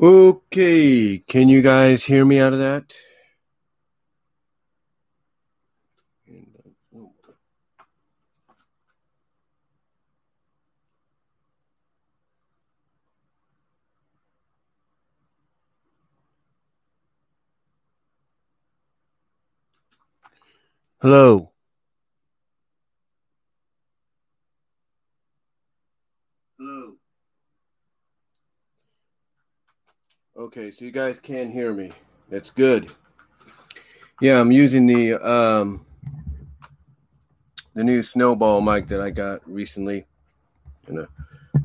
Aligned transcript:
Okay, 0.00 1.18
can 1.26 1.48
you 1.48 1.62
guys 1.62 2.04
hear 2.04 2.24
me 2.24 2.38
out 2.38 2.52
of 2.52 2.60
that? 2.60 2.94
Hello. 21.02 21.52
Hello. 26.58 26.94
Okay, 30.38 30.70
so 30.70 30.84
you 30.84 30.92
guys 30.92 31.18
can 31.18 31.50
hear 31.50 31.74
me. 31.74 31.90
That's 32.30 32.50
good. 32.50 32.92
Yeah, 34.20 34.40
I'm 34.40 34.52
using 34.52 34.86
the 34.86 35.14
um 35.14 35.84
the 37.74 37.82
new 37.82 38.04
snowball 38.04 38.60
mic 38.60 38.86
that 38.86 39.00
I 39.00 39.10
got 39.10 39.40
recently. 39.50 40.06
Gonna 40.86 41.08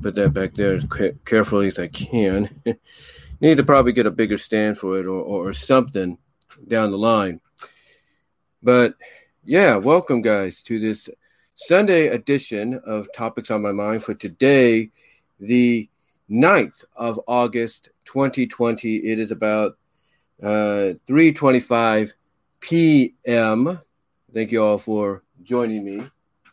put 0.01 0.15
that 0.15 0.33
back 0.33 0.55
there 0.55 0.73
as 0.73 0.87
carefully 1.23 1.67
as 1.67 1.77
I 1.77 1.85
can. 1.85 2.49
Need 3.41 3.57
to 3.57 3.63
probably 3.63 3.91
get 3.91 4.07
a 4.07 4.11
bigger 4.11 4.39
stand 4.39 4.79
for 4.79 4.97
it 4.97 5.05
or, 5.05 5.21
or 5.21 5.53
something 5.53 6.17
down 6.67 6.89
the 6.89 6.97
line. 6.97 7.41
But 8.63 8.95
yeah, 9.45 9.75
welcome 9.75 10.23
guys 10.23 10.63
to 10.63 10.79
this 10.79 11.09
Sunday 11.53 12.07
edition 12.07 12.81
of 12.87 13.07
Topics 13.13 13.51
on 13.51 13.61
My 13.61 13.71
Mind 13.71 14.01
for 14.01 14.15
today, 14.15 14.89
the 15.39 15.87
9th 16.27 16.85
of 16.95 17.19
August 17.27 17.89
2020. 18.05 18.97
It 18.97 19.19
is 19.19 19.31
about 19.31 19.77
uh 20.41 20.95
3:25 21.07 22.11
p.m. 22.59 23.79
Thank 24.33 24.51
you 24.51 24.63
all 24.63 24.77
for 24.77 25.23
joining 25.43 25.83
me. 25.85 26.03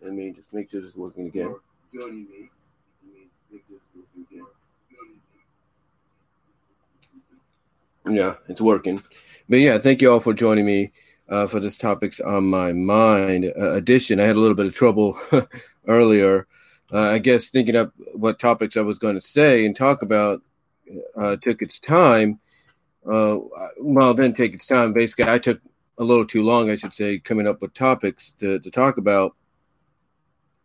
Let 0.02 0.12
me 0.12 0.32
just 0.32 0.52
make 0.52 0.70
sure 0.70 0.80
this 0.80 0.90
is 0.90 0.96
working 0.96 1.26
again. 1.26 1.54
Joining 1.94 2.24
me. 2.24 2.50
Yeah, 8.08 8.36
it's 8.48 8.60
working. 8.60 9.02
But 9.48 9.60
yeah, 9.60 9.78
thank 9.78 10.02
you 10.02 10.12
all 10.12 10.20
for 10.20 10.32
joining 10.32 10.66
me 10.66 10.92
uh, 11.28 11.46
for 11.46 11.60
this 11.60 11.76
topics 11.76 12.18
on 12.20 12.44
my 12.44 12.72
mind 12.72 13.52
uh, 13.56 13.72
edition. 13.72 14.20
I 14.20 14.24
had 14.24 14.36
a 14.36 14.40
little 14.40 14.54
bit 14.54 14.66
of 14.66 14.74
trouble 14.74 15.18
earlier. 15.86 16.46
Uh, 16.92 17.08
I 17.08 17.18
guess 17.18 17.50
thinking 17.50 17.76
up 17.76 17.92
what 18.14 18.38
topics 18.38 18.76
I 18.76 18.80
was 18.80 18.98
going 18.98 19.14
to 19.14 19.20
say 19.20 19.64
and 19.64 19.76
talk 19.76 20.02
about 20.02 20.42
uh, 21.16 21.36
took 21.36 21.62
its 21.62 21.78
time. 21.78 22.40
Uh, 23.06 23.38
well, 23.78 24.14
didn't 24.14 24.36
take 24.36 24.54
its 24.54 24.66
time. 24.66 24.92
Basically, 24.92 25.28
I 25.28 25.38
took 25.38 25.60
a 25.98 26.04
little 26.04 26.26
too 26.26 26.42
long, 26.42 26.70
I 26.70 26.76
should 26.76 26.94
say, 26.94 27.18
coming 27.18 27.46
up 27.46 27.60
with 27.60 27.74
topics 27.74 28.32
to, 28.40 28.58
to 28.58 28.70
talk 28.70 28.98
about. 28.98 29.34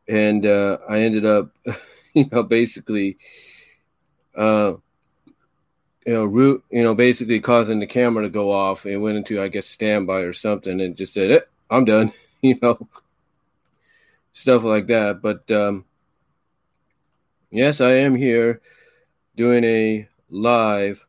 And 0.07 0.45
uh, 0.45 0.77
I 0.87 0.99
ended 0.99 1.25
up, 1.25 1.49
you 2.13 2.25
know, 2.31 2.43
basically 2.43 3.17
uh, 4.35 4.73
you 6.05 6.13
know, 6.13 6.25
root, 6.25 6.63
you 6.69 6.83
know, 6.83 6.93
basically 6.93 7.39
causing 7.39 7.79
the 7.79 7.87
camera 7.87 8.23
to 8.23 8.29
go 8.29 8.51
off. 8.51 8.85
It 8.85 8.97
went 8.97 9.17
into, 9.17 9.41
I 9.41 9.47
guess, 9.47 9.65
standby 9.65 10.19
or 10.19 10.33
something, 10.33 10.79
and 10.79 10.95
just 10.95 11.13
said, 11.13 11.31
eh, 11.31 11.39
"I'm 11.69 11.85
done," 11.85 12.11
you 12.41 12.57
know, 12.61 12.87
stuff 14.31 14.63
like 14.63 14.87
that. 14.87 15.21
But 15.21 15.49
um, 15.49 15.85
yes, 17.49 17.81
I 17.81 17.93
am 17.93 18.13
here 18.13 18.61
doing 19.35 19.63
a 19.63 20.07
live 20.29 21.05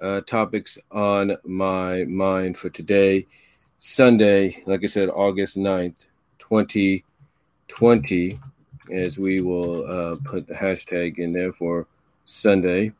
uh, 0.00 0.20
topics 0.22 0.78
on 0.90 1.36
my 1.44 2.04
mind 2.04 2.58
for 2.58 2.70
today, 2.70 3.26
Sunday. 3.78 4.62
Like 4.66 4.84
I 4.84 4.86
said, 4.86 5.08
August 5.08 5.56
9th, 5.56 6.06
twenty 6.38 7.04
twenty. 7.68 8.40
As 8.92 9.18
we 9.18 9.40
will 9.40 9.86
uh, 9.86 10.16
put 10.24 10.48
the 10.48 10.54
hashtag 10.54 11.18
in 11.18 11.32
there 11.32 11.52
for 11.52 11.86
Sunday 12.24 12.92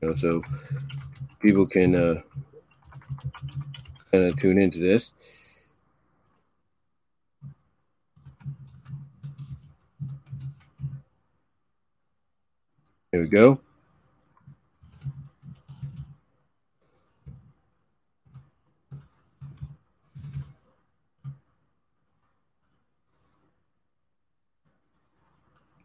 you 0.00 0.08
know, 0.08 0.14
so 0.16 0.42
people 1.40 1.66
can 1.66 1.94
uh, 1.94 2.20
kind 4.12 4.24
of 4.24 4.38
tune 4.40 4.58
into 4.58 4.78
this. 4.78 5.12
There 13.12 13.22
we 13.22 13.28
go. 13.28 13.60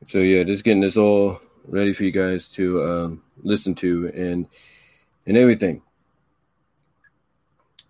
So 0.08 0.20
yeah, 0.20 0.44
just 0.44 0.64
getting 0.64 0.82
this 0.82 0.98
all 0.98 1.40
ready 1.68 1.94
for 1.94 2.04
you 2.04 2.12
guys 2.12 2.48
to 2.50 2.84
um, 2.84 3.24
listen 3.42 3.74
to 3.76 4.12
and 4.14 4.48
and 5.26 5.38
everything. 5.38 5.82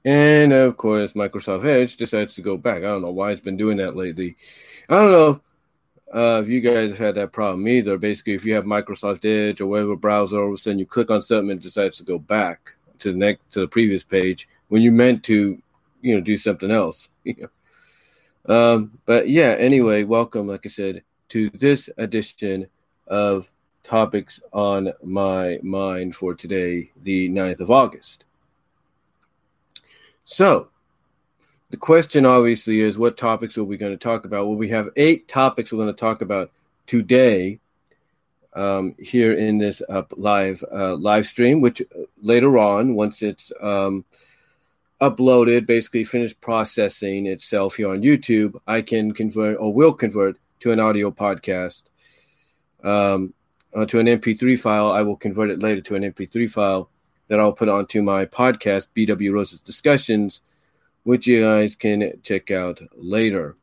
And 0.05 0.53
of 0.53 0.77
course, 0.77 1.13
Microsoft 1.13 1.65
Edge 1.65 1.97
decides 1.97 2.35
to 2.35 2.41
go 2.41 2.57
back. 2.57 2.77
I 2.77 2.87
don't 2.87 3.01
know 3.01 3.11
why 3.11 3.31
it's 3.31 3.41
been 3.41 3.57
doing 3.57 3.77
that 3.77 3.95
lately. 3.95 4.37
I 4.87 4.95
don't 4.95 5.11
know 5.11 5.41
uh, 6.13 6.41
if 6.41 6.47
you 6.47 6.61
guys 6.61 6.91
have 6.91 6.99
had 6.99 7.15
that 7.15 7.33
problem 7.33 7.67
either. 7.67 7.97
Basically, 7.97 8.33
if 8.33 8.45
you 8.45 8.53
have 8.53 8.63
Microsoft 8.63 9.25
Edge 9.25 9.59
or 9.59 9.65
whatever 9.65 9.95
browser, 9.95 10.39
all 10.39 10.49
of 10.49 10.53
a 10.53 10.57
sudden 10.57 10.79
you 10.79 10.85
click 10.85 11.11
on 11.11 11.21
something 11.21 11.51
and 11.51 11.59
it 11.59 11.63
decides 11.63 11.97
to 11.97 12.03
go 12.03 12.19
back 12.19 12.75
to 12.99 13.11
the 13.11 13.17
next 13.17 13.51
to 13.51 13.59
the 13.59 13.67
previous 13.67 14.03
page 14.05 14.47
when 14.69 14.81
you 14.81 14.91
meant 14.91 15.23
to, 15.23 15.61
you 16.01 16.15
know, 16.15 16.21
do 16.21 16.37
something 16.37 16.71
else. 16.71 17.09
um, 18.45 18.97
but 19.05 19.27
yeah, 19.27 19.55
anyway, 19.57 20.03
welcome, 20.03 20.47
like 20.47 20.65
I 20.65 20.69
said, 20.69 21.03
to 21.29 21.49
this 21.51 21.89
edition 21.97 22.67
of 23.07 23.47
topics 23.83 24.39
on 24.51 24.91
my 25.03 25.59
mind 25.61 26.15
for 26.15 26.33
today, 26.33 26.91
the 27.03 27.29
9th 27.29 27.59
of 27.59 27.71
August. 27.71 28.23
So, 30.25 30.69
the 31.69 31.77
question 31.77 32.25
obviously 32.25 32.81
is 32.81 32.97
what 32.97 33.17
topics 33.17 33.57
are 33.57 33.63
we 33.63 33.77
going 33.77 33.91
to 33.91 33.97
talk 33.97 34.25
about? 34.25 34.47
Well, 34.47 34.55
we 34.55 34.69
have 34.69 34.89
eight 34.95 35.27
topics 35.27 35.71
we're 35.71 35.83
going 35.83 35.93
to 35.93 35.99
talk 35.99 36.21
about 36.21 36.51
today 36.87 37.59
um, 38.53 38.95
here 38.97 39.33
in 39.33 39.57
this 39.57 39.81
uh, 39.89 40.03
live 40.11 40.63
uh, 40.71 40.95
live 40.95 41.27
stream, 41.27 41.61
which 41.61 41.81
uh, 41.81 42.03
later 42.21 42.57
on, 42.57 42.95
once 42.95 43.21
it's 43.21 43.51
um, 43.61 44.05
uploaded, 45.01 45.65
basically 45.65 46.03
finished 46.03 46.39
processing 46.39 47.27
itself 47.27 47.75
here 47.75 47.89
on 47.89 48.01
YouTube, 48.01 48.59
I 48.65 48.81
can 48.81 49.13
convert 49.13 49.57
or 49.59 49.73
will 49.73 49.93
convert 49.93 50.37
to 50.65 50.71
an 50.71 50.79
audio 50.79 51.11
podcast. 51.11 51.83
Um, 52.83 53.35
uh, 53.75 53.85
to 53.85 53.99
an 53.99 54.07
MP3 54.07 54.57
file. 54.59 54.91
I 54.91 55.03
will 55.03 55.15
convert 55.15 55.51
it 55.51 55.61
later 55.61 55.81
to 55.81 55.95
an 55.95 56.01
MP3 56.01 56.49
file 56.49 56.89
that 57.27 57.39
I'll 57.39 57.53
put 57.53 57.69
onto 57.69 58.01
my 58.01 58.25
podcast, 58.25 58.87
BW 58.95 59.31
Roses 59.31 59.61
Discussions, 59.61 60.41
which 61.03 61.27
you 61.27 61.43
guys 61.43 61.75
can 61.75 62.13
check 62.23 62.49
out 62.49 62.79
later. 62.95 63.55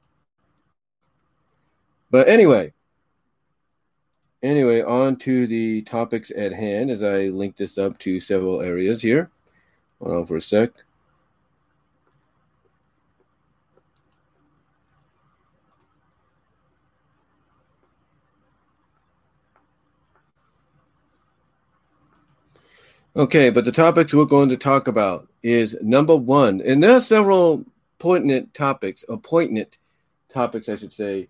But 2.11 2.29
anyway, 2.29 2.73
anyway, 4.41 4.83
on 4.83 5.17
to 5.21 5.49
the 5.49 5.83
topics 5.83 6.31
at 6.37 6.53
hand 6.53 6.91
as 6.91 7.03
I 7.03 7.29
link 7.29 7.57
this 7.57 7.79
up 7.79 7.99
to 8.01 8.21
several 8.21 8.61
areas 8.61 9.03
here. 9.03 9.29
Hold 10.01 10.15
on 10.15 10.27
for 10.27 10.37
a 10.37 10.43
sec. 10.43 10.71
Okay, 23.15 23.51
but 23.51 23.67
the 23.67 23.73
topics 23.73 24.15
we're 24.15 24.25
going 24.25 24.49
to 24.49 24.57
talk 24.57 24.89
about 24.89 25.29
is 25.43 25.77
number 25.83 26.17
one, 26.17 26.63
and 26.63 26.83
there 26.83 26.97
are 26.97 27.01
several 27.01 27.63
poignant 27.99 28.55
topics, 28.55 29.05
or 29.07 29.19
poignant 29.19 29.77
topics, 30.33 30.67
I 30.71 30.77
should 30.77 30.95
say, 30.95 31.29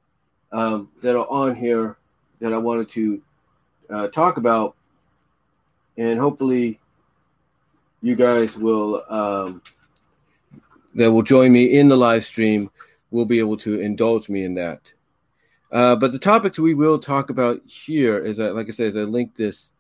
um, 0.52 0.90
that 1.02 1.17
are 1.17 1.29
on 1.29 1.56
here 1.56 1.96
that 2.40 2.52
I 2.52 2.58
wanted 2.58 2.88
to 2.90 3.23
uh, 3.90 4.08
talk 4.08 4.37
about, 4.37 4.76
and 5.96 6.20
hopefully, 6.20 6.79
you 8.00 8.14
guys 8.14 8.56
will 8.56 9.02
um, 9.08 9.61
that 10.94 11.11
will 11.11 11.23
join 11.23 11.50
me 11.50 11.64
in 11.64 11.88
the 11.88 11.96
live 11.96 12.25
stream 12.25 12.70
will 13.11 13.25
be 13.25 13.40
able 13.40 13.56
to 13.56 13.81
indulge 13.81 14.29
me 14.29 14.44
in 14.44 14.55
that. 14.55 14.93
Uh, 15.73 15.96
but 15.96 16.12
the 16.12 16.19
topics 16.20 16.61
we 16.61 16.75
will 16.75 17.00
talk 17.00 17.29
about 17.29 17.61
here 17.67 18.19
is 18.20 18.37
that, 18.37 18.55
like 18.55 18.69
I 18.69 18.70
said, 18.70 18.90
as 18.90 18.96
I 18.96 19.00
link 19.00 19.34
this 19.34 19.71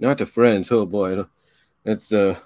not 0.00 0.18
the 0.18 0.26
friends. 0.26 0.72
Oh 0.72 0.86
boy, 0.86 1.24
that's 1.84 2.12
uh, 2.12 2.38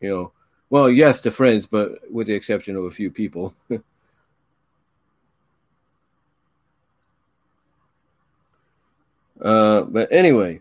you 0.00 0.08
know, 0.08 0.32
well, 0.70 0.90
yes, 0.90 1.20
the 1.20 1.30
friends, 1.30 1.66
but 1.66 2.10
with 2.10 2.26
the 2.26 2.34
exception 2.34 2.76
of 2.76 2.84
a 2.84 2.90
few 2.90 3.10
people. 3.10 3.54
Uh, 9.40 9.82
but 9.82 10.06
anyway, 10.12 10.60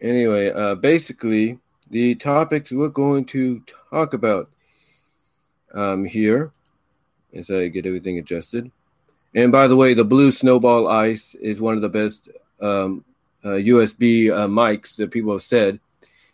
anyway, 0.00 0.52
uh, 0.52 0.76
basically, 0.76 1.58
the 1.90 2.14
topics 2.14 2.70
we're 2.70 2.88
going 2.88 3.24
to 3.24 3.60
talk 3.90 4.14
about 4.14 4.48
um, 5.74 6.04
here 6.04 6.52
as 7.34 7.50
I 7.50 7.66
get 7.66 7.84
everything 7.84 8.18
adjusted. 8.18 8.70
And 9.34 9.52
by 9.52 9.68
the 9.68 9.76
way, 9.76 9.94
the 9.94 10.04
blue 10.04 10.32
snowball 10.32 10.88
ice 10.88 11.34
is 11.36 11.60
one 11.60 11.76
of 11.76 11.82
the 11.82 11.88
best 11.88 12.28
um, 12.60 13.04
uh, 13.44 13.50
USB 13.50 14.30
uh, 14.30 14.48
mics 14.48 14.96
that 14.96 15.10
people 15.10 15.32
have 15.32 15.42
said. 15.42 15.78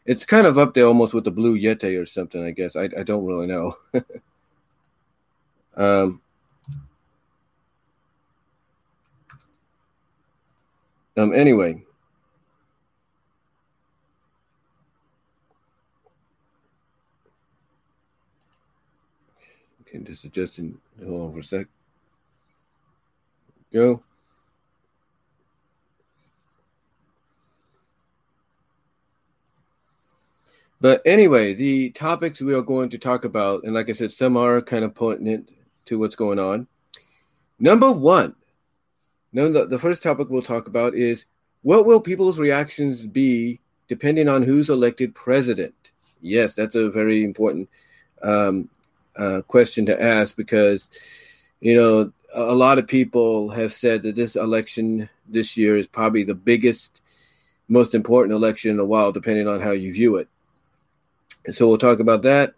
It's 0.07 0.25
kind 0.25 0.47
of 0.47 0.57
up 0.57 0.73
there 0.75 0.87
almost 0.87 1.13
with 1.15 1.25
the 1.25 1.31
blue 1.31 1.59
Yeti 1.59 2.01
or 2.01 2.07
something, 2.07 2.43
I 2.43 2.53
guess. 2.53 2.77
I, 2.77 2.89
I 2.99 3.03
don't 3.03 3.27
really 3.27 3.47
know. 3.47 3.77
um, 5.77 6.21
um, 11.17 11.35
anyway, 11.35 11.83
okay, 19.83 19.99
just 19.99 20.25
adjusting. 20.25 20.79
Hold 21.05 21.23
on 21.23 21.33
for 21.33 21.41
a 21.41 21.45
sec. 21.45 21.67
Go. 23.77 24.01
But 30.81 31.03
anyway, 31.05 31.53
the 31.53 31.91
topics 31.91 32.41
we 32.41 32.55
are 32.55 32.63
going 32.63 32.89
to 32.89 32.97
talk 32.97 33.27
about, 33.27 33.65
and 33.65 33.75
like 33.75 33.91
I 33.91 33.93
said, 33.93 34.15
some 34.15 34.39
are 34.39 34.63
kind 34.63 34.83
of 34.83 34.95
pertinent 34.95 35.51
to 35.85 35.99
what's 35.99 36.17
going 36.17 36.39
on. 36.39 36.67
Number 37.59 37.93
one, 37.93 38.35
no, 39.35 39.53
the, 39.53 39.67
the 39.67 39.79
first 39.79 40.03
topic 40.03 40.31
we'll 40.31 40.41
talk 40.41 40.69
about 40.69 40.95
is 40.95 41.27
what 41.61 41.85
will 41.85 42.01
people's 42.01 42.39
reactions 42.39 43.05
be 43.05 43.61
depending 43.89 44.27
on 44.27 44.43
who's 44.43 44.71
elected 44.71 45.15
president? 45.15 45.75
Yes, 46.23 46.55
that's 46.55 46.77
a 46.77 46.89
very 46.89 47.25
important 47.25 47.69
um, 48.23 48.71
uh, 49.17 49.43
question 49.47 49.85
to 49.85 50.03
ask 50.03 50.35
because, 50.35 50.89
you 51.61 51.77
know, 51.77 52.11
a 52.37 52.55
lot 52.55 52.79
of 52.79 52.87
people 52.87 53.49
have 53.51 53.73
said 53.73 54.03
that 54.03 54.15
this 54.15 54.37
election 54.37 55.09
this 55.27 55.57
year 55.57 55.79
is 55.79 55.87
probably 55.87 56.23
the 56.23 56.35
biggest, 56.35 57.01
most 57.67 57.95
important 57.95 58.35
election 58.35 58.71
in 58.71 58.79
a 58.79 58.85
while, 58.85 59.11
depending 59.11 59.49
on 59.49 59.61
how 59.61 59.71
you 59.71 59.93
view 59.93 60.17
it. 60.17 60.29
And 61.47 61.55
so 61.55 61.67
we'll 61.67 61.79
talk 61.79 61.99
about 61.99 62.23
that. 62.23 62.55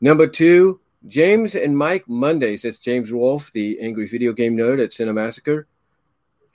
Number 0.00 0.26
two, 0.26 0.80
James 1.06 1.54
and 1.54 1.78
Mike 1.78 2.08
Mondays. 2.08 2.62
That's 2.62 2.78
James 2.78 3.12
Rolfe, 3.12 3.52
the 3.52 3.78
angry 3.80 4.08
video 4.08 4.32
game 4.32 4.56
nerd 4.56 4.82
at 4.82 4.90
Cinemassacre, 4.90 5.66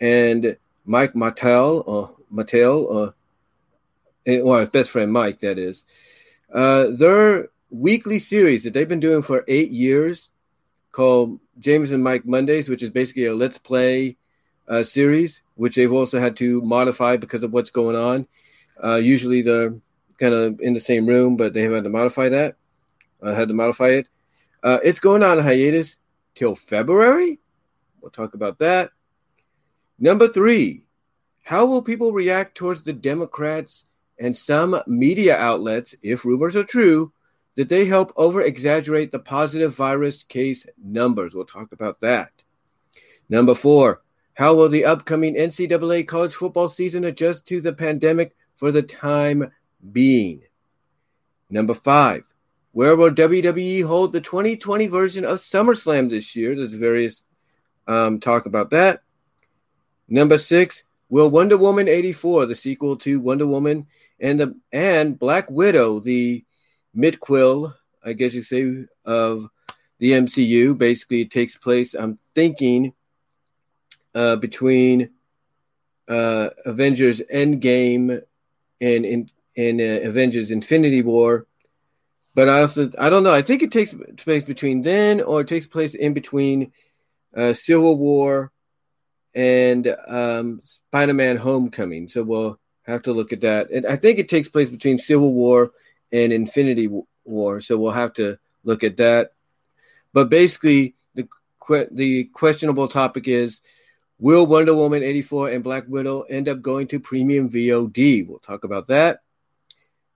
and 0.02 0.58
Mike 0.86 1.14
Mattel, 1.14 1.84
or 1.86 2.16
Mattel, 2.34 2.86
or 2.86 3.14
well, 4.26 4.60
his 4.60 4.70
best 4.70 4.90
friend 4.90 5.12
Mike, 5.12 5.40
that 5.40 5.58
is. 5.58 5.86
Uh, 6.54 6.88
their 6.92 7.48
weekly 7.70 8.20
series 8.20 8.66
that 8.66 8.74
they've 8.74 8.90
been 8.90 9.00
doing 9.00 9.22
for 9.22 9.46
eight 9.48 9.72
years, 9.72 10.30
called 10.92 11.40
James 11.60 11.92
and 11.92 12.04
Mike 12.04 12.26
Mondays, 12.26 12.70
which 12.70 12.84
is 12.84 12.90
basically 12.90 13.26
a 13.26 13.34
Let's 13.34 13.58
Play 13.58 14.18
uh, 14.68 14.84
series, 14.84 15.42
which 15.56 15.76
they've 15.76 15.92
also 15.92 16.20
had 16.20 16.36
to 16.38 16.62
modify 16.62 17.18
because 17.18 17.44
of 17.44 17.52
what's 17.52 17.72
going 17.72 17.96
on. 17.96 18.28
Uh, 18.84 18.96
usually 18.96 19.42
they're 19.42 19.76
kind 20.20 20.34
of 20.34 20.60
in 20.62 20.74
the 20.74 20.80
same 20.80 21.06
room, 21.06 21.38
but 21.38 21.54
they 21.54 21.64
have 21.64 21.74
had 21.74 21.84
to 21.84 21.90
modify 21.90 22.30
that. 22.30 22.56
Uh, 23.22 23.34
had 23.34 23.48
to 23.48 23.54
modify 23.54 23.90
it. 23.90 24.08
Uh, 24.64 24.80
it's 24.84 25.00
going 25.00 25.24
on 25.24 25.40
hiatus 25.40 25.98
till 26.36 26.56
February. 26.56 27.40
We'll 28.02 28.12
talk 28.12 28.34
about 28.34 28.60
that. 28.60 28.92
Number 30.00 30.28
three, 30.28 30.84
how 31.44 31.66
will 31.66 31.82
people 31.82 32.12
react 32.12 32.56
towards 32.56 32.84
the 32.84 32.94
Democrats 32.94 33.86
and 34.20 34.36
some 34.36 34.82
media 34.86 35.38
outlets, 35.38 35.96
if 36.02 36.26
rumors 36.26 36.56
are 36.56 36.64
true, 36.64 37.12
that 37.58 37.68
they 37.68 37.84
help 37.84 38.14
over 38.16 38.42
exaggerate 38.42 39.12
the 39.12 39.20
positive 39.20 39.76
virus 39.76 40.24
case 40.24 40.66
numbers? 40.82 41.34
We'll 41.34 41.44
talk 41.44 41.74
about 41.74 42.00
that. 42.00 42.32
Number 43.28 43.54
four, 43.54 44.02
how 44.34 44.56
will 44.56 44.70
the 44.70 44.86
upcoming 44.86 45.36
NCAA 45.36 46.08
college 46.08 46.34
football 46.34 46.70
season 46.70 47.04
adjust 47.04 47.46
to 47.48 47.60
the 47.60 47.74
pandemic 47.74 48.34
for 48.58 48.72
the 48.72 48.82
time 48.84 49.52
being. 49.92 50.42
Number 51.50 51.74
five, 51.74 52.24
where 52.74 52.96
will 52.96 53.12
WWE 53.12 53.86
hold 53.86 54.12
the 54.12 54.22
2020 54.22 54.88
version 54.88 55.26
of 55.26 55.40
SummerSlam 55.40 56.10
this 56.10 56.36
year? 56.36 56.56
There's 56.56 56.74
various 56.74 57.24
um, 57.88 58.20
talk 58.20 58.46
about 58.46 58.72
that. 58.72 59.02
Number 60.10 60.38
six, 60.38 60.84
will 61.10 61.30
Wonder 61.30 61.58
Woman 61.58 61.88
84, 61.88 62.48
the 62.48 62.56
sequel 62.56 62.98
to 62.98 63.20
Wonder 63.20 63.48
Woman, 63.48 63.88
and 64.20 64.40
the 64.40 64.56
and 64.72 65.18
Black 65.18 65.50
Widow, 65.50 66.00
the 66.00 66.44
midquel, 66.98 67.74
I 68.04 68.14
guess 68.14 68.34
you 68.34 68.44
say, 68.44 68.86
of 69.06 69.48
the 70.00 70.12
MCU, 70.12 70.78
basically 70.78 71.22
it 71.22 71.32
takes 71.32 71.58
place. 71.58 71.94
I'm 71.94 72.20
thinking 72.34 72.94
uh, 74.16 74.36
between 74.38 75.10
uh, 76.08 76.50
Avengers 76.66 77.22
Endgame 77.32 78.22
and 78.80 79.30
in 79.56 79.82
uh, 79.82 80.08
Avengers 80.08 80.52
Infinity 80.52 81.02
War. 81.02 81.48
But 82.34 82.50
I 82.50 82.62
also 82.62 82.92
I 82.98 83.10
don't 83.10 83.24
know. 83.24 83.34
I 83.34 83.42
think 83.42 83.64
it 83.64 83.72
takes 83.72 83.94
place 84.18 84.44
between 84.44 84.84
then 84.84 85.22
or 85.22 85.42
it 85.42 85.48
takes 85.48 85.68
place 85.68 85.96
in 85.96 86.14
between 86.14 86.72
uh, 87.36 87.54
Civil 87.54 87.98
War 87.98 88.52
and 89.34 89.96
um, 90.08 90.62
Spider-Man: 90.64 91.38
Homecoming. 91.38 92.10
So 92.10 92.24
we'll 92.24 92.60
have 92.84 93.02
to 93.04 93.14
look 93.14 93.34
at 93.34 93.42
that. 93.42 93.72
And 93.72 93.86
I 93.88 93.96
think 93.96 94.20
it 94.20 94.30
takes 94.30 94.50
place 94.50 94.70
between 94.70 95.00
Civil 95.00 95.34
War 95.34 95.72
and 96.12 96.32
Infinity 96.34 96.90
War. 97.26 97.62
So 97.62 97.78
we'll 97.78 97.92
have 97.92 98.14
to 98.14 98.38
look 98.64 98.84
at 98.84 98.98
that. 98.98 99.32
But 100.14 100.30
basically, 100.30 100.96
the 101.16 101.28
the 101.92 102.26
questionable 102.26 102.88
topic 102.88 103.28
is 103.28 103.62
Will 104.20 104.48
Wonder 104.48 104.74
Woman 104.76 105.04
84 105.04 105.50
and 105.50 105.64
Black 105.64 105.86
Widow 105.88 106.22
end 106.22 106.50
up 106.50 106.62
going 106.62 106.88
to 106.88 107.00
premium 107.00 107.50
VOD? 107.50 108.28
We'll 108.28 108.40
talk 108.40 108.64
about 108.64 108.88
that. 108.88 109.22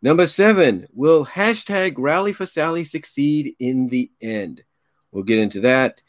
Number 0.01 0.25
seven, 0.25 0.87
will 0.93 1.25
hashtag 1.25 1.93
rally 1.97 2.33
for 2.33 2.47
Sally 2.47 2.83
succeed 2.83 3.55
in 3.59 3.87
the 3.89 4.09
end? 4.19 4.63
We'll 5.11 5.23
get 5.23 5.37
into 5.37 5.61
that. 5.61 6.01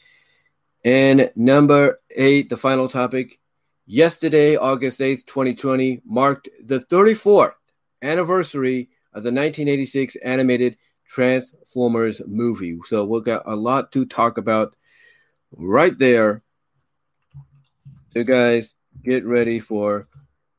And 0.85 1.30
number 1.37 2.00
eight, 2.16 2.49
the 2.49 2.57
final 2.57 2.88
topic. 2.88 3.38
Yesterday, 3.85 4.57
August 4.57 5.00
8th, 5.00 5.26
2020, 5.26 6.00
marked 6.07 6.49
the 6.64 6.78
34th 6.78 7.52
anniversary 8.00 8.88
the 9.21 9.31
1986 9.33 10.16
animated 10.16 10.76
Transformers 11.09 12.23
movie. 12.26 12.78
So 12.87 13.04
we've 13.04 13.25
got 13.25 13.42
a 13.47 13.54
lot 13.54 13.92
to 13.92 14.07
talk 14.07 14.38
about 14.38 14.75
right 15.57 15.97
there. 15.99 16.42
So, 18.14 18.25
guys, 18.25 18.75
get 19.04 19.25
ready 19.25 19.59
for 19.59 20.07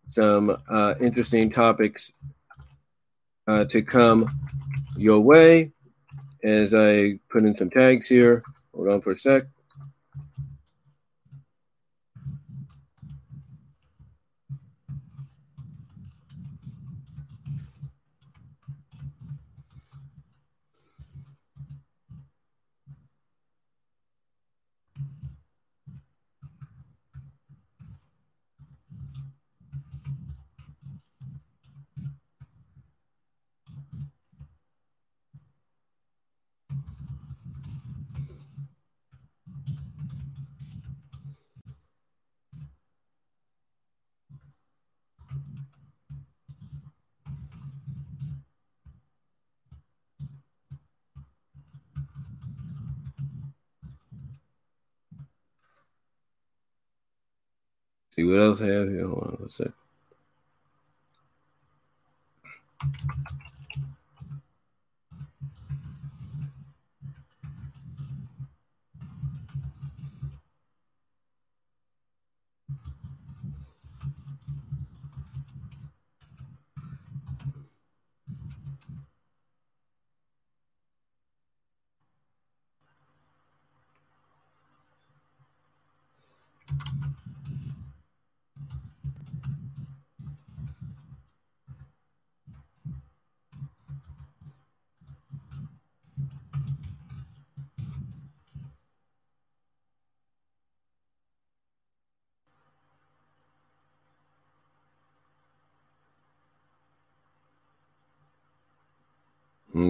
some 0.07 0.57
uh, 0.69 0.95
interesting 1.00 1.50
topics 1.50 2.12
uh, 3.48 3.65
to 3.65 3.81
come 3.81 4.39
your 4.95 5.19
way 5.19 5.72
as 6.43 6.74
I 6.74 7.19
put 7.29 7.45
in 7.45 7.57
some 7.57 7.69
tags 7.69 8.07
here. 8.07 8.43
Hold 8.75 8.89
on 8.89 9.01
for 9.01 9.12
a 9.12 9.19
sec. 9.19 9.43
See 58.24 58.30
what 58.30 58.39
else 58.39 58.62
I 58.62 58.68
have 58.68 58.88
here. 58.88 59.06
Hold 59.06 59.24
on, 59.24 59.38
let's 59.42 59.58
see. 59.58 59.65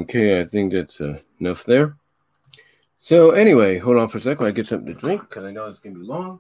Okay, 0.01 0.41
I 0.41 0.45
think 0.45 0.73
that's 0.73 0.99
uh, 0.99 1.19
enough 1.39 1.63
there. 1.65 1.97
So 2.99 3.31
anyway, 3.31 3.77
hold 3.77 3.97
on 3.97 4.09
for 4.09 4.17
a 4.17 4.21
second. 4.21 4.45
I 4.45 4.51
get 4.51 4.67
something 4.67 4.93
to 4.93 4.99
drink 4.99 5.21
because 5.21 5.43
I 5.43 5.51
know 5.51 5.67
it's 5.67 5.79
gonna 5.79 5.99
be 5.99 6.05
long. 6.05 6.39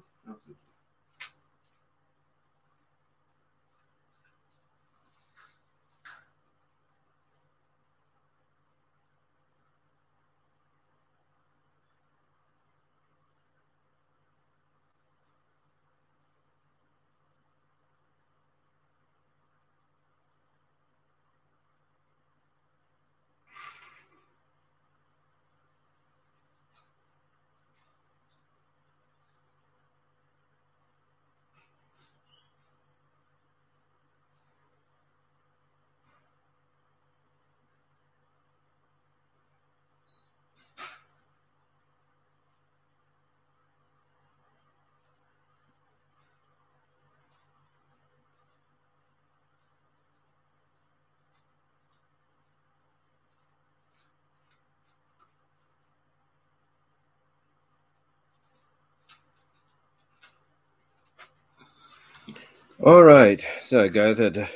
All 62.85 63.01
right. 63.01 63.41
So, 63.67 63.87
guys, 63.87 64.19
I 64.19 64.23
had 64.23 64.33
to 64.33 64.49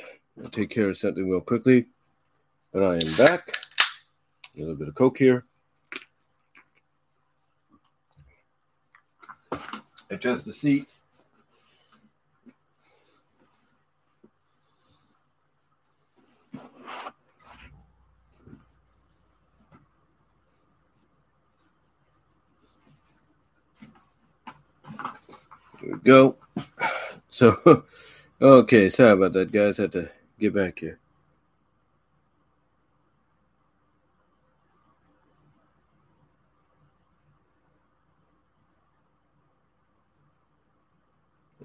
take 0.52 0.68
care 0.68 0.90
of 0.90 0.98
something 0.98 1.26
real 1.26 1.40
quickly. 1.40 1.86
But 2.74 2.82
I 2.82 2.92
am 2.96 3.16
back. 3.16 3.56
A 4.54 4.60
little 4.60 4.74
bit 4.74 4.88
of 4.88 4.94
Coke 4.94 5.16
here. 5.16 5.46
Adjust 10.10 10.44
the 10.44 10.52
seat. 10.52 10.86
There 25.80 25.92
we 25.94 25.98
go. 26.04 26.36
So, 27.30 27.84
Okay, 28.40 28.88
sorry 28.88 29.12
about 29.12 29.32
that, 29.32 29.50
guys. 29.50 29.80
I 29.80 29.82
Had 29.82 29.92
to 29.92 30.10
get 30.38 30.54
back 30.54 30.78
here. 30.78 31.00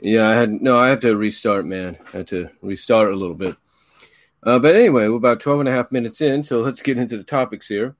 Yeah, 0.02 0.28
I 0.28 0.34
had 0.34 0.52
no, 0.52 0.80
I 0.80 0.90
had 0.90 1.02
to 1.02 1.16
restart, 1.16 1.66
man. 1.66 1.98
I 2.14 2.18
had 2.18 2.28
to 2.30 2.50
restart 2.62 3.14
a 3.14 3.16
little 3.16 3.36
bit. 3.36 3.56
Uh, 4.42 4.58
but 4.58 4.76
anyway, 4.76 5.08
we're 5.08 5.18
about 5.18 5.40
12 5.40 5.62
and 5.62 5.70
a 5.70 5.72
half 5.72 5.92
minutes 5.92 6.22
in, 6.22 6.44
so 6.44 6.62
let's 6.62 6.82
get 6.82 6.98
into 6.98 7.18
the 7.18 7.24
topics 7.24 7.68
here. 7.68 7.96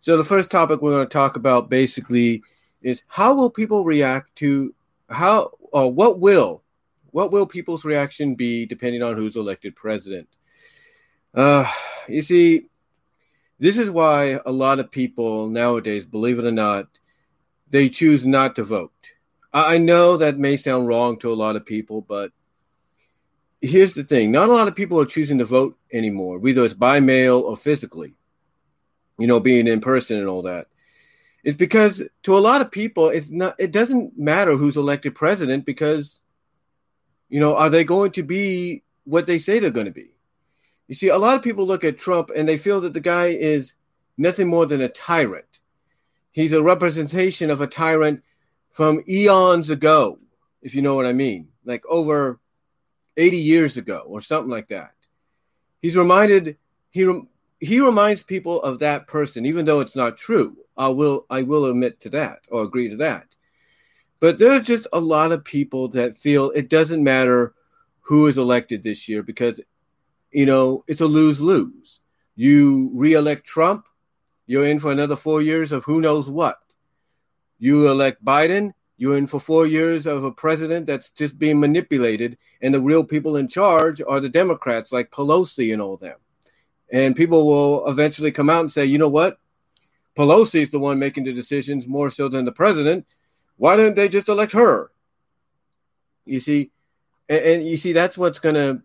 So, 0.00 0.16
the 0.16 0.24
first 0.24 0.50
topic 0.50 0.82
we're 0.82 0.92
going 0.92 1.08
to 1.08 1.12
talk 1.12 1.36
about 1.36 1.70
basically 1.70 2.42
is 2.82 3.02
how 3.08 3.34
will 3.34 3.50
people 3.50 3.84
react 3.84 4.36
to 4.36 4.74
how 5.08 5.52
or 5.72 5.90
what 5.90 6.20
will 6.20 6.62
what 7.12 7.32
will 7.32 7.46
people's 7.46 7.84
reaction 7.84 8.34
be 8.34 8.66
depending 8.66 9.02
on 9.02 9.16
who's 9.16 9.36
elected 9.36 9.76
president? 9.76 10.28
Uh, 11.34 11.70
you 12.08 12.22
see, 12.22 12.66
this 13.58 13.78
is 13.78 13.90
why 13.90 14.40
a 14.44 14.50
lot 14.50 14.78
of 14.78 14.90
people 14.90 15.48
nowadays, 15.48 16.06
believe 16.06 16.38
it 16.38 16.44
or 16.44 16.52
not, 16.52 16.86
they 17.68 17.88
choose 17.88 18.26
not 18.26 18.56
to 18.56 18.64
vote. 18.64 18.92
I 19.52 19.78
know 19.78 20.16
that 20.16 20.38
may 20.38 20.56
sound 20.56 20.86
wrong 20.86 21.18
to 21.18 21.32
a 21.32 21.34
lot 21.34 21.56
of 21.56 21.66
people, 21.66 22.00
but 22.00 22.30
here's 23.60 23.94
the 23.94 24.04
thing 24.04 24.30
not 24.30 24.48
a 24.48 24.52
lot 24.52 24.68
of 24.68 24.76
people 24.76 25.00
are 25.00 25.06
choosing 25.06 25.38
to 25.38 25.44
vote 25.44 25.76
anymore, 25.92 26.38
whether 26.38 26.64
it's 26.64 26.74
by 26.74 27.00
mail 27.00 27.40
or 27.40 27.56
physically, 27.56 28.14
you 29.18 29.26
know, 29.26 29.40
being 29.40 29.66
in 29.66 29.80
person 29.80 30.18
and 30.18 30.28
all 30.28 30.42
that. 30.42 30.68
It's 31.42 31.56
because 31.56 32.02
to 32.24 32.36
a 32.36 32.40
lot 32.40 32.60
of 32.60 32.70
people, 32.70 33.08
it's 33.08 33.30
not, 33.30 33.56
it 33.58 33.72
doesn't 33.72 34.18
matter 34.18 34.56
who's 34.56 34.76
elected 34.76 35.14
president 35.14 35.64
because 35.64 36.20
you 37.30 37.40
know, 37.40 37.56
are 37.56 37.70
they 37.70 37.84
going 37.84 38.10
to 38.12 38.22
be 38.22 38.82
what 39.04 39.26
they 39.26 39.38
say 39.38 39.58
they're 39.58 39.70
going 39.70 39.86
to 39.86 39.92
be? 39.92 40.14
You 40.88 40.94
see, 40.94 41.08
a 41.08 41.18
lot 41.18 41.36
of 41.36 41.42
people 41.42 41.66
look 41.66 41.84
at 41.84 41.98
Trump 41.98 42.30
and 42.34 42.48
they 42.48 42.56
feel 42.56 42.80
that 42.82 42.92
the 42.92 43.00
guy 43.00 43.28
is 43.28 43.74
nothing 44.18 44.48
more 44.48 44.66
than 44.66 44.80
a 44.80 44.88
tyrant. 44.88 45.60
He's 46.32 46.52
a 46.52 46.62
representation 46.62 47.48
of 47.48 47.60
a 47.60 47.66
tyrant 47.66 48.22
from 48.72 49.02
eons 49.08 49.70
ago, 49.70 50.18
if 50.62 50.74
you 50.74 50.82
know 50.82 50.94
what 50.94 51.06
I 51.06 51.12
mean, 51.12 51.48
like 51.64 51.84
over 51.86 52.40
80 53.16 53.36
years 53.36 53.76
ago 53.76 54.02
or 54.06 54.20
something 54.20 54.50
like 54.50 54.68
that. 54.68 54.94
He's 55.80 55.96
reminded 55.96 56.58
he 56.90 57.20
he 57.60 57.80
reminds 57.80 58.22
people 58.22 58.62
of 58.62 58.78
that 58.78 59.06
person, 59.06 59.46
even 59.46 59.66
though 59.66 59.80
it's 59.80 59.96
not 59.96 60.16
true. 60.16 60.56
I 60.76 60.88
will 60.88 61.26
I 61.30 61.42
will 61.42 61.66
admit 61.66 62.00
to 62.00 62.10
that 62.10 62.40
or 62.50 62.62
agree 62.62 62.88
to 62.88 62.96
that. 62.96 63.26
But 64.20 64.38
there's 64.38 64.62
just 64.62 64.86
a 64.92 65.00
lot 65.00 65.32
of 65.32 65.44
people 65.44 65.88
that 65.88 66.18
feel 66.18 66.50
it 66.50 66.68
doesn't 66.68 67.02
matter 67.02 67.54
who 68.02 68.26
is 68.26 68.36
elected 68.36 68.82
this 68.82 69.08
year 69.08 69.22
because, 69.22 69.60
you 70.30 70.44
know, 70.44 70.84
it's 70.86 71.00
a 71.00 71.06
lose 71.06 71.40
lose. 71.40 72.00
You 72.36 72.90
reelect 72.94 73.46
Trump, 73.46 73.86
you're 74.46 74.66
in 74.66 74.78
for 74.78 74.92
another 74.92 75.16
four 75.16 75.40
years 75.40 75.72
of 75.72 75.84
who 75.84 76.00
knows 76.00 76.28
what. 76.28 76.58
You 77.58 77.88
elect 77.88 78.24
Biden, 78.24 78.72
you're 78.96 79.16
in 79.16 79.26
for 79.26 79.40
four 79.40 79.66
years 79.66 80.06
of 80.06 80.24
a 80.24 80.32
president 80.32 80.86
that's 80.86 81.10
just 81.10 81.38
being 81.38 81.58
manipulated, 81.58 82.36
and 82.60 82.74
the 82.74 82.80
real 82.80 83.04
people 83.04 83.36
in 83.36 83.48
charge 83.48 84.02
are 84.06 84.20
the 84.20 84.28
Democrats 84.28 84.92
like 84.92 85.10
Pelosi 85.10 85.72
and 85.72 85.80
all 85.80 85.96
them. 85.96 86.18
And 86.92 87.16
people 87.16 87.46
will 87.46 87.88
eventually 87.88 88.32
come 88.32 88.50
out 88.50 88.60
and 88.60 88.72
say, 88.72 88.84
you 88.84 88.98
know 88.98 89.08
what? 89.08 89.38
Pelosi 90.16 90.60
is 90.60 90.70
the 90.70 90.78
one 90.78 90.98
making 90.98 91.24
the 91.24 91.32
decisions 91.32 91.86
more 91.86 92.10
so 92.10 92.28
than 92.28 92.44
the 92.44 92.52
president 92.52 93.06
why 93.60 93.76
don't 93.76 93.94
they 93.94 94.08
just 94.08 94.30
elect 94.30 94.52
her? 94.52 94.90
You 96.24 96.40
see, 96.40 96.70
and, 97.28 97.44
and 97.44 97.68
you 97.68 97.76
see 97.76 97.92
that's 97.92 98.16
what's 98.16 98.38
gonna, 98.38 98.82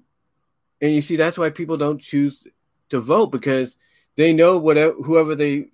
and 0.82 0.92
you 0.92 1.02
see 1.02 1.16
that's 1.16 1.38
why 1.38 1.50
people 1.50 1.78
don't 1.78 2.02
choose 2.02 2.46
to 2.90 3.00
vote 3.00 3.28
because 3.28 3.78
they 4.18 4.34
know 4.34 4.58
whatever 4.58 4.92
whoever 4.96 5.34
they 5.34 5.70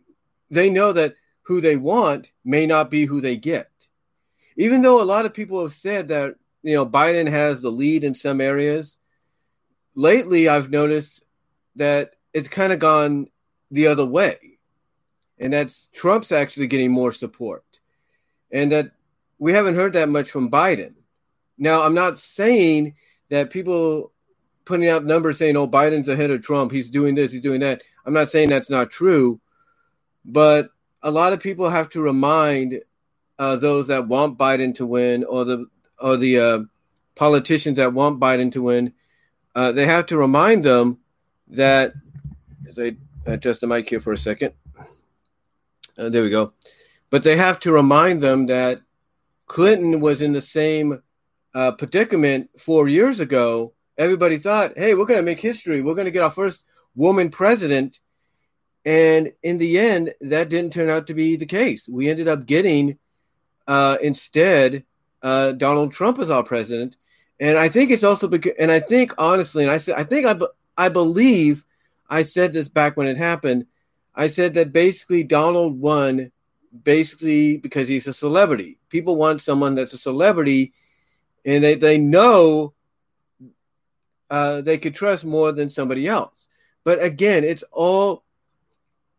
they 0.52 0.70
know 0.70 0.94
that 0.94 1.16
who 1.42 1.62
they 1.62 1.78
want 1.78 2.30
may 2.46 2.68
not 2.68 2.92
be 2.92 3.06
who 3.06 3.22
they 3.22 3.38
get. 3.38 3.72
Even 4.56 4.84
though 4.84 5.02
a 5.02 5.04
lot 5.04 5.26
of 5.26 5.34
people 5.34 5.64
have 5.64 5.74
said 5.74 6.10
that 6.10 6.36
you 6.62 6.76
know 6.76 6.86
Biden 6.86 7.28
has 7.28 7.60
the 7.60 7.72
lead 7.72 8.04
in 8.04 8.14
some 8.14 8.40
areas, 8.40 8.98
lately 9.96 10.48
I've 10.48 10.70
noticed 10.70 11.24
that 11.76 12.18
it's 12.36 12.50
kind 12.50 12.72
of 12.72 12.78
gone 12.78 13.32
the 13.72 13.88
other 13.88 14.06
way. 14.06 14.60
And 15.40 15.54
that's 15.54 15.90
Trump's 15.92 16.32
actually 16.32 16.68
getting 16.68 16.92
more 16.92 17.12
support 17.12 17.64
and 18.52 18.72
that 18.72 18.92
we 19.40 19.54
haven't 19.54 19.76
heard 19.76 19.94
that 19.94 20.10
much 20.10 20.30
from 20.30 20.52
Biden. 20.52 20.94
Now, 21.58 21.82
I'm 21.82 21.94
not 21.94 22.18
saying 22.18 22.96
that 23.30 23.50
people 23.50 24.12
putting 24.66 24.88
out 24.88 25.06
numbers 25.06 25.38
saying, 25.38 25.58
"Oh, 25.58 25.68
Biden's 25.68 26.08
ahead 26.08 26.32
of 26.32 26.42
Trump. 26.42 26.72
He's 26.72 26.90
doing 26.90 27.16
this. 27.16 27.32
He's 27.32 27.42
doing 27.42 27.62
that." 27.62 27.84
I'm 28.06 28.14
not 28.14 28.30
saying 28.30 28.50
that's 28.50 28.70
not 28.70 28.92
true, 28.92 29.40
but 30.26 30.70
a 31.04 31.12
lot 31.12 31.34
of 31.34 31.40
people 31.40 31.70
have 31.70 31.90
to 31.90 32.02
remind 32.02 32.82
uh, 33.40 33.56
those 33.56 33.88
that 33.88 34.08
want 34.08 34.38
Biden 34.38 34.76
to 34.76 34.86
win, 34.86 35.24
or 35.24 35.46
the 35.46 35.66
or 36.00 36.18
the 36.18 36.40
uh, 36.40 36.60
politicians 37.16 37.78
that 37.78 37.94
want 37.94 38.20
Biden 38.20 38.52
to 38.54 38.62
win. 38.62 38.94
Uh, 39.54 39.72
they 39.72 39.86
have 39.86 40.06
to 40.08 40.18
remind 40.18 40.64
them 40.64 41.00
that. 41.48 41.94
As 42.70 42.80
I 42.80 42.96
adjust 43.26 43.60
the 43.60 43.68
mic 43.68 43.90
here 43.90 44.00
for 44.00 44.14
a 44.14 44.18
second, 44.18 44.54
uh, 45.98 46.08
there 46.08 46.24
we 46.24 46.30
go. 46.30 46.54
But 47.12 47.24
they 47.24 47.38
have 47.38 47.60
to 47.60 47.72
remind 47.72 48.22
them 48.22 48.48
that 48.48 48.82
Clinton 49.46 50.00
was 50.00 50.22
in 50.22 50.32
the 50.34 50.42
same 50.42 51.04
uh, 51.54 51.74
predicament 51.74 52.50
four 52.58 52.88
years 52.88 53.20
ago, 53.20 53.74
everybody 53.98 54.38
thought, 54.38 54.78
hey, 54.78 54.94
we're 54.94 55.06
going 55.06 55.20
to 55.20 55.26
make 55.26 55.42
history. 55.42 55.82
We're 55.82 55.96
going 55.96 56.06
to 56.06 56.12
get 56.12 56.24
our 56.24 56.30
first 56.30 56.64
woman 56.96 57.30
president. 57.30 58.00
And 58.86 59.34
in 59.44 59.58
the 59.58 59.78
end, 59.78 60.14
that 60.22 60.50
didn't 60.50 60.74
turn 60.74 60.90
out 60.90 61.08
to 61.08 61.14
be 61.14 61.36
the 61.36 61.46
case. 61.46 61.88
We 61.88 62.10
ended 62.10 62.28
up 62.28 62.46
getting 62.46 62.98
uh, 63.68 63.98
instead 64.02 64.86
uh, 65.22 65.52
Donald 65.52 65.92
Trump 65.92 66.20
as 66.20 66.30
our 66.30 66.44
president. 66.44 66.96
And 67.40 67.58
I 67.58 67.70
think 67.70 67.92
it's 67.92 68.04
also 68.04 68.28
because, 68.28 68.54
and 68.58 68.72
I 68.72 68.80
think 68.80 69.14
honestly, 69.18 69.64
and 69.64 69.72
I 69.72 69.78
said, 69.78 69.96
I 69.96 70.04
think 70.04 70.26
I, 70.26 70.40
I 70.78 70.90
believe 70.90 71.66
I 72.10 72.24
said 72.24 72.54
this 72.54 72.70
back 72.70 72.98
when 72.98 73.08
it 73.08 73.18
happened. 73.18 73.66
I 74.16 74.28
said 74.28 74.54
that 74.56 74.74
basically 74.74 75.24
Donald 75.24 75.80
won 75.80 76.32
basically 76.72 77.58
because 77.58 77.88
he's 77.88 78.08
a 78.08 78.14
celebrity. 78.14 78.78
People 78.90 79.16
want 79.16 79.42
someone 79.42 79.76
that's 79.76 79.94
a 79.94 79.98
celebrity 79.98 80.74
and 81.46 81.64
they, 81.64 81.76
they 81.76 81.98
know 81.98 82.74
uh, 84.30 84.62
they 84.62 84.78
could 84.78 84.96
trust 84.96 85.26
more 85.26 85.52
than 85.52 85.70
somebody 85.70 86.08
else. 86.08 86.48
But 86.84 87.04
again, 87.04 87.44
it's 87.44 87.64
all, 87.72 88.24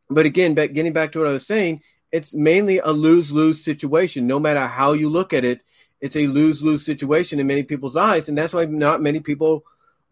but 0.09 0.26
again, 0.26 0.54
back, 0.54 0.73
getting 0.73 0.92
back 0.92 1.12
to 1.12 1.18
what 1.18 1.28
I 1.28 1.32
was 1.32 1.47
saying, 1.47 1.82
it's 2.11 2.35
mainly 2.35 2.78
a 2.78 2.90
lose 2.90 3.30
lose 3.30 3.64
situation. 3.64 4.26
No 4.26 4.38
matter 4.38 4.66
how 4.66 4.92
you 4.92 5.09
look 5.09 5.32
at 5.32 5.44
it, 5.44 5.62
it's 6.00 6.16
a 6.16 6.26
lose 6.26 6.62
lose 6.62 6.85
situation 6.85 7.40
in 7.40 7.47
many 7.47 7.62
people's 7.62 7.97
eyes. 7.97 8.28
And 8.28 8.37
that's 8.37 8.52
why 8.52 8.64
not 8.64 9.00
many 9.00 9.21
people 9.21 9.64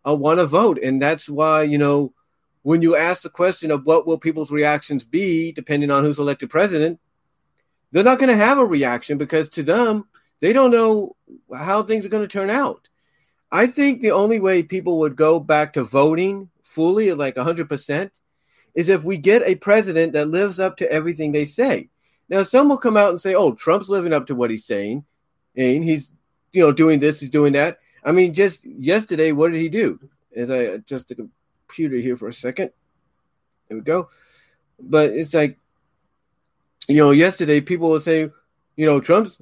uh, 0.06 0.14
want 0.14 0.38
to 0.38 0.46
vote. 0.46 0.78
And 0.82 1.00
that's 1.00 1.28
why, 1.28 1.62
you 1.64 1.78
know, 1.78 2.12
when 2.62 2.82
you 2.82 2.94
ask 2.96 3.22
the 3.22 3.30
question 3.30 3.70
of 3.70 3.86
what 3.86 4.06
will 4.06 4.18
people's 4.18 4.50
reactions 4.50 5.04
be 5.04 5.52
depending 5.52 5.90
on 5.90 6.04
who's 6.04 6.18
elected 6.18 6.50
president, 6.50 7.00
they're 7.92 8.04
not 8.04 8.18
going 8.18 8.30
to 8.30 8.36
have 8.36 8.58
a 8.58 8.64
reaction 8.64 9.18
because 9.18 9.48
to 9.50 9.62
them, 9.62 10.06
they 10.40 10.52
don't 10.52 10.70
know 10.70 11.16
how 11.54 11.82
things 11.82 12.04
are 12.04 12.10
going 12.10 12.26
to 12.26 12.28
turn 12.28 12.50
out. 12.50 12.88
I 13.52 13.66
think 13.66 14.00
the 14.00 14.12
only 14.12 14.38
way 14.40 14.62
people 14.62 15.00
would 15.00 15.16
go 15.16 15.40
back 15.40 15.72
to 15.72 15.82
voting 15.82 16.50
fully, 16.62 17.12
like 17.12 17.34
100%, 17.34 18.10
is 18.74 18.88
if 18.88 19.02
we 19.02 19.16
get 19.16 19.42
a 19.42 19.56
president 19.56 20.12
that 20.12 20.28
lives 20.28 20.60
up 20.60 20.76
to 20.76 20.90
everything 20.90 21.32
they 21.32 21.44
say. 21.44 21.88
Now, 22.28 22.44
some 22.44 22.68
will 22.68 22.78
come 22.78 22.96
out 22.96 23.10
and 23.10 23.20
say, 23.20 23.34
oh, 23.34 23.52
Trump's 23.52 23.88
living 23.88 24.12
up 24.12 24.28
to 24.28 24.36
what 24.36 24.50
he's 24.50 24.64
saying, 24.64 25.04
and 25.56 25.82
he's, 25.82 26.12
you 26.52 26.62
know, 26.62 26.70
doing 26.70 27.00
this, 27.00 27.18
he's 27.18 27.30
doing 27.30 27.54
that. 27.54 27.78
I 28.04 28.12
mean, 28.12 28.32
just 28.34 28.64
yesterday, 28.64 29.32
what 29.32 29.50
did 29.50 29.60
he 29.60 29.68
do? 29.68 29.98
As 30.34 30.48
I 30.48 30.58
adjust 30.58 31.08
the 31.08 31.28
computer 31.66 31.96
here 31.96 32.16
for 32.16 32.28
a 32.28 32.32
second. 32.32 32.70
There 33.68 33.78
we 33.78 33.82
go. 33.82 34.08
But 34.78 35.10
it's 35.10 35.34
like, 35.34 35.58
you 36.88 36.96
know, 36.96 37.10
yesterday 37.10 37.60
people 37.60 37.90
will 37.90 38.00
say, 38.00 38.30
you 38.76 38.86
know, 38.86 39.00
Trump's, 39.00 39.40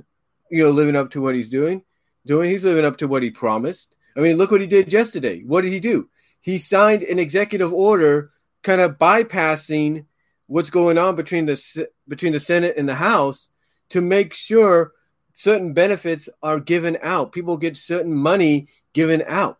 you 0.50 0.64
know, 0.64 0.70
living 0.70 0.96
up 0.96 1.10
to 1.12 1.20
what 1.20 1.34
he's 1.34 1.48
doing, 1.48 1.82
doing. 2.26 2.50
He's 2.50 2.64
living 2.64 2.84
up 2.84 2.98
to 2.98 3.08
what 3.08 3.22
he 3.22 3.30
promised. 3.30 3.94
I 4.16 4.20
mean, 4.20 4.36
look 4.36 4.50
what 4.50 4.60
he 4.60 4.66
did 4.66 4.92
yesterday. 4.92 5.42
What 5.42 5.62
did 5.62 5.72
he 5.72 5.80
do? 5.80 6.08
He 6.40 6.58
signed 6.58 7.02
an 7.02 7.18
executive 7.18 7.72
order, 7.72 8.32
kind 8.62 8.80
of 8.80 8.98
bypassing 8.98 10.06
what's 10.46 10.70
going 10.70 10.98
on 10.98 11.14
between 11.14 11.46
the 11.46 11.88
between 12.08 12.32
the 12.32 12.40
Senate 12.40 12.74
and 12.76 12.88
the 12.88 12.94
House 12.94 13.48
to 13.90 14.00
make 14.00 14.34
sure 14.34 14.92
certain 15.34 15.72
benefits 15.72 16.28
are 16.42 16.58
given 16.58 16.98
out. 17.02 17.32
People 17.32 17.56
get 17.56 17.76
certain 17.76 18.14
money 18.14 18.68
given 18.92 19.22
out. 19.26 19.58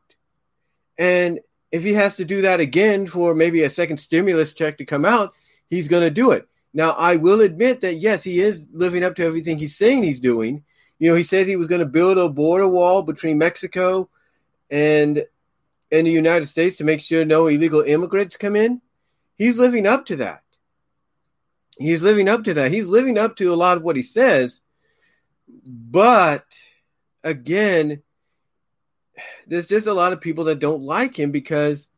And 0.99 1.41
if 1.71 1.85
he 1.85 1.93
has 1.95 2.17
to 2.17 2.25
do 2.25 2.43
that 2.43 2.61
again 2.61 3.07
for 3.07 3.35
maybe 3.35 3.62
a 3.62 3.71
second 3.71 3.99
stimulus 3.99 4.53
check 4.53 4.79
to 4.79 4.85
come 4.85 5.05
out, 5.05 5.35
he's 5.69 5.88
going 5.88 6.03
to 6.03 6.11
do 6.11 6.33
it. 6.33 6.49
Now, 6.74 6.90
I 6.90 7.16
will 7.16 7.40
admit 7.40 7.81
that 7.81 7.94
yes, 7.94 8.22
he 8.22 8.40
is 8.40 8.66
living 8.72 9.02
up 9.02 9.16
to 9.16 9.24
everything 9.24 9.59
he's 9.59 9.76
saying 9.76 10.02
he's 10.02 10.20
doing. 10.20 10.64
You 10.98 11.11
know, 11.11 11.16
he 11.16 11.22
says 11.22 11.46
he 11.46 11.57
was 11.57 11.66
going 11.66 11.81
to 11.81 11.87
build 11.87 12.18
a 12.18 12.28
border 12.28 12.68
wall 12.68 13.02
between 13.02 13.38
Mexico 13.38 14.09
and 14.70 15.24
and 15.90 16.07
the 16.07 16.11
United 16.11 16.46
States 16.46 16.76
to 16.76 16.85
make 16.85 17.00
sure 17.00 17.24
no 17.24 17.46
illegal 17.46 17.81
immigrants 17.81 18.37
come 18.37 18.57
in. 18.57 18.83
He's 19.37 19.59
living 19.59 19.87
up 19.87 20.07
to 20.07 20.16
that. 20.16 20.42
He's 21.78 22.02
living 22.02 22.28
up 22.28 22.44
to 22.44 22.54
that. 22.54 22.72
He's 22.72 22.87
living 22.87 23.16
up 23.16 23.37
to 23.37 23.52
a 23.52 23.57
lot 23.57 23.76
of 23.76 23.83
what 23.83 23.96
he 23.96 24.02
says. 24.02 24.61
But 25.64 26.44
again, 27.22 28.02
there's 29.46 29.68
just 29.68 29.87
a 29.87 29.94
lot 29.94 30.12
of 30.12 30.20
people 30.20 30.44
that 30.44 30.59
don't 30.59 30.83
like 30.83 31.18
him 31.18 31.31
because 31.31 31.88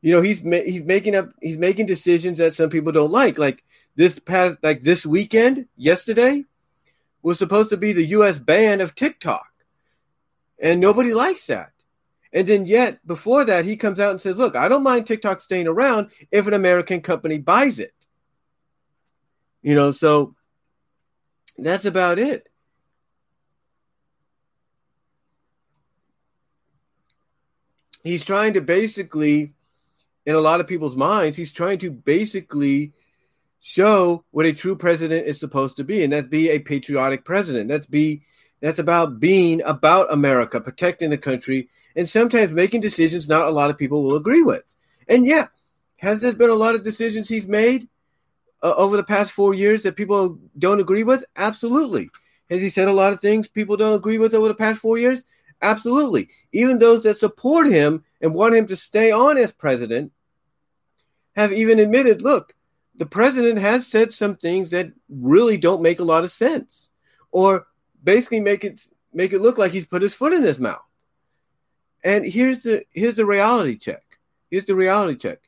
you 0.00 0.12
know 0.12 0.22
he's 0.22 0.42
ma- 0.42 0.64
he's 0.64 0.82
making 0.82 1.14
up 1.14 1.30
he's 1.40 1.58
making 1.58 1.86
decisions 1.86 2.38
that 2.38 2.54
some 2.54 2.70
people 2.70 2.92
don't 2.92 3.12
like. 3.12 3.38
Like 3.38 3.62
this 3.94 4.18
past 4.18 4.58
like 4.62 4.82
this 4.82 5.04
weekend, 5.04 5.66
yesterday 5.76 6.44
was 7.22 7.38
supposed 7.38 7.70
to 7.70 7.76
be 7.76 7.92
the 7.92 8.06
US 8.06 8.38
ban 8.38 8.80
of 8.80 8.94
TikTok. 8.94 9.46
And 10.58 10.80
nobody 10.80 11.12
likes 11.14 11.46
that. 11.46 11.72
And 12.32 12.46
then 12.46 12.66
yet 12.66 13.06
before 13.06 13.44
that 13.44 13.64
he 13.64 13.76
comes 13.76 14.00
out 14.00 14.10
and 14.10 14.20
says, 14.20 14.38
"Look, 14.38 14.56
I 14.56 14.68
don't 14.68 14.82
mind 14.82 15.06
TikTok 15.06 15.40
staying 15.40 15.66
around 15.66 16.10
if 16.30 16.46
an 16.46 16.54
American 16.54 17.00
company 17.00 17.38
buys 17.38 17.78
it." 17.78 17.94
You 19.62 19.74
know, 19.74 19.92
so 19.92 20.34
that's 21.58 21.84
about 21.84 22.18
it. 22.18 22.48
he's 28.02 28.24
trying 28.24 28.54
to 28.54 28.60
basically, 28.60 29.52
in 30.26 30.34
a 30.34 30.40
lot 30.40 30.60
of 30.60 30.66
people's 30.66 30.96
minds, 30.96 31.36
he's 31.36 31.52
trying 31.52 31.78
to 31.78 31.90
basically 31.90 32.92
show 33.62 34.24
what 34.32 34.44
a 34.44 34.52
true 34.52 34.76
president 34.76 35.26
is 35.26 35.40
supposed 35.40 35.76
to 35.76 35.84
be, 35.84 36.02
and 36.02 36.12
that's 36.12 36.26
be 36.26 36.50
a 36.50 36.58
patriotic 36.58 37.24
president. 37.24 37.68
That's 37.68 37.86
be 37.86 38.22
that's 38.60 38.78
about 38.78 39.18
being 39.18 39.62
about 39.62 40.12
America, 40.12 40.60
protecting 40.60 41.10
the 41.10 41.18
country, 41.18 41.68
and 41.96 42.08
sometimes 42.08 42.52
making 42.52 42.80
decisions 42.80 43.28
not 43.28 43.46
a 43.46 43.50
lot 43.50 43.70
of 43.70 43.78
people 43.78 44.02
will 44.02 44.16
agree 44.16 44.42
with. 44.42 44.64
And 45.08 45.24
yeah, 45.24 45.46
has 45.96 46.20
there 46.20 46.34
been 46.34 46.50
a 46.50 46.54
lot 46.54 46.74
of 46.74 46.84
decisions 46.84 47.28
he's 47.28 47.46
made 47.46 47.88
uh, 48.62 48.74
over 48.76 48.96
the 48.96 49.04
past 49.04 49.32
four 49.32 49.54
years 49.54 49.84
that 49.84 49.96
people 49.96 50.38
don't 50.58 50.80
agree 50.80 51.04
with? 51.04 51.24
Absolutely. 51.36 52.10
Has 52.50 52.60
he 52.60 52.68
said 52.70 52.88
a 52.88 52.92
lot 52.92 53.12
of 53.12 53.20
things 53.20 53.48
people 53.48 53.76
don't 53.76 53.94
agree 53.94 54.18
with 54.18 54.34
over 54.34 54.48
the 54.48 54.54
past 54.54 54.80
four 54.80 54.98
years? 54.98 55.24
Absolutely. 55.60 56.28
Even 56.52 56.78
those 56.78 57.04
that 57.04 57.16
support 57.16 57.68
him 57.68 58.04
and 58.20 58.34
want 58.34 58.56
him 58.56 58.66
to 58.66 58.76
stay 58.76 59.12
on 59.12 59.38
as 59.38 59.52
president 59.52 60.12
have 61.34 61.52
even 61.52 61.78
admitted 61.78 62.22
look, 62.22 62.54
the 62.96 63.06
president 63.06 63.58
has 63.58 63.86
said 63.86 64.12
some 64.12 64.36
things 64.36 64.70
that 64.70 64.92
really 65.08 65.56
don't 65.56 65.82
make 65.82 66.00
a 66.00 66.04
lot 66.04 66.24
of 66.24 66.30
sense 66.30 66.90
or 67.30 67.66
basically 68.02 68.40
make 68.40 68.64
it 68.64 68.86
make 69.12 69.32
it 69.32 69.40
look 69.40 69.58
like 69.58 69.72
he's 69.72 69.86
put 69.86 70.02
his 70.02 70.14
foot 70.14 70.32
in 70.32 70.42
his 70.42 70.58
mouth. 70.58 70.82
And 72.04 72.24
here's 72.24 72.62
the 72.62 72.84
here's 72.90 73.14
the 73.14 73.26
reality 73.26 73.76
check. 73.76 74.02
Here's 74.50 74.66
the 74.66 74.74
reality 74.74 75.16
check. 75.16 75.38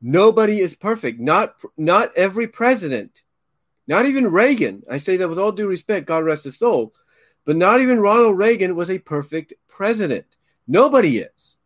Nobody 0.00 0.60
is 0.60 0.76
perfect. 0.76 1.20
Not 1.20 1.54
not 1.76 2.12
every 2.16 2.46
president, 2.46 3.22
not 3.86 4.06
even 4.06 4.28
Reagan. 4.28 4.82
I 4.90 4.98
say 4.98 5.16
that 5.18 5.28
with 5.28 5.38
all 5.38 5.52
due 5.52 5.66
respect, 5.66 6.06
God 6.06 6.24
rest 6.24 6.44
his 6.44 6.58
soul 6.58 6.92
but 7.46 7.56
not 7.56 7.80
even 7.80 8.00
Ronald 8.00 8.36
Reagan 8.36 8.76
was 8.76 8.90
a 8.90 8.98
perfect 8.98 9.54
president. 9.68 10.26
Nobody 10.66 11.18
is. 11.18 11.56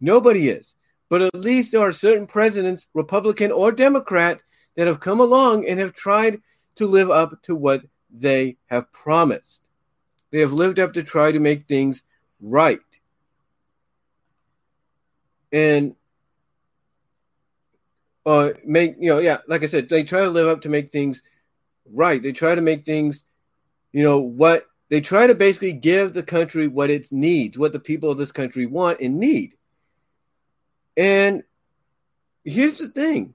Nobody 0.00 0.48
is. 0.48 0.76
But 1.08 1.22
at 1.22 1.34
least 1.34 1.72
there 1.72 1.80
are 1.80 1.92
certain 1.92 2.26
presidents, 2.26 2.86
Republican 2.94 3.50
or 3.50 3.72
Democrat, 3.72 4.40
that 4.76 4.86
have 4.86 5.00
come 5.00 5.20
along 5.20 5.66
and 5.66 5.80
have 5.80 5.94
tried 5.94 6.40
to 6.76 6.86
live 6.86 7.10
up 7.10 7.42
to 7.42 7.54
what 7.54 7.82
they 8.10 8.56
have 8.66 8.92
promised. 8.92 9.62
They 10.30 10.40
have 10.40 10.52
lived 10.52 10.78
up 10.78 10.92
to 10.94 11.02
try 11.02 11.32
to 11.32 11.40
make 11.40 11.66
things 11.66 12.02
right. 12.40 12.80
And 15.50 15.96
uh, 18.26 18.50
make 18.64 18.96
you 18.98 19.08
know, 19.08 19.18
yeah, 19.18 19.38
like 19.48 19.62
I 19.62 19.66
said, 19.66 19.88
they 19.88 20.04
try 20.04 20.20
to 20.20 20.30
live 20.30 20.46
up 20.46 20.60
to 20.62 20.68
make 20.68 20.92
things 20.92 21.22
right. 21.90 22.22
They 22.22 22.32
try 22.32 22.54
to 22.54 22.60
make 22.60 22.84
things 22.84 23.24
you 23.92 24.04
know 24.04 24.20
what 24.20 24.66
they 24.90 25.00
try 25.00 25.26
to 25.26 25.34
basically 25.34 25.72
give 25.72 26.12
the 26.12 26.22
country 26.22 26.66
what 26.66 26.90
it 26.90 27.10
needs, 27.10 27.58
what 27.58 27.72
the 27.72 27.80
people 27.80 28.10
of 28.10 28.18
this 28.18 28.32
country 28.32 28.66
want 28.66 29.00
and 29.00 29.18
need. 29.18 29.54
And 30.98 31.44
here's 32.44 32.76
the 32.76 32.88
thing, 32.88 33.34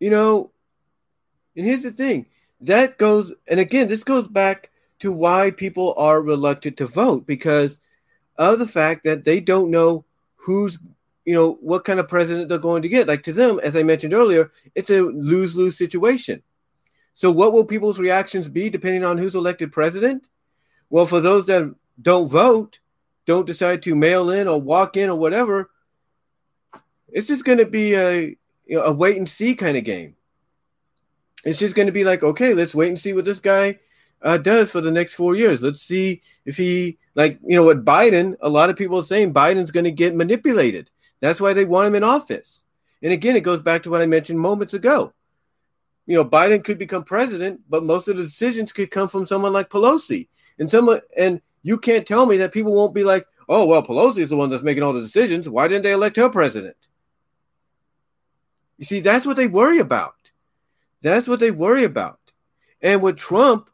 you 0.00 0.10
know, 0.10 0.50
and 1.54 1.66
here's 1.66 1.82
the 1.82 1.92
thing 1.92 2.26
that 2.62 2.96
goes, 2.96 3.32
and 3.46 3.60
again, 3.60 3.88
this 3.88 4.04
goes 4.04 4.26
back 4.26 4.70
to 5.00 5.12
why 5.12 5.50
people 5.50 5.92
are 5.98 6.22
reluctant 6.22 6.78
to 6.78 6.86
vote 6.86 7.26
because 7.26 7.78
of 8.36 8.58
the 8.58 8.66
fact 8.66 9.04
that 9.04 9.24
they 9.24 9.38
don't 9.40 9.70
know 9.70 10.06
who's, 10.36 10.78
you 11.26 11.34
know, 11.34 11.58
what 11.60 11.84
kind 11.84 12.00
of 12.00 12.08
president 12.08 12.48
they're 12.48 12.58
going 12.58 12.82
to 12.82 12.88
get. 12.88 13.06
Like 13.06 13.22
to 13.24 13.34
them, 13.34 13.60
as 13.62 13.76
I 13.76 13.82
mentioned 13.82 14.14
earlier, 14.14 14.50
it's 14.74 14.88
a 14.88 15.02
lose 15.02 15.54
lose 15.54 15.76
situation. 15.76 16.42
So, 17.12 17.30
what 17.30 17.52
will 17.52 17.64
people's 17.64 17.98
reactions 17.98 18.48
be 18.48 18.70
depending 18.70 19.04
on 19.04 19.18
who's 19.18 19.34
elected 19.34 19.72
president? 19.72 20.26
Well, 20.88 21.06
for 21.06 21.20
those 21.20 21.46
that 21.46 21.74
don't 22.00 22.28
vote, 22.28 22.78
don't 23.26 23.46
decide 23.46 23.82
to 23.82 23.94
mail 23.94 24.30
in 24.30 24.48
or 24.48 24.60
walk 24.60 24.96
in 24.96 25.10
or 25.10 25.18
whatever, 25.18 25.70
it's 27.08 27.26
just 27.26 27.44
going 27.44 27.58
to 27.58 27.66
be 27.66 27.94
a 27.94 28.36
you 28.66 28.76
know, 28.76 28.82
a 28.82 28.92
wait 28.92 29.16
and 29.16 29.28
see 29.28 29.54
kind 29.54 29.76
of 29.76 29.84
game. 29.84 30.16
It's 31.44 31.58
just 31.58 31.76
going 31.76 31.86
to 31.86 31.92
be 31.92 32.04
like, 32.04 32.22
okay, 32.22 32.54
let's 32.54 32.74
wait 32.74 32.88
and 32.88 32.98
see 32.98 33.12
what 33.12 33.24
this 33.24 33.38
guy 33.38 33.78
uh, 34.20 34.38
does 34.38 34.70
for 34.72 34.80
the 34.80 34.90
next 34.90 35.14
four 35.14 35.36
years. 35.36 35.62
Let's 35.62 35.80
see 35.80 36.22
if 36.44 36.56
he, 36.56 36.98
like, 37.14 37.38
you 37.44 37.54
know, 37.54 37.62
what 37.62 37.84
Biden, 37.84 38.36
a 38.40 38.48
lot 38.48 38.68
of 38.68 38.76
people 38.76 38.98
are 38.98 39.04
saying 39.04 39.32
Biden's 39.32 39.70
going 39.70 39.84
to 39.84 39.92
get 39.92 40.16
manipulated. 40.16 40.90
That's 41.20 41.40
why 41.40 41.52
they 41.52 41.64
want 41.64 41.86
him 41.86 41.94
in 41.94 42.02
office. 42.02 42.64
And 43.02 43.12
again, 43.12 43.36
it 43.36 43.42
goes 43.42 43.60
back 43.60 43.84
to 43.84 43.90
what 43.90 44.02
I 44.02 44.06
mentioned 44.06 44.40
moments 44.40 44.74
ago. 44.74 45.12
You 46.06 46.16
know, 46.16 46.24
Biden 46.24 46.64
could 46.64 46.78
become 46.78 47.04
president, 47.04 47.60
but 47.68 47.84
most 47.84 48.08
of 48.08 48.16
the 48.16 48.24
decisions 48.24 48.72
could 48.72 48.90
come 48.90 49.08
from 49.08 49.26
someone 49.26 49.52
like 49.52 49.70
Pelosi. 49.70 50.28
And 50.58 50.68
someone, 50.68 51.00
and 51.16 51.40
you 51.62 51.78
can't 51.78 52.06
tell 52.06 52.26
me 52.26 52.38
that 52.38 52.52
people 52.52 52.74
won't 52.74 52.94
be 52.94 53.04
like, 53.04 53.26
oh, 53.48 53.66
well, 53.66 53.82
Pelosi 53.82 54.18
is 54.18 54.30
the 54.30 54.36
one 54.36 54.50
that's 54.50 54.62
making 54.62 54.82
all 54.82 54.92
the 54.92 55.00
decisions. 55.00 55.48
Why 55.48 55.68
didn't 55.68 55.84
they 55.84 55.92
elect 55.92 56.16
her 56.16 56.28
president? 56.28 56.76
You 58.78 58.84
see, 58.84 59.00
that's 59.00 59.26
what 59.26 59.36
they 59.36 59.48
worry 59.48 59.78
about. 59.78 60.14
That's 61.02 61.26
what 61.26 61.40
they 61.40 61.50
worry 61.50 61.84
about. 61.84 62.18
And 62.82 63.02
with 63.02 63.16
Trump, 63.16 63.70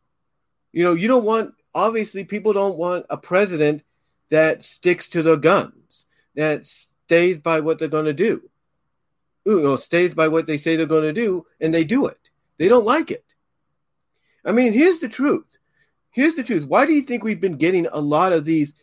you 0.73 0.85
know, 0.85 0.95
you 0.95 1.09
don't 1.09 1.25
want, 1.25 1.55
obviously, 1.75 2.25
people 2.25 2.53
don't 2.53 2.77
want 2.77 3.07
a 3.11 3.17
president 3.17 3.83
that 4.31 4.63
sticks 4.63 5.09
to 5.11 5.23
the 5.23 5.37
guns, 5.37 6.07
that 6.35 6.67
stays 6.67 7.39
by 7.39 7.61
what 7.61 7.79
they're 7.79 7.89
going 7.89 8.07
to 8.07 8.13
do. 8.13 8.49
You 9.45 9.61
know, 9.61 9.77
stays 9.77 10.15
by 10.15 10.29
what 10.29 10.47
they 10.47 10.57
say 10.57 10.77
they're 10.77 10.87
going 10.87 11.03
to 11.03 11.13
do, 11.13 11.47
and 11.61 11.75
they 11.75 11.85
do 11.85 12.07
it. 12.07 12.19
They 12.59 12.69
don't 12.69 12.87
like 12.87 13.11
it. 13.11 13.25
I 14.45 14.53
mean, 14.53 14.73
here's 14.73 15.01
the 15.01 15.09
truth. 15.09 15.59
Here's 16.11 16.37
the 16.37 16.43
truth. 16.43 16.65
Why 16.65 16.87
do 16.87 16.93
you 16.93 17.03
think 17.03 17.25
we've 17.25 17.41
been 17.41 17.57
getting 17.57 17.87
a 17.87 18.01
lot 18.01 18.33
of 18.33 18.45
these 18.45 18.75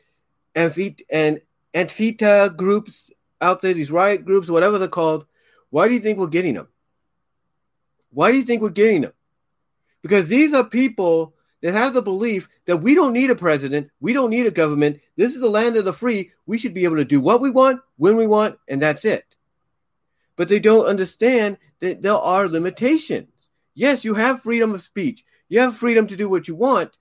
Antifa 0.55 1.01
and 1.09 1.41
Antifa 1.73 2.55
groups 2.55 3.11
out 3.39 3.61
there, 3.61 3.73
these 3.73 3.91
riot 3.91 4.25
groups, 4.25 4.49
whatever 4.49 4.77
they're 4.77 4.87
called? 4.87 5.25
Why 5.69 5.87
do 5.87 5.93
you 5.93 5.99
think 5.99 6.17
we're 6.17 6.27
getting 6.27 6.55
them? 6.55 6.67
Why 8.11 8.31
do 8.31 8.37
you 8.37 8.43
think 8.43 8.61
we're 8.61 8.69
getting 8.69 9.01
them? 9.01 9.13
Because 10.01 10.27
these 10.27 10.53
are 10.53 10.63
people 10.63 11.35
that 11.61 11.73
have 11.73 11.93
the 11.93 12.01
belief 12.01 12.47
that 12.65 12.77
we 12.77 12.95
don't 12.95 13.13
need 13.13 13.29
a 13.29 13.35
president, 13.35 13.89
we 13.99 14.13
don't 14.13 14.29
need 14.29 14.47
a 14.47 14.51
government. 14.51 15.01
This 15.17 15.35
is 15.35 15.41
the 15.41 15.49
land 15.49 15.75
of 15.75 15.85
the 15.85 15.93
free. 15.93 16.31
We 16.45 16.57
should 16.57 16.73
be 16.73 16.85
able 16.85 16.95
to 16.97 17.05
do 17.05 17.19
what 17.19 17.41
we 17.41 17.49
want, 17.49 17.81
when 17.97 18.15
we 18.15 18.27
want, 18.27 18.57
and 18.67 18.81
that's 18.81 19.05
it. 19.05 19.35
But 20.35 20.47
they 20.47 20.59
don't 20.59 20.85
understand 20.85 21.57
that 21.81 22.01
there 22.01 22.13
are 22.13 22.47
limitations. 22.47 23.29
Yes, 23.75 24.05
you 24.05 24.15
have 24.15 24.41
freedom 24.41 24.73
of 24.73 24.83
speech, 24.83 25.23
you 25.49 25.59
have 25.59 25.75
freedom 25.75 26.07
to 26.07 26.15
do 26.15 26.29
what 26.29 26.47
you 26.47 26.55
want, 26.55 26.97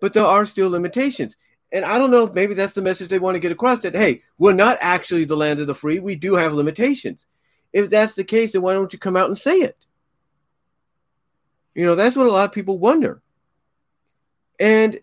but 0.00 0.12
there 0.12 0.24
are 0.24 0.46
still 0.46 0.70
limitations. 0.70 1.36
And 1.72 1.84
I 1.84 1.98
don't 1.98 2.10
know 2.10 2.26
maybe 2.32 2.54
that's 2.54 2.74
the 2.74 2.82
message 2.82 3.08
they 3.08 3.18
want 3.20 3.36
to 3.36 3.40
get 3.40 3.52
across 3.52 3.80
that, 3.80 3.94
hey, 3.94 4.22
we're 4.38 4.52
not 4.52 4.78
actually 4.80 5.24
the 5.24 5.36
land 5.36 5.60
of 5.60 5.68
the 5.68 5.74
free. 5.74 6.00
We 6.00 6.16
do 6.16 6.34
have 6.34 6.52
limitations. 6.52 7.26
If 7.72 7.90
that's 7.90 8.14
the 8.14 8.24
case, 8.24 8.52
then 8.52 8.62
why 8.62 8.74
don't 8.74 8.92
you 8.92 8.98
come 8.98 9.16
out 9.16 9.28
and 9.28 9.38
say 9.38 9.58
it? 9.58 9.76
You 11.74 11.86
know, 11.86 11.94
that's 11.94 12.16
what 12.16 12.26
a 12.26 12.32
lot 12.32 12.46
of 12.46 12.52
people 12.52 12.78
wonder. 12.78 13.22
And 14.58 15.00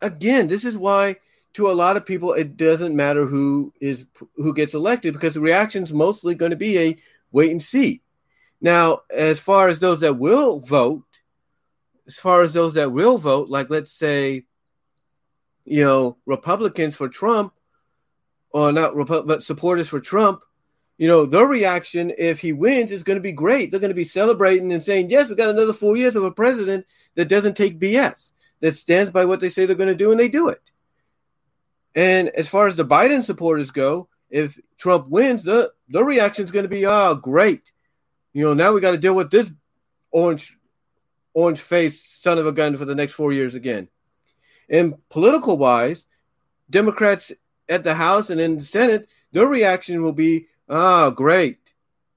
again, 0.00 0.48
this 0.48 0.64
is 0.64 0.76
why 0.76 1.16
to 1.54 1.70
a 1.70 1.72
lot 1.72 1.96
of 1.96 2.06
people 2.06 2.32
it 2.34 2.56
doesn't 2.56 2.94
matter 2.94 3.26
who 3.26 3.72
is 3.80 4.06
who 4.36 4.54
gets 4.54 4.74
elected 4.74 5.12
because 5.12 5.34
the 5.34 5.40
reaction 5.40 5.82
is 5.82 5.92
mostly 5.92 6.34
going 6.34 6.50
to 6.50 6.56
be 6.56 6.78
a 6.78 6.96
wait 7.32 7.50
and 7.50 7.62
see. 7.62 8.02
Now, 8.60 9.02
as 9.10 9.38
far 9.38 9.68
as 9.68 9.78
those 9.78 10.00
that 10.00 10.18
will 10.18 10.60
vote, 10.60 11.04
as 12.06 12.16
far 12.16 12.42
as 12.42 12.52
those 12.52 12.74
that 12.74 12.92
will 12.92 13.18
vote, 13.18 13.48
like 13.48 13.70
let's 13.70 13.92
say, 13.92 14.44
you 15.64 15.84
know, 15.84 16.16
Republicans 16.26 16.96
for 16.96 17.08
Trump, 17.08 17.52
or 18.50 18.72
not 18.72 18.94
Repu- 18.94 19.26
but 19.26 19.42
supporters 19.42 19.88
for 19.88 20.00
Trump, 20.00 20.40
you 20.98 21.06
know, 21.06 21.24
their 21.24 21.46
reaction 21.46 22.12
if 22.18 22.40
he 22.40 22.52
wins 22.52 22.90
is 22.90 23.04
going 23.04 23.16
to 23.16 23.22
be 23.22 23.32
great. 23.32 23.70
They're 23.70 23.80
going 23.80 23.90
to 23.90 23.94
be 23.94 24.04
celebrating 24.04 24.72
and 24.72 24.82
saying, 24.82 25.10
yes, 25.10 25.28
we 25.28 25.36
got 25.36 25.48
another 25.48 25.72
four 25.72 25.96
years 25.96 26.16
of 26.16 26.24
a 26.24 26.30
president 26.32 26.86
that 27.14 27.28
doesn't 27.28 27.56
take 27.56 27.78
BS, 27.78 28.32
that 28.60 28.74
stands 28.74 29.10
by 29.10 29.24
what 29.24 29.40
they 29.40 29.48
say 29.48 29.64
they're 29.64 29.76
going 29.76 29.88
to 29.88 29.94
do, 29.94 30.10
and 30.10 30.18
they 30.18 30.28
do 30.28 30.48
it. 30.48 30.60
And 31.94 32.28
as 32.30 32.48
far 32.48 32.66
as 32.66 32.76
the 32.76 32.84
Biden 32.84 33.24
supporters 33.24 33.70
go, 33.70 34.08
if 34.28 34.58
Trump 34.76 35.08
wins, 35.08 35.44
the, 35.44 35.72
the 35.88 36.04
reaction 36.04 36.44
is 36.44 36.52
going 36.52 36.64
to 36.64 36.68
be, 36.68 36.84
oh, 36.84 37.14
great. 37.14 37.72
You 38.32 38.44
know, 38.44 38.54
now 38.54 38.72
we 38.72 38.80
got 38.80 38.90
to 38.90 38.98
deal 38.98 39.14
with 39.14 39.30
this 39.30 39.50
orange, 40.10 40.56
orange 41.32 41.60
faced 41.60 42.22
son 42.22 42.38
of 42.38 42.46
a 42.46 42.52
gun 42.52 42.76
for 42.76 42.84
the 42.84 42.94
next 42.94 43.12
four 43.12 43.32
years 43.32 43.54
again. 43.54 43.88
And 44.68 44.94
political 45.08 45.56
wise, 45.56 46.06
Democrats 46.68 47.32
at 47.68 47.84
the 47.84 47.94
House 47.94 48.30
and 48.30 48.40
in 48.40 48.58
the 48.58 48.64
Senate, 48.64 49.08
their 49.32 49.46
reaction 49.46 50.02
will 50.02 50.12
be, 50.12 50.48
Oh, 50.68 51.10
great. 51.10 51.58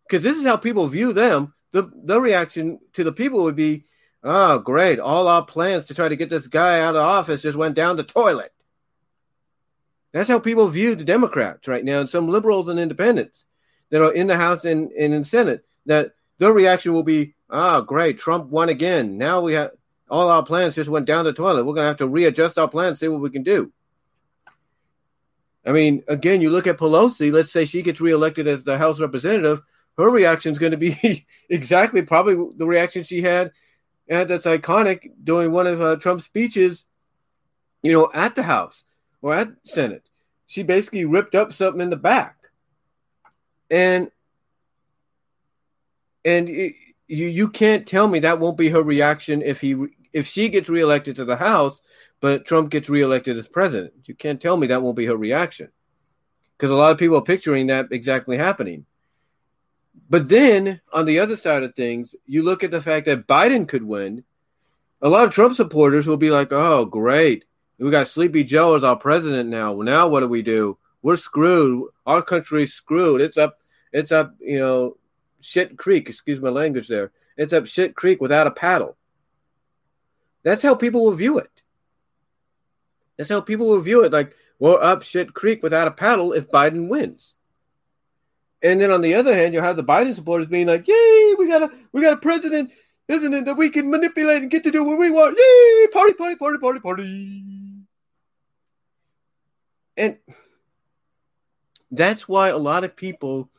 Because 0.07 0.23
this 0.23 0.37
is 0.37 0.45
how 0.45 0.57
people 0.57 0.87
view 0.87 1.13
them. 1.13 1.53
The 1.71 1.89
the 2.03 2.19
reaction 2.19 2.79
to 2.93 3.03
the 3.03 3.13
people 3.13 3.43
would 3.43 3.55
be, 3.55 3.85
oh, 4.23 4.59
great. 4.59 4.99
All 4.99 5.27
our 5.27 5.45
plans 5.45 5.85
to 5.85 5.93
try 5.93 6.09
to 6.09 6.15
get 6.15 6.29
this 6.29 6.47
guy 6.47 6.81
out 6.81 6.95
of 6.95 7.01
office 7.01 7.43
just 7.43 7.57
went 7.57 7.75
down 7.75 7.95
the 7.95 8.03
toilet. 8.03 8.51
That's 10.11 10.27
how 10.27 10.39
people 10.39 10.67
view 10.67 10.95
the 10.95 11.05
Democrats 11.05 11.69
right 11.69 11.85
now, 11.85 12.01
and 12.01 12.09
some 12.09 12.27
liberals 12.27 12.67
and 12.67 12.79
independents 12.79 13.45
that 13.89 14.01
are 14.01 14.11
in 14.11 14.27
the 14.27 14.35
House 14.35 14.65
and, 14.65 14.91
and 14.91 15.13
in 15.13 15.23
Senate, 15.23 15.65
that 15.85 16.11
their 16.37 16.51
reaction 16.51 16.91
will 16.91 17.03
be, 17.03 17.33
oh, 17.49 17.81
great, 17.81 18.17
Trump 18.17 18.47
won 18.47 18.67
again. 18.67 19.17
Now 19.17 19.39
we 19.39 19.53
have 19.53 19.71
all 20.09 20.29
our 20.29 20.43
plans 20.43 20.75
just 20.75 20.89
went 20.89 21.05
down 21.05 21.23
the 21.23 21.31
toilet. 21.31 21.63
We're 21.63 21.73
going 21.73 21.85
to 21.85 21.89
have 21.89 21.97
to 21.97 22.07
readjust 22.07 22.57
our 22.57 22.67
plans, 22.67 22.99
see 22.99 23.07
what 23.07 23.21
we 23.21 23.29
can 23.29 23.43
do. 23.43 23.71
I 25.65 25.71
mean, 25.71 26.03
again, 26.07 26.41
you 26.41 26.49
look 26.49 26.67
at 26.67 26.77
Pelosi, 26.77 27.31
let's 27.31 27.51
say 27.51 27.65
she 27.65 27.81
gets 27.81 28.01
reelected 28.01 28.47
as 28.47 28.63
the 28.63 28.77
House 28.77 28.99
representative, 28.99 29.61
her 29.97 30.09
reaction 30.09 30.51
is 30.51 30.59
going 30.59 30.71
to 30.71 30.77
be 30.77 31.25
exactly 31.49 32.01
probably 32.01 32.35
the 32.57 32.65
reaction 32.65 33.03
she 33.03 33.21
had 33.21 33.51
and 34.11 34.29
that's 34.29 34.45
iconic 34.45 35.11
during 35.23 35.53
one 35.53 35.67
of 35.67 35.81
uh, 35.81 35.95
Trump's 35.95 36.25
speeches, 36.25 36.85
you 37.81 37.93
know, 37.93 38.11
at 38.13 38.35
the 38.35 38.43
House 38.43 38.83
or 39.21 39.33
at 39.33 39.49
Senate. 39.63 40.03
She 40.47 40.63
basically 40.63 41.05
ripped 41.05 41.33
up 41.33 41.53
something 41.53 41.81
in 41.81 41.89
the 41.89 41.95
back. 41.95 42.35
And 43.69 44.11
and 46.25 46.49
it, 46.49 46.73
you 47.07 47.27
you 47.27 47.47
can't 47.47 47.87
tell 47.87 48.05
me 48.07 48.19
that 48.19 48.39
won't 48.39 48.57
be 48.57 48.69
her 48.69 48.83
reaction 48.83 49.41
if 49.41 49.61
he 49.61 49.75
if 50.13 50.27
she 50.27 50.49
gets 50.49 50.69
reelected 50.69 51.15
to 51.15 51.25
the 51.25 51.37
House 51.37 51.81
but 52.21 52.45
Trump 52.45 52.69
gets 52.69 52.87
reelected 52.87 53.35
as 53.35 53.47
president. 53.47 53.93
You 54.05 54.15
can't 54.15 54.39
tell 54.39 54.55
me 54.55 54.67
that 54.67 54.81
won't 54.81 54.95
be 54.95 55.07
her 55.07 55.17
reaction 55.17 55.69
because 56.55 56.69
a 56.69 56.75
lot 56.75 56.91
of 56.91 56.99
people 56.99 57.17
are 57.17 57.23
picturing 57.23 57.67
that 57.67 57.87
exactly 57.91 58.37
happening. 58.37 58.85
But 60.07 60.29
then 60.29 60.79
on 60.93 61.05
the 61.05 61.19
other 61.19 61.35
side 61.35 61.63
of 61.63 61.75
things, 61.75 62.15
you 62.27 62.43
look 62.43 62.63
at 62.63 62.71
the 62.71 62.81
fact 62.81 63.07
that 63.07 63.27
Biden 63.27 63.67
could 63.67 63.83
win. 63.83 64.23
A 65.01 65.09
lot 65.09 65.25
of 65.25 65.33
Trump 65.33 65.55
supporters 65.55 66.05
will 66.05 66.17
be 66.17 66.29
like, 66.29 66.51
oh, 66.51 66.85
great. 66.85 67.45
We 67.79 67.89
got 67.89 68.07
Sleepy 68.07 68.43
Joe 68.43 68.75
as 68.75 68.83
our 68.83 68.95
president 68.95 69.49
now. 69.49 69.73
Well, 69.73 69.85
now 69.85 70.07
what 70.07 70.19
do 70.19 70.27
we 70.27 70.43
do? 70.43 70.77
We're 71.01 71.17
screwed. 71.17 71.89
Our 72.05 72.21
country's 72.21 72.73
screwed. 72.73 73.21
It's 73.21 73.37
up, 73.37 73.57
it's 73.91 74.11
up, 74.11 74.35
you 74.39 74.59
know, 74.59 74.97
shit 75.39 75.75
creek, 75.75 76.07
excuse 76.07 76.39
my 76.39 76.49
language 76.49 76.87
there. 76.87 77.11
It's 77.35 77.53
up 77.53 77.65
shit 77.65 77.95
creek 77.95 78.21
without 78.21 78.45
a 78.45 78.51
paddle. 78.51 78.97
That's 80.43 80.61
how 80.61 80.75
people 80.75 81.05
will 81.05 81.13
view 81.13 81.37
it. 81.37 81.61
That's 83.17 83.29
how 83.29 83.41
people 83.41 83.67
will 83.67 83.81
view 83.81 84.03
it. 84.03 84.11
Like, 84.11 84.35
we're 84.59 84.81
up 84.81 85.03
shit 85.03 85.33
creek 85.33 85.61
without 85.63 85.87
a 85.87 85.91
paddle 85.91 86.33
if 86.33 86.49
Biden 86.49 86.87
wins. 86.87 87.35
And 88.63 88.79
then 88.79 88.91
on 88.91 89.01
the 89.01 89.15
other 89.15 89.35
hand, 89.35 89.53
you'll 89.53 89.63
have 89.63 89.75
the 89.75 89.83
Biden 89.83 90.13
supporters 90.13 90.47
being 90.47 90.67
like, 90.67 90.87
"Yay, 90.87 91.35
we 91.37 91.47
got 91.47 91.63
a 91.63 91.71
we 91.91 92.01
got 92.01 92.13
a 92.13 92.17
president, 92.17 92.71
isn't 93.07 93.33
it, 93.33 93.45
that 93.45 93.57
we 93.57 93.69
can 93.69 93.89
manipulate 93.89 94.43
and 94.43 94.51
get 94.51 94.63
to 94.63 94.71
do 94.71 94.83
what 94.83 94.99
we 94.99 95.09
want? 95.09 95.37
Yay, 95.37 95.87
party, 95.87 96.13
party, 96.13 96.35
party, 96.35 96.57
party, 96.59 96.79
party." 96.79 97.81
And 99.97 100.17
that's 101.89 102.27
why 102.27 102.49
a 102.49 102.57
lot 102.57 102.83
of 102.83 102.95
people 102.95 103.49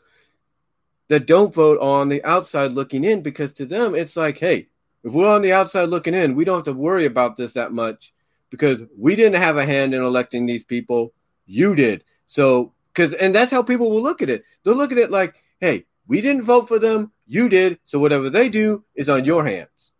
that 1.08 1.26
don't 1.26 1.52
vote 1.52 1.78
on 1.80 2.08
the 2.08 2.24
outside 2.24 2.72
looking 2.72 3.04
in 3.04 3.20
because 3.20 3.52
to 3.54 3.66
them 3.66 3.94
it's 3.94 4.16
like, 4.16 4.38
hey, 4.38 4.68
if 5.04 5.12
we're 5.12 5.32
on 5.32 5.42
the 5.42 5.52
outside 5.52 5.88
looking 5.88 6.14
in, 6.14 6.34
we 6.34 6.44
don't 6.44 6.58
have 6.58 6.64
to 6.64 6.72
worry 6.72 7.06
about 7.06 7.36
this 7.36 7.54
that 7.54 7.72
much 7.72 8.12
because 8.50 8.84
we 8.96 9.16
didn't 9.16 9.40
have 9.40 9.56
a 9.56 9.66
hand 9.66 9.94
in 9.94 10.02
electing 10.02 10.46
these 10.46 10.62
people. 10.64 11.12
You 11.46 11.74
did. 11.74 12.04
So, 12.26 12.72
because, 12.92 13.14
and 13.14 13.34
that's 13.34 13.50
how 13.50 13.62
people 13.62 13.90
will 13.90 14.02
look 14.02 14.22
at 14.22 14.30
it. 14.30 14.44
They'll 14.62 14.76
look 14.76 14.92
at 14.92 14.98
it 14.98 15.10
like, 15.10 15.34
hey, 15.60 15.86
we 16.06 16.20
didn't 16.20 16.42
vote 16.42 16.68
for 16.68 16.78
them. 16.78 17.12
You 17.26 17.48
did. 17.48 17.78
So 17.84 17.98
whatever 17.98 18.30
they 18.30 18.48
do 18.48 18.84
is 18.94 19.08
on 19.08 19.24
your 19.24 19.44
hands. 19.44 19.92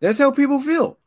That's 0.00 0.18
how 0.18 0.30
people 0.30 0.60
feel. 0.60 0.98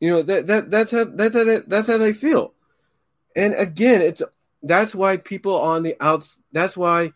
You 0.00 0.10
know 0.10 0.22
that 0.22 0.46
that 0.48 0.70
that's 0.70 0.90
how 0.90 1.04
that's 1.04 1.34
how 1.34 1.44
they, 1.44 1.58
that's 1.60 1.86
how 1.86 1.96
they 1.96 2.12
feel, 2.12 2.52
and 3.34 3.54
again, 3.54 4.02
it's 4.02 4.20
that's 4.64 4.94
why 4.94 5.16
people 5.18 5.56
on 5.56 5.82
the 5.82 5.96
outs. 6.00 6.40
That's 6.52 6.76
why 6.76 7.12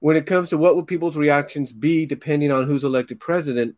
when 0.00 0.16
it 0.16 0.26
comes 0.26 0.50
to 0.50 0.58
what 0.58 0.76
would 0.76 0.86
people's 0.86 1.16
reactions 1.16 1.72
be 1.72 2.06
depending 2.06 2.52
on 2.52 2.64
who's 2.64 2.84
elected 2.84 3.20
president, 3.20 3.76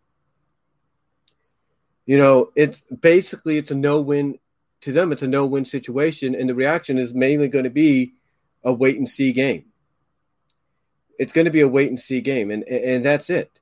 you 2.04 2.18
know, 2.18 2.50
it's 2.54 2.80
basically 2.80 3.56
it's 3.58 3.70
a 3.70 3.74
no-win 3.74 4.38
to 4.82 4.92
them. 4.92 5.12
It's 5.12 5.22
a 5.22 5.28
no-win 5.28 5.64
situation, 5.64 6.34
and 6.34 6.48
the 6.48 6.54
reaction 6.54 6.98
is 6.98 7.14
mainly 7.14 7.48
going 7.48 7.64
to 7.64 7.70
be 7.70 8.14
a 8.62 8.72
wait 8.72 8.98
and 8.98 9.08
see 9.08 9.32
game. 9.32 9.64
it's 11.18 11.32
going 11.32 11.46
to 11.46 11.50
be 11.50 11.60
a 11.60 11.68
wait 11.68 11.88
and 11.88 11.98
see 11.98 12.20
game, 12.20 12.50
and 12.50 12.62
and 12.64 13.04
that's 13.04 13.30
it. 13.30 13.58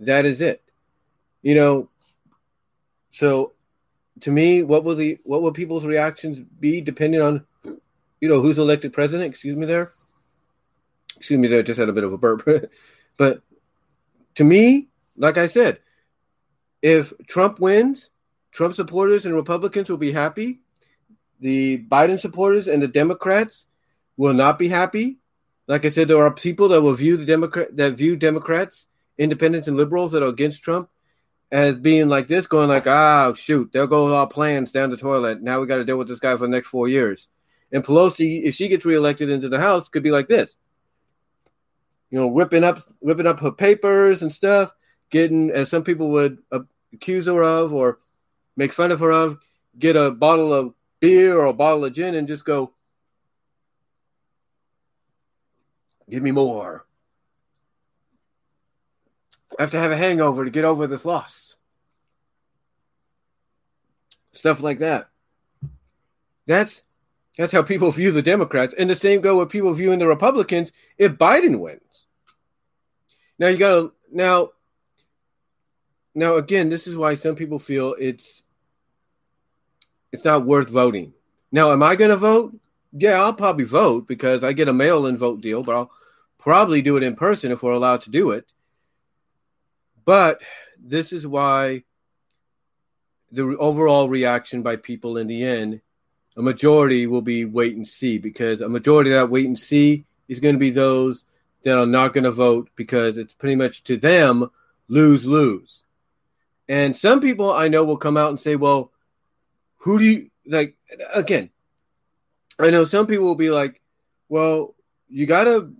That 0.00 0.24
is 0.24 0.40
it. 0.40 0.62
You 1.42 1.54
know. 1.54 1.88
So, 3.14 3.52
to 4.20 4.30
me, 4.30 4.62
what 4.62 4.84
will 4.84 4.94
the 4.96 5.18
what 5.24 5.42
will 5.42 5.52
people's 5.52 5.84
reactions 5.84 6.40
be 6.40 6.80
depending 6.80 7.20
on, 7.20 7.44
you 8.22 8.28
know, 8.28 8.40
who's 8.40 8.58
elected 8.58 8.92
president? 8.92 9.28
Excuse 9.28 9.58
me, 9.58 9.66
there. 9.66 9.90
Excuse 11.16 11.40
me, 11.40 11.48
there. 11.48 11.64
Just 11.64 11.80
had 11.80 11.88
a 11.88 11.92
bit 11.92 12.04
of 12.04 12.12
a 12.12 12.16
burp, 12.18 12.48
but 13.18 13.42
to 14.36 14.44
me, 14.44 14.88
like 15.16 15.36
I 15.36 15.48
said, 15.48 15.80
if 16.80 17.12
Trump 17.26 17.58
wins, 17.58 18.10
Trump 18.52 18.76
supporters 18.76 19.26
and 19.26 19.34
Republicans 19.34 19.90
will 19.90 19.98
be 19.98 20.12
happy. 20.12 20.60
The 21.40 21.84
Biden 21.90 22.20
supporters 22.20 22.68
and 22.68 22.80
the 22.80 22.88
Democrats 22.88 23.66
will 24.16 24.34
not 24.34 24.56
be 24.56 24.68
happy. 24.68 25.18
Like 25.66 25.84
I 25.84 25.88
said, 25.88 26.06
there 26.06 26.24
are 26.24 26.32
people 26.32 26.68
that 26.68 26.80
will 26.80 26.94
view 26.94 27.16
the 27.16 27.24
Democrat 27.24 27.76
that 27.76 27.94
view 27.94 28.14
Democrats, 28.14 28.86
independents, 29.18 29.66
and 29.66 29.76
liberals 29.76 30.12
that 30.12 30.22
are 30.22 30.28
against 30.28 30.62
Trump 30.62 30.88
as 31.50 31.74
being 31.74 32.08
like 32.08 32.28
this, 32.28 32.46
going 32.46 32.68
like, 32.68 32.86
ah, 32.86 33.34
shoot, 33.34 33.72
there 33.72 33.88
goes 33.88 34.12
our 34.12 34.28
plans 34.28 34.70
down 34.70 34.90
the 34.90 34.96
toilet. 34.96 35.42
Now 35.42 35.60
we 35.60 35.66
got 35.66 35.76
to 35.76 35.84
deal 35.84 35.98
with 35.98 36.08
this 36.08 36.20
guy 36.20 36.36
for 36.36 36.46
the 36.46 36.48
next 36.48 36.68
four 36.68 36.88
years. 36.88 37.26
And 37.72 37.82
Pelosi, 37.82 38.42
if 38.44 38.54
she 38.54 38.68
gets 38.68 38.84
reelected 38.84 39.30
into 39.30 39.48
the 39.48 39.60
House, 39.60 39.88
could 39.88 40.02
be 40.02 40.10
like 40.10 40.28
this. 40.28 40.56
You 42.10 42.20
know, 42.20 42.30
ripping 42.30 42.64
up 42.64 42.78
ripping 43.00 43.26
up 43.26 43.40
her 43.40 43.50
papers 43.50 44.22
and 44.22 44.32
stuff, 44.32 44.72
getting 45.10 45.50
as 45.50 45.70
some 45.70 45.82
people 45.82 46.10
would 46.10 46.38
accuse 46.92 47.26
her 47.26 47.42
of 47.42 47.72
or 47.72 48.00
make 48.56 48.72
fun 48.72 48.92
of 48.92 49.00
her 49.00 49.10
of, 49.10 49.38
get 49.78 49.96
a 49.96 50.10
bottle 50.10 50.52
of 50.52 50.74
beer 51.00 51.38
or 51.38 51.46
a 51.46 51.52
bottle 51.54 51.86
of 51.86 51.94
gin 51.94 52.14
and 52.14 52.28
just 52.28 52.44
go, 52.44 52.74
Give 56.12 56.22
me 56.22 56.30
more. 56.30 56.84
I 59.58 59.62
have 59.62 59.70
to 59.70 59.78
have 59.78 59.92
a 59.92 59.96
hangover 59.96 60.44
to 60.44 60.50
get 60.50 60.66
over 60.66 60.86
this 60.86 61.06
loss. 61.06 61.56
Stuff 64.32 64.60
like 64.60 64.80
that. 64.80 65.08
That's 66.46 66.82
that's 67.36 67.52
how 67.52 67.62
people 67.62 67.90
view 67.90 68.12
the 68.12 68.22
Democrats. 68.22 68.74
And 68.76 68.88
the 68.88 68.96
same 68.96 69.20
go 69.20 69.38
with 69.38 69.50
people 69.50 69.72
viewing 69.72 69.98
the 69.98 70.06
Republicans 70.06 70.72
if 70.98 71.12
Biden 71.12 71.58
wins. 71.58 72.06
Now 73.38 73.48
you 73.48 73.56
gotta 73.56 73.92
now 74.10 74.50
now 76.14 76.36
again, 76.36 76.68
this 76.68 76.86
is 76.86 76.96
why 76.96 77.14
some 77.14 77.34
people 77.34 77.58
feel 77.58 77.94
it's 77.98 78.42
it's 80.12 80.24
not 80.24 80.44
worth 80.44 80.68
voting. 80.68 81.14
Now, 81.50 81.72
am 81.72 81.82
I 81.82 81.96
gonna 81.96 82.16
vote? 82.16 82.54
Yeah, 82.92 83.22
I'll 83.22 83.34
probably 83.34 83.64
vote 83.64 84.06
because 84.06 84.44
I 84.44 84.52
get 84.52 84.68
a 84.68 84.72
mail-in 84.72 85.16
vote 85.16 85.40
deal, 85.40 85.62
but 85.62 85.74
I'll 85.74 85.90
probably 86.38 86.82
do 86.82 86.96
it 86.96 87.02
in 87.02 87.16
person 87.16 87.50
if 87.50 87.62
we're 87.62 87.72
allowed 87.72 88.02
to 88.02 88.10
do 88.10 88.32
it. 88.32 88.46
But 90.04 90.42
this 90.78 91.12
is 91.12 91.26
why 91.26 91.84
the 93.30 93.56
overall 93.58 94.08
reaction 94.08 94.62
by 94.62 94.76
people 94.76 95.16
in 95.16 95.26
the 95.26 95.44
end, 95.44 95.80
a 96.36 96.42
majority 96.42 97.06
will 97.06 97.22
be 97.22 97.44
wait 97.44 97.76
and 97.76 97.86
see 97.86 98.18
because 98.18 98.60
a 98.60 98.68
majority 98.68 99.10
of 99.10 99.16
that 99.16 99.30
wait 99.30 99.46
and 99.46 99.58
see 99.58 100.04
is 100.28 100.40
going 100.40 100.54
to 100.54 100.58
be 100.58 100.70
those 100.70 101.24
that 101.62 101.78
are 101.78 101.86
not 101.86 102.12
going 102.12 102.24
to 102.24 102.30
vote 102.30 102.70
because 102.74 103.18
it's 103.18 103.34
pretty 103.34 103.56
much 103.56 103.84
to 103.84 103.96
them 103.96 104.50
lose 104.88 105.26
lose. 105.26 105.82
And 106.68 106.96
some 106.96 107.20
people 107.20 107.52
I 107.52 107.68
know 107.68 107.84
will 107.84 107.96
come 107.96 108.16
out 108.16 108.30
and 108.30 108.40
say, 108.40 108.56
well, 108.56 108.92
who 109.78 109.98
do 109.98 110.04
you 110.04 110.30
like? 110.46 110.76
Again, 111.12 111.50
I 112.58 112.70
know 112.70 112.84
some 112.84 113.06
people 113.06 113.26
will 113.26 113.34
be 113.34 113.50
like, 113.50 113.80
well, 114.28 114.74
you 115.08 115.26
got 115.26 115.44
to 115.44 115.74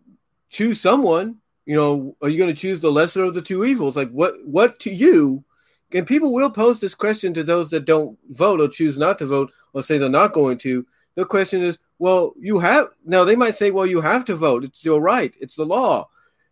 choose 0.51 0.81
someone. 0.81 1.37
You 1.65 1.77
know, 1.77 2.17
are 2.21 2.29
you 2.29 2.38
going 2.38 2.55
to 2.55 2.61
choose 2.61 2.81
the 2.81 2.91
lesser 2.91 3.23
of 3.23 3.35
the 3.35 3.43
two 3.43 3.65
evils? 3.65 3.97
Like, 3.97 4.11
what 4.11 4.45
what 4.45 4.81
to 4.81 4.91
you? 4.91 5.45
And 5.93 6.07
people 6.07 6.33
will 6.33 6.51
pose 6.51 6.81
this 6.81 6.95
question 6.95 7.35
to 7.35 7.45
those 7.45 7.71
that 7.71 7.85
don't 7.85 8.19
vote 8.31 8.61
or 8.61 8.69
choose 8.69 8.99
not 8.99 9.19
to 9.19 9.27
vote 9.27 9.53
or 9.73 9.83
say 9.83 9.99
they're 9.99 10.09
not 10.09 10.33
going 10.33 10.59
to. 10.59 10.87
The 11.15 11.25
question 11.25 11.63
is, 11.63 11.79
well, 11.99 12.35
you 12.39 12.59
have 12.59 12.89
now. 13.05 13.25
They 13.25 13.37
might 13.37 13.57
say, 13.57 13.71
well, 13.71 13.87
you 13.87 14.01
have 14.01 14.25
to 14.27 14.35
vote. 14.35 14.65
It's 14.65 14.85
your 14.85 15.01
right. 15.01 15.35
It's 15.41 15.55
the 15.55 15.67
law. 15.67 16.09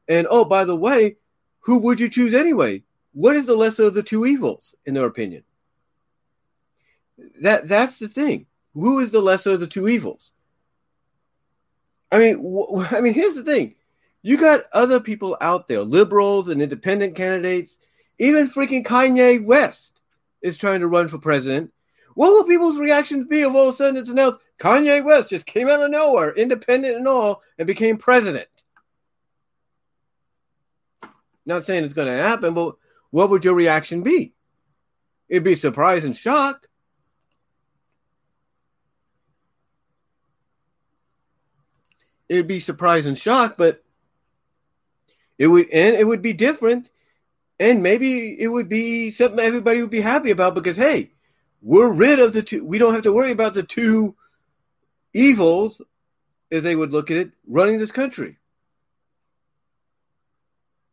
And 0.09 0.27
oh, 0.31 0.45
by 0.45 0.65
the 0.65 0.77
way, 0.77 1.17
who 1.61 1.79
would 1.79 2.01
you 2.01 2.09
choose 2.09 2.35
anyway? 2.35 2.83
What 3.13 3.37
is 3.37 3.47
the 3.47 3.57
lesser 3.57 3.85
of 3.85 3.95
the 3.95 4.03
two 4.03 4.27
evils, 4.27 4.75
in 4.87 4.95
their 4.95 5.07
opinion? 5.07 5.45
That 7.43 7.69
that's 7.69 7.99
the 7.99 8.09
thing. 8.09 8.47
Who 8.75 9.01
is 9.01 9.11
the 9.11 9.21
lesser 9.21 9.53
of 9.53 9.61
the 9.61 9.67
two 9.67 9.89
evils? 9.89 10.33
I 12.13 12.19
mean, 12.19 12.67
I 12.91 13.01
mean, 13.01 13.15
here's 13.15 13.35
the 13.35 13.45
thing. 13.45 13.75
You 14.23 14.39
got 14.39 14.65
other 14.73 15.01
people 15.01 15.37
out 15.41 15.69
there, 15.69 15.83
liberals 15.83 16.49
and 16.49 16.61
independent 16.61 17.17
candidates. 17.17 17.79
Even 18.19 18.51
freaking 18.51 18.85
Kanye 18.85 19.43
West 19.43 20.01
is 20.43 20.59
trying 20.59 20.81
to 20.81 20.87
run 20.87 21.09
for 21.09 21.19
president. 21.19 21.73
What 22.21 22.33
will 22.33 22.45
people's 22.45 22.77
reactions 22.77 23.27
be 23.29 23.41
if 23.41 23.55
all 23.55 23.71
of 23.71 23.75
a 23.75 23.79
sudden 23.79 23.97
it's 23.97 24.11
announced 24.11 24.41
Kanye 24.61 25.03
West 25.03 25.31
just 25.31 25.47
came 25.47 25.71
out 25.71 25.81
of 25.81 25.91
nowhere, 25.91 26.35
independent 26.35 26.95
and 26.95 27.09
all, 27.09 27.41
and 27.57 27.67
became 27.67 27.97
president? 27.97 28.47
Not 31.47 31.65
saying 31.65 31.85
it's 31.85 31.95
going 31.95 32.09
to 32.09 32.23
happen, 32.23 32.53
but 32.53 32.75
what 33.09 33.31
would 33.31 33.43
your 33.43 33.55
reaction 33.55 34.03
be? 34.03 34.35
It'd 35.31 35.45
be 35.45 35.55
surprise 35.55 36.05
and 36.05 36.15
shock. 36.15 36.69
It'd 42.29 42.47
be 42.47 42.61
surprise 42.61 43.07
and 43.07 43.17
shock, 43.17 43.55
but 43.57 43.83
it 45.39 45.47
would 45.47 45.71
and 45.71 45.97
it 45.97 46.07
would 46.07 46.21
be 46.21 46.35
different, 46.35 46.91
and 47.59 47.83
maybe 47.83 48.39
it 48.39 48.49
would 48.49 48.69
be 48.69 49.11
something 49.11 49.41
everybody 49.41 49.81
would 49.81 49.89
be 49.89 50.03
happy 50.03 50.31
about 50.31 50.55
because 50.55 50.77
hey, 50.77 51.13
we're 51.63 51.93
rid 51.93 52.19
of 52.19 52.33
the 52.33 52.43
two. 52.43 52.65
We 52.65 52.79
don't 52.79 52.95
have 52.95 53.03
to 53.03 53.13
worry 53.13 53.31
about 53.31 53.55
the 53.55 53.63
two 53.63 54.17
evils, 55.13 55.83
as 56.51 56.63
they 56.63 56.75
would 56.75 56.93
look 56.93 57.11
at 57.11 57.17
it, 57.17 57.33
running 57.47 57.79
this 57.79 57.93
country. 57.93 58.39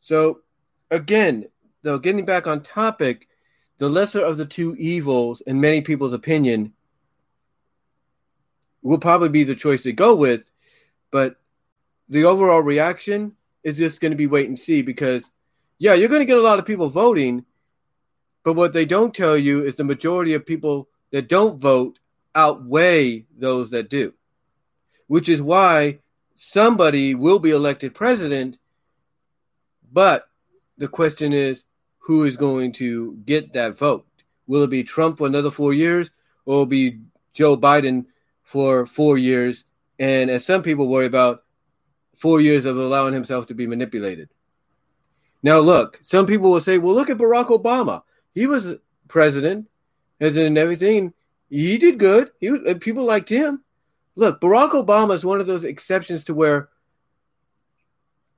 So, 0.01 0.41
again, 0.91 1.47
though, 1.83 1.99
getting 1.99 2.25
back 2.25 2.47
on 2.47 2.61
topic, 2.61 3.27
the 3.77 3.89
lesser 3.89 4.23
of 4.23 4.37
the 4.37 4.45
two 4.45 4.75
evils, 4.75 5.41
in 5.41 5.61
many 5.61 5.81
people's 5.81 6.13
opinion, 6.13 6.73
will 8.81 8.97
probably 8.97 9.29
be 9.29 9.43
the 9.43 9.55
choice 9.55 9.83
to 9.83 9.91
go 9.91 10.15
with. 10.15 10.49
But 11.11 11.37
the 12.09 12.25
overall 12.25 12.61
reaction 12.61 13.35
is 13.63 13.77
just 13.77 13.99
going 13.99 14.11
to 14.11 14.17
be 14.17 14.27
wait 14.27 14.47
and 14.47 14.57
see 14.57 14.81
because, 14.81 15.29
yeah, 15.77 15.93
you're 15.93 16.09
going 16.09 16.21
to 16.21 16.25
get 16.25 16.37
a 16.37 16.41
lot 16.41 16.59
of 16.59 16.65
people 16.65 16.89
voting, 16.89 17.45
but 18.47 18.55
what 18.55 18.71
they 18.71 18.85
don't 18.85 19.13
tell 19.13 19.37
you 19.37 19.65
is 19.65 19.75
the 19.75 19.83
majority 19.83 20.33
of 20.33 20.45
people 20.45 20.87
that 21.11 21.27
don't 21.27 21.59
vote 21.59 21.99
outweigh 22.33 23.25
those 23.37 23.71
that 23.71 23.89
do, 23.89 24.13
which 25.07 25.27
is 25.27 25.41
why 25.41 25.99
somebody 26.35 27.13
will 27.13 27.39
be 27.39 27.51
elected 27.51 27.93
president. 27.93 28.57
But 29.91 30.29
the 30.77 30.87
question 30.87 31.33
is, 31.33 31.65
who 31.97 32.23
is 32.23 32.37
going 32.37 32.71
to 32.75 33.17
get 33.25 33.51
that 33.51 33.77
vote? 33.77 34.07
Will 34.47 34.63
it 34.63 34.69
be 34.69 34.85
Trump 34.85 35.17
for 35.17 35.27
another 35.27 35.51
four 35.51 35.73
years, 35.73 36.09
or 36.45 36.59
will 36.59 36.63
it 36.63 36.69
be 36.69 36.99
Joe 37.33 37.57
Biden 37.57 38.05
for 38.43 38.85
four 38.85 39.17
years? 39.17 39.65
And 39.99 40.29
as 40.29 40.45
some 40.45 40.63
people 40.63 40.87
worry 40.87 41.05
about, 41.05 41.43
four 42.15 42.39
years 42.39 42.63
of 42.63 42.77
allowing 42.77 43.13
himself 43.13 43.47
to 43.47 43.53
be 43.53 43.67
manipulated. 43.67 44.29
Now, 45.43 45.59
look, 45.59 45.99
some 46.01 46.25
people 46.25 46.49
will 46.49 46.61
say, 46.61 46.77
well, 46.77 46.95
look 46.95 47.09
at 47.09 47.17
Barack 47.17 47.47
Obama. 47.47 48.03
He 48.37 48.45
was 48.45 48.75
president, 49.07 49.67
as 50.19 50.37
in 50.37 50.59
everything. 50.59 51.15
He 51.49 51.79
did 51.79 51.97
good. 51.97 52.29
He 52.39 52.51
was, 52.51 52.61
uh, 52.67 52.75
people 52.79 53.03
liked 53.03 53.29
him. 53.29 53.63
Look, 54.15 54.39
Barack 54.39 54.73
Obama 54.73 55.15
is 55.15 55.25
one 55.25 55.39
of 55.39 55.47
those 55.47 55.63
exceptions 55.63 56.23
to 56.25 56.35
where, 56.35 56.69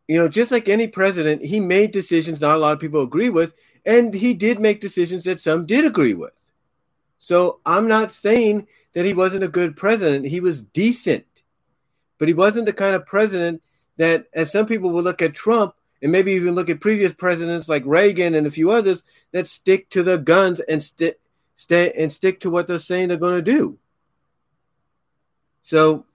you 0.08 0.18
know, 0.18 0.30
just 0.30 0.54
like 0.54 0.70
any 0.70 0.88
president, 0.88 1.44
he 1.44 1.60
made 1.60 1.92
decisions 1.92 2.40
not 2.40 2.56
a 2.56 2.60
lot 2.60 2.72
of 2.72 2.80
people 2.80 3.02
agree 3.02 3.30
with, 3.30 3.54
and 3.86 4.14
he 4.14 4.34
did 4.34 4.62
make 4.62 4.80
decisions 4.80 5.26
that 5.26 5.42
some 5.42 5.66
did 5.66 5.84
agree 5.84 6.14
with. 6.14 6.32
So 7.18 7.60
I'm 7.66 7.90
not 7.90 8.14
saying 8.14 8.68
that 8.94 9.06
he 9.06 9.14
wasn't 9.14 9.44
a 9.44 9.50
good 9.50 9.76
president. 9.76 10.28
He 10.28 10.40
was 10.40 10.62
decent, 10.62 11.26
but 12.18 12.30
he 12.30 12.34
wasn't 12.34 12.68
the 12.68 12.72
kind 12.74 12.96
of 12.96 13.06
president 13.06 13.62
that, 13.98 14.28
as 14.32 14.50
some 14.50 14.66
people 14.66 14.92
will 14.92 15.04
look 15.04 15.22
at 15.22 15.34
Trump 15.34 15.76
and 16.02 16.12
maybe 16.12 16.34
even 16.34 16.56
look 16.56 16.70
at 16.70 16.80
previous 16.80 17.14
presidents 17.14 17.68
like 17.68 17.84
Reagan 17.86 18.36
and 18.36 18.48
a 18.48 18.52
few 18.52 18.72
others 18.72 19.04
that 19.32 19.48
stick 19.48 19.90
to 19.90 20.04
their 20.04 20.18
guns 20.18 20.60
and 20.62 20.82
stick 20.82 21.20
stay 21.56 21.92
and 21.92 22.12
stick 22.12 22.40
to 22.40 22.50
what 22.50 22.68
they're 22.68 22.80
saying 22.80 23.10
they're 23.10 23.18
going 23.18 23.36
to 23.36 23.52
do. 23.52 23.78
So, 25.64 26.06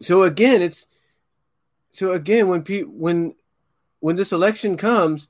so 0.00 0.22
again, 0.22 0.62
it's 0.62 0.86
so 1.92 2.12
again 2.12 2.48
when 2.48 2.62
pe- 2.62 2.82
when 2.82 3.34
when 4.00 4.16
this 4.16 4.32
election 4.32 4.76
comes, 4.76 5.28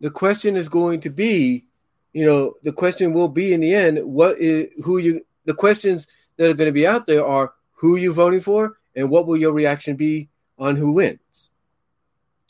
the 0.00 0.10
question 0.10 0.56
is 0.56 0.68
going 0.68 1.00
to 1.00 1.10
be, 1.10 1.66
you 2.12 2.24
know, 2.24 2.54
the 2.62 2.72
question 2.72 3.12
will 3.12 3.28
be 3.28 3.52
in 3.52 3.60
the 3.60 3.74
end, 3.74 4.02
what 4.02 4.38
is 4.38 4.68
who 4.82 4.98
you 4.98 5.26
the 5.44 5.54
questions 5.54 6.06
that 6.36 6.50
are 6.50 6.54
going 6.54 6.68
to 6.68 6.72
be 6.72 6.86
out 6.86 7.06
there 7.06 7.24
are 7.24 7.52
who 7.72 7.96
you 7.96 8.12
voting 8.12 8.40
for 8.40 8.78
and 8.94 9.10
what 9.10 9.26
will 9.26 9.36
your 9.36 9.52
reaction 9.52 9.96
be 9.96 10.28
on 10.58 10.76
who 10.76 10.92
wins? 10.92 11.50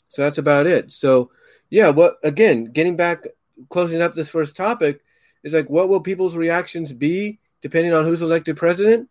So 0.09 0.21
that's 0.21 0.37
about 0.37 0.67
it. 0.67 0.91
So 0.91 1.31
yeah, 1.69 1.89
what 1.89 2.17
again, 2.23 2.65
getting 2.65 2.95
back 2.95 3.25
closing 3.69 4.01
up 4.01 4.15
this 4.15 4.29
first 4.29 4.55
topic 4.55 5.01
is 5.43 5.53
like 5.53 5.69
what 5.69 5.89
will 5.89 6.01
people's 6.01 6.35
reactions 6.35 6.93
be 6.93 7.39
depending 7.61 7.93
on 7.93 8.05
who's 8.05 8.21
elected 8.21 8.57
president? 8.57 9.09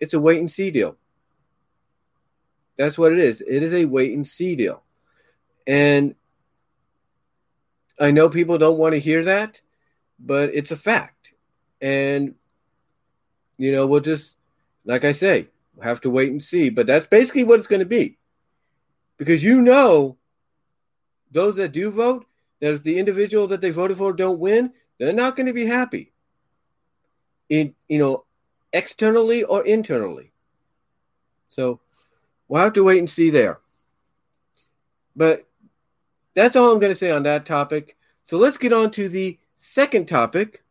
It's 0.00 0.14
a 0.14 0.20
wait 0.20 0.40
and 0.40 0.50
see 0.50 0.70
deal. 0.70 0.96
That's 2.76 2.98
what 2.98 3.12
it 3.12 3.18
is. 3.18 3.40
It 3.40 3.62
is 3.62 3.72
a 3.72 3.84
wait 3.84 4.12
and 4.12 4.26
see 4.26 4.56
deal. 4.56 4.82
And 5.66 6.14
I 8.00 8.10
know 8.10 8.28
people 8.28 8.58
don't 8.58 8.78
want 8.78 8.94
to 8.94 9.00
hear 9.00 9.24
that, 9.24 9.60
but 10.18 10.54
it's 10.54 10.70
a 10.70 10.76
fact. 10.76 11.32
And, 11.80 12.34
you 13.58 13.70
know, 13.70 13.86
we'll 13.86 14.00
just, 14.00 14.34
like 14.84 15.04
I 15.04 15.12
say, 15.12 15.48
have 15.82 16.00
to 16.02 16.10
wait 16.10 16.30
and 16.30 16.42
see. 16.42 16.70
But 16.70 16.86
that's 16.86 17.06
basically 17.06 17.44
what 17.44 17.58
it's 17.58 17.68
going 17.68 17.80
to 17.80 17.86
be. 17.86 18.18
Because 19.18 19.42
you 19.42 19.60
know, 19.60 20.16
those 21.30 21.56
that 21.56 21.72
do 21.72 21.90
vote, 21.90 22.26
that 22.60 22.74
if 22.74 22.82
the 22.82 22.98
individual 22.98 23.46
that 23.48 23.60
they 23.60 23.70
voted 23.70 23.98
for 23.98 24.12
don't 24.12 24.38
win, 24.38 24.72
they're 24.98 25.12
not 25.12 25.36
going 25.36 25.46
to 25.46 25.52
be 25.52 25.66
happy. 25.66 26.12
In, 27.48 27.74
you 27.88 27.98
know, 27.98 28.24
externally 28.72 29.44
or 29.44 29.64
internally. 29.64 30.32
So 31.48 31.80
we'll 32.48 32.62
have 32.62 32.72
to 32.74 32.84
wait 32.84 32.98
and 32.98 33.10
see 33.10 33.30
there. 33.30 33.60
But 35.14 35.46
that's 36.34 36.56
all 36.56 36.72
I'm 36.72 36.78
going 36.78 36.92
to 36.92 36.98
say 36.98 37.10
on 37.10 37.24
that 37.24 37.44
topic. 37.44 37.96
So 38.24 38.38
let's 38.38 38.56
get 38.56 38.72
on 38.72 38.90
to 38.92 39.08
the 39.08 39.38
second 39.56 40.08
topic, 40.08 40.62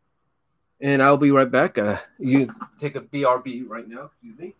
and 0.80 1.02
I'll 1.02 1.16
be 1.16 1.30
right 1.30 1.50
back. 1.50 1.78
Uh, 1.78 1.98
you 2.18 2.52
take 2.80 2.96
a 2.96 3.00
BRB 3.00 3.68
right 3.68 3.88
now. 3.88 4.10
Excuse 4.12 4.38
me. 4.38 4.54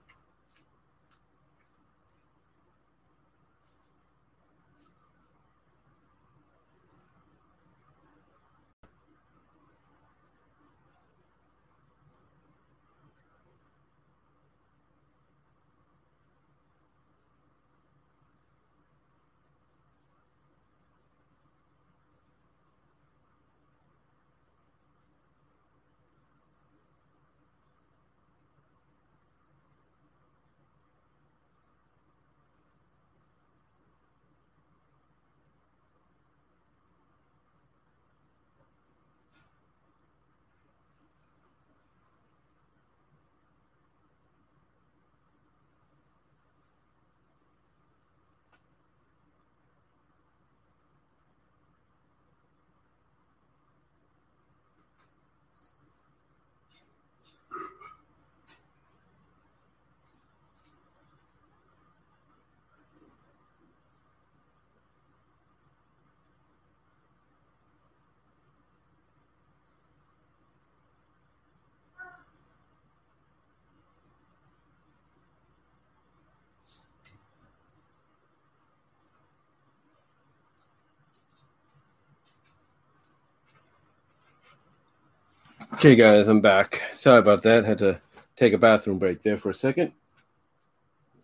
Okay, 85.82 85.96
guys, 85.96 86.28
I'm 86.28 86.40
back. 86.40 86.80
Sorry 86.94 87.18
about 87.18 87.42
that. 87.42 87.64
Had 87.64 87.78
to 87.78 88.00
take 88.36 88.52
a 88.52 88.56
bathroom 88.56 89.00
break 89.00 89.20
there 89.24 89.36
for 89.36 89.50
a 89.50 89.54
second. 89.54 89.90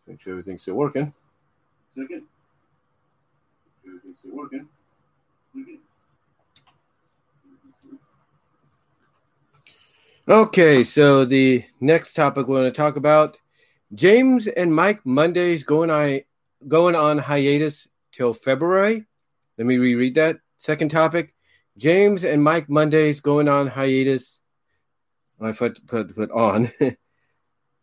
Make 0.04 0.20
sure 0.20 0.32
everything's 0.32 0.62
still 0.62 0.74
working. 0.74 1.14
Second. 1.94 2.24
Everything's 3.86 4.18
still 4.18 4.34
working. 4.34 4.66
Okay, 10.28 10.82
so 10.82 11.24
the 11.24 11.64
next 11.80 12.14
topic 12.14 12.48
we're 12.48 12.58
going 12.58 12.72
to 12.72 12.76
talk 12.76 12.96
about 12.96 13.36
James 13.94 14.48
and 14.48 14.74
Mike 14.74 15.06
Mondays 15.06 15.62
going 15.62 15.88
on 15.88 16.22
going 16.66 16.96
on 16.96 17.18
hiatus 17.18 17.86
till 18.10 18.34
February. 18.34 19.06
Let 19.56 19.68
me 19.68 19.78
reread 19.78 20.16
that. 20.16 20.40
Second 20.56 20.90
topic 20.90 21.32
James 21.76 22.24
and 22.24 22.42
Mike 22.42 22.68
Mondays 22.68 23.20
going 23.20 23.46
on 23.46 23.68
hiatus 23.68 24.40
I 25.40 25.52
put 25.52 25.86
put 25.86 26.14
put 26.14 26.30
on 26.30 26.70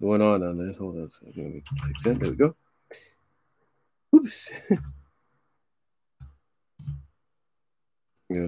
going 0.01 0.21
on 0.21 0.43
on 0.43 0.57
this. 0.57 0.77
Hold 0.77 0.97
on, 0.97 1.09
let 1.25 1.37
me 1.37 1.63
fix 1.83 2.03
that. 2.03 2.19
There 2.19 2.29
we 2.31 2.35
go. 2.35 2.55
Oops. 4.15 4.49
yeah. 8.29 8.47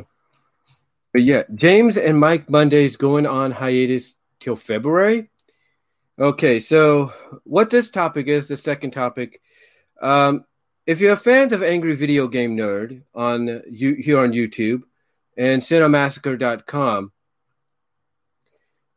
But 1.13 1.24
yeah, 1.24 1.43
James 1.56 1.98
and 1.98 2.20
Mike 2.20 2.50
Mondays 2.50 2.98
going 2.98 3.26
on 3.26 3.52
hiatus 3.52 4.13
till 4.39 4.56
February. 4.56 5.30
Okay, 6.20 6.60
so 6.60 7.13
what 7.43 7.70
this 7.70 7.89
topic 7.89 8.28
is, 8.28 8.48
the 8.48 8.58
second 8.58 8.91
topic. 8.91 9.41
Um, 10.02 10.46
if 10.86 11.00
you're 11.00 11.15
fans 11.15 11.54
of 11.54 11.63
Angry 11.63 11.96
Video 11.96 12.28
Game 12.28 12.58
Nerd 12.58 13.04
on 13.13 13.62
you 13.70 13.93
here 13.96 14.20
on 14.20 14.32
YouTube 14.32 14.84
and 15.38 15.62
Cinemassacre.com, 15.62 17.12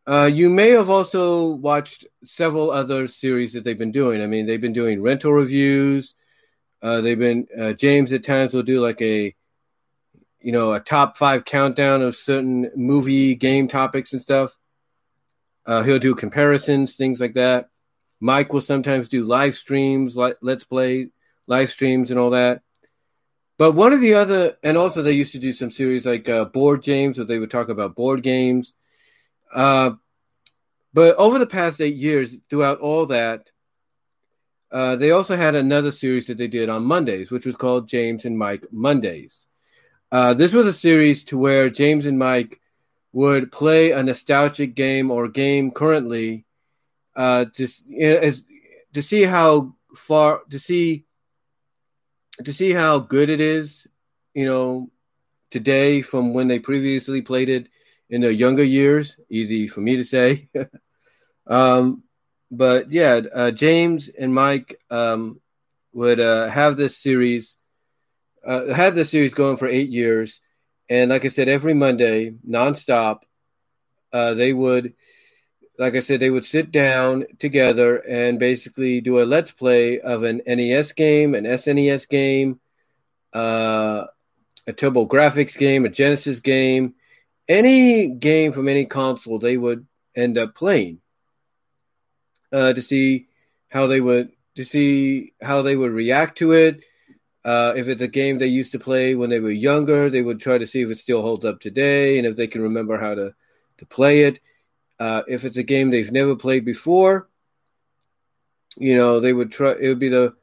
uh, 0.07 0.31
you 0.33 0.49
may 0.49 0.71
have 0.71 0.91
also 0.91 1.49
watched 1.49 2.07
several 2.25 2.71
other 2.71 3.07
series 3.07 3.53
that 3.53 3.65
they've 3.65 3.79
been 3.79 3.93
doing. 3.93 4.23
I 4.23 4.27
mean, 4.27 4.47
they've 4.47 4.61
been 4.61 4.73
doing 4.73 5.03
rental 5.03 5.33
reviews. 5.33 6.15
Uh, 6.83 7.01
they've 7.01 7.19
been 7.19 7.47
uh, 7.59 7.73
James 7.75 8.13
at 8.13 8.25
times 8.25 8.55
will 8.55 8.63
do 8.63 8.81
like 8.81 9.03
a, 9.03 9.35
you 10.41 10.53
know, 10.53 10.73
a 10.73 10.81
top 10.81 11.19
five 11.19 11.45
countdown 11.45 12.01
of 12.01 12.17
certain 12.17 12.71
movie 12.75 13.35
game 13.35 13.69
topics 13.69 14.13
and 14.13 14.23
stuff. 14.23 14.57
Uh, 15.67 15.83
he'll 15.83 15.99
do 15.99 16.15
comparisons, 16.15 16.97
things 16.97 17.21
like 17.21 17.35
that. 17.35 17.69
Mike 18.19 18.53
will 18.53 18.63
sometimes 18.63 19.09
do 19.09 19.25
live 19.25 19.55
streams, 19.55 20.17
like 20.17 20.39
let's 20.41 20.65
play 20.65 21.09
live 21.47 21.71
streams 21.71 22.11
and 22.11 22.19
all 22.19 22.31
that. 22.31 22.63
But 23.59 23.73
one 23.73 23.93
of 23.93 24.01
the 24.01 24.15
other, 24.15 24.57
and 24.63 24.79
also 24.79 25.03
they 25.03 25.13
used 25.13 25.33
to 25.33 25.39
do 25.39 25.53
some 25.53 25.71
series 25.71 26.07
like 26.07 26.29
uh, 26.29 26.47
board 26.47 26.83
games, 26.83 27.18
where 27.18 27.27
they 27.27 27.39
would 27.39 27.51
talk 27.51 27.68
about 27.68 27.95
board 27.95 28.22
games 28.22 28.72
uh, 29.53 29.92
but 30.92 31.16
over 31.16 31.38
the 31.38 31.46
past 31.46 31.80
eight 31.80 31.96
years, 31.96 32.36
throughout 32.48 32.80
all 32.80 33.07
that, 33.07 33.51
uh, 34.72 34.96
they 34.96 35.11
also 35.11 35.36
had 35.36 35.55
another 35.55 35.90
series 35.90 36.26
that 36.26 36.38
they 36.38 36.48
did 36.48 36.68
on 36.68 36.84
Mondays, 36.84 37.30
which 37.30 37.46
was 37.46 37.57
called 37.57 37.88
James 37.88 38.24
and 38.24 38.38
Mike 38.38 38.66
Mondays. 38.70 39.46
Uh, 40.12 40.34
this 40.34 40.53
was 40.53 40.66
a 40.66 40.72
series 40.72 41.24
to 41.24 41.38
where 41.38 41.70
James 41.70 42.07
and 42.07 42.18
Mike 42.18 42.61
would 43.12 43.51
play 43.51 43.90
a 43.90 44.03
nostalgic 44.03 44.74
game 44.74 45.11
or 45.11 45.28
game 45.28 45.70
currently 45.70 46.44
uh, 47.16 47.46
to, 47.55 47.64
as, 48.01 48.44
to 48.94 49.03
see 49.03 49.22
how 49.22 49.74
far 49.94 50.42
to 50.51 50.59
see 50.59 51.05
to 52.44 52.53
see 52.53 52.70
how 52.70 52.98
good 52.98 53.28
it 53.28 53.40
is, 53.40 53.86
you 54.32 54.46
know, 54.46 54.90
today 55.51 56.01
from 56.01 56.32
when 56.32 56.48
they 56.48 56.59
previously 56.59 57.20
played 57.20 57.48
it 57.48 57.68
in 58.11 58.21
their 58.21 58.31
younger 58.31 58.65
years. 58.65 59.17
Easy 59.31 59.69
for 59.69 59.81
me 59.81 59.97
to 59.97 60.05
say. 60.05 60.49
um, 61.47 62.03
but 62.51 62.91
yeah, 62.91 63.21
uh, 63.33 63.51
James 63.53 64.09
and 64.09 64.35
Mike 64.35 64.79
um, 64.91 65.41
would 65.93 66.21
uh, 66.21 66.49
have 66.49 66.77
this 66.77 66.99
series, 66.99 67.57
uh, 68.45 68.73
had 68.75 68.95
this 68.95 69.11
series 69.11 69.33
going 69.33 69.57
for 69.57 69.67
eight 69.67 69.89
years, 69.89 70.41
and 70.89 71.11
like 71.11 71.25
I 71.25 71.29
said, 71.29 71.49
every 71.49 71.73
Monday, 71.73 72.35
nonstop, 72.47 73.21
uh, 74.13 74.35
they 74.35 74.53
would, 74.53 74.95
like 75.79 75.95
I 75.95 76.01
said, 76.01 76.19
they 76.19 76.31
would 76.31 76.45
sit 76.45 76.73
down 76.73 77.27
together 77.39 77.99
and 77.99 78.41
basically 78.41 79.01
do 79.01 79.23
a 79.23 79.25
let's 79.25 79.53
play 79.53 80.01
of 80.01 80.25
an 80.25 80.43
NES 80.45 80.91
game, 80.93 81.37
an 81.37 81.45
SNES 81.45 82.09
game, 82.09 82.59
uh, 83.33 84.07
a 84.67 84.73
TurboGrafx 84.73 85.57
game, 85.57 85.85
a 85.85 85.89
Genesis 85.89 86.41
game, 86.41 86.95
any 87.51 88.09
game 88.09 88.53
from 88.53 88.68
any 88.68 88.86
console 88.86 89.38
they 89.38 89.57
would 89.57 89.86
end 90.14 90.38
up 90.38 90.55
playing 90.55 91.01
uh, 92.53 92.72
to 92.72 92.80
see 92.80 93.26
how 93.68 93.88
they 93.88 94.01
would 94.01 94.30
to 94.55 94.64
see 94.64 95.32
how 95.42 95.61
they 95.62 95.76
would 95.76 95.90
react 95.90 96.38
to 96.38 96.53
it. 96.53 96.82
Uh, 97.44 97.72
if 97.76 97.88
it's 97.88 98.03
a 98.03 98.09
game 98.09 98.38
they 98.38 98.46
used 98.46 98.72
to 98.72 98.78
play 98.78 99.14
when 99.14 99.30
they 99.30 99.40
were 99.40 99.51
younger, 99.51 100.11
they 100.11 100.22
would 100.22 100.40
try 100.40 100.59
to 100.59 100.66
see 100.66 100.82
if 100.82 100.90
it 100.90 100.98
still 100.98 101.22
holds 101.22 101.44
up 101.44 101.61
today 101.61 102.18
and 102.18 102.26
if 102.26 102.36
they 102.36 102.46
can 102.46 102.62
remember 102.62 102.98
how 102.98 103.14
to, 103.14 103.34
to 103.78 103.86
play 103.86 104.22
it. 104.22 104.40
Uh, 104.98 105.22
if 105.26 105.44
it's 105.44 105.57
a 105.57 105.62
game 105.62 105.90
they've 105.90 106.12
never 106.12 106.36
played 106.36 106.64
before, 106.64 107.28
you 108.76 108.94
know, 108.94 109.20
they 109.20 109.32
would 109.32 109.51
try, 109.51 109.70
it 109.80 109.88
would 109.88 109.98
be 109.98 110.11
the, 110.11 110.34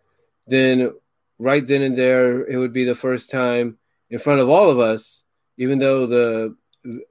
then 0.48 0.92
right 1.38 1.68
then 1.68 1.84
and 1.84 1.96
there, 1.96 2.44
it 2.48 2.58
would 2.58 2.74
be 2.74 2.86
the 2.86 2.96
first 2.96 3.30
time 3.30 3.78
in 4.10 4.18
front 4.18 4.42
of 4.42 4.50
all 4.50 4.72
of 4.72 4.80
us, 4.80 5.24
even 5.58 5.78
though 5.78 6.08
the, 6.08 6.56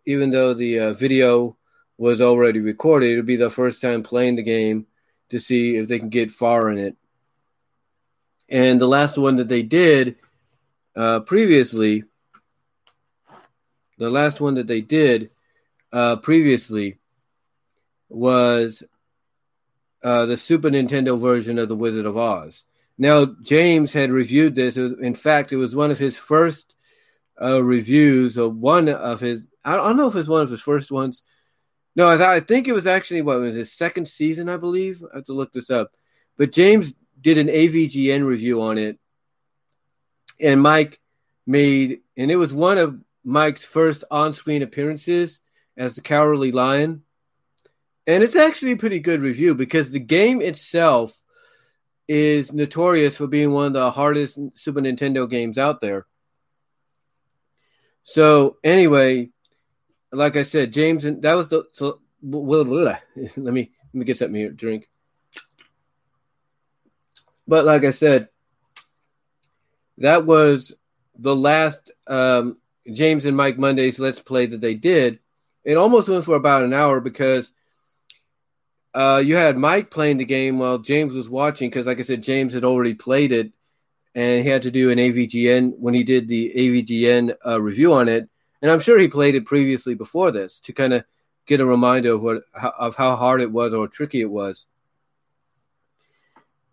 even 0.04 0.30
though 0.30 0.54
the 0.54 0.78
uh, 0.78 0.92
video 0.92 1.56
was 1.98 2.20
already 2.20 2.60
recorded, 2.60 3.10
it 3.10 3.16
would 3.16 3.26
be 3.26 3.36
the 3.36 3.50
first 3.50 3.80
time 3.80 4.02
playing 4.02 4.36
the 4.36 4.42
game 4.42 4.86
to 5.30 5.38
see 5.38 5.76
if 5.76 5.88
they 5.88 5.98
can 5.98 6.08
get 6.08 6.30
far 6.30 6.70
in 6.70 6.78
it. 6.78 6.96
And 8.48 8.80
the 8.80 8.88
last 8.88 9.18
one 9.18 9.36
that 9.36 9.48
they 9.48 9.62
did 9.62 10.16
uh, 10.94 11.20
previously, 11.20 12.04
the 13.98 14.10
last 14.10 14.40
one 14.40 14.54
that 14.54 14.66
they 14.66 14.80
did 14.80 15.30
uh, 15.92 16.16
previously 16.16 16.98
was 18.08 18.82
uh, 20.02 20.26
the 20.26 20.36
Super 20.36 20.70
Nintendo 20.70 21.18
version 21.18 21.58
of 21.58 21.68
The 21.68 21.76
Wizard 21.76 22.06
of 22.06 22.16
Oz. 22.16 22.64
Now, 22.98 23.26
James 23.42 23.92
had 23.92 24.10
reviewed 24.10 24.54
this. 24.54 24.76
In 24.76 25.14
fact, 25.14 25.52
it 25.52 25.56
was 25.56 25.74
one 25.74 25.90
of 25.90 25.98
his 25.98 26.16
first 26.16 26.74
uh, 27.40 27.62
reviews, 27.62 28.38
or 28.38 28.48
one 28.48 28.88
of 28.88 29.20
his, 29.20 29.46
I 29.66 29.76
don't 29.76 29.96
know 29.96 30.08
if 30.08 30.14
it's 30.14 30.28
one 30.28 30.42
of 30.42 30.50
his 30.50 30.60
first 30.60 30.92
ones. 30.92 31.22
No, 31.96 32.08
I, 32.08 32.40
think 32.40 32.68
it 32.68 32.72
was 32.72 32.86
actually 32.86 33.22
what 33.22 33.40
was 33.40 33.56
his 33.56 33.72
second 33.72 34.06
season, 34.08 34.48
I 34.48 34.58
believe. 34.58 35.02
I 35.12 35.16
have 35.16 35.24
to 35.24 35.32
look 35.32 35.52
this 35.52 35.70
up. 35.70 35.92
But 36.36 36.52
James 36.52 36.94
did 37.20 37.38
an 37.38 37.48
AVGN 37.48 38.24
review 38.24 38.62
on 38.62 38.78
it, 38.78 38.98
and 40.38 40.62
Mike 40.62 41.00
made, 41.46 42.00
and 42.16 42.30
it 42.30 42.36
was 42.36 42.52
one 42.52 42.78
of 42.78 43.00
Mike's 43.24 43.64
first 43.64 44.04
on-screen 44.10 44.62
appearances 44.62 45.40
as 45.76 45.94
the 45.94 46.02
Cowardly 46.02 46.52
Lion, 46.52 47.02
and 48.06 48.22
it's 48.22 48.36
actually 48.36 48.72
a 48.72 48.76
pretty 48.76 49.00
good 49.00 49.20
review 49.20 49.54
because 49.54 49.90
the 49.90 49.98
game 49.98 50.42
itself 50.42 51.18
is 52.06 52.52
notorious 52.52 53.16
for 53.16 53.26
being 53.26 53.50
one 53.50 53.66
of 53.66 53.72
the 53.72 53.90
hardest 53.90 54.38
Super 54.54 54.80
Nintendo 54.80 55.28
games 55.28 55.58
out 55.58 55.80
there. 55.80 56.06
So 58.04 58.58
anyway, 58.62 59.30
like 60.12 60.36
I 60.36 60.42
said, 60.42 60.72
James, 60.72 61.04
and 61.04 61.22
that 61.22 61.34
was 61.34 61.48
the 61.48 61.64
so. 61.72 62.00
Let 62.22 62.98
me 63.36 63.36
let 63.36 63.94
me 63.94 64.04
get 64.04 64.18
something 64.18 64.34
here 64.34 64.50
drink. 64.50 64.88
But 67.46 67.64
like 67.64 67.84
I 67.84 67.92
said, 67.92 68.28
that 69.98 70.26
was 70.26 70.74
the 71.18 71.36
last 71.36 71.92
um, 72.06 72.58
James 72.90 73.24
and 73.24 73.36
Mike 73.36 73.58
Mondays 73.58 73.98
Let's 73.98 74.20
Play 74.20 74.46
that 74.46 74.60
they 74.60 74.74
did. 74.74 75.20
It 75.64 75.76
almost 75.76 76.08
went 76.08 76.24
for 76.24 76.36
about 76.36 76.64
an 76.64 76.72
hour 76.72 77.00
because 77.00 77.52
uh, 78.94 79.22
you 79.24 79.36
had 79.36 79.56
Mike 79.56 79.90
playing 79.90 80.16
the 80.16 80.24
game 80.24 80.58
while 80.58 80.78
James 80.78 81.12
was 81.12 81.28
watching. 81.28 81.68
Because, 81.68 81.86
like 81.86 81.98
I 81.98 82.02
said, 82.02 82.22
James 82.22 82.54
had 82.54 82.64
already 82.64 82.94
played 82.94 83.32
it, 83.32 83.52
and 84.14 84.42
he 84.42 84.48
had 84.48 84.62
to 84.62 84.70
do 84.70 84.90
an 84.90 84.98
AVGN 84.98 85.78
when 85.78 85.94
he 85.94 86.02
did 86.02 86.28
the 86.28 86.52
AVGN 86.54 87.36
uh, 87.46 87.60
review 87.60 87.92
on 87.92 88.08
it. 88.08 88.28
And 88.66 88.72
I'm 88.72 88.80
sure 88.80 88.98
he 88.98 89.06
played 89.06 89.36
it 89.36 89.46
previously 89.46 89.94
before 89.94 90.32
this 90.32 90.58
to 90.64 90.72
kind 90.72 90.92
of 90.92 91.04
get 91.46 91.60
a 91.60 91.64
reminder 91.64 92.14
of 92.14 92.20
what 92.20 92.42
of 92.52 92.96
how 92.96 93.14
hard 93.14 93.40
it 93.40 93.52
was 93.52 93.72
or 93.72 93.86
tricky 93.86 94.20
it 94.20 94.28
was. 94.28 94.66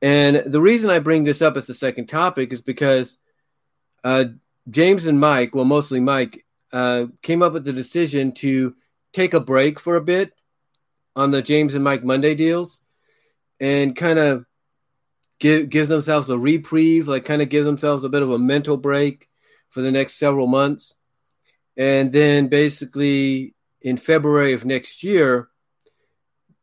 And 0.02 0.38
the 0.38 0.60
reason 0.60 0.90
I 0.90 0.98
bring 0.98 1.24
this 1.24 1.40
up 1.40 1.56
as 1.56 1.68
the 1.68 1.76
second 1.76 2.08
topic 2.08 2.52
is 2.52 2.62
because 2.62 3.20
uh, 4.04 4.26
James 4.68 5.06
and 5.06 5.20
Mike, 5.20 5.54
well, 5.54 5.66
mostly 5.66 6.00
Mike, 6.00 6.44
uh, 6.72 7.06
came 7.22 7.44
up 7.44 7.54
with 7.54 7.64
the 7.64 7.74
decision 7.74 8.32
to 8.32 8.76
take 9.14 9.36
a 9.36 9.40
break 9.40 9.80
for 9.80 9.96
a 9.96 10.02
bit 10.02 10.34
on 11.16 11.30
the 11.30 11.44
James 11.44 11.76
and 11.76 11.84
Mike 11.84 12.04
Monday 12.04 12.34
deals 12.34 12.82
and 13.60 13.96
kind 13.96 14.18
of 14.18 14.48
give 15.38 15.70
give 15.70 15.90
themselves 15.90 16.28
a 16.28 16.40
reprieve, 16.40 17.08
like 17.08 17.24
kind 17.24 17.44
of 17.44 17.50
give 17.50 17.66
themselves 17.66 18.04
a 18.04 18.10
bit 18.10 18.24
of 18.24 18.32
a 18.32 18.40
mental 18.40 18.78
break 18.78 19.30
for 19.70 19.82
the 19.82 19.92
next 19.92 20.16
several 20.16 20.48
months. 20.48 20.96
And 21.78 22.12
then 22.12 22.48
basically 22.48 23.56
in 23.82 23.98
February 23.98 24.54
of 24.54 24.66
next 24.66 25.04
year, 25.04 25.50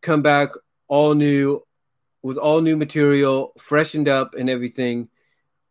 come 0.00 0.22
back 0.22 0.50
all 0.88 1.14
new 1.14 1.62
with 2.22 2.36
all 2.36 2.61
new 2.61 2.76
material, 2.76 3.52
freshened 3.58 4.08
up 4.08 4.34
and 4.34 4.50
everything, 4.50 5.08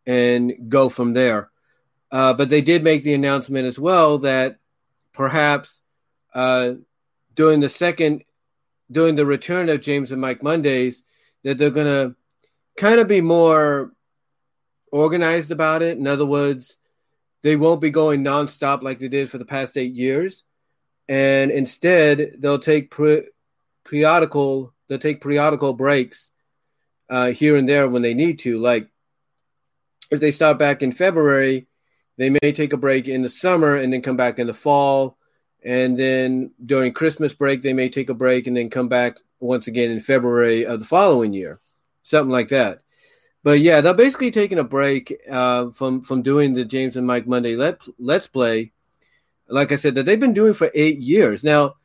and 0.06 0.68
go 0.68 0.88
from 0.88 1.12
there. 1.12 1.50
Uh, 2.10 2.34
but 2.34 2.48
they 2.48 2.60
did 2.60 2.82
make 2.82 3.04
the 3.04 3.14
announcement 3.14 3.66
as 3.66 3.78
well 3.78 4.18
that 4.18 4.56
perhaps 5.12 5.80
uh, 6.34 6.72
during 7.34 7.60
the 7.60 7.68
second, 7.68 8.24
during 8.90 9.14
the 9.14 9.26
return 9.26 9.68
of 9.68 9.80
James 9.80 10.10
and 10.10 10.20
Mike 10.20 10.42
Mondays, 10.42 11.02
that 11.44 11.56
they're 11.56 11.70
going 11.70 11.86
to 11.86 12.16
kind 12.76 12.98
of 12.98 13.06
be 13.06 13.20
more 13.20 13.92
organized 14.90 15.52
about 15.52 15.82
it. 15.82 15.98
In 15.98 16.06
other 16.06 16.26
words, 16.26 16.76
they 17.42 17.56
won't 17.56 17.80
be 17.80 17.90
going 17.90 18.22
nonstop 18.22 18.82
like 18.82 18.98
they 18.98 19.08
did 19.08 19.30
for 19.30 19.38
the 19.38 19.44
past 19.44 19.76
eight 19.76 19.94
years, 19.94 20.44
and 21.08 21.50
instead 21.50 22.36
they'll 22.38 22.58
take 22.58 22.90
pre- 22.90 23.28
periodical 23.84 24.74
they'll 24.88 24.98
take 24.98 25.20
periodical 25.20 25.72
breaks 25.72 26.30
uh, 27.08 27.32
here 27.32 27.56
and 27.56 27.68
there 27.68 27.88
when 27.88 28.02
they 28.02 28.14
need 28.14 28.38
to. 28.40 28.58
Like 28.58 28.88
if 30.10 30.20
they 30.20 30.32
start 30.32 30.58
back 30.58 30.82
in 30.82 30.92
February, 30.92 31.68
they 32.18 32.30
may 32.30 32.52
take 32.52 32.72
a 32.72 32.76
break 32.76 33.08
in 33.08 33.22
the 33.22 33.28
summer 33.28 33.76
and 33.76 33.92
then 33.92 34.02
come 34.02 34.16
back 34.16 34.38
in 34.38 34.46
the 34.46 34.54
fall. 34.54 35.16
And 35.62 35.98
then 35.98 36.52
during 36.64 36.92
Christmas 36.92 37.34
break, 37.34 37.62
they 37.62 37.72
may 37.72 37.88
take 37.88 38.08
a 38.08 38.14
break 38.14 38.46
and 38.46 38.56
then 38.56 38.70
come 38.70 38.88
back 38.88 39.16
once 39.38 39.66
again 39.66 39.90
in 39.90 40.00
February 40.00 40.66
of 40.66 40.80
the 40.80 40.86
following 40.86 41.32
year, 41.32 41.60
something 42.02 42.30
like 42.30 42.48
that. 42.48 42.82
But 43.42 43.60
yeah, 43.60 43.80
they're 43.80 43.94
basically 43.94 44.30
taking 44.30 44.58
a 44.58 44.64
break 44.64 45.18
uh, 45.30 45.70
from 45.70 46.02
from 46.02 46.22
doing 46.22 46.54
the 46.54 46.64
James 46.64 46.96
and 46.96 47.06
Mike 47.06 47.26
Monday 47.26 47.56
let, 47.56 47.80
Let's 47.98 48.26
Play. 48.26 48.72
Like 49.48 49.72
I 49.72 49.76
said, 49.76 49.94
that 49.94 50.04
they've 50.04 50.20
been 50.20 50.34
doing 50.34 50.54
for 50.54 50.70
eight 50.74 50.98
years 50.98 51.42
now. 51.42 51.76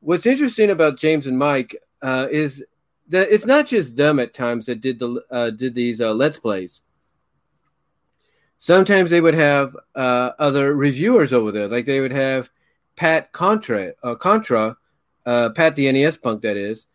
What's 0.00 0.26
interesting 0.26 0.70
about 0.70 0.98
James 0.98 1.26
and 1.26 1.38
Mike 1.38 1.76
uh, 2.02 2.28
is 2.30 2.64
that 3.08 3.30
it's 3.30 3.46
not 3.46 3.66
just 3.66 3.96
them 3.96 4.18
at 4.18 4.34
times 4.34 4.66
that 4.66 4.80
did 4.80 4.98
the 4.98 5.24
uh, 5.30 5.50
did 5.50 5.74
these 5.74 6.00
uh, 6.00 6.12
let's 6.12 6.38
plays. 6.38 6.82
Sometimes 8.58 9.10
they 9.10 9.20
would 9.20 9.34
have 9.34 9.76
uh, 9.94 10.32
other 10.38 10.74
reviewers 10.74 11.32
over 11.32 11.52
there, 11.52 11.68
like 11.68 11.84
they 11.84 12.00
would 12.00 12.12
have 12.12 12.50
Pat 12.96 13.32
Contri, 13.32 13.92
uh, 14.02 14.14
Contri, 14.16 14.74
Pat 15.24 15.76
the 15.76 15.92
NES 15.92 16.16
punk 16.16 16.42
that 16.42 16.56
is. 16.56 16.86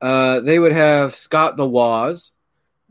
They 0.00 0.58
would 0.58 0.72
have 0.72 1.14
Scott 1.14 1.56
the 1.56 1.68
Woz. 1.68 2.30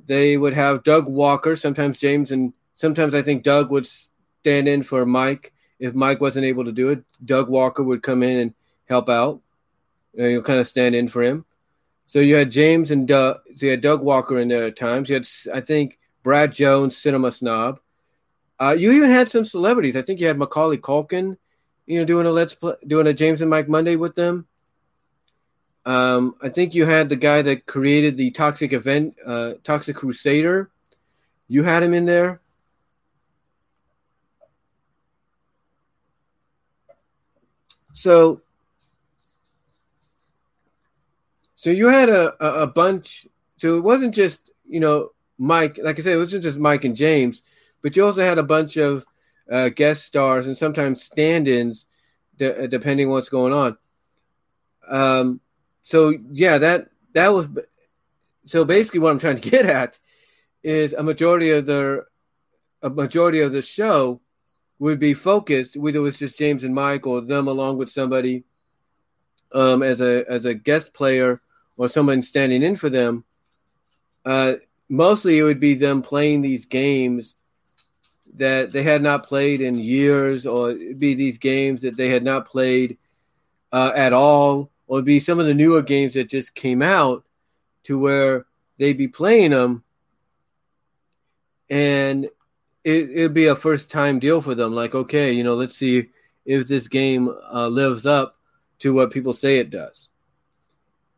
They 0.05 0.37
would 0.37 0.53
have 0.53 0.83
Doug 0.83 1.07
Walker. 1.07 1.55
Sometimes 1.55 1.97
James 1.97 2.31
and 2.31 2.53
sometimes 2.75 3.13
I 3.13 3.21
think 3.21 3.43
Doug 3.43 3.71
would 3.71 3.87
stand 3.87 4.67
in 4.67 4.83
for 4.83 5.05
Mike 5.05 5.53
if 5.79 5.93
Mike 5.93 6.21
wasn't 6.21 6.45
able 6.45 6.65
to 6.65 6.71
do 6.71 6.89
it. 6.89 7.03
Doug 7.23 7.49
Walker 7.49 7.83
would 7.83 8.03
come 8.03 8.23
in 8.23 8.37
and 8.37 8.53
help 8.87 9.09
out. 9.09 9.41
You 10.13 10.35
know, 10.35 10.41
kind 10.41 10.59
of 10.59 10.67
stand 10.67 10.95
in 10.95 11.07
for 11.07 11.23
him. 11.23 11.45
So 12.05 12.19
you 12.19 12.35
had 12.35 12.51
James 12.51 12.91
and 12.91 13.07
Doug. 13.07 13.39
So 13.55 13.65
you 13.65 13.71
had 13.71 13.81
Doug 13.81 14.03
Walker 14.03 14.39
in 14.39 14.47
there 14.47 14.63
at 14.63 14.75
times. 14.75 15.09
You 15.09 15.15
had, 15.15 15.27
I 15.53 15.61
think, 15.61 15.97
Brad 16.21 16.53
Jones, 16.53 16.97
Cinema 16.97 17.31
Snob. 17.31 17.79
Uh, 18.59 18.75
you 18.77 18.91
even 18.91 19.09
had 19.09 19.29
some 19.29 19.45
celebrities. 19.45 19.95
I 19.95 20.01
think 20.01 20.19
you 20.19 20.27
had 20.27 20.37
Macaulay 20.37 20.77
Culkin, 20.77 21.37
you 21.85 21.99
know, 21.99 22.05
doing 22.05 22.25
a 22.25 22.31
let's 22.31 22.53
play, 22.53 22.75
doing 22.85 23.07
a 23.07 23.13
James 23.13 23.41
and 23.41 23.49
Mike 23.49 23.67
Monday 23.67 23.95
with 23.95 24.15
them. 24.15 24.47
Um, 25.86 26.36
I 26.41 26.49
think 26.49 26.73
you 26.73 26.86
had 26.86 27.09
the 27.09 27.15
guy 27.15 27.41
that 27.41 27.65
created 27.65 28.15
the 28.17 28.31
Toxic 28.31 28.71
Avenger, 28.71 29.15
uh, 29.25 29.53
Toxic 29.63 29.95
Crusader. 29.95 30.69
You 31.47 31.63
had 31.63 31.84
him 31.84 31.93
in 31.93 32.05
there. 32.05 32.39
So 37.93 38.41
So 41.63 41.69
you 41.69 41.88
had 41.88 42.09
a, 42.09 42.36
a, 42.45 42.63
a 42.63 42.67
bunch. 42.67 43.25
So 43.55 43.77
it 43.77 43.84
wasn't 43.86 44.13
just 44.13 44.51
you 44.67 44.81
know 44.81 45.11
Mike. 45.38 45.79
Like 45.81 45.97
I 45.97 46.01
said, 46.01 46.11
it 46.11 46.17
wasn't 46.17 46.43
just 46.43 46.57
Mike 46.57 46.84
and 46.84 46.93
James, 46.93 47.41
but 47.81 47.95
you 47.95 48.05
also 48.05 48.19
had 48.19 48.38
a 48.38 48.43
bunch 48.43 48.75
of 48.75 49.05
uh, 49.49 49.69
guest 49.69 50.03
stars 50.03 50.45
and 50.45 50.57
sometimes 50.57 51.03
stand-ins, 51.03 51.86
de- 52.38 52.67
depending 52.67 53.07
on 53.07 53.13
what's 53.13 53.29
going 53.29 53.53
on. 53.53 53.77
Um. 54.89 55.39
So 55.84 56.13
yeah, 56.31 56.57
that 56.57 56.89
that 57.13 57.34
was. 57.34 57.47
So 58.45 58.65
basically, 58.65 58.99
what 58.99 59.11
I'm 59.11 59.19
trying 59.19 59.39
to 59.39 59.49
get 59.49 59.65
at 59.65 59.99
is 60.63 60.93
a 60.93 61.03
majority 61.03 61.51
of 61.51 61.65
the 61.65 62.05
a 62.81 62.89
majority 62.89 63.39
of 63.41 63.51
the 63.51 63.61
show 63.61 64.21
would 64.79 64.99
be 64.99 65.13
focused, 65.13 65.77
whether 65.77 65.99
it 65.99 66.01
was 66.01 66.17
just 66.17 66.38
James 66.38 66.63
and 66.63 66.75
Mike 66.75 67.07
or 67.07 67.21
them 67.21 67.47
along 67.47 67.77
with 67.77 67.89
somebody 67.89 68.43
um, 69.53 69.84
as 69.84 70.01
a 70.01 70.25
as 70.29 70.45
a 70.45 70.53
guest 70.53 70.93
player 70.93 71.41
or 71.77 71.88
someone 71.88 72.21
standing 72.21 72.61
in 72.61 72.75
for 72.75 72.89
them, 72.89 73.23
uh, 74.25 74.53
mostly 74.89 75.39
it 75.39 75.43
would 75.43 75.59
be 75.59 75.73
them 75.73 76.01
playing 76.01 76.41
these 76.41 76.65
games 76.65 77.36
that 78.36 78.71
they 78.71 78.84
had 78.84 79.01
not 79.01 79.27
played 79.27 79.61
in 79.61 79.75
years, 79.75 80.45
or 80.45 80.71
it'd 80.71 80.99
be 80.99 81.13
these 81.13 81.38
games 81.38 81.84
that 81.84 81.95
they 81.95 82.09
had 82.09 82.23
not 82.23 82.47
played 82.47 82.97
uh, 83.71 83.91
at 83.95 84.13
all, 84.13 84.71
or 84.88 85.01
be 85.01 85.19
some 85.19 85.39
of 85.39 85.45
the 85.45 85.53
newer 85.53 85.81
games 85.81 86.13
that 86.13 86.29
just 86.29 86.53
came 86.53 86.81
out 86.81 87.23
to 87.84 87.97
where 87.97 88.45
they'd 88.77 88.97
be 88.97 89.07
playing 89.07 89.51
them, 89.51 89.84
and 91.69 92.25
it, 92.84 93.09
it'd 93.09 93.34
be 93.34 93.47
a 93.47 93.55
first 93.55 93.89
time 93.89 94.19
deal 94.19 94.41
for 94.41 94.55
them. 94.55 94.73
Like, 94.73 94.95
okay, 94.95 95.31
you 95.31 95.43
know, 95.43 95.55
let's 95.55 95.75
see 95.75 96.09
if 96.45 96.67
this 96.67 96.88
game 96.88 97.29
uh, 97.51 97.67
lives 97.67 98.05
up 98.05 98.38
to 98.79 98.93
what 98.93 99.11
people 99.11 99.34
say 99.34 99.57
it 99.57 99.69
does. 99.69 100.09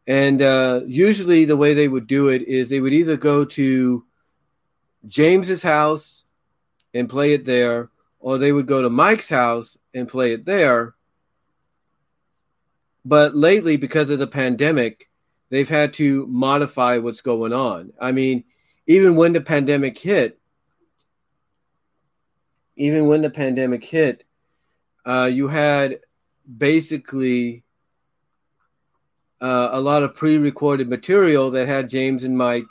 And 0.08 0.42
uh, 0.42 0.82
usually, 0.86 1.46
the 1.46 1.58
way 1.58 1.74
they 1.74 1.88
would 1.88 2.06
do 2.06 2.28
it 2.28 2.44
is 2.44 2.70
they 2.70 2.80
would 2.80 2.94
either 2.94 3.18
go 3.18 3.44
to 3.44 4.06
James's 5.08 5.64
house 5.64 6.26
and 6.94 7.10
play 7.10 7.34
it 7.34 7.46
there, 7.46 7.90
or 8.20 8.38
they 8.38 8.52
would 8.52 8.68
go 8.68 8.84
to 8.84 8.90
Mike's 8.90 9.30
house 9.30 9.78
and 9.94 10.08
play 10.08 10.34
it 10.34 10.46
there. 10.46 10.94
But 13.06 13.36
lately, 13.36 13.78
because 13.78 14.10
of 14.10 14.18
the 14.18 14.28
pandemic, 14.28 15.10
they've 15.50 15.70
had 15.70 15.94
to 15.94 16.26
modify 16.26 16.98
what's 16.98 17.22
going 17.22 17.54
on. 17.54 17.94
I 18.02 18.12
mean, 18.12 18.44
even 18.88 19.16
when 19.16 19.34
the 19.34 19.42
pandemic 19.42 19.98
hit, 19.98 20.40
even 22.76 23.08
when 23.08 23.22
the 23.22 23.30
pandemic 23.30 23.86
hit, 23.86 24.24
uh, 25.06 25.30
you 25.32 25.48
had 25.48 26.00
basically 26.58 27.64
uh, 29.40 29.70
a 29.72 29.80
lot 29.80 30.04
of 30.04 30.16
pre-recorded 30.16 30.90
material 30.90 31.52
that 31.52 31.68
had 31.68 31.90
James 31.90 32.24
and 32.24 32.38
Mike 32.38 32.66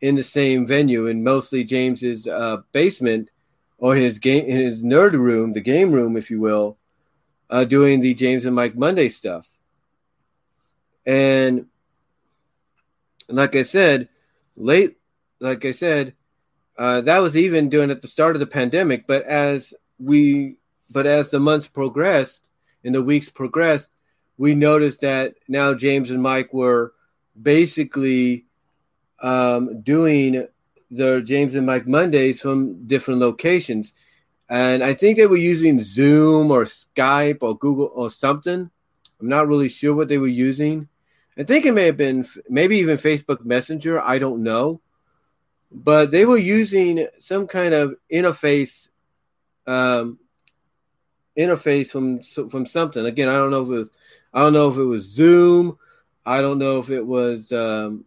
in 0.00 0.14
the 0.14 0.24
same 0.24 0.66
venue, 0.66 1.08
and 1.08 1.22
mostly 1.22 1.62
James's 1.62 2.26
uh, 2.26 2.58
basement 2.72 3.30
or 3.78 3.94
his 3.96 4.18
game, 4.18 4.46
his 4.46 4.82
nerd 4.82 5.12
room, 5.12 5.52
the 5.52 5.60
game 5.60 5.92
room, 5.92 6.16
if 6.16 6.30
you 6.30 6.40
will, 6.40 6.78
uh, 7.50 7.64
doing 7.64 8.00
the 8.00 8.14
James 8.14 8.44
and 8.44 8.54
Mike 8.54 8.74
Monday 8.74 9.08
stuff. 9.08 9.48
And 11.06 11.66
like 13.28 13.56
I 13.56 13.62
said, 13.62 14.08
late, 14.56 14.96
like 15.40 15.64
I 15.64 15.72
said, 15.72 16.14
uh, 16.76 17.00
that 17.02 17.18
was 17.18 17.36
even 17.36 17.68
doing 17.68 17.90
at 17.90 18.02
the 18.02 18.08
start 18.08 18.36
of 18.36 18.40
the 18.40 18.46
pandemic. 18.46 19.06
But 19.06 19.22
as 19.24 19.74
we, 19.98 20.56
but 20.92 21.06
as 21.06 21.30
the 21.30 21.40
months 21.40 21.68
progressed 21.68 22.48
and 22.84 22.94
the 22.94 23.02
weeks 23.02 23.28
progressed, 23.28 23.88
we 24.36 24.54
noticed 24.54 25.02
that 25.02 25.34
now 25.48 25.74
James 25.74 26.10
and 26.10 26.22
Mike 26.22 26.52
were 26.52 26.92
basically 27.40 28.46
um, 29.20 29.82
doing 29.82 30.46
the 30.90 31.20
James 31.22 31.54
and 31.54 31.66
Mike 31.66 31.86
Mondays 31.86 32.40
from 32.40 32.86
different 32.86 33.20
locations. 33.20 33.92
And 34.48 34.84
I 34.84 34.94
think 34.94 35.16
they 35.16 35.26
were 35.26 35.36
using 35.36 35.80
Zoom 35.80 36.50
or 36.50 36.64
Skype 36.64 37.38
or 37.40 37.56
Google 37.56 37.90
or 37.94 38.10
something. 38.10 38.70
I'm 39.20 39.28
not 39.28 39.48
really 39.48 39.68
sure 39.68 39.94
what 39.94 40.08
they 40.08 40.18
were 40.18 40.26
using. 40.26 40.88
I 41.36 41.42
think 41.42 41.66
it 41.66 41.72
may 41.72 41.86
have 41.86 41.96
been 41.96 42.26
maybe 42.48 42.76
even 42.78 42.96
Facebook 42.96 43.44
Messenger. 43.44 44.00
I 44.00 44.18
don't 44.18 44.42
know. 44.42 44.80
But 45.72 46.12
they 46.12 46.24
were 46.24 46.38
using 46.38 47.08
some 47.18 47.48
kind 47.48 47.74
of 47.74 47.96
interface 48.12 48.88
um, 49.66 50.18
interface 51.36 51.88
from 51.90 52.22
from 52.48 52.66
something. 52.66 53.04
Again, 53.04 53.28
I 53.28 53.34
don't 53.34 53.50
know 53.50 53.62
if 53.62 53.68
it 53.68 53.72
was 53.72 53.90
I 54.32 54.40
don't 54.40 54.52
know 54.52 54.70
if 54.70 54.76
it 54.76 54.84
was 54.84 55.04
Zoom. 55.04 55.78
I 56.24 56.40
don't 56.40 56.58
know 56.58 56.78
if 56.78 56.90
it 56.90 57.04
was 57.04 57.52
um, 57.52 58.04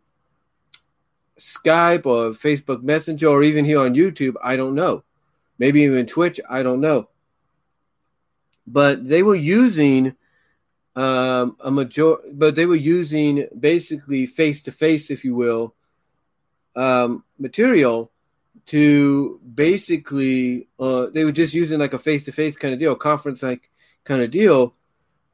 Skype 1.38 2.06
or 2.06 2.32
Facebook 2.32 2.84
Messenger 2.84 3.28
or 3.28 3.44
even 3.44 3.66
here 3.66 3.80
on 3.80 3.96
YouTube. 3.96 4.36
I 4.42 4.56
don't 4.56 4.76
know. 4.76 5.04
Maybe 5.60 5.82
even 5.82 6.06
Twitch. 6.06 6.40
I 6.50 6.64
don't 6.64 6.82
know. 6.82 7.10
But 8.66 9.08
they 9.08 9.24
were 9.24 9.36
using 9.36 10.16
um, 10.98 11.56
a 11.60 11.70
major, 11.70 12.16
but 12.34 12.56
they 12.56 12.66
were 12.66 12.76
using 12.76 13.48
basically 13.58 14.26
face 14.26 14.64
to 14.64 14.72
face, 14.72 15.12
if 15.12 15.24
you 15.24 15.36
will, 15.36 15.76
um, 16.76 17.24
material 17.38 18.12
to 18.66 19.40
basically. 19.54 20.68
Uh, 20.80 21.06
they 21.14 21.24
were 21.24 21.32
just 21.32 21.54
using 21.54 21.80
like 21.80 21.94
a 21.94 22.00
face 22.00 22.26
to 22.26 22.32
face 22.32 22.56
kind 22.56 22.74
of 22.74 22.80
deal, 22.80 22.96
conference 22.96 23.44
like 23.44 23.70
kind 24.06 24.24
of 24.24 24.32
deal, 24.32 24.74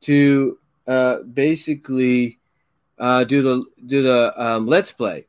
to 0.01 0.59
uh, 0.85 1.19
basically 1.19 2.39
uh, 2.99 3.23
do 3.23 3.41
the 3.41 3.65
do 3.85 4.03
the 4.03 4.33
um, 4.43 4.67
let's 4.67 4.91
play, 4.91 5.27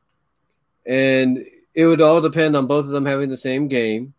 and 0.85 1.45
it 1.73 1.85
would 1.85 2.01
all 2.01 2.19
depend 2.19 2.57
on 2.57 2.67
both 2.67 2.83
of 2.83 2.91
them 2.91 3.05
having 3.05 3.29
the 3.29 3.37
same 3.37 3.69
game, 3.69 4.13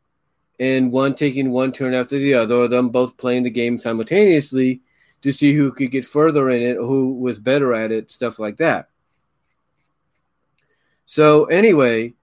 and 0.58 0.90
one 0.90 1.14
taking 1.14 1.50
one 1.50 1.72
turn 1.72 1.92
after 1.92 2.18
the 2.18 2.32
other, 2.32 2.54
or 2.54 2.68
them 2.68 2.88
both 2.88 3.18
playing 3.18 3.42
the 3.42 3.50
game 3.50 3.78
simultaneously 3.78 4.80
to 5.26 5.32
see 5.32 5.52
who 5.52 5.72
could 5.72 5.90
get 5.90 6.04
further 6.04 6.48
in 6.50 6.62
it, 6.62 6.76
who 6.76 7.14
was 7.14 7.40
better 7.40 7.74
at 7.74 7.90
it, 7.90 8.12
stuff 8.12 8.38
like 8.38 8.58
that. 8.58 8.90
So 11.04 11.46
anyway, 11.46 12.14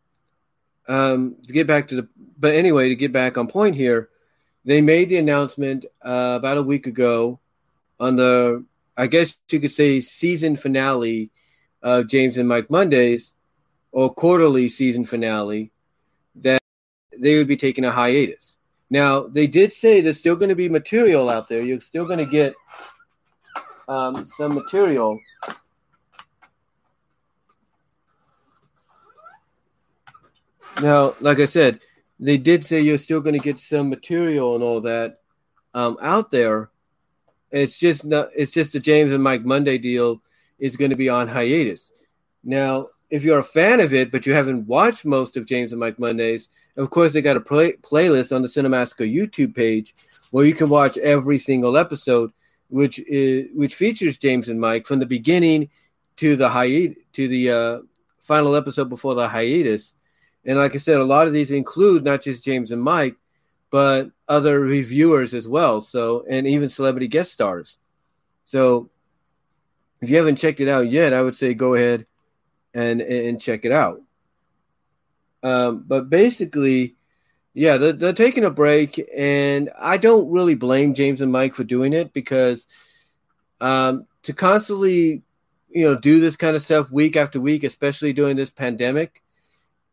um, 0.87 1.35
to 1.45 1.51
get 1.51 1.67
back 1.67 1.89
to 1.89 1.95
the, 1.97 2.07
but 2.39 2.55
anyway, 2.55 2.87
to 2.87 2.95
get 2.95 3.11
back 3.11 3.37
on 3.37 3.47
point 3.47 3.75
here, 3.75 4.07
they 4.63 4.79
made 4.79 5.09
the 5.09 5.17
announcement 5.17 5.83
uh, 6.01 6.35
about 6.37 6.57
a 6.57 6.63
week 6.63 6.87
ago 6.87 7.41
on 7.99 8.15
the 8.15 8.63
I 8.95 9.07
guess 9.07 9.33
you 9.51 9.59
could 9.59 9.73
say 9.73 9.99
season 9.99 10.55
finale 10.55 11.29
of 11.81 12.07
James 12.07 12.37
and 12.37 12.47
Mike 12.47 12.69
Mondays 12.69 13.33
or 13.91 14.13
quarterly 14.13 14.69
season 14.69 15.03
finale 15.03 15.73
that 16.35 16.61
they 17.19 17.35
would 17.37 17.49
be 17.49 17.57
taking 17.57 17.83
a 17.83 17.91
hiatus. 17.91 18.55
Now, 18.89 19.27
they 19.27 19.47
did 19.47 19.73
say 19.73 19.99
there's 19.99 20.19
still 20.19 20.35
going 20.35 20.49
to 20.49 20.55
be 20.55 20.69
material 20.69 21.29
out 21.29 21.47
there. 21.47 21.63
You're 21.63 21.81
still 21.81 22.05
going 22.05 22.19
to 22.19 22.31
get 22.31 22.53
um, 23.87 24.25
some 24.25 24.53
material. 24.53 25.19
Now, 30.81 31.15
like 31.19 31.39
I 31.39 31.45
said, 31.45 31.79
they 32.19 32.37
did 32.37 32.65
say 32.65 32.81
you're 32.81 32.97
still 32.97 33.21
going 33.21 33.37
to 33.37 33.43
get 33.43 33.59
some 33.59 33.89
material 33.89 34.55
and 34.55 34.63
all 34.63 34.81
that 34.81 35.19
um, 35.73 35.97
out 36.01 36.31
there 36.31 36.69
it's 37.53 37.77
just 37.77 38.03
not. 38.03 38.29
It's 38.35 38.51
just 38.51 38.73
the 38.73 38.79
James 38.79 39.13
and 39.13 39.23
Mike 39.23 39.45
Monday 39.45 39.77
deal 39.77 40.21
is 40.57 40.75
going 40.75 40.89
to 40.89 40.97
be 40.97 41.07
on 41.07 41.27
hiatus. 41.27 41.91
Now, 42.43 42.87
if 43.11 43.23
you're 43.23 43.39
a 43.39 43.43
fan 43.43 43.79
of 43.79 43.93
it, 43.93 44.11
but 44.11 44.25
you 44.25 44.33
haven't 44.33 44.65
watched 44.65 45.05
most 45.05 45.37
of 45.37 45.45
James 45.45 45.71
and 45.71 45.79
Mike 45.79 45.99
Mondays, 45.99 46.49
of 46.77 46.89
course 46.89 47.13
they 47.13 47.21
got 47.21 47.37
a 47.37 47.41
play- 47.41 47.73
playlist 47.73 48.35
on 48.35 48.41
the 48.41 48.47
Cinemassacre 48.47 49.13
YouTube 49.13 49.55
page 49.55 49.93
where 50.31 50.45
you 50.45 50.55
can 50.55 50.67
watch 50.67 50.97
every 50.97 51.37
single 51.37 51.77
episode, 51.77 52.31
which 52.73 52.97
is 52.97 53.49
which 53.53 53.75
features 53.75 54.17
James 54.17 54.49
and 54.49 54.59
Mike 54.59 54.87
from 54.87 54.97
the 54.97 55.05
beginning 55.05 55.69
to 56.17 56.35
the 56.35 56.49
hiatus 56.49 56.97
to 57.13 57.27
the 57.27 57.51
uh, 57.51 57.79
final 58.19 58.55
episode 58.55 58.89
before 58.89 59.13
the 59.13 59.29
hiatus. 59.29 59.93
And 60.43 60.57
like 60.57 60.73
I 60.73 60.79
said, 60.79 60.97
a 60.97 61.03
lot 61.03 61.27
of 61.27 61.33
these 61.33 61.51
include 61.51 62.03
not 62.03 62.23
just 62.23 62.43
James 62.43 62.71
and 62.71 62.81
Mike, 62.81 63.15
but 63.69 64.09
other 64.27 64.59
reviewers 64.59 65.35
as 65.35 65.47
well. 65.47 65.81
So, 65.81 66.25
and 66.27 66.47
even 66.47 66.67
celebrity 66.67 67.07
guest 67.07 67.31
stars. 67.31 67.77
So, 68.45 68.89
if 70.01 70.09
you 70.09 70.17
haven't 70.17 70.37
checked 70.37 70.59
it 70.59 70.67
out 70.67 70.89
yet, 70.89 71.13
I 71.13 71.21
would 71.21 71.35
say 71.35 71.53
go 71.53 71.75
ahead 71.75 72.07
and 72.73 73.01
and 73.01 73.39
check 73.39 73.65
it 73.65 73.71
out. 73.71 74.01
Um, 75.43 75.83
but 75.85 76.09
basically, 76.09 76.95
yeah, 77.53 77.77
they're, 77.77 77.93
they're 77.93 78.13
taking 78.13 78.45
a 78.45 78.49
break, 78.49 79.03
and 79.15 79.69
I 79.77 79.97
don't 79.97 80.31
really 80.31 80.55
blame 80.55 80.93
James 80.93 81.21
and 81.21 81.31
Mike 81.31 81.55
for 81.55 81.63
doing 81.63 81.93
it 81.93 82.13
because 82.13 82.67
um, 83.61 84.07
to 84.23 84.33
constantly, 84.33 85.23
you 85.69 85.85
know, 85.85 85.95
do 85.95 86.19
this 86.19 86.35
kind 86.35 86.55
of 86.55 86.61
stuff 86.61 86.91
week 86.91 87.15
after 87.15 87.39
week, 87.39 87.63
especially 87.63 88.13
during 88.13 88.35
this 88.35 88.49
pandemic, 88.49 89.21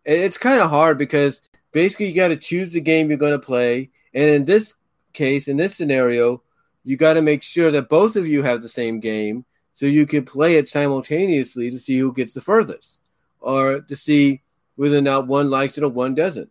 it's 0.04 0.38
kind 0.38 0.61
of 0.61 0.70
hard 0.70 0.98
because 0.98 1.42
basically 1.72 2.08
you 2.08 2.14
got 2.14 2.28
to 2.28 2.36
choose 2.36 2.72
the 2.72 2.80
game 2.80 3.08
you're 3.08 3.18
going 3.18 3.32
to 3.32 3.38
play. 3.38 3.90
And 4.14 4.28
in 4.30 4.44
this 4.44 4.74
case 5.12 5.48
in 5.48 5.56
this 5.56 5.76
scenario 5.76 6.42
you 6.84 6.96
got 6.96 7.14
to 7.14 7.22
make 7.22 7.42
sure 7.42 7.70
that 7.70 7.88
both 7.88 8.16
of 8.16 8.26
you 8.26 8.42
have 8.42 8.62
the 8.62 8.68
same 8.68 9.00
game 9.00 9.44
so 9.74 9.86
you 9.86 10.06
can 10.06 10.24
play 10.24 10.56
it 10.56 10.68
simultaneously 10.68 11.70
to 11.70 11.78
see 11.78 11.98
who 11.98 12.12
gets 12.12 12.34
the 12.34 12.40
furthest 12.40 13.00
or 13.40 13.80
to 13.80 13.96
see 13.96 14.42
whether 14.76 14.98
or 14.98 15.02
not 15.02 15.26
one 15.26 15.50
likes 15.50 15.76
it 15.78 15.84
or 15.84 15.88
one 15.88 16.14
doesn't 16.14 16.50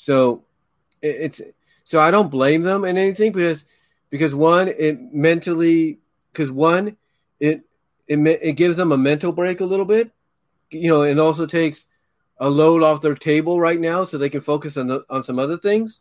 so 0.00 0.44
it's 1.02 1.40
so 1.84 2.00
i 2.00 2.10
don't 2.10 2.30
blame 2.30 2.62
them 2.62 2.84
in 2.84 2.96
anything 2.96 3.32
because 3.32 3.64
because 4.08 4.34
one 4.34 4.68
it 4.68 4.98
mentally 5.12 5.98
because 6.32 6.50
one 6.50 6.96
it 7.38 7.64
it 8.10 8.18
it 8.42 8.52
gives 8.54 8.76
them 8.76 8.90
a 8.90 8.96
mental 8.96 9.30
break 9.30 9.60
a 9.60 9.64
little 9.64 9.84
bit, 9.84 10.10
you 10.70 10.88
know, 10.88 11.02
and 11.02 11.20
also 11.20 11.46
takes 11.46 11.86
a 12.38 12.50
load 12.50 12.82
off 12.82 13.02
their 13.02 13.14
table 13.14 13.60
right 13.60 13.78
now 13.78 14.02
so 14.02 14.18
they 14.18 14.28
can 14.28 14.40
focus 14.40 14.76
on 14.76 14.88
the, 14.88 15.04
on 15.08 15.22
some 15.22 15.38
other 15.38 15.56
things. 15.56 16.00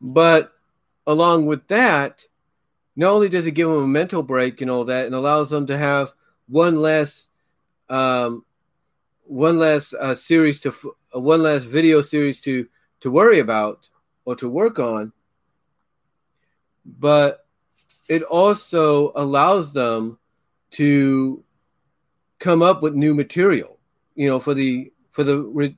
But 0.00 0.52
along 1.06 1.46
with 1.46 1.68
that, 1.68 2.24
not 2.96 3.12
only 3.12 3.28
does 3.28 3.46
it 3.46 3.52
give 3.52 3.68
them 3.68 3.84
a 3.84 3.86
mental 3.86 4.24
break 4.24 4.60
and 4.60 4.70
all 4.70 4.84
that, 4.86 5.06
and 5.06 5.14
allows 5.14 5.50
them 5.50 5.66
to 5.68 5.78
have 5.78 6.12
one 6.48 6.80
less, 6.80 7.28
um, 7.88 8.44
one 9.24 9.60
less 9.60 9.94
uh, 9.94 10.16
series 10.16 10.60
to 10.62 10.74
uh, 11.14 11.20
one 11.20 11.42
last 11.42 11.64
video 11.64 12.00
series 12.00 12.40
to 12.42 12.68
to 13.00 13.10
worry 13.10 13.38
about 13.38 13.88
or 14.24 14.36
to 14.36 14.48
work 14.48 14.78
on, 14.78 15.12
but 16.84 17.46
it 18.08 18.22
also 18.22 19.12
allows 19.14 19.72
them 19.72 20.18
to 20.72 21.42
come 22.38 22.62
up 22.62 22.82
with 22.82 22.94
new 22.94 23.14
material. 23.14 23.78
You 24.14 24.28
know, 24.28 24.40
for 24.40 24.54
the 24.54 24.92
for 25.10 25.24
the 25.24 25.74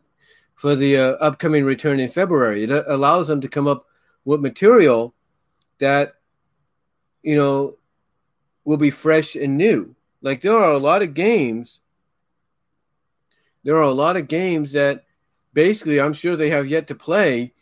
for 0.54 0.74
the 0.74 0.96
uh, 0.96 1.10
upcoming 1.14 1.64
return 1.64 2.00
in 2.00 2.08
February, 2.08 2.64
it 2.64 2.70
allows 2.70 3.28
them 3.28 3.40
to 3.40 3.48
come 3.48 3.66
up 3.66 3.86
with 4.24 4.40
material 4.40 5.14
that 5.78 6.14
you 7.22 7.36
know 7.36 7.76
will 8.64 8.76
be 8.76 8.90
fresh 8.90 9.34
and 9.36 9.56
new. 9.56 9.94
Like 10.22 10.40
there 10.40 10.56
are 10.56 10.72
a 10.72 10.78
lot 10.78 11.02
of 11.02 11.14
games. 11.14 11.80
There 13.64 13.76
are 13.76 13.82
a 13.82 13.92
lot 13.92 14.16
of 14.16 14.28
games 14.28 14.72
that 14.72 15.04
basically 15.52 16.00
I'm 16.00 16.12
sure 16.12 16.36
they 16.36 16.50
have 16.50 16.66
yet 16.66 16.88
to 16.88 16.94
play. 16.94 17.52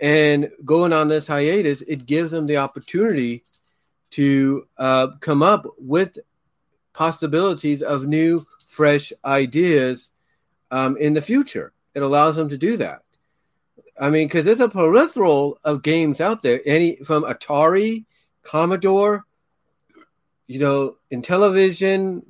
And 0.00 0.50
going 0.64 0.92
on 0.92 1.08
this 1.08 1.26
hiatus, 1.26 1.82
it 1.82 2.06
gives 2.06 2.30
them 2.30 2.46
the 2.46 2.58
opportunity 2.58 3.44
to 4.10 4.66
uh, 4.76 5.08
come 5.20 5.42
up 5.42 5.66
with 5.78 6.18
possibilities 6.92 7.82
of 7.82 8.06
new, 8.06 8.44
fresh 8.66 9.12
ideas 9.24 10.10
um, 10.70 10.96
in 10.96 11.14
the 11.14 11.22
future. 11.22 11.72
It 11.94 12.02
allows 12.02 12.36
them 12.36 12.48
to 12.50 12.58
do 12.58 12.76
that. 12.78 13.02
I 13.98 14.10
mean, 14.10 14.28
because 14.28 14.44
there's 14.44 14.60
a 14.60 14.68
plethora 14.68 15.50
of 15.64 15.82
games 15.82 16.20
out 16.20 16.42
there, 16.42 16.60
any 16.66 16.96
from 16.96 17.24
Atari, 17.24 18.04
Commodore, 18.42 19.24
you 20.46 20.60
know, 20.60 20.96
Intellivision, 21.10 22.22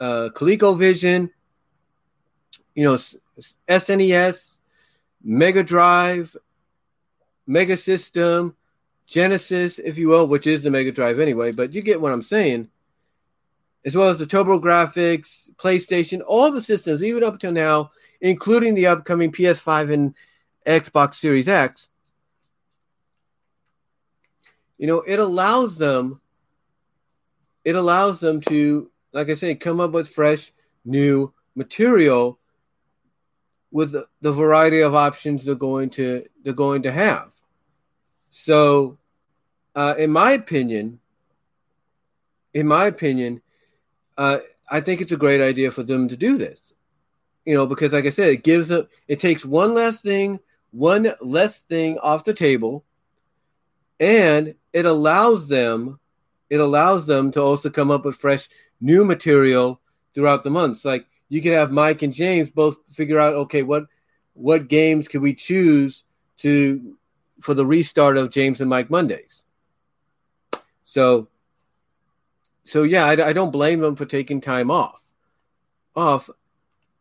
uh, 0.00 0.30
ColecoVision, 0.34 1.30
you 2.74 2.84
know, 2.84 2.98
SNES, 3.68 4.58
Mega 5.22 5.62
Drive, 5.62 6.36
Mega 7.46 7.76
System, 7.76 8.56
Genesis, 9.06 9.78
if 9.78 9.98
you 9.98 10.08
will, 10.08 10.26
which 10.26 10.46
is 10.46 10.62
the 10.62 10.70
Mega 10.70 10.92
Drive 10.92 11.18
anyway, 11.18 11.52
but 11.52 11.74
you 11.74 11.82
get 11.82 12.00
what 12.00 12.12
I'm 12.12 12.22
saying. 12.22 12.68
As 13.84 13.96
well 13.96 14.08
as 14.08 14.18
the 14.18 14.26
TurboGrafx, 14.26 15.50
PlayStation, 15.56 16.20
all 16.26 16.52
the 16.52 16.60
systems, 16.60 17.02
even 17.02 17.24
up 17.24 17.34
until 17.34 17.52
now, 17.52 17.92
including 18.20 18.74
the 18.74 18.86
upcoming 18.86 19.32
PS5 19.32 19.92
and 19.92 20.14
Xbox 20.66 21.14
Series 21.14 21.48
X. 21.48 21.88
You 24.76 24.86
know, 24.86 25.00
it 25.00 25.18
allows 25.18 25.78
them 25.78 26.20
it 27.64 27.76
allows 27.76 28.20
them 28.20 28.40
to, 28.42 28.90
like 29.12 29.28
I 29.28 29.34
say, 29.34 29.54
come 29.54 29.80
up 29.80 29.92
with 29.92 30.08
fresh, 30.08 30.52
new 30.84 31.32
material 31.54 32.39
with 33.70 33.92
the, 33.92 34.32
variety 34.32 34.80
of 34.80 34.94
options 34.94 35.44
they're 35.44 35.54
going 35.54 35.90
to 35.90 36.24
they're 36.42 36.52
going 36.52 36.82
to 36.82 36.92
have. 36.92 37.30
So, 38.30 38.98
uh, 39.74 39.94
in 39.98 40.10
my 40.10 40.32
opinion, 40.32 41.00
in 42.52 42.66
my 42.66 42.86
opinion, 42.86 43.42
uh, 44.18 44.38
I 44.68 44.80
think 44.80 45.00
it's 45.00 45.12
a 45.12 45.16
great 45.16 45.40
idea 45.40 45.70
for 45.70 45.82
them 45.82 46.08
to 46.08 46.16
do 46.16 46.36
this. 46.36 46.72
You 47.44 47.54
know, 47.54 47.66
because 47.66 47.92
like 47.92 48.06
I 48.06 48.10
said, 48.10 48.30
it 48.30 48.44
gives 48.44 48.68
them 48.68 48.88
it 49.08 49.20
takes 49.20 49.44
one 49.44 49.74
less 49.74 50.00
thing, 50.00 50.40
one 50.70 51.12
less 51.20 51.62
thing 51.62 51.98
off 51.98 52.24
the 52.24 52.34
table, 52.34 52.84
and 53.98 54.54
it 54.72 54.86
allows 54.86 55.48
them 55.48 56.00
it 56.50 56.58
allows 56.58 57.06
them 57.06 57.30
to 57.30 57.40
also 57.40 57.70
come 57.70 57.90
up 57.90 58.04
with 58.04 58.16
fresh 58.16 58.48
new 58.80 59.04
material 59.04 59.80
throughout 60.14 60.42
the 60.42 60.50
months. 60.50 60.84
Like 60.84 61.06
you 61.30 61.40
could 61.40 61.52
have 61.54 61.70
Mike 61.72 62.02
and 62.02 62.12
James 62.12 62.50
both 62.50 62.76
figure 62.92 63.18
out, 63.18 63.34
okay, 63.34 63.62
what 63.62 63.86
what 64.34 64.68
games 64.68 65.08
can 65.08 65.22
we 65.22 65.34
choose 65.34 66.04
to 66.38 66.96
for 67.40 67.54
the 67.54 67.64
restart 67.64 68.16
of 68.16 68.30
James 68.30 68.60
and 68.60 68.68
Mike 68.68 68.90
Mondays. 68.90 69.44
So, 70.84 71.28
so 72.64 72.82
yeah, 72.82 73.04
I, 73.04 73.28
I 73.28 73.32
don't 73.32 73.50
blame 73.52 73.80
them 73.80 73.96
for 73.96 74.04
taking 74.04 74.40
time 74.40 74.70
off, 74.70 75.02
off 75.96 76.28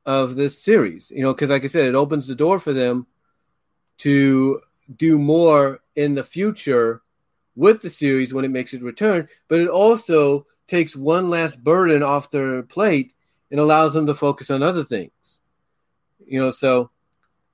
of 0.06 0.36
this 0.36 0.62
series. 0.62 1.12
You 1.12 1.24
know, 1.24 1.34
because 1.34 1.50
like 1.50 1.64
I 1.64 1.68
said, 1.68 1.88
it 1.88 1.96
opens 1.96 2.28
the 2.28 2.36
door 2.36 2.60
for 2.60 2.74
them 2.74 3.08
to 4.00 4.62
do 4.96 5.20
more 5.20 5.82
in 5.96 6.16
the 6.16 6.24
future 6.24 7.02
with 7.56 7.82
the 7.82 7.90
series 7.90 8.34
when 8.34 8.46
it 8.46 8.52
makes 8.52 8.74
its 8.74 8.84
return, 8.84 9.28
but 9.50 9.60
it 9.60 9.68
also 9.68 10.46
takes 10.68 10.96
one 10.96 11.30
last 11.30 11.62
burden 11.62 12.02
off 12.02 12.32
their 12.32 12.64
plate 12.64 13.14
and 13.52 13.60
allows 13.60 13.94
them 13.94 14.08
to 14.08 14.16
focus 14.16 14.50
on 14.50 14.64
other 14.64 14.84
things. 14.84 15.40
You 16.26 16.40
know, 16.40 16.52
so 16.52 16.92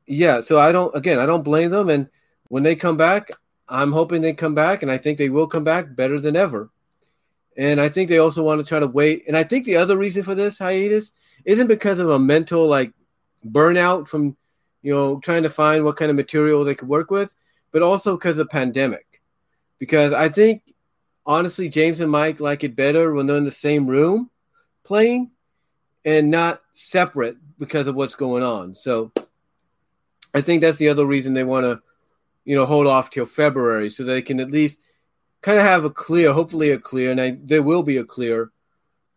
yeah, 0.05 0.41
so 0.41 0.59
I 0.59 0.71
don't 0.71 0.95
again, 0.95 1.19
I 1.19 1.25
don't 1.25 1.43
blame 1.43 1.69
them 1.69 1.89
and 1.89 2.09
when 2.47 2.63
they 2.63 2.75
come 2.75 2.97
back, 2.97 3.31
I'm 3.67 3.91
hoping 3.91 4.21
they 4.21 4.33
come 4.33 4.53
back 4.53 4.83
and 4.83 4.91
I 4.91 4.97
think 4.97 5.17
they 5.17 5.29
will 5.29 5.47
come 5.47 5.63
back 5.63 5.95
better 5.95 6.19
than 6.19 6.35
ever. 6.35 6.69
And 7.57 7.81
I 7.81 7.89
think 7.89 8.09
they 8.09 8.19
also 8.19 8.43
want 8.43 8.59
to 8.59 8.67
try 8.67 8.79
to 8.79 8.87
wait. 8.87 9.23
And 9.27 9.35
I 9.35 9.43
think 9.43 9.65
the 9.65 9.77
other 9.77 9.97
reason 9.97 10.23
for 10.23 10.35
this 10.35 10.59
hiatus 10.59 11.11
isn't 11.45 11.67
because 11.67 11.99
of 11.99 12.09
a 12.09 12.19
mental 12.19 12.67
like 12.67 12.91
burnout 13.47 14.07
from 14.07 14.35
you 14.81 14.93
know 14.93 15.19
trying 15.19 15.43
to 15.43 15.49
find 15.49 15.83
what 15.83 15.97
kind 15.97 16.09
of 16.09 16.15
material 16.15 16.63
they 16.63 16.75
could 16.75 16.89
work 16.89 17.09
with, 17.09 17.33
but 17.71 17.81
also 17.81 18.15
because 18.15 18.37
of 18.37 18.49
pandemic 18.49 19.05
because 19.79 20.13
I 20.13 20.29
think 20.29 20.63
honestly 21.25 21.69
James 21.69 21.99
and 21.99 22.11
Mike 22.11 22.39
like 22.39 22.63
it 22.63 22.75
better 22.75 23.13
when 23.13 23.27
they're 23.27 23.37
in 23.37 23.43
the 23.43 23.51
same 23.51 23.87
room 23.87 24.29
playing 24.83 25.31
and 26.05 26.29
not 26.29 26.61
separate 26.73 27.35
because 27.57 27.87
of 27.87 27.95
what's 27.95 28.15
going 28.15 28.43
on. 28.43 28.75
So 28.75 29.11
I 30.33 30.41
think 30.41 30.61
that's 30.61 30.77
the 30.77 30.89
other 30.89 31.05
reason 31.05 31.33
they 31.33 31.43
want 31.43 31.65
to, 31.65 31.81
you 32.45 32.55
know, 32.55 32.65
hold 32.65 32.87
off 32.87 33.09
till 33.09 33.25
February 33.25 33.89
so 33.89 34.03
they 34.03 34.21
can 34.21 34.39
at 34.39 34.51
least 34.51 34.77
kind 35.41 35.57
of 35.57 35.63
have 35.63 35.83
a 35.83 35.89
clear, 35.89 36.31
hopefully 36.31 36.71
a 36.71 36.77
clear, 36.77 37.11
and 37.11 37.19
I, 37.19 37.37
there 37.43 37.63
will 37.63 37.83
be 37.83 37.97
a 37.97 38.03
clear, 38.03 38.51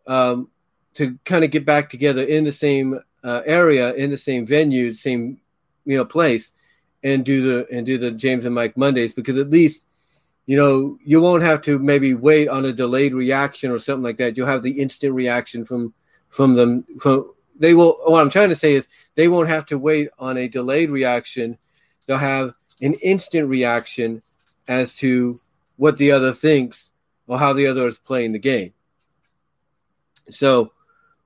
um, 0.07 0.49
to 0.95 1.19
kind 1.25 1.45
of 1.45 1.51
get 1.51 1.67
back 1.67 1.91
together 1.91 2.23
in 2.23 2.45
the 2.45 2.53
same 2.53 3.01
uh, 3.23 3.43
area, 3.45 3.95
in 3.95 4.11
the 4.11 4.19
same 4.19 4.47
venue, 4.47 4.95
same 4.95 5.39
you 5.85 5.97
know 5.97 6.05
place, 6.05 6.53
and 7.05 7.25
do 7.25 7.43
the 7.43 7.75
and 7.75 7.85
do 7.87 7.99
the 7.99 8.11
James 8.11 8.45
and 8.45 8.55
Mike 8.55 8.77
Mondays 8.77 9.13
because 9.13 9.37
at 9.37 9.51
least 9.51 9.85
you 10.49 10.57
know, 10.57 10.99
you 11.05 11.21
won't 11.21 11.43
have 11.43 11.61
to 11.61 11.79
maybe 11.79 12.15
wait 12.15 12.49
on 12.49 12.65
a 12.65 12.73
delayed 12.73 13.13
reaction 13.13 13.71
or 13.71 13.79
something 13.79 14.03
like 14.03 14.17
that. 14.17 14.35
You'll 14.35 14.47
have 14.47 14.63
the 14.63 14.81
instant 14.81 15.13
reaction 15.13 15.67
from 15.67 15.93
from 16.29 16.55
them. 16.55 16.85
From 17.01 17.33
they 17.59 17.75
will. 17.75 17.99
What 18.05 18.21
I'm 18.21 18.31
trying 18.31 18.51
to 18.51 18.57
say 18.57 18.75
is 18.75 18.89
they 19.15 19.29
won't 19.29 19.49
have 19.49 19.67
to 19.67 19.79
wait 19.79 20.09
on 20.19 20.37
a 20.37 20.49
delayed 20.49 20.91
reaction. 20.91 21.59
They'll 22.07 22.19
have 22.19 22.55
an 22.81 22.95
instant 22.95 23.49
reaction 23.49 24.23
as 24.67 24.95
to 24.97 25.37
what 25.77 25.99
the 25.99 26.13
other 26.13 26.33
thinks 26.33 26.93
or 27.27 27.39
how 27.39 27.53
the 27.53 27.67
other 27.67 27.89
is 27.89 27.99
playing 27.99 28.33
the 28.33 28.39
game. 28.39 28.73
So, 30.31 30.73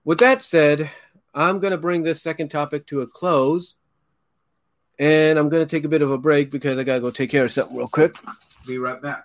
with 0.04 0.18
that 0.18 0.42
said, 0.42 0.90
I'm 1.34 1.58
going 1.60 1.70
to 1.72 1.78
bring 1.78 2.02
this 2.02 2.22
second 2.22 2.50
topic 2.50 2.86
to 2.88 3.00
a 3.00 3.06
close. 3.06 3.76
And 4.98 5.38
I'm 5.38 5.48
going 5.48 5.66
to 5.66 5.76
take 5.76 5.84
a 5.84 5.88
bit 5.88 6.02
of 6.02 6.12
a 6.12 6.18
break 6.18 6.50
because 6.50 6.78
I 6.78 6.84
got 6.84 6.94
to 6.94 7.00
go 7.00 7.10
take 7.10 7.30
care 7.30 7.44
of 7.44 7.52
something 7.52 7.76
real 7.76 7.88
quick. 7.88 8.14
Be 8.66 8.78
right 8.78 9.00
back. 9.00 9.24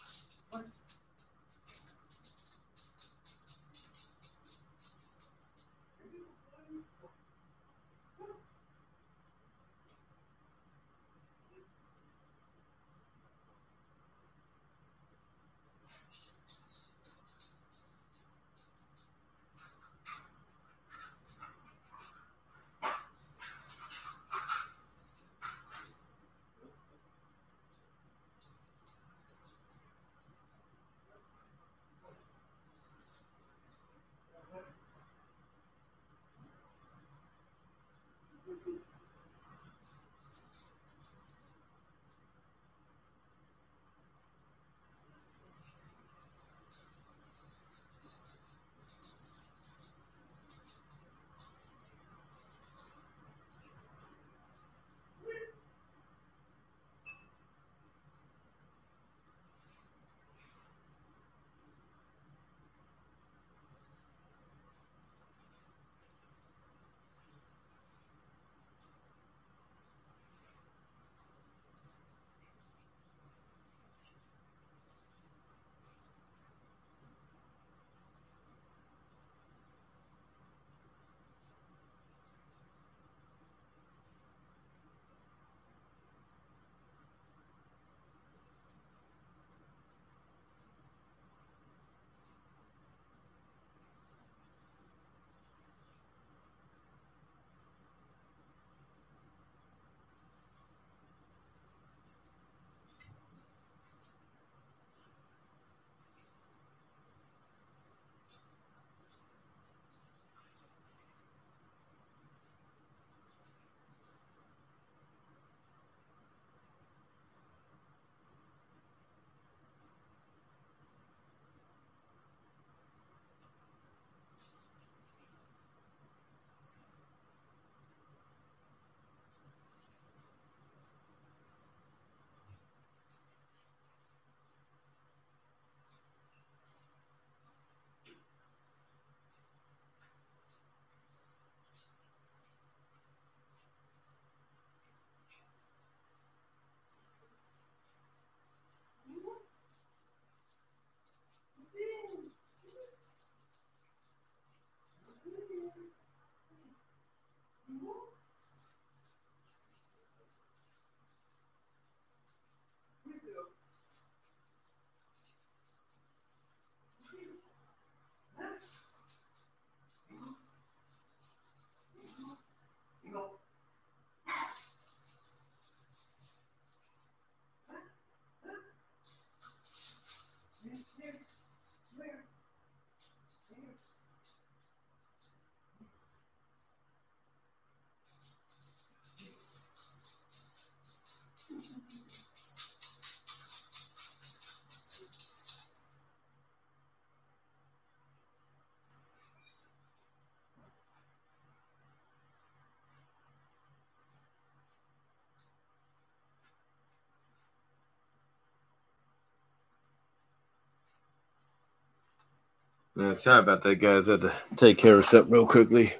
Uh, 213.01 213.15
sorry 213.15 213.39
about 213.39 213.63
that, 213.63 213.77
guys. 213.77 214.07
I 214.07 214.11
had 214.11 214.21
to 214.21 214.33
take 214.55 214.77
care 214.77 214.99
of 214.99 215.05
something 215.05 215.31
real 215.31 215.47
quickly. 215.47 215.93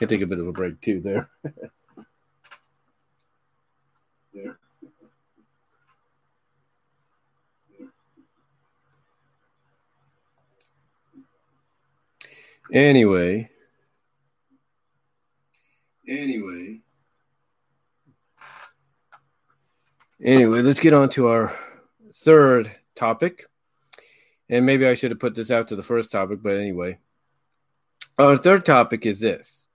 Can 0.00 0.08
take 0.08 0.22
a 0.22 0.26
bit 0.26 0.40
of 0.40 0.48
a 0.48 0.52
break 0.52 0.80
too 0.80 1.00
there. 1.00 1.28
there. 4.34 4.58
Anyway. 12.72 13.50
Anyway. 16.08 16.80
Anyway, 20.20 20.62
let's 20.62 20.80
get 20.80 20.92
on 20.92 21.08
to 21.10 21.28
our 21.28 21.56
third 22.16 22.72
topic. 22.96 23.47
And 24.48 24.64
maybe 24.64 24.86
I 24.86 24.94
should 24.94 25.10
have 25.10 25.20
put 25.20 25.34
this 25.34 25.50
out 25.50 25.68
to 25.68 25.76
the 25.76 25.82
first 25.82 26.10
topic, 26.10 26.40
but 26.42 26.56
anyway. 26.56 26.98
Our 28.18 28.36
third 28.36 28.64
topic 28.64 29.06
is 29.06 29.20
this 29.20 29.66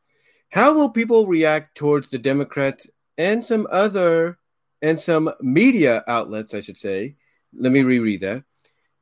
How 0.49 0.74
will 0.74 0.89
people 0.89 1.28
react 1.28 1.76
towards 1.76 2.09
the 2.09 2.17
Democrats 2.17 2.88
and 3.17 3.43
some 3.43 3.67
other 3.71 4.38
and 4.82 4.99
some 4.99 5.32
media 5.41 6.03
outlets, 6.07 6.53
I 6.53 6.61
should 6.61 6.78
say? 6.78 7.15
Let 7.55 7.71
me 7.71 7.84
reread 7.84 8.21
that. 8.21 8.43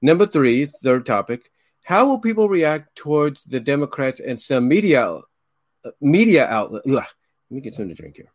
Number 0.02 0.26
three, 0.26 0.66
third 0.66 1.06
topic. 1.06 1.50
How 1.84 2.08
will 2.08 2.20
people 2.20 2.50
react 2.50 2.96
towards 2.96 3.44
the 3.44 3.60
Democrats 3.60 4.20
and 4.20 4.40
some 4.40 4.68
media 4.68 5.20
media 6.00 6.46
outlet? 6.46 6.84
Ugh, 6.86 6.94
let 6.94 7.06
me 7.50 7.62
get 7.62 7.76
something 7.76 7.96
to 7.96 8.02
drink 8.02 8.18
here. 8.18 8.32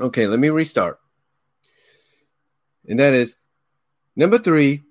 Okay, 0.00 0.26
let 0.26 0.38
me 0.38 0.48
restart. 0.48 0.98
And 2.88 2.98
that 2.98 3.14
is 3.14 3.36
number 4.16 4.38
three 4.38 4.82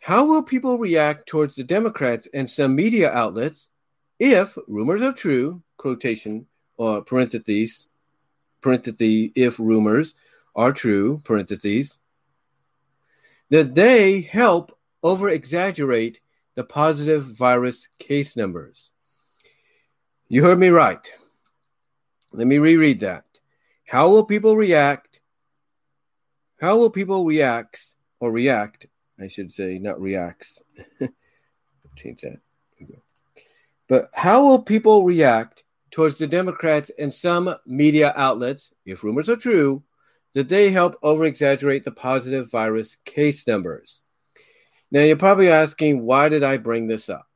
how 0.00 0.24
will 0.24 0.42
people 0.42 0.78
react 0.78 1.28
towards 1.28 1.54
the 1.54 1.62
Democrats 1.62 2.26
and 2.34 2.50
some 2.50 2.74
media 2.74 3.12
outlets 3.12 3.68
if 4.18 4.58
rumors 4.66 5.00
are 5.00 5.12
true, 5.12 5.62
quotation 5.76 6.46
or 6.76 7.02
parentheses, 7.02 7.86
parentheses, 8.60 9.30
if 9.36 9.60
rumors 9.60 10.14
are 10.56 10.72
true, 10.72 11.20
parentheses, 11.24 11.98
that 13.50 13.76
they 13.76 14.22
help 14.22 14.76
over 15.04 15.28
exaggerate 15.28 16.20
the 16.56 16.64
positive 16.64 17.24
virus 17.24 17.86
case 18.00 18.34
numbers? 18.36 18.90
You 20.28 20.42
heard 20.42 20.58
me 20.58 20.70
right. 20.70 21.06
Let 22.32 22.48
me 22.48 22.58
reread 22.58 23.00
that. 23.00 23.24
How 23.86 24.08
will 24.08 24.24
people 24.24 24.56
react? 24.56 25.11
How 26.62 26.78
will 26.78 26.90
people 26.90 27.26
react 27.26 27.94
or 28.18 28.32
react 28.32 28.86
I 29.22 29.28
should 29.28 29.52
say, 29.52 29.78
not 29.78 30.00
reacts. 30.00 30.60
Change 31.96 32.22
that. 32.22 32.38
But 33.88 34.10
how 34.14 34.44
will 34.44 34.62
people 34.62 35.04
react 35.04 35.62
towards 35.90 36.18
the 36.18 36.26
Democrats 36.26 36.90
and 36.98 37.12
some 37.12 37.54
media 37.66 38.12
outlets, 38.16 38.72
if 38.86 39.04
rumors 39.04 39.28
are 39.28 39.36
true, 39.36 39.82
that 40.34 40.48
they 40.48 40.70
help 40.70 40.98
over 41.02 41.24
exaggerate 41.24 41.84
the 41.84 41.92
positive 41.92 42.50
virus 42.50 42.96
case 43.04 43.46
numbers? 43.46 44.00
Now, 44.90 45.02
you're 45.02 45.16
probably 45.16 45.50
asking, 45.50 46.02
why 46.02 46.28
did 46.28 46.42
I 46.42 46.56
bring 46.56 46.86
this 46.86 47.08
up? 47.08 47.28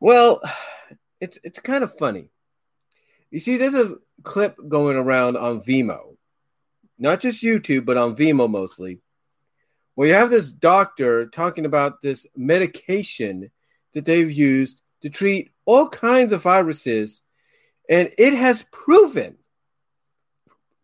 Well, 0.00 0.42
it's, 1.20 1.38
it's 1.42 1.60
kind 1.60 1.84
of 1.84 1.96
funny. 1.96 2.28
You 3.30 3.40
see, 3.40 3.56
there's 3.56 3.74
a 3.74 3.96
clip 4.22 4.56
going 4.68 4.96
around 4.96 5.36
on 5.36 5.62
Vimeo, 5.62 6.13
not 6.98 7.20
just 7.20 7.42
YouTube, 7.42 7.84
but 7.84 7.96
on 7.96 8.16
Vimeo 8.16 8.48
mostly, 8.48 9.00
well, 9.96 10.08
you 10.08 10.14
have 10.14 10.30
this 10.30 10.52
doctor 10.52 11.26
talking 11.26 11.66
about 11.66 12.02
this 12.02 12.26
medication 12.36 13.50
that 13.94 14.04
they've 14.04 14.30
used 14.30 14.82
to 15.02 15.10
treat 15.10 15.52
all 15.64 15.88
kinds 15.88 16.32
of 16.32 16.42
viruses, 16.42 17.22
and 17.88 18.10
it 18.18 18.34
has 18.34 18.64
proven, 18.72 19.36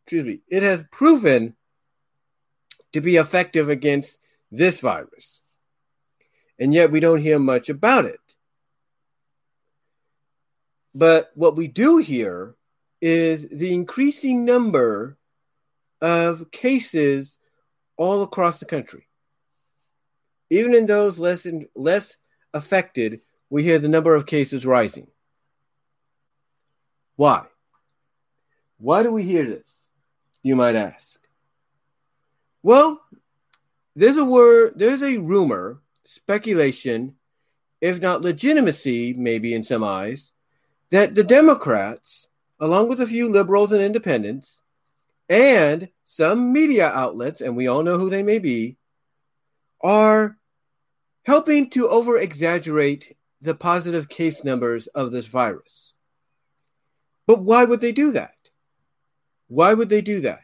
excuse 0.05 0.25
me, 0.25 0.41
it 0.49 0.63
has 0.63 0.85
proven 0.93 1.57
to 2.93 3.01
be 3.01 3.17
effective 3.17 3.69
against 3.69 4.19
this 4.51 4.81
virus. 4.81 5.41
And 6.59 6.75
yet 6.75 6.91
we 6.91 7.01
don't 7.01 7.21
hear 7.21 7.39
much 7.39 7.69
about 7.69 8.05
it. 8.05 8.21
But 10.95 11.31
what 11.35 11.57
we 11.57 11.69
do 11.69 11.99
hear 11.99 12.55
is 13.01 13.49
the 13.49 13.73
increasing 13.73 14.45
number 14.45 15.17
of 16.01 16.51
cases 16.51 17.39
all 17.97 18.23
across 18.23 18.59
the 18.59 18.67
country. 18.67 19.07
Even 20.49 20.75
in 20.75 20.87
those 20.87 21.19
less 21.19 21.47
in, 21.47 21.67
less 21.77 22.17
affected, 22.53 23.21
we 23.49 23.63
hear 23.63 23.79
the 23.79 23.89
number 23.89 24.15
of 24.15 24.27
cases 24.27 24.67
rising. 24.67 25.07
Why? 27.17 27.45
Why 28.79 29.03
do 29.03 29.13
we 29.13 29.23
hear 29.23 29.45
this? 29.45 29.71
You 30.43 30.57
might 30.57 30.75
ask. 30.75 31.21
Well, 32.63 33.01
there's 33.95 34.17
a 34.17 34.25
word, 34.25 34.75
there's 34.77 35.03
a 35.03 35.19
rumor, 35.19 35.83
speculation, 36.05 37.17
if 37.81 38.01
not 38.01 38.23
legitimacy, 38.23 39.13
maybe 39.15 39.55
in 39.55 39.65
some 39.65 39.85
eyes, 39.85 40.33
that 40.91 41.15
the 41.15 41.25
Democrats, 41.25 42.27
along 42.59 42.89
with 42.89 43.01
a 43.01 43.07
few 43.07 43.29
liberals 43.29 43.73
and 43.73 43.83
independents, 43.83 44.61
and 45.31 45.89
some 46.05 46.53
media 46.53 46.89
outlets, 46.89 47.41
and 47.41 47.57
we 47.57 47.69
all 47.69 47.85
know 47.85 47.97
who 47.97 48.11
they 48.11 48.25
may 48.25 48.41
be, 48.41 48.77
are 49.81 50.37
helping 51.23 51.71
to 51.71 51.89
over 51.89 52.19
exaggerate 52.19 53.17
the 53.41 53.55
positive 53.55 54.09
case 54.09 54.43
numbers 54.43 54.89
of 54.89 55.13
this 55.13 55.27
virus. 55.27 55.95
But 57.29 57.43
why 57.43 57.65
would 57.65 57.81
they 57.81 57.93
do 57.93 58.11
that? 58.13 58.35
Why 59.47 59.73
would 59.73 59.89
they 59.89 60.03
do 60.03 60.21
that? 60.23 60.41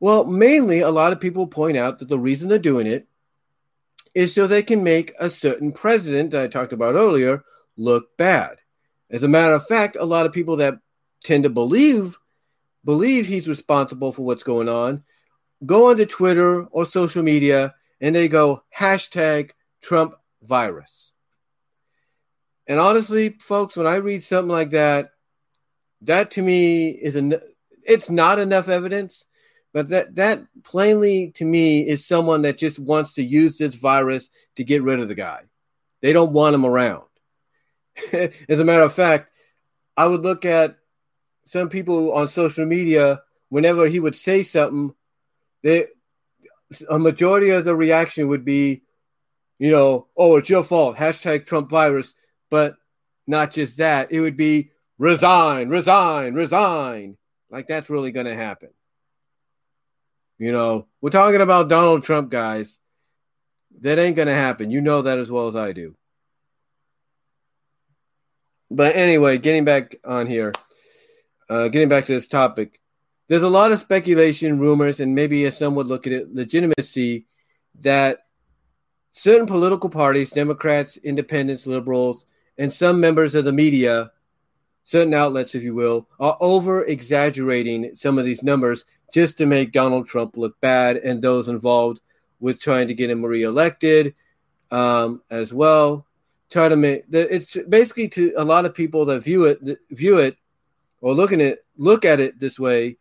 Well, 0.00 0.24
mainly, 0.24 0.80
a 0.80 0.90
lot 0.90 1.12
of 1.12 1.20
people 1.20 1.46
point 1.46 1.76
out 1.76 1.98
that 1.98 2.08
the 2.08 2.18
reason 2.18 2.48
they're 2.48 2.58
doing 2.58 2.86
it 2.86 3.06
is 4.14 4.32
so 4.32 4.46
they 4.46 4.62
can 4.62 4.82
make 4.82 5.12
a 5.18 5.28
certain 5.28 5.72
president 5.72 6.30
that 6.30 6.42
I 6.42 6.46
talked 6.48 6.72
about 6.72 6.94
earlier 6.94 7.44
look 7.76 8.16
bad. 8.16 8.60
As 9.10 9.22
a 9.22 9.28
matter 9.28 9.54
of 9.54 9.66
fact, 9.66 9.96
a 10.00 10.06
lot 10.06 10.24
of 10.24 10.32
people 10.32 10.56
that 10.56 10.78
tend 11.22 11.44
to 11.44 11.50
believe 11.50 12.18
believe 12.86 13.26
he's 13.26 13.48
responsible 13.48 14.12
for 14.12 14.22
what's 14.22 14.44
going 14.44 14.68
on, 14.68 15.02
go 15.66 15.90
onto 15.90 16.06
Twitter 16.06 16.64
or 16.66 16.86
social 16.86 17.22
media 17.22 17.74
and 18.00 18.14
they 18.14 18.28
go 18.28 18.62
hashtag 18.74 19.50
Trump 19.82 20.14
virus. 20.42 21.12
And 22.66 22.78
honestly, 22.80 23.36
folks, 23.40 23.76
when 23.76 23.86
I 23.86 23.96
read 23.96 24.22
something 24.22 24.50
like 24.50 24.70
that, 24.70 25.10
that 26.02 26.32
to 26.32 26.42
me 26.42 26.88
is 26.90 27.16
an 27.16 27.34
it's 27.84 28.10
not 28.10 28.38
enough 28.38 28.68
evidence, 28.68 29.24
but 29.72 29.88
that 29.88 30.14
that 30.16 30.44
plainly 30.64 31.32
to 31.36 31.44
me 31.44 31.86
is 31.86 32.06
someone 32.06 32.42
that 32.42 32.58
just 32.58 32.78
wants 32.78 33.14
to 33.14 33.22
use 33.22 33.58
this 33.58 33.74
virus 33.74 34.28
to 34.56 34.64
get 34.64 34.82
rid 34.82 35.00
of 35.00 35.08
the 35.08 35.14
guy. 35.14 35.40
They 36.02 36.12
don't 36.12 36.32
want 36.32 36.54
him 36.54 36.66
around. 36.66 37.04
As 38.12 38.60
a 38.60 38.64
matter 38.64 38.82
of 38.82 38.92
fact, 38.92 39.30
I 39.96 40.06
would 40.06 40.22
look 40.22 40.44
at 40.44 40.76
some 41.46 41.68
people 41.68 42.12
on 42.12 42.28
social 42.28 42.66
media, 42.66 43.22
whenever 43.48 43.86
he 43.86 44.00
would 44.00 44.16
say 44.16 44.42
something, 44.42 44.94
they 45.62 45.86
a 46.90 46.98
majority 46.98 47.50
of 47.50 47.64
the 47.64 47.76
reaction 47.76 48.28
would 48.28 48.44
be, 48.44 48.82
you 49.58 49.70
know, 49.70 50.08
oh, 50.16 50.36
it's 50.36 50.50
your 50.50 50.64
fault, 50.64 50.96
hashtag 50.96 51.46
Trump 51.46 51.70
virus. 51.70 52.14
But 52.50 52.76
not 53.26 53.52
just 53.52 53.78
that, 53.78 54.12
it 54.12 54.20
would 54.20 54.36
be 54.36 54.72
resign, 54.98 55.68
resign, 55.68 56.34
resign. 56.34 57.16
Like 57.50 57.68
that's 57.68 57.88
really 57.88 58.10
going 58.10 58.26
to 58.26 58.34
happen. 58.34 58.70
You 60.38 60.52
know, 60.52 60.86
we're 61.00 61.10
talking 61.10 61.40
about 61.40 61.68
Donald 61.68 62.02
Trump, 62.02 62.30
guys. 62.30 62.78
That 63.80 63.98
ain't 63.98 64.16
going 64.16 64.28
to 64.28 64.34
happen. 64.34 64.70
You 64.70 64.80
know 64.80 65.02
that 65.02 65.18
as 65.18 65.30
well 65.30 65.46
as 65.46 65.56
I 65.56 65.72
do. 65.72 65.94
But 68.70 68.96
anyway, 68.96 69.38
getting 69.38 69.64
back 69.64 69.96
on 70.04 70.26
here 70.26 70.52
uh, 71.48 71.68
getting 71.68 71.88
back 71.88 72.06
to 72.06 72.12
this 72.12 72.28
topic, 72.28 72.80
there's 73.28 73.42
a 73.42 73.48
lot 73.48 73.72
of 73.72 73.80
speculation, 73.80 74.58
rumors, 74.58 75.00
and 75.00 75.14
maybe 75.14 75.44
as 75.46 75.58
some 75.58 75.74
would 75.74 75.86
look 75.86 76.06
at 76.06 76.12
it, 76.12 76.34
legitimacy 76.34 77.26
that 77.80 78.26
certain 79.12 79.46
political 79.46 79.90
parties, 79.90 80.30
Democrats, 80.30 80.96
independents, 80.98 81.66
liberals, 81.66 82.26
and 82.58 82.72
some 82.72 83.00
members 83.00 83.34
of 83.34 83.44
the 83.44 83.52
media, 83.52 84.10
certain 84.84 85.14
outlets, 85.14 85.54
if 85.54 85.62
you 85.62 85.74
will, 85.74 86.08
are 86.20 86.36
over 86.40 86.84
exaggerating 86.84 87.94
some 87.94 88.18
of 88.18 88.24
these 88.24 88.42
numbers 88.42 88.84
just 89.12 89.38
to 89.38 89.46
make 89.46 89.72
Donald 89.72 90.06
Trump 90.06 90.36
look 90.36 90.60
bad 90.60 90.96
and 90.96 91.20
those 91.20 91.48
involved 91.48 92.00
with 92.40 92.60
trying 92.60 92.88
to 92.88 92.94
get 92.94 93.10
him 93.10 93.24
reelected 93.24 94.14
um, 94.70 95.22
as 95.30 95.52
well. 95.52 96.06
Try 96.50 96.68
to 96.68 96.76
make 96.76 97.04
it's 97.10 97.56
basically 97.68 98.08
to 98.10 98.32
a 98.36 98.44
lot 98.44 98.66
of 98.66 98.74
people 98.74 99.06
that 99.06 99.20
view 99.20 99.44
it 99.46 99.60
view 99.90 100.18
it 100.18 100.36
or 101.06 101.14
looking 101.14 101.40
at 101.40 101.58
look 101.76 102.04
at 102.04 102.18
it 102.18 102.40
this 102.40 102.58
way, 102.58 102.96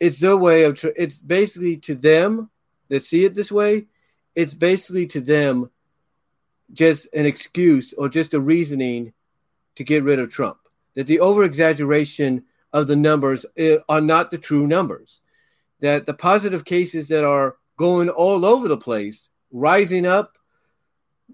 it's 0.00 0.18
their 0.18 0.36
way 0.36 0.64
of 0.64 0.84
it's 0.96 1.20
basically 1.20 1.76
to 1.76 1.94
them 1.94 2.50
that 2.88 3.04
see 3.04 3.24
it 3.24 3.36
this 3.36 3.52
way. 3.52 3.86
it's 4.34 4.52
basically 4.52 5.06
to 5.06 5.20
them 5.20 5.70
just 6.72 7.06
an 7.14 7.24
excuse 7.24 7.94
or 7.96 8.08
just 8.08 8.34
a 8.34 8.40
reasoning 8.40 9.12
to 9.76 9.84
get 9.84 10.02
rid 10.02 10.18
of 10.18 10.32
Trump. 10.32 10.58
That 10.96 11.06
the 11.06 11.20
over 11.20 11.44
exaggeration 11.44 12.46
of 12.72 12.88
the 12.88 12.96
numbers 12.96 13.46
eh, 13.56 13.78
are 13.88 14.00
not 14.00 14.32
the 14.32 14.38
true 14.38 14.66
numbers. 14.66 15.20
That 15.78 16.04
the 16.04 16.14
positive 16.14 16.64
cases 16.64 17.06
that 17.08 17.22
are 17.22 17.54
going 17.76 18.08
all 18.08 18.44
over 18.44 18.66
the 18.66 18.76
place, 18.76 19.28
rising 19.52 20.04
up, 20.04 20.36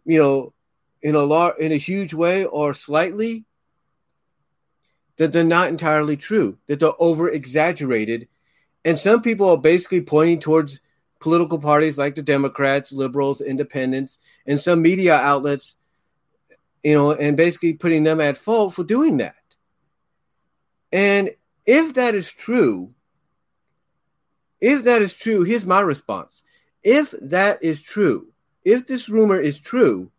you 0.04 0.18
know, 0.20 0.52
in 1.00 1.14
a 1.14 1.22
lot 1.22 1.58
in 1.58 1.72
a 1.72 1.86
huge 1.88 2.12
way 2.12 2.44
or 2.44 2.74
slightly, 2.74 3.46
that 5.22 5.32
they're 5.32 5.44
not 5.44 5.68
entirely 5.68 6.16
true. 6.16 6.58
That 6.66 6.80
they're 6.80 6.90
over 6.98 7.30
exaggerated, 7.30 8.26
and 8.84 8.98
some 8.98 9.22
people 9.22 9.48
are 9.50 9.56
basically 9.56 10.00
pointing 10.00 10.40
towards 10.40 10.80
political 11.20 11.60
parties 11.60 11.96
like 11.96 12.16
the 12.16 12.22
Democrats, 12.22 12.92
liberals, 12.92 13.40
independents, 13.40 14.18
and 14.48 14.60
some 14.60 14.82
media 14.82 15.14
outlets, 15.14 15.76
you 16.82 16.94
know, 16.94 17.12
and 17.12 17.36
basically 17.36 17.74
putting 17.74 18.02
them 18.02 18.20
at 18.20 18.36
fault 18.36 18.74
for 18.74 18.82
doing 18.82 19.18
that. 19.18 19.36
And 20.90 21.30
if 21.64 21.94
that 21.94 22.16
is 22.16 22.32
true, 22.32 22.92
if 24.60 24.82
that 24.82 25.02
is 25.02 25.14
true, 25.14 25.44
here's 25.44 25.64
my 25.64 25.80
response. 25.80 26.42
If 26.82 27.14
that 27.22 27.62
is 27.62 27.80
true, 27.80 28.32
if 28.64 28.88
this 28.88 29.08
rumor 29.08 29.40
is 29.40 29.60
true, 29.60 30.10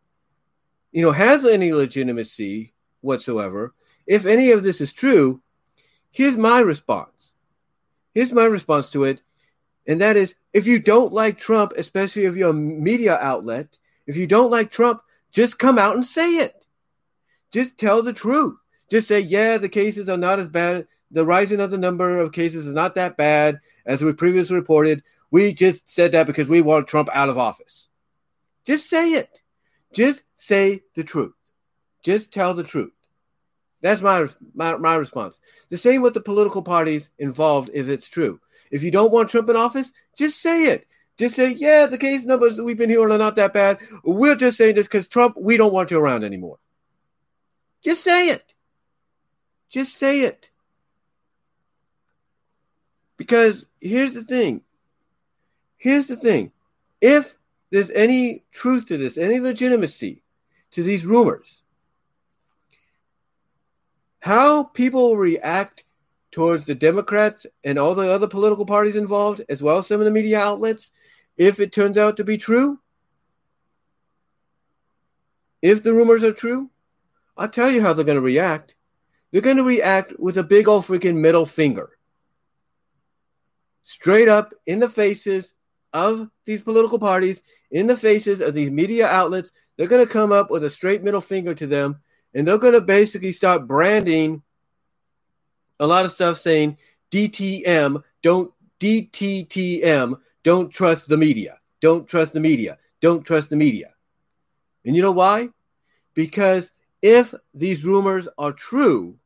you 0.94 1.02
know, 1.02 1.12
has 1.12 1.44
any 1.44 1.74
legitimacy 1.74 2.72
whatsoever, 3.02 3.74
if 4.06 4.26
any 4.26 4.52
of 4.52 4.64
this 4.64 4.82
is 4.82 4.94
true, 4.94 5.42
here's 6.12 6.38
my 6.38 6.60
response. 6.60 7.34
Here's 8.14 8.32
my 8.32 8.46
response 8.46 8.90
to 8.92 9.04
it. 9.06 9.22
And 9.88 10.02
that 10.02 10.16
is 10.16 10.36
if 10.54 10.68
you 10.68 10.80
don't 10.80 11.14
like 11.14 11.38
Trump, 11.38 11.74
especially 11.78 12.26
if 12.26 12.36
you're 12.36 12.52
a 12.52 12.54
media 12.54 13.18
outlet, 13.20 13.78
if 14.06 14.16
you 14.18 14.28
don't 14.28 14.52
like 14.52 14.72
Trump, 14.72 15.02
just 15.32 15.58
come 15.58 15.78
out 15.78 15.96
and 15.96 16.06
say 16.06 16.38
it. 16.38 16.66
Just 17.52 17.78
tell 17.78 18.02
the 18.02 18.14
truth. 18.14 18.56
Just 18.90 19.08
say, 19.08 19.20
yeah, 19.20 19.58
the 19.58 19.70
cases 19.70 20.10
are 20.10 20.18
not 20.18 20.40
as 20.40 20.48
bad. 20.48 20.88
The 21.12 21.26
rising 21.26 21.60
of 21.60 21.72
the 21.72 21.78
number 21.78 22.20
of 22.20 22.32
cases 22.32 22.68
is 22.68 22.74
not 22.74 22.96
that 22.96 23.18
bad 23.18 23.60
as 23.86 24.04
we 24.04 24.14
previously 24.14 24.56
reported. 24.56 25.04
We 25.32 25.54
just 25.54 25.90
said 25.90 26.12
that 26.12 26.28
because 26.28 26.48
we 26.48 26.62
want 26.62 26.88
Trump 26.88 27.10
out 27.14 27.30
of 27.30 27.38
office. 27.38 27.88
Just 28.66 28.90
say 28.90 29.14
it. 29.14 29.42
Just 29.94 30.24
say 30.36 30.84
the 30.96 31.04
truth. 31.04 31.34
Just 32.04 32.32
tell 32.32 32.54
the 32.54 32.64
truth. 32.64 32.92
That's 33.84 34.02
my, 34.02 34.30
my, 34.56 34.78
my 34.78 34.96
response. 34.96 35.42
The 35.70 35.78
same 35.78 36.02
with 36.02 36.14
the 36.14 36.22
political 36.22 36.62
parties 36.62 37.10
involved 37.20 37.70
if 37.74 37.90
it's 37.90 38.08
true. 38.08 38.40
If 38.72 38.82
you 38.82 38.92
don't 38.92 39.12
want 39.12 39.30
Trump 39.30 39.50
in 39.50 39.58
office, 39.58 39.92
just 40.18 40.42
say 40.42 40.68
it. 40.68 40.88
Just 41.18 41.36
say, 41.36 41.52
yeah, 41.52 41.86
the 41.86 41.98
case 41.98 42.24
numbers 42.24 42.56
that 42.56 42.64
we've 42.64 42.78
been 42.78 42.90
hearing 42.90 43.12
are 43.12 43.18
not 43.18 43.36
that 43.36 43.52
bad. 43.52 43.80
We're 44.06 44.38
just 44.38 44.58
saying 44.58 44.76
this 44.76 44.88
because 44.88 45.10
Trump, 45.10 45.36
we 45.38 45.58
don't 45.58 45.74
want 45.74 45.92
you 45.92 46.00
around 46.00 46.24
anymore. 46.24 46.60
Just 47.84 48.06
say 48.06 48.30
it. 48.30 48.54
Just 49.70 49.98
say 49.98 50.22
it. 50.22 50.50
Because 53.18 53.66
here's 53.82 54.14
the 54.14 54.24
thing. 54.24 54.62
Here's 55.76 56.08
the 56.08 56.16
thing. 56.16 56.54
If 57.02 57.36
there's 57.70 57.92
any 57.92 58.46
truth 58.54 58.88
to 58.88 58.98
this, 58.98 59.18
any 59.18 59.42
legitimacy 59.42 60.24
to 60.72 60.84
these 60.84 61.06
rumors, 61.06 61.63
how 64.24 64.64
people 64.64 65.18
react 65.18 65.84
towards 66.32 66.64
the 66.64 66.74
Democrats 66.74 67.46
and 67.62 67.78
all 67.78 67.94
the 67.94 68.10
other 68.10 68.26
political 68.26 68.66
parties 68.66 68.96
involved, 68.96 69.42
as 69.50 69.62
well 69.62 69.80
as 69.80 69.88
some 69.88 70.00
of 70.00 70.06
the 70.06 70.12
media 70.12 70.40
outlets, 70.40 70.92
if 71.36 71.60
it 71.60 71.74
turns 71.74 71.98
out 71.98 72.16
to 72.16 72.24
be 72.24 72.38
true? 72.38 72.80
If 75.62 75.84
the 75.84 75.94
rumors 75.94 76.24
are 76.24 76.32
true, 76.32 76.70
I'll 77.36 77.50
tell 77.50 77.70
you 77.70 77.82
how 77.82 77.92
they're 77.92 78.06
going 78.06 78.16
to 78.16 78.22
react. 78.22 78.76
They're 79.32 79.42
going 79.42 79.58
to 79.58 79.64
react 79.64 80.18
with 80.18 80.38
a 80.38 80.44
big 80.44 80.70
old 80.70 80.86
freaking 80.86 81.18
middle 81.18 81.46
finger. 81.46 81.90
Straight 83.84 84.30
up 84.30 84.54
in 84.66 84.80
the 84.80 84.88
faces 84.88 85.54
of 85.92 86.30
these 86.46 86.64
political 86.64 86.98
parties, 86.98 87.42
in 87.72 87.88
the 87.88 87.98
faces 87.98 88.40
of 88.40 88.54
these 88.54 88.72
media 88.72 89.06
outlets, 89.06 89.52
they're 89.76 89.88
going 89.88 90.06
to 90.06 90.10
come 90.10 90.32
up 90.32 90.50
with 90.50 90.64
a 90.64 90.70
straight 90.70 91.04
middle 91.04 91.20
finger 91.20 91.54
to 91.56 91.68
them 91.68 92.00
and 92.34 92.48
they're 92.48 92.58
going 92.58 92.74
to 92.74 92.82
basically 92.82 93.32
start 93.32 93.68
branding 93.68 94.42
a 95.80 95.88
lot 95.88 96.06
of 96.06 96.12
stuff 96.12 96.40
saying 96.40 96.78
DTM, 97.12 98.04
don't 98.22 98.52
DTTM, 98.80 100.20
don't 100.44 100.70
trust 100.72 101.08
the 101.08 101.18
media. 101.18 101.60
Don't 101.82 102.08
trust 102.08 102.34
the 102.34 102.40
media. 102.40 102.78
Don't 103.02 103.26
trust 103.26 103.50
the 103.50 103.56
media. 103.56 103.94
And 104.86 104.96
you 104.96 105.02
know 105.02 105.12
why? 105.12 105.50
Because 106.14 106.72
if 107.02 107.34
these 107.54 107.84
rumors 107.84 108.28
are 108.38 108.52
true, 108.52 109.18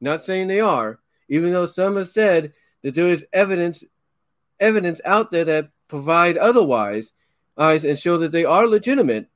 not 0.00 0.22
saying 0.22 0.48
they 0.48 0.60
are, 0.60 0.98
even 1.28 1.52
though 1.52 1.66
some 1.66 1.96
have 1.96 2.08
said 2.08 2.52
that 2.82 2.94
there 2.94 3.08
is 3.08 3.26
evidence 3.32 3.84
evidence 4.60 5.00
out 5.04 5.30
there 5.30 5.44
that 5.44 5.70
provide 5.88 6.38
otherwise 6.38 7.12
uh, 7.56 7.78
and 7.84 7.98
show 7.98 8.18
that 8.18 8.32
they 8.32 8.44
are 8.44 8.66
legitimate, 8.66 9.28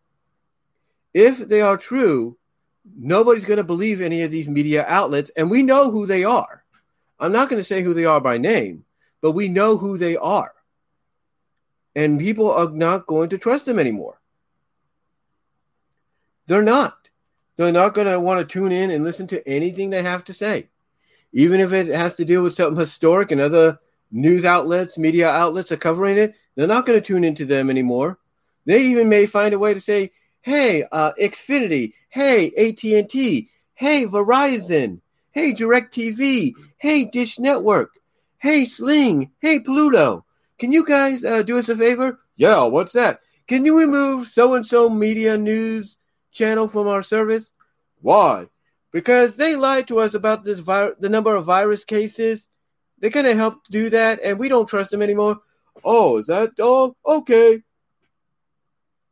if 1.15 1.39
they 1.39 1.61
are 1.61 1.77
true, 1.77 2.37
nobody's 2.95 3.45
going 3.45 3.57
to 3.57 3.65
believe 3.65 4.01
any 4.01 4.23
of 4.23 4.31
these 4.31 4.49
media 4.49 4.85
outlets, 4.87 5.31
and 5.37 5.51
we 5.51 5.63
know 5.63 5.91
who 5.91 6.07
they 6.07 6.25
are. 6.25 6.65
I'm 7.19 7.33
not 7.33 7.49
going 7.49 7.61
to 7.61 7.65
say 7.65 7.83
who 7.83 7.95
they 7.95 8.05
are 8.05 8.21
by 8.21 8.39
name, 8.39 8.85
but 9.21 9.33
we 9.33 9.49
know 9.49 9.77
who 9.77 9.97
they 9.97 10.17
are. 10.17 10.53
And 11.95 12.21
people 12.21 12.51
are 12.51 12.69
not 12.69 13.07
going 13.07 13.31
to 13.31 13.39
trust 13.39 13.65
them 13.65 13.79
anymore. 13.79 14.21
They're 16.47 16.63
not. 16.63 17.09
They're 17.57 17.73
not 17.73 17.95
going 17.95 18.07
to 18.07 18.21
want 18.21 18.41
to 18.41 18.53
tune 18.53 18.71
in 18.71 18.91
and 18.91 19.03
listen 19.03 19.27
to 19.29 19.49
anything 19.49 19.91
they 19.91 20.03
have 20.03 20.25
to 20.25 20.35
say, 20.35 20.69
even 21.33 21.61
if 21.61 21.73
it 21.73 21.87
has 21.87 22.15
to 22.17 22.25
deal 22.25 22.43
with 22.43 22.55
something 22.55 22.79
historic 22.79 23.31
and 23.31 23.41
other 23.41 23.79
news 24.13 24.45
outlets, 24.45 24.99
media 24.99 25.31
outlets 25.31 25.73
are 25.73 25.77
covering 25.77 26.19
it. 26.19 26.35
They're 26.55 26.67
not 26.67 26.87
going 26.87 27.01
to 27.01 27.07
tune 27.07 27.25
into 27.25 27.47
them 27.47 27.71
anymore. 27.71 28.19
They 28.67 28.83
even 28.83 29.09
may 29.09 29.27
find 29.27 29.55
a 29.55 29.59
way 29.59 29.73
to 29.73 29.81
say, 29.81 30.13
hey, 30.47 30.85
uh, 30.93 31.11
Xfinity, 31.21 31.93
hey, 32.09 32.53
AT&T, 32.57 33.51
hey, 33.75 34.07
Verizon, 34.07 35.01
hey, 35.33 35.53
DirecTV, 35.53 36.53
hey, 36.79 37.05
Dish 37.05 37.41
Network, 37.41 37.91
hey, 38.39 38.65
Sling, 38.65 39.33
hey, 39.41 39.59
Pluto. 39.59 40.25
Can 40.61 40.71
you 40.71 40.87
guys 40.87 41.25
uh, 41.25 41.43
do 41.43 41.59
us 41.59 41.69
a 41.69 41.75
favor? 41.75 42.21
Yeah, 42.37 42.63
what's 42.63 42.93
that? 42.93 43.23
Can 43.49 43.65
you 43.65 43.77
remove 43.77 44.29
so-and-so 44.29 44.89
media 44.89 45.37
news 45.37 45.97
channel 46.31 46.69
from 46.69 46.87
our 46.87 47.03
service? 47.03 47.51
Why? 48.01 48.47
Because 48.93 49.35
they 49.35 49.57
lied 49.57 49.89
to 49.89 49.99
us 49.99 50.15
about 50.15 50.45
this 50.45 50.61
vi- 50.61 50.93
the 51.01 51.09
number 51.09 51.35
of 51.35 51.45
virus 51.45 51.85
cases. 51.85 52.47
They're 53.01 53.11
going 53.11 53.27
to 53.27 53.35
help 53.35 53.67
do 53.69 53.91
that, 53.91 54.21
and 54.23 54.39
we 54.39 54.49
don't 54.49 54.69
trust 54.69 54.93
them 54.93 55.03
anymore. 55.03 55.41
Oh, 55.83 56.19
is 56.19 56.29
that 56.29 56.55
dog? 56.55 56.95
Oh, 57.05 57.19
okay. 57.19 57.65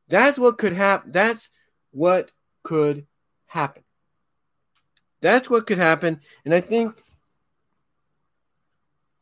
That's 0.08 0.38
what 0.38 0.58
could 0.58 0.72
happen. 0.72 1.12
That's 1.12 1.50
what 1.90 2.30
could 2.62 3.06
happen. 3.46 3.82
That's 5.20 5.48
what 5.48 5.66
could 5.66 5.78
happen. 5.78 6.20
And 6.44 6.52
I 6.52 6.60
think, 6.60 6.94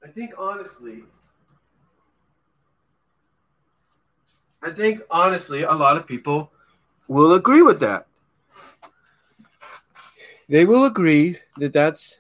I 0.03 0.09
think 0.09 0.33
honestly, 0.37 1.05
I 4.63 4.71
think 4.71 5.03
honestly, 5.11 5.63
a 5.63 5.73
lot 5.73 5.97
of 5.97 6.07
people 6.07 6.51
will 7.09 7.35
agree 7.35 7.63
with 7.63 7.81
that. 7.81 8.07
They 10.49 10.65
will 10.65 10.85
agree 10.85 11.39
that 11.59 11.73
that's 11.73 12.19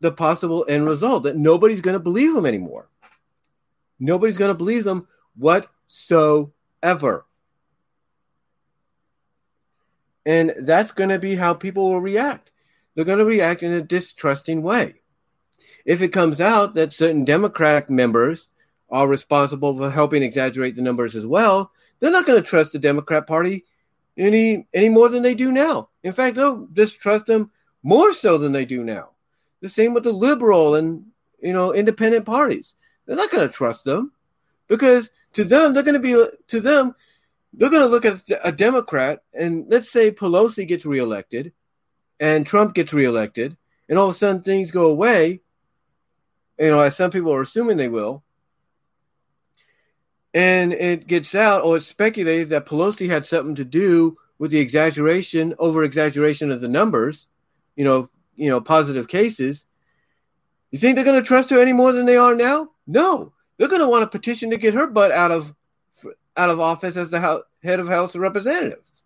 the 0.00 0.12
possible 0.12 0.64
end 0.68 0.86
result, 0.86 1.22
that 1.22 1.36
nobody's 1.36 1.80
going 1.80 1.94
to 1.94 2.02
believe 2.02 2.34
them 2.34 2.46
anymore. 2.46 2.88
Nobody's 3.98 4.36
going 4.36 4.50
to 4.50 4.54
believe 4.54 4.84
them 4.84 5.08
whatsoever. 5.36 7.26
And 10.26 10.52
that's 10.58 10.92
going 10.92 11.10
to 11.10 11.20
be 11.20 11.36
how 11.36 11.54
people 11.54 11.84
will 11.84 12.00
react. 12.00 12.50
They're 12.94 13.04
going 13.04 13.20
to 13.20 13.24
react 13.24 13.62
in 13.62 13.72
a 13.72 13.80
distrusting 13.80 14.60
way. 14.60 14.96
If 15.84 16.02
it 16.02 16.08
comes 16.08 16.40
out 16.40 16.74
that 16.74 16.92
certain 16.92 17.24
Democratic 17.24 17.88
members 17.88 18.48
are 18.90 19.06
responsible 19.06 19.78
for 19.78 19.90
helping 19.90 20.24
exaggerate 20.24 20.74
the 20.74 20.82
numbers 20.82 21.14
as 21.14 21.24
well, 21.24 21.70
they're 22.00 22.10
not 22.10 22.26
going 22.26 22.42
to 22.42 22.48
trust 22.48 22.72
the 22.72 22.78
Democrat 22.80 23.26
Party 23.26 23.64
any 24.18 24.66
any 24.74 24.88
more 24.88 25.08
than 25.08 25.22
they 25.22 25.34
do 25.34 25.52
now. 25.52 25.90
In 26.02 26.12
fact, 26.12 26.36
they'll 26.36 26.66
distrust 26.66 27.26
them 27.26 27.50
more 27.82 28.12
so 28.12 28.36
than 28.36 28.52
they 28.52 28.64
do 28.64 28.82
now. 28.82 29.10
The 29.60 29.68
same 29.68 29.94
with 29.94 30.04
the 30.04 30.12
liberal 30.12 30.74
and 30.74 31.06
you 31.40 31.52
know 31.52 31.72
independent 31.72 32.26
parties. 32.26 32.74
They're 33.06 33.16
not 33.16 33.30
going 33.30 33.46
to 33.46 33.52
trust 33.52 33.84
them 33.84 34.12
because 34.68 35.10
to 35.34 35.44
them 35.44 35.72
they're 35.72 35.82
going 35.82 36.00
to 36.00 36.28
be 36.30 36.36
to 36.48 36.60
them 36.60 36.94
they're 37.56 37.70
going 37.70 37.82
to 37.82 37.88
look 37.88 38.04
at 38.04 38.22
a 38.44 38.52
Democrat, 38.52 39.22
and 39.32 39.64
let's 39.68 39.90
say 39.90 40.10
Pelosi 40.10 40.68
gets 40.68 40.84
reelected, 40.86 41.52
and 42.20 42.46
Trump 42.46 42.74
gets 42.74 42.92
reelected, 42.92 43.56
and 43.88 43.98
all 43.98 44.08
of 44.08 44.14
a 44.14 44.18
sudden 44.18 44.42
things 44.42 44.70
go 44.70 44.86
away. 44.90 45.40
You 46.58 46.70
know, 46.70 46.80
as 46.80 46.96
some 46.96 47.10
people 47.10 47.32
are 47.32 47.42
assuming 47.42 47.76
they 47.76 47.88
will. 47.88 48.22
and 50.36 50.74
it 50.74 51.06
gets 51.06 51.34
out 51.34 51.62
or 51.62 51.78
it's 51.78 51.86
speculated 51.86 52.50
that 52.50 52.66
Pelosi 52.66 53.08
had 53.08 53.24
something 53.24 53.54
to 53.54 53.64
do 53.64 54.18
with 54.38 54.50
the 54.50 54.58
exaggeration, 54.58 55.54
over 55.58 55.82
exaggeration 55.82 56.50
of 56.50 56.60
the 56.60 56.68
numbers, 56.68 57.26
you 57.74 57.84
know, 57.84 58.10
you 58.34 58.50
know, 58.50 58.60
positive 58.60 59.08
cases. 59.08 59.64
You 60.70 60.78
think 60.78 60.94
they're 60.94 61.06
going 61.06 61.18
to 61.18 61.26
trust 61.26 61.48
her 61.48 61.58
any 61.58 61.72
more 61.72 61.92
than 61.92 62.04
they 62.04 62.18
are 62.18 62.34
now? 62.34 62.72
No, 62.86 63.32
they're 63.56 63.68
going 63.68 63.80
to 63.80 63.88
want 63.88 64.04
a 64.04 64.08
petition 64.08 64.50
to 64.50 64.58
get 64.58 64.74
her 64.74 64.86
butt 64.86 65.10
out 65.10 65.30
of 65.30 65.54
out 66.36 66.50
of 66.50 66.60
office 66.60 66.96
as 66.96 67.10
the 67.10 67.44
head 67.62 67.80
of 67.80 67.88
House 67.88 68.14
of 68.14 68.20
Representatives. 68.20 69.02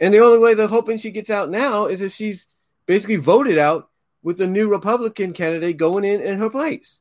And 0.00 0.12
the 0.12 0.18
only 0.18 0.38
way 0.38 0.54
they're 0.54 0.66
hoping 0.66 0.98
she 0.98 1.10
gets 1.10 1.30
out 1.30 1.50
now 1.50 1.86
is 1.86 2.00
if 2.00 2.12
she's 2.12 2.46
basically 2.86 3.16
voted 3.16 3.58
out 3.58 3.90
with 4.22 4.38
the 4.38 4.46
new 4.46 4.68
Republican 4.68 5.32
candidate 5.32 5.76
going 5.76 6.04
in 6.04 6.20
in 6.20 6.38
her 6.38 6.50
place. 6.50 7.00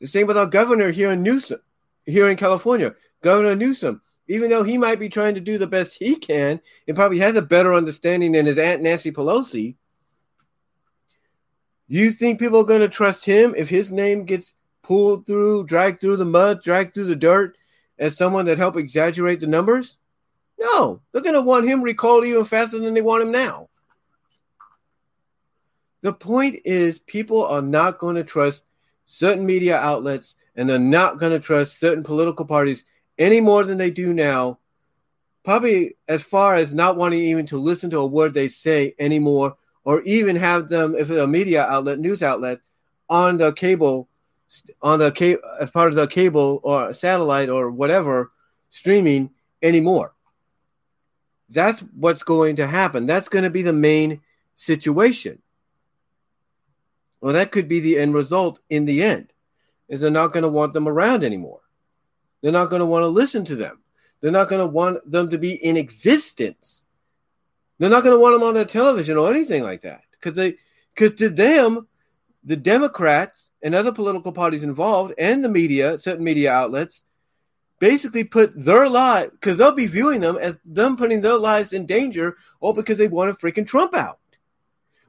The 0.00 0.06
same 0.06 0.26
with 0.26 0.36
our 0.36 0.46
governor 0.46 0.90
here 0.90 1.12
in 1.12 1.22
Newsom, 1.22 1.60
here 2.04 2.28
in 2.28 2.36
California, 2.36 2.94
Governor 3.22 3.56
Newsom. 3.56 4.02
Even 4.28 4.48
though 4.48 4.62
he 4.62 4.78
might 4.78 4.98
be 4.98 5.08
trying 5.08 5.34
to 5.34 5.40
do 5.40 5.58
the 5.58 5.66
best 5.66 5.94
he 5.94 6.16
can, 6.16 6.60
and 6.86 6.96
probably 6.96 7.18
has 7.18 7.36
a 7.36 7.42
better 7.42 7.74
understanding 7.74 8.32
than 8.32 8.46
his 8.46 8.58
aunt 8.58 8.80
Nancy 8.80 9.12
Pelosi. 9.12 9.76
Do 11.94 12.00
you 12.00 12.10
think 12.10 12.40
people 12.40 12.58
are 12.58 12.64
going 12.64 12.80
to 12.80 12.88
trust 12.88 13.24
him 13.24 13.54
if 13.56 13.68
his 13.68 13.92
name 13.92 14.24
gets 14.24 14.52
pulled 14.82 15.28
through, 15.28 15.66
dragged 15.66 16.00
through 16.00 16.16
the 16.16 16.24
mud, 16.24 16.60
dragged 16.60 16.92
through 16.92 17.04
the 17.04 17.14
dirt 17.14 17.56
as 18.00 18.16
someone 18.16 18.46
that 18.46 18.58
helped 18.58 18.76
exaggerate 18.76 19.38
the 19.38 19.46
numbers? 19.46 19.96
No, 20.58 21.02
they're 21.12 21.22
going 21.22 21.36
to 21.36 21.40
want 21.40 21.68
him 21.68 21.82
recalled 21.82 22.24
even 22.24 22.46
faster 22.46 22.80
than 22.80 22.94
they 22.94 23.00
want 23.00 23.22
him 23.22 23.30
now. 23.30 23.68
The 26.02 26.12
point 26.12 26.62
is, 26.64 26.98
people 26.98 27.46
are 27.46 27.62
not 27.62 28.00
going 28.00 28.16
to 28.16 28.24
trust 28.24 28.64
certain 29.04 29.46
media 29.46 29.76
outlets 29.78 30.34
and 30.56 30.68
they're 30.68 30.80
not 30.80 31.20
going 31.20 31.30
to 31.30 31.38
trust 31.38 31.78
certain 31.78 32.02
political 32.02 32.44
parties 32.44 32.82
any 33.18 33.40
more 33.40 33.62
than 33.62 33.78
they 33.78 33.90
do 33.90 34.12
now. 34.12 34.58
Probably 35.44 35.94
as 36.08 36.24
far 36.24 36.56
as 36.56 36.72
not 36.72 36.96
wanting 36.96 37.20
even 37.20 37.46
to 37.46 37.56
listen 37.56 37.90
to 37.90 38.00
a 38.00 38.06
word 38.06 38.34
they 38.34 38.48
say 38.48 38.96
anymore, 38.98 39.58
or 39.84 40.02
even 40.02 40.36
have 40.36 40.68
them, 40.68 40.94
if 40.94 41.10
it's 41.10 41.20
a 41.20 41.26
media 41.26 41.64
outlet, 41.64 41.98
news 41.98 42.22
outlet, 42.22 42.60
on 43.08 43.38
the 43.38 43.52
cable, 43.52 44.08
on 44.82 44.98
the 44.98 45.10
cable 45.10 45.42
as 45.60 45.70
part 45.70 45.90
of 45.90 45.96
the 45.96 46.06
cable 46.06 46.60
or 46.62 46.92
satellite 46.92 47.48
or 47.48 47.70
whatever 47.70 48.32
streaming 48.70 49.30
anymore. 49.62 50.12
That's 51.50 51.80
what's 51.80 52.22
going 52.22 52.56
to 52.56 52.66
happen. 52.66 53.06
That's 53.06 53.28
going 53.28 53.44
to 53.44 53.50
be 53.50 53.62
the 53.62 53.72
main 53.72 54.22
situation. 54.54 55.40
Well, 57.20 57.34
that 57.34 57.52
could 57.52 57.68
be 57.68 57.80
the 57.80 57.98
end 57.98 58.14
result 58.14 58.60
in 58.68 58.84
the 58.86 59.02
end, 59.02 59.32
is 59.88 60.00
they're 60.00 60.10
not 60.10 60.32
going 60.32 60.42
to 60.42 60.48
want 60.48 60.72
them 60.72 60.88
around 60.88 61.24
anymore. 61.24 61.60
They're 62.40 62.52
not 62.52 62.70
going 62.70 62.80
to 62.80 62.86
want 62.86 63.02
to 63.02 63.08
listen 63.08 63.44
to 63.46 63.56
them. 63.56 63.80
They're 64.20 64.30
not 64.30 64.48
going 64.48 64.60
to 64.60 64.66
want 64.66 65.10
them 65.10 65.30
to 65.30 65.38
be 65.38 65.52
in 65.52 65.76
existence. 65.76 66.83
They're 67.84 67.90
not 67.90 68.02
going 68.02 68.16
to 68.16 68.18
want 68.18 68.32
them 68.32 68.48
on 68.48 68.54
their 68.54 68.64
television 68.64 69.18
or 69.18 69.28
anything 69.28 69.62
like 69.62 69.82
that 69.82 70.04
because 70.12 70.34
they, 70.34 70.56
because 70.94 71.18
to 71.18 71.28
them, 71.28 71.86
the 72.42 72.56
Democrats 72.56 73.50
and 73.62 73.74
other 73.74 73.92
political 73.92 74.32
parties 74.32 74.62
involved 74.62 75.12
and 75.18 75.44
the 75.44 75.50
media, 75.50 75.98
certain 75.98 76.24
media 76.24 76.50
outlets, 76.50 77.02
basically 77.80 78.24
put 78.24 78.52
their 78.56 78.88
lives 78.88 79.32
because 79.32 79.58
they'll 79.58 79.74
be 79.74 79.84
viewing 79.84 80.22
them 80.22 80.38
as 80.38 80.56
them 80.64 80.96
putting 80.96 81.20
their 81.20 81.36
lives 81.36 81.74
in 81.74 81.84
danger, 81.84 82.38
all 82.58 82.72
because 82.72 82.96
they 82.96 83.06
want 83.06 83.38
to 83.38 83.46
freaking 83.46 83.66
Trump 83.66 83.94
out. 83.94 84.18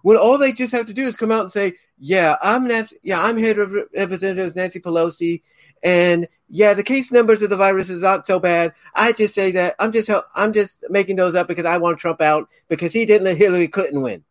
When 0.01 0.17
all 0.17 0.38
they 0.38 0.51
just 0.51 0.73
have 0.73 0.88
to 0.88 0.93
do 0.93 1.03
is 1.03 1.15
come 1.15 1.32
out 1.32 1.43
and 1.43 1.51
say, 1.53 1.76
yeah, 1.97 2.36
I'm 2.41 2.67
Nancy. 2.67 2.97
Yeah, 3.01 3.23
I'm 3.23 3.38
head 3.38 3.57
of 3.57 3.71
Representative 3.71 4.53
Nancy 4.53 4.82
Pelosi, 4.82 5.43
and 5.86 6.27
yeah, 6.49 6.73
the 6.73 6.83
case 6.83 7.11
numbers 7.11 7.43
of 7.43 7.51
the 7.51 7.55
virus 7.55 7.91
is 7.91 8.01
not 8.01 8.25
so 8.25 8.39
bad. 8.39 8.73
I 8.95 9.11
just 9.11 9.36
say 9.36 9.51
that 9.51 9.75
I'm 9.77 9.91
just 9.91 10.09
I'm 10.33 10.51
just 10.51 10.83
making 10.89 11.15
those 11.15 11.36
up 11.36 11.47
because 11.47 11.65
I 11.65 11.77
want 11.77 11.99
Trump 11.99 12.21
out 12.21 12.49
because 12.67 12.91
he 12.91 13.05
didn't 13.05 13.25
let 13.25 13.38
Hillary 13.38 13.67
Clinton 13.67 14.01
win. 14.01 14.23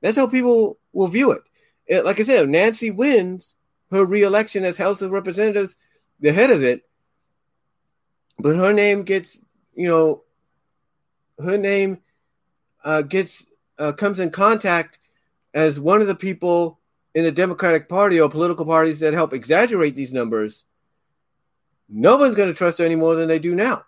That's 0.00 0.16
how 0.16 0.28
people 0.28 0.78
will 0.92 1.08
view 1.08 1.32
it. 1.32 1.42
it 1.86 2.04
like 2.04 2.20
I 2.20 2.22
said, 2.22 2.44
if 2.44 2.48
Nancy 2.48 2.92
wins 2.92 3.56
her 3.90 4.06
reelection 4.06 4.64
as 4.64 4.76
House 4.76 5.02
of 5.02 5.10
Representatives, 5.10 5.76
the 6.20 6.32
head 6.32 6.50
of 6.50 6.62
it, 6.62 6.82
but 8.38 8.54
her 8.54 8.72
name 8.72 9.02
gets, 9.02 9.36
you 9.74 9.88
know, 9.88 10.22
her 11.42 11.58
name 11.58 11.98
uh, 12.84 13.02
gets 13.02 13.44
uh, 13.80 13.92
comes 13.92 14.20
in 14.20 14.30
contact 14.30 15.00
as 15.54 15.80
one 15.80 16.00
of 16.00 16.06
the 16.06 16.14
people 16.14 16.78
in 17.16 17.24
the 17.24 17.32
Democratic 17.32 17.88
Party 17.88 18.20
or 18.20 18.28
political 18.28 18.66
parties 18.66 19.00
that 19.00 19.14
help 19.14 19.32
exaggerate 19.32 19.96
these 19.96 20.12
numbers, 20.12 20.66
no 21.88 22.18
one's 22.18 22.34
going 22.34 22.50
to 22.50 22.54
trust 22.54 22.76
her 22.76 22.84
any 22.84 22.94
more 22.94 23.14
than 23.14 23.26
they 23.26 23.38
do 23.38 23.54
now. 23.54 23.86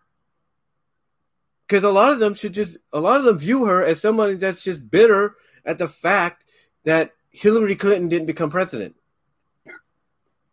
Because 1.66 1.84
a 1.84 1.90
lot 1.90 2.10
of 2.10 2.20
them 2.20 2.32
should 2.32 2.54
just, 2.54 2.78
a 2.90 2.98
lot 2.98 3.18
of 3.18 3.24
them 3.24 3.38
view 3.38 3.66
her 3.66 3.84
as 3.84 4.00
somebody 4.00 4.36
that's 4.36 4.64
just 4.64 4.90
bitter 4.90 5.34
at 5.66 5.76
the 5.76 5.88
fact 5.88 6.42
that 6.84 7.10
Hillary 7.28 7.76
Clinton 7.76 8.08
didn't 8.08 8.28
become 8.28 8.48
president. 8.48 8.96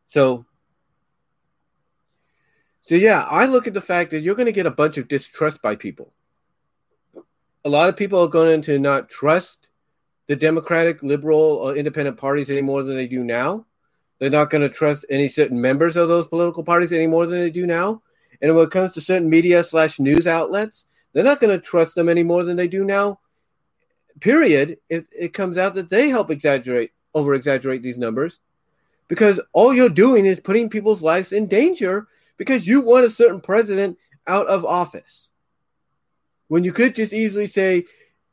So, 0.08 0.46
so 2.82 2.96
yeah, 2.96 3.24
I 3.24 3.46
look 3.46 3.68
at 3.68 3.74
the 3.74 3.80
fact 3.80 4.12
that 4.12 4.20
you're 4.20 4.36
going 4.36 4.48
to 4.48 4.52
get 4.52 4.66
a 4.66 4.72
bunch 4.72 4.98
of 4.98 5.08
distrust 5.08 5.62
by 5.62 5.78
people. 5.78 6.12
A 7.64 7.70
lot 7.70 7.88
of 7.88 7.96
people 7.96 8.20
are 8.20 8.28
going 8.28 8.64
to 8.64 8.78
not 8.78 9.08
trust 9.08 9.65
the 10.28 10.36
Democratic, 10.36 11.04
liberal, 11.04 11.40
or 11.40 11.76
independent 11.76 12.18
parties 12.18 12.50
any 12.50 12.62
more 12.62 12.84
than 12.84 12.96
they 12.96 13.08
do 13.08 13.24
now. 13.24 13.66
They're 14.20 14.30
not 14.30 14.50
going 14.50 14.62
to 14.62 14.70
trust 14.70 15.06
any 15.10 15.28
certain 15.28 15.60
members 15.60 15.96
of 15.96 16.08
those 16.08 16.28
political 16.28 16.64
parties 16.64 16.94
any 16.94 17.08
more 17.08 17.26
than 17.26 17.40
they 17.40 17.52
do 17.52 17.66
now. 17.66 18.02
And 18.42 18.56
when 18.56 18.66
it 18.66 18.72
comes 18.72 18.94
to 18.94 19.02
certain 19.02 19.30
media 19.30 19.64
slash 19.64 20.00
news 20.00 20.28
outlets, 20.28 20.86
they're 21.14 21.24
not 21.24 21.40
going 21.40 21.58
to 21.58 21.64
trust 21.64 21.96
them 21.96 22.10
any 22.10 22.24
more 22.24 22.44
than 22.44 22.58
they 22.58 22.68
do 22.68 22.84
now. 22.84 23.20
Period. 24.20 24.78
If 24.90 25.06
it 25.12 25.34
comes 25.34 25.58
out 25.58 25.76
that 25.76 25.90
they 25.90 26.10
help 26.10 26.30
exaggerate, 26.30 26.92
over 27.14 27.34
exaggerate 27.34 27.82
these 27.82 27.98
numbers, 27.98 28.40
because 29.08 29.40
all 29.54 29.74
you're 29.74 29.90
doing 29.90 30.26
is 30.26 30.40
putting 30.40 30.70
people's 30.70 31.02
lives 31.02 31.32
in 31.32 31.48
danger 31.48 32.08
because 32.38 32.68
you 32.68 32.82
want 32.82 33.06
a 33.06 33.10
certain 33.10 33.42
president 33.42 33.98
out 34.28 34.48
of 34.48 34.66
office. 34.66 35.30
When 36.48 36.64
you 36.64 36.74
could 36.74 36.96
just 36.96 37.14
easily 37.14 37.48
say, 37.48 37.86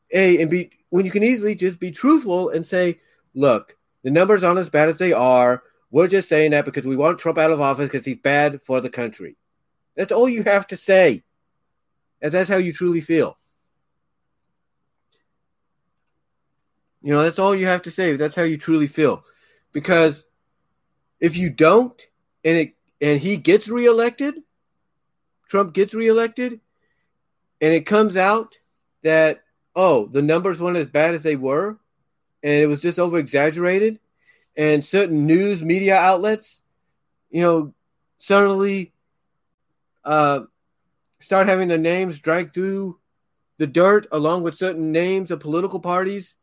hey, 0.09 0.41
and 0.41 0.49
be 0.49 0.71
when 0.93 1.05
you 1.05 1.11
can 1.11 1.23
easily 1.23 1.55
just 1.55 1.79
be 1.79 1.89
truthful 1.89 2.49
and 2.49 2.63
say, 2.63 2.99
look, 3.33 3.75
the 4.03 4.11
numbers 4.11 4.43
aren't 4.43 4.59
as 4.59 4.69
bad 4.69 4.89
as 4.89 4.99
they 4.99 5.11
are. 5.11 5.63
We're 5.89 6.07
just 6.07 6.29
saying 6.29 6.51
that 6.51 6.65
because 6.65 6.85
we 6.85 6.95
want 6.95 7.17
Trump 7.17 7.39
out 7.39 7.49
of 7.49 7.59
office 7.59 7.89
because 7.89 8.05
he's 8.05 8.19
bad 8.19 8.61
for 8.61 8.79
the 8.79 8.91
country. 8.91 9.35
That's 9.97 10.11
all 10.11 10.29
you 10.29 10.43
have 10.43 10.67
to 10.67 10.77
say. 10.77 11.23
And 12.21 12.31
that's 12.31 12.47
how 12.47 12.57
you 12.57 12.71
truly 12.71 13.01
feel. 13.01 13.39
You 17.01 17.13
know, 17.13 17.23
that's 17.23 17.39
all 17.39 17.55
you 17.55 17.65
have 17.65 17.81
to 17.81 17.91
say. 17.91 18.15
That's 18.15 18.35
how 18.35 18.43
you 18.43 18.59
truly 18.59 18.85
feel. 18.85 19.23
Because 19.71 20.27
if 21.19 21.35
you 21.35 21.49
don't 21.49 21.99
and 22.45 22.55
it 22.55 22.75
and 23.01 23.19
he 23.19 23.37
gets 23.37 23.67
reelected, 23.67 24.35
Trump 25.49 25.73
gets 25.73 25.95
reelected, 25.95 26.59
and 27.59 27.73
it 27.73 27.87
comes 27.87 28.15
out 28.15 28.57
that 29.01 29.42
oh, 29.75 30.07
the 30.07 30.21
numbers 30.21 30.59
weren't 30.59 30.77
as 30.77 30.85
bad 30.85 31.13
as 31.13 31.23
they 31.23 31.35
were, 31.35 31.77
and 32.41 32.53
it 32.53 32.67
was 32.67 32.81
just 32.81 32.99
over 32.99 33.17
exaggerated, 33.17 33.99
and 34.55 34.83
certain 34.83 35.25
news 35.25 35.63
media 35.63 35.95
outlets, 35.95 36.61
you 37.29 37.41
know, 37.41 37.73
suddenly 38.19 38.93
uh, 40.03 40.41
start 41.19 41.47
having 41.47 41.67
their 41.67 41.77
names 41.77 42.19
dragged 42.19 42.53
through 42.53 42.99
the 43.57 43.67
dirt 43.67 44.07
along 44.11 44.43
with 44.43 44.55
certain 44.55 44.91
names 44.91 45.31
of 45.31 45.39
political 45.39 45.79
parties 45.79 46.35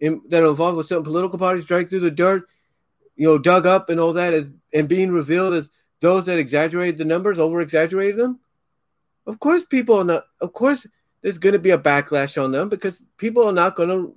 in, 0.00 0.22
that 0.28 0.42
are 0.42 0.50
involved 0.50 0.76
with 0.76 0.86
certain 0.86 1.04
political 1.04 1.38
parties 1.38 1.64
dragged 1.64 1.90
through 1.90 2.00
the 2.00 2.10
dirt, 2.10 2.48
you 3.16 3.26
know, 3.26 3.38
dug 3.38 3.66
up 3.66 3.90
and 3.90 4.00
all 4.00 4.14
that, 4.14 4.32
as, 4.32 4.46
and 4.72 4.88
being 4.88 5.10
revealed 5.10 5.54
as 5.54 5.70
those 6.00 6.26
that 6.26 6.38
exaggerated 6.38 6.98
the 6.98 7.04
numbers, 7.04 7.38
over 7.38 7.60
exaggerated 7.60 8.16
them. 8.16 8.40
Of 9.26 9.38
course, 9.38 9.64
people 9.64 10.00
are 10.00 10.04
not. 10.04 10.24
Of 10.40 10.52
course, 10.52 10.86
there's 11.22 11.38
going 11.38 11.52
to 11.52 11.58
be 11.58 11.70
a 11.70 11.78
backlash 11.78 12.42
on 12.42 12.52
them 12.52 12.68
because 12.68 13.00
people 13.16 13.48
are 13.48 13.52
not 13.52 13.76
going 13.76 13.88
to, 13.88 14.14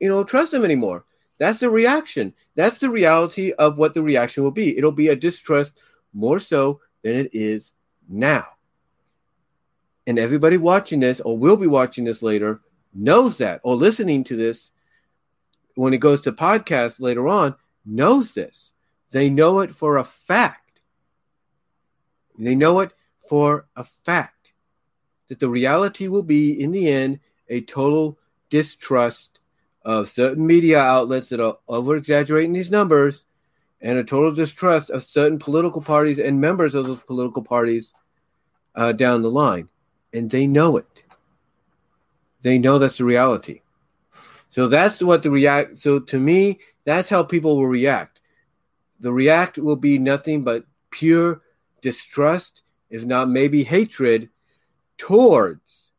you 0.00 0.08
know, 0.08 0.24
trust 0.24 0.52
them 0.52 0.64
anymore. 0.64 1.04
That's 1.38 1.60
the 1.60 1.70
reaction. 1.70 2.34
That's 2.56 2.78
the 2.78 2.90
reality 2.90 3.52
of 3.52 3.78
what 3.78 3.94
the 3.94 4.02
reaction 4.02 4.42
will 4.42 4.50
be. 4.50 4.76
It'll 4.76 4.90
be 4.90 5.08
a 5.08 5.16
distrust 5.16 5.72
more 6.12 6.40
so 6.40 6.80
than 7.02 7.14
it 7.14 7.30
is 7.32 7.72
now. 8.08 8.46
And 10.06 10.18
everybody 10.18 10.56
watching 10.56 11.00
this 11.00 11.20
or 11.20 11.36
will 11.36 11.56
be 11.56 11.66
watching 11.66 12.04
this 12.04 12.22
later 12.22 12.58
knows 12.94 13.36
that, 13.38 13.60
or 13.62 13.76
listening 13.76 14.24
to 14.24 14.36
this 14.36 14.70
when 15.74 15.92
it 15.92 15.98
goes 15.98 16.22
to 16.22 16.32
podcast 16.32 16.98
later 16.98 17.28
on, 17.28 17.54
knows 17.84 18.32
this. 18.32 18.72
They 19.10 19.28
know 19.30 19.60
it 19.60 19.74
for 19.74 19.98
a 19.98 20.04
fact. 20.04 20.80
They 22.38 22.54
know 22.54 22.80
it 22.80 22.92
for 23.28 23.66
a 23.76 23.84
fact 23.84 24.37
that 25.28 25.40
the 25.40 25.48
reality 25.48 26.08
will 26.08 26.22
be, 26.22 26.60
in 26.60 26.72
the 26.72 26.88
end, 26.88 27.20
a 27.48 27.60
total 27.60 28.18
distrust 28.50 29.40
of 29.82 30.08
certain 30.08 30.46
media 30.46 30.80
outlets 30.80 31.28
that 31.28 31.40
are 31.40 31.58
over 31.68 31.96
exaggerating 31.96 32.52
these 32.52 32.70
numbers 32.70 33.24
and 33.80 33.98
a 33.98 34.04
total 34.04 34.32
distrust 34.32 34.90
of 34.90 35.04
certain 35.04 35.38
political 35.38 35.80
parties 35.80 36.18
and 36.18 36.40
members 36.40 36.74
of 36.74 36.86
those 36.86 37.02
political 37.02 37.42
parties 37.42 37.94
uh, 38.74 38.92
down 38.92 39.22
the 39.22 39.30
line. 39.30 39.68
And 40.12 40.30
they 40.30 40.46
know 40.46 40.76
it. 40.76 41.04
They 42.42 42.58
know 42.58 42.78
that's 42.78 42.98
the 42.98 43.04
reality. 43.04 43.62
So 44.48 44.68
that's 44.68 45.02
what 45.02 45.22
the 45.22 45.30
react. 45.30 45.78
So 45.78 45.98
to 45.98 46.18
me, 46.18 46.60
that's 46.84 47.10
how 47.10 47.22
people 47.22 47.56
will 47.56 47.66
react. 47.66 48.20
The 49.00 49.12
react 49.12 49.58
will 49.58 49.76
be 49.76 49.98
nothing 49.98 50.42
but 50.42 50.64
pure 50.90 51.42
distrust, 51.82 52.62
if 52.90 53.04
not 53.04 53.28
maybe 53.28 53.62
hatred, 53.62 54.30
towards 54.98 55.92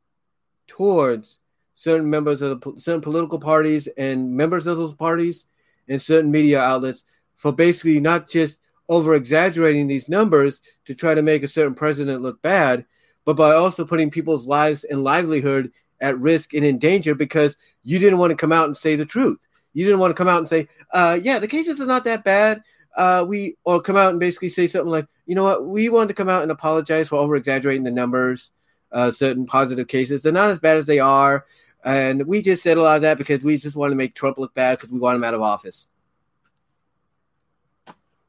towards 0.67 1.39
certain 1.75 2.09
members 2.09 2.41
of 2.41 2.59
the 2.59 2.79
certain 2.79 3.01
political 3.01 3.39
parties 3.39 3.87
and 3.97 4.35
members 4.35 4.67
of 4.67 4.77
those 4.77 4.93
parties 4.93 5.45
and 5.87 6.01
certain 6.01 6.29
media 6.29 6.59
outlets 6.59 7.05
for 7.37 7.51
basically 7.51 7.99
not 7.99 8.29
just 8.29 8.59
over 8.89 9.15
exaggerating 9.15 9.87
these 9.87 10.09
numbers 10.09 10.61
to 10.85 10.93
try 10.93 11.13
to 11.13 11.21
make 11.21 11.43
a 11.43 11.47
certain 11.47 11.75
president 11.75 12.21
look 12.21 12.41
bad, 12.41 12.85
but 13.23 13.35
by 13.35 13.53
also 13.53 13.85
putting 13.85 14.09
people's 14.09 14.47
lives 14.47 14.83
and 14.83 15.03
livelihood 15.03 15.71
at 16.01 16.19
risk 16.19 16.53
and 16.53 16.65
in 16.65 16.79
danger 16.79 17.13
because 17.15 17.55
you 17.83 17.99
didn't 17.99 18.19
want 18.19 18.31
to 18.31 18.35
come 18.35 18.51
out 18.51 18.65
and 18.65 18.75
say 18.75 18.95
the 18.95 19.05
truth. 19.05 19.39
You 19.73 19.85
didn't 19.85 19.99
want 19.99 20.11
to 20.11 20.15
come 20.15 20.27
out 20.27 20.39
and 20.39 20.47
say, 20.47 20.67
uh, 20.91 21.19
yeah, 21.21 21.39
the 21.39 21.47
cases 21.47 21.79
are 21.79 21.85
not 21.85 22.03
that 22.05 22.23
bad. 22.23 22.63
Uh, 22.95 23.23
we 23.27 23.55
or 23.63 23.79
come 23.81 23.95
out 23.95 24.09
and 24.09 24.19
basically 24.19 24.49
say 24.49 24.67
something 24.67 24.89
like, 24.89 25.07
you 25.25 25.35
know 25.35 25.43
what, 25.43 25.65
we 25.65 25.89
wanted 25.89 26.07
to 26.07 26.15
come 26.15 26.29
out 26.29 26.41
and 26.41 26.51
apologize 26.51 27.07
for 27.07 27.17
over 27.17 27.35
exaggerating 27.35 27.83
the 27.83 27.91
numbers, 27.91 28.51
uh, 28.91 29.11
certain 29.11 29.45
positive 29.45 29.87
cases. 29.87 30.21
They're 30.21 30.31
not 30.31 30.49
as 30.49 30.59
bad 30.59 30.77
as 30.77 30.85
they 30.85 30.99
are. 30.99 31.45
And 31.83 32.25
we 32.27 32.41
just 32.41 32.63
said 32.63 32.77
a 32.77 32.81
lot 32.81 32.97
of 32.97 33.01
that 33.03 33.17
because 33.17 33.41
we 33.41 33.57
just 33.57 33.75
want 33.75 33.91
to 33.91 33.95
make 33.95 34.15
Trump 34.15 34.37
look 34.37 34.53
bad 34.53 34.77
because 34.77 34.91
we 34.91 34.99
want 34.99 35.15
him 35.15 35.23
out 35.23 35.33
of 35.33 35.41
office. 35.41 35.87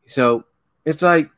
So 0.07 0.45
it's 0.85 1.03
like, 1.03 1.31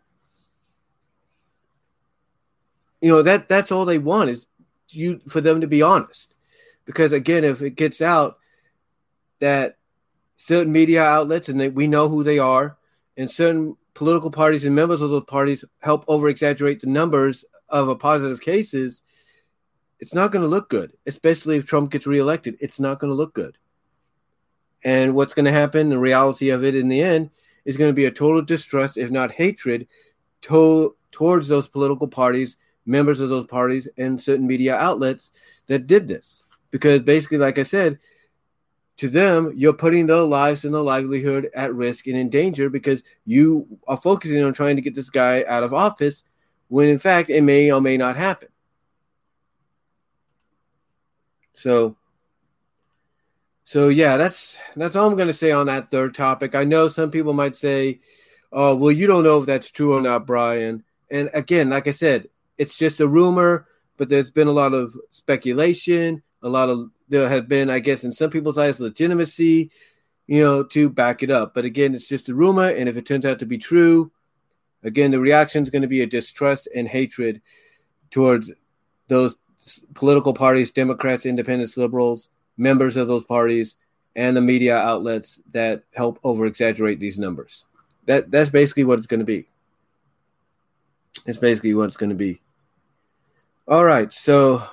you 3.00 3.08
know, 3.08 3.22
that 3.22 3.48
that's 3.48 3.72
all 3.72 3.84
they 3.84 3.98
want 3.98 4.30
is 4.30 4.46
you 4.88 5.20
for 5.28 5.40
them 5.40 5.60
to 5.60 5.66
be 5.66 5.82
honest. 5.82 6.34
Because 6.84 7.12
again, 7.12 7.44
if 7.44 7.62
it 7.62 7.76
gets 7.76 8.00
out 8.00 8.38
that 9.40 9.76
certain 10.36 10.72
media 10.72 11.02
outlets 11.02 11.48
and 11.48 11.60
they, 11.60 11.68
we 11.68 11.86
know 11.86 12.08
who 12.08 12.22
they 12.22 12.38
are, 12.38 12.76
and 13.16 13.30
certain 13.30 13.76
political 13.94 14.30
parties 14.30 14.64
and 14.64 14.74
members 14.74 15.02
of 15.02 15.10
those 15.10 15.24
parties 15.24 15.64
help 15.80 16.04
over 16.08 16.28
exaggerate 16.28 16.80
the 16.80 16.86
numbers 16.86 17.44
of 17.68 17.88
a 17.88 17.96
positive 17.96 18.40
cases, 18.40 19.02
it's 20.02 20.14
not 20.14 20.32
going 20.32 20.42
to 20.42 20.48
look 20.48 20.68
good, 20.68 20.94
especially 21.06 21.56
if 21.56 21.64
Trump 21.64 21.92
gets 21.92 22.08
reelected. 22.08 22.56
It's 22.58 22.80
not 22.80 22.98
going 22.98 23.12
to 23.12 23.14
look 23.14 23.34
good. 23.34 23.56
And 24.82 25.14
what's 25.14 25.32
going 25.32 25.44
to 25.44 25.52
happen, 25.52 25.90
the 25.90 25.98
reality 25.98 26.50
of 26.50 26.64
it 26.64 26.74
in 26.74 26.88
the 26.88 27.00
end, 27.00 27.30
is 27.64 27.76
going 27.76 27.88
to 27.88 27.94
be 27.94 28.06
a 28.06 28.10
total 28.10 28.42
distrust, 28.42 28.98
if 28.98 29.12
not 29.12 29.30
hatred, 29.30 29.86
to- 30.42 30.96
towards 31.12 31.46
those 31.46 31.68
political 31.68 32.08
parties, 32.08 32.56
members 32.84 33.20
of 33.20 33.28
those 33.28 33.46
parties, 33.46 33.86
and 33.96 34.20
certain 34.20 34.44
media 34.44 34.74
outlets 34.74 35.30
that 35.68 35.86
did 35.86 36.08
this. 36.08 36.42
Because 36.72 37.02
basically, 37.02 37.38
like 37.38 37.58
I 37.58 37.62
said, 37.62 38.00
to 38.96 39.08
them, 39.08 39.52
you're 39.54 39.72
putting 39.72 40.06
their 40.06 40.22
lives 40.22 40.64
and 40.64 40.74
their 40.74 40.82
livelihood 40.82 41.48
at 41.54 41.76
risk 41.76 42.08
and 42.08 42.16
in 42.16 42.28
danger 42.28 42.68
because 42.68 43.04
you 43.24 43.78
are 43.86 43.96
focusing 43.96 44.42
on 44.42 44.52
trying 44.52 44.74
to 44.74 44.82
get 44.82 44.96
this 44.96 45.10
guy 45.10 45.44
out 45.46 45.62
of 45.62 45.72
office 45.72 46.24
when 46.66 46.88
in 46.88 46.98
fact 46.98 47.30
it 47.30 47.42
may 47.42 47.70
or 47.70 47.80
may 47.80 47.96
not 47.96 48.16
happen. 48.16 48.48
So 51.54 51.96
so 53.64 53.88
yeah, 53.88 54.16
that's 54.16 54.56
that's 54.76 54.96
all 54.96 55.08
I'm 55.08 55.16
going 55.16 55.28
to 55.28 55.34
say 55.34 55.50
on 55.50 55.66
that 55.66 55.90
third 55.90 56.14
topic. 56.14 56.54
I 56.54 56.64
know 56.64 56.88
some 56.88 57.10
people 57.10 57.32
might 57.32 57.56
say, 57.56 58.00
"Oh, 58.52 58.74
well, 58.74 58.92
you 58.92 59.06
don't 59.06 59.24
know 59.24 59.40
if 59.40 59.46
that's 59.46 59.70
true 59.70 59.94
or 59.94 60.00
not, 60.00 60.26
Brian." 60.26 60.84
And 61.10 61.30
again, 61.32 61.70
like 61.70 61.86
I 61.86 61.92
said, 61.92 62.28
it's 62.58 62.76
just 62.76 63.00
a 63.00 63.08
rumor, 63.08 63.66
but 63.96 64.08
there's 64.08 64.30
been 64.30 64.48
a 64.48 64.52
lot 64.52 64.74
of 64.74 64.94
speculation, 65.10 66.22
a 66.42 66.48
lot 66.48 66.68
of 66.70 66.90
there 67.08 67.28
have 67.28 67.48
been, 67.48 67.70
I 67.70 67.78
guess, 67.78 68.04
in 68.04 68.12
some 68.12 68.30
people's 68.30 68.58
eyes, 68.58 68.80
legitimacy, 68.80 69.70
you 70.26 70.40
know, 70.40 70.64
to 70.64 70.88
back 70.88 71.22
it 71.22 71.30
up. 71.30 71.54
But 71.54 71.64
again, 71.64 71.94
it's 71.94 72.08
just 72.08 72.28
a 72.28 72.34
rumor, 72.34 72.68
and 72.68 72.88
if 72.88 72.96
it 72.96 73.06
turns 73.06 73.26
out 73.26 73.38
to 73.40 73.46
be 73.46 73.58
true, 73.58 74.10
again, 74.82 75.12
the 75.12 75.20
reaction 75.20 75.62
is 75.62 75.70
going 75.70 75.82
to 75.82 75.88
be 75.88 76.02
a 76.02 76.06
distrust 76.06 76.68
and 76.74 76.88
hatred 76.88 77.42
towards 78.10 78.50
those 79.08 79.36
political 79.94 80.34
parties, 80.34 80.70
Democrats, 80.70 81.26
Independents, 81.26 81.76
Liberals 81.76 82.28
members 82.56 82.96
of 82.96 83.08
those 83.08 83.24
parties 83.24 83.76
and 84.14 84.36
the 84.36 84.40
media 84.40 84.76
outlets 84.76 85.40
that 85.52 85.84
help 85.94 86.18
over 86.22 86.46
exaggerate 86.46 87.00
these 87.00 87.18
numbers. 87.18 87.64
That 88.06 88.30
that's 88.30 88.50
basically 88.50 88.84
what 88.84 88.98
it's 88.98 89.06
going 89.06 89.20
to 89.20 89.26
be. 89.26 89.48
It's 91.26 91.38
basically 91.38 91.74
what 91.74 91.88
it's 91.88 91.96
going 91.96 92.10
to 92.10 92.16
be. 92.16 92.40
All 93.68 93.84
right, 93.84 94.12
so 94.12 94.64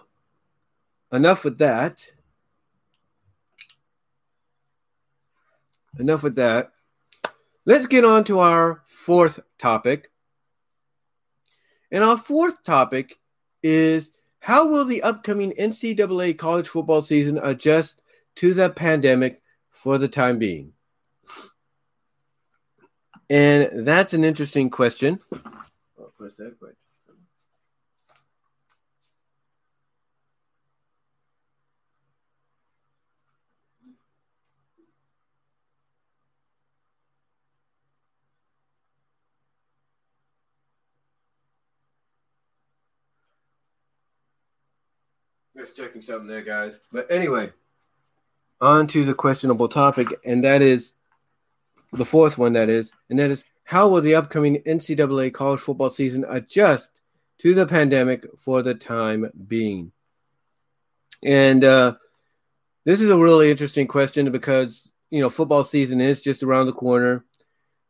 enough 1.12 1.44
with 1.44 1.60
that. 1.60 2.10
Enough 6.00 6.24
with 6.24 6.36
that. 6.36 6.72
Let's 7.66 7.88
get 7.88 8.06
on 8.06 8.24
to 8.26 8.40
our 8.40 8.84
fourth 8.88 9.40
topic. 9.60 10.12
And 11.92 12.04
our 12.04 12.18
fourth 12.18 12.64
topic 12.64 13.20
is 13.62 14.10
how 14.40 14.70
will 14.70 14.86
the 14.86 15.04
upcoming 15.04 15.54
NCAA 15.54 16.38
college 16.38 16.68
football 16.68 17.02
season 17.02 17.40
adjust 17.42 18.02
to 18.36 18.54
the 18.54 18.70
pandemic 18.70 19.42
for 19.70 19.98
the 19.98 20.08
time 20.08 20.40
being? 20.40 20.74
And 23.30 23.88
that's 23.88 24.14
an 24.14 24.24
interesting 24.24 24.70
question. 24.70 25.20
Oh, 26.00 26.12
Just 45.60 45.76
checking 45.76 46.02
something 46.02 46.28
there, 46.28 46.42
guys. 46.42 46.80
But 46.90 47.12
anyway, 47.12 47.52
on 48.62 48.88
to 48.88 49.04
the 49.04 49.14
questionable 49.14 49.68
topic, 49.68 50.08
and 50.24 50.46
that 50.46 50.62
is 50.62 50.94
the 51.92 52.06
fourth 52.06 52.38
one, 52.38 52.54
that 52.54 52.70
is, 52.70 52.94
and 53.10 53.20
that 53.20 53.30
is 53.30 53.44
how 53.66 53.90
will 53.90 54.00
the 54.00 54.16
upcoming 54.16 54.64
NCAA 54.64 55.34
college 55.34 55.60
football 55.60 55.90
season 55.90 56.24
adjust 56.30 56.90
to 57.40 57.54
the 57.54 57.66
pandemic 57.66 58.26
for 58.38 58.62
the 58.62 58.74
time 58.74 59.30
being? 59.48 59.92
And 61.24 61.62
uh, 61.66 61.96
this 62.86 63.02
is 63.02 63.12
a 63.12 63.18
really 63.18 63.52
interesting 63.52 63.86
question 63.86 64.32
because, 64.32 64.90
you 65.10 65.20
know, 65.20 65.30
football 65.30 65.66
season 65.66 66.00
is 66.00 66.22
just 66.22 66.42
around 66.42 66.68
the 66.68 66.72
corner. 66.72 67.26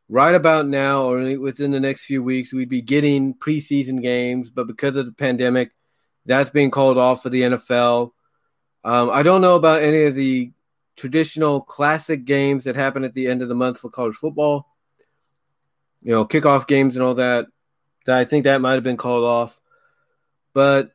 Right 0.10 0.34
about 0.34 0.68
now, 0.68 1.04
or 1.04 1.38
within 1.38 1.70
the 1.70 1.80
next 1.80 2.02
few 2.02 2.24
weeks, 2.24 2.52
we'd 2.52 2.68
be 2.68 2.82
getting 2.82 3.36
preseason 3.36 4.02
games, 4.02 4.50
but 4.50 4.66
because 4.66 4.98
of 4.98 5.06
the 5.06 5.12
pandemic, 5.12 5.70
that's 6.26 6.50
being 6.50 6.72
called 6.72 6.98
off 6.98 7.24
for 7.24 7.30
the 7.30 7.42
NFL. 7.42 8.12
Um, 8.84 9.10
I 9.10 9.24
don't 9.24 9.42
know 9.42 9.56
about 9.56 9.82
any 9.82 10.04
of 10.04 10.16
the 10.16 10.52
traditional 10.96 11.62
classic 11.62 12.26
games 12.26 12.66
that 12.66 12.76
happen 12.76 13.04
at 13.04 13.14
the 13.14 13.28
end 13.28 13.42
of 13.42 13.50
the 13.50 13.56
month 13.56 13.80
for 13.80 13.90
college 13.90 14.16
football. 14.16 14.68
You 16.02 16.12
know, 16.12 16.26
kickoff 16.26 16.68
games 16.68 16.96
and 16.96 17.04
all 17.04 17.16
that. 17.16 17.48
That 18.06 18.18
I 18.18 18.26
think 18.26 18.46
that 18.46 18.62
might 18.62 18.74
have 18.74 18.84
been 18.84 18.98
called 18.98 19.26
off. 19.26 19.60
But 20.54 20.92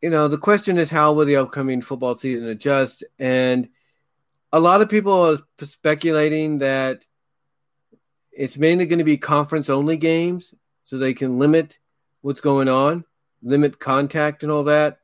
you 0.00 0.10
know, 0.10 0.28
the 0.28 0.38
question 0.38 0.78
is 0.78 0.88
how 0.90 1.12
will 1.12 1.26
the 1.26 1.36
upcoming 1.36 1.82
football 1.82 2.14
season 2.14 2.46
adjust? 2.48 3.04
And 3.18 3.68
a 4.52 4.60
lot 4.60 4.80
of 4.80 4.88
people 4.88 5.12
are 5.12 5.66
speculating 5.66 6.58
that 6.58 7.04
it's 8.32 8.56
mainly 8.56 8.86
going 8.86 8.98
to 8.98 9.04
be 9.04 9.18
conference 9.18 9.68
only 9.68 9.96
games 9.96 10.54
so 10.84 10.96
they 10.96 11.14
can 11.14 11.38
limit 11.38 11.78
what's 12.22 12.40
going 12.40 12.68
on 12.68 13.04
limit 13.42 13.78
contact 13.78 14.42
and 14.42 14.52
all 14.52 14.64
that. 14.64 14.98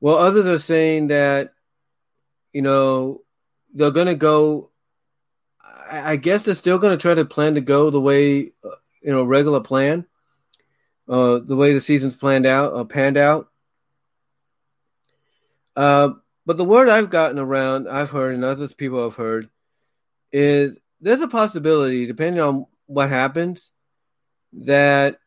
Well, 0.00 0.16
others 0.16 0.46
are 0.46 0.58
saying 0.58 1.08
that, 1.08 1.54
you 2.52 2.62
know, 2.62 3.22
they're 3.74 3.90
going 3.90 4.06
to 4.06 4.14
go. 4.14 4.70
I 5.90 6.16
guess 6.16 6.44
they're 6.44 6.54
still 6.54 6.78
going 6.78 6.96
to 6.96 7.00
try 7.00 7.14
to 7.14 7.24
plan 7.24 7.54
to 7.54 7.60
go 7.60 7.90
the 7.90 8.00
way, 8.00 8.52
uh, 8.64 8.76
you 9.02 9.10
know, 9.10 9.24
regular 9.24 9.60
plan, 9.60 10.06
uh, 11.08 11.38
the 11.38 11.56
way 11.56 11.72
the 11.72 11.80
season's 11.80 12.16
planned 12.16 12.46
out, 12.46 12.74
uh, 12.74 12.84
panned 12.84 13.16
out. 13.16 13.48
Uh, 15.74 16.10
but 16.44 16.56
the 16.56 16.64
word 16.64 16.88
I've 16.88 17.10
gotten 17.10 17.38
around, 17.38 17.88
I've 17.88 18.10
heard, 18.10 18.34
and 18.34 18.44
others 18.44 18.72
people 18.72 19.02
have 19.02 19.16
heard, 19.16 19.48
is 20.32 20.76
there's 21.00 21.20
a 21.20 21.28
possibility, 21.28 22.06
depending 22.06 22.40
on 22.40 22.66
what 22.86 23.08
happens, 23.08 23.70
that 24.52 25.18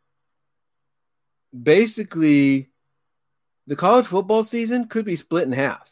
basically 1.60 2.69
the 3.68 3.76
college 3.76 4.06
football 4.06 4.44
season 4.44 4.88
could 4.88 5.06
be 5.06 5.15
split 5.15 5.44
in 5.44 5.52
half. 5.52 5.90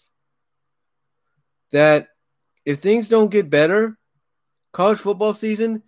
That 1.72 2.10
if 2.66 2.80
things 2.80 3.10
don't 3.10 3.32
get 3.32 3.50
better, 3.50 3.98
college 4.72 5.00
football 5.00 5.34
season 5.34 5.84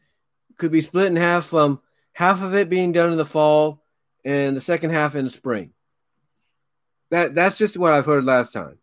could 0.57 0.71
be 0.71 0.81
split 0.81 1.07
in 1.07 1.15
half 1.15 1.45
from 1.45 1.81
half 2.13 2.41
of 2.41 2.53
it 2.55 2.69
being 2.69 2.91
done 2.91 3.11
in 3.11 3.17
the 3.17 3.25
fall 3.25 3.83
and 4.23 4.55
the 4.55 4.61
second 4.61 4.91
half 4.91 5.15
in 5.15 5.25
the 5.25 5.31
spring. 5.31 5.73
That 7.09 7.35
that's 7.35 7.57
just 7.57 7.77
what 7.77 7.93
I've 7.93 8.05
heard 8.05 8.23
last 8.23 8.53
time. 8.53 8.77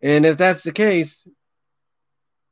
And 0.00 0.26
if 0.26 0.36
that's 0.36 0.62
the 0.62 0.72
case, 0.72 1.26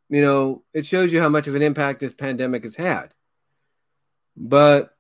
you 0.09 0.21
know, 0.21 0.65
it 0.73 0.87
shows 0.87 1.13
you 1.13 1.21
how 1.21 1.29
much 1.29 1.47
of 1.47 1.55
an 1.55 1.63
impact 1.63 2.01
this 2.01 2.13
pandemic 2.13 2.65
has 2.65 2.75
had. 2.75 3.15
But 4.37 4.91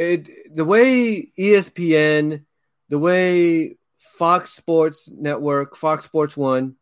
it 0.00 0.56
the 0.56 0.64
way 0.64 1.30
ESPN, 1.38 2.44
the 2.88 2.98
way 2.98 3.76
Fox 3.98 4.52
Sports 4.52 5.08
Network, 5.12 5.76
Fox 5.76 6.06
Sports 6.06 6.36
One, 6.36 6.76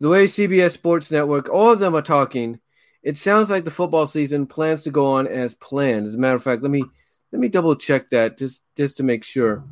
the 0.00 0.10
way 0.10 0.26
CBS 0.26 0.72
Sports 0.72 1.10
Network, 1.10 1.48
all 1.48 1.72
of 1.72 1.78
them 1.78 1.96
are 1.96 2.02
talking. 2.02 2.60
It 3.02 3.16
sounds 3.16 3.48
like 3.48 3.64
the 3.64 3.70
football 3.70 4.06
season 4.06 4.46
plans 4.46 4.82
to 4.82 4.90
go 4.90 5.12
on 5.12 5.26
as 5.26 5.54
planned. 5.54 6.06
As 6.06 6.14
a 6.14 6.18
matter 6.18 6.36
of 6.36 6.42
fact, 6.42 6.62
let 6.62 6.70
me 6.70 6.84
let 7.32 7.40
me 7.40 7.48
double 7.48 7.74
check 7.74 8.10
that 8.10 8.36
just 8.36 8.60
just 8.76 8.98
to 8.98 9.02
make 9.02 9.24
sure. 9.24 9.64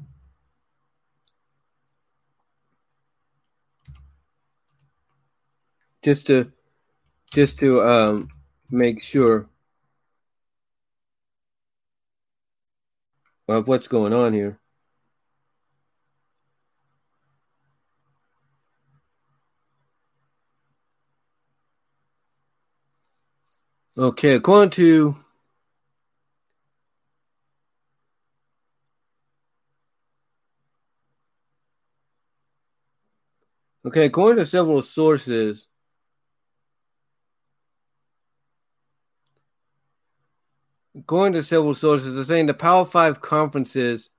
Just 6.03 6.29
to 6.29 6.51
just 7.35 7.59
to 7.59 7.83
um, 7.83 8.29
make 8.71 9.03
sure 9.03 9.51
of 13.49 13.67
what's 13.67 13.89
going 13.89 14.13
on 14.13 14.33
here. 14.35 14.59
Okay, 23.97 24.35
according 24.35 24.71
to 24.71 25.17
Okay, 33.85 34.07
according 34.07 34.37
to 34.37 34.47
several 34.47 34.83
sources, 34.83 35.67
according 40.99 41.35
to 41.35 41.43
several 41.43 41.75
sources, 41.75 42.15
they're 42.15 42.25
saying 42.25 42.47
the 42.47 42.55
Power 42.55 42.85
Five 42.85 43.21
conferences 43.21 44.11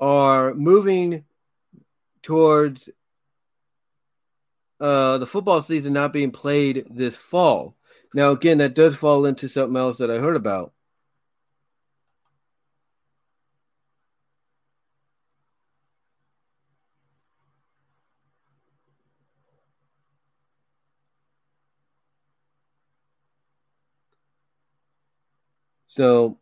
are 0.00 0.54
moving 0.54 1.24
towards 2.22 2.88
uh, 4.80 5.18
the 5.18 5.26
football 5.26 5.60
season 5.60 5.92
not 5.92 6.12
being 6.12 6.30
played 6.30 6.86
this 6.90 7.16
fall. 7.16 7.76
Now, 8.14 8.30
again, 8.30 8.58
that 8.58 8.74
does 8.74 8.96
fall 8.96 9.26
into 9.26 9.48
something 9.48 9.76
else 9.76 9.98
that 9.98 10.10
I 10.10 10.18
heard 10.18 10.36
about. 10.36 10.72
So, 25.98 26.38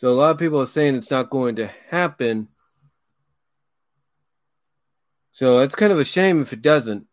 So 0.00 0.08
a 0.08 0.16
lot 0.16 0.30
of 0.30 0.38
people 0.38 0.62
are 0.62 0.66
saying 0.66 0.94
it's 0.94 1.10
not 1.10 1.28
going 1.28 1.56
to 1.56 1.66
happen. 1.88 2.48
So 5.32 5.58
it's 5.58 5.74
kind 5.74 5.92
of 5.92 6.00
a 6.00 6.06
shame 6.06 6.40
if 6.40 6.54
it 6.54 6.62
doesn't. 6.62 7.06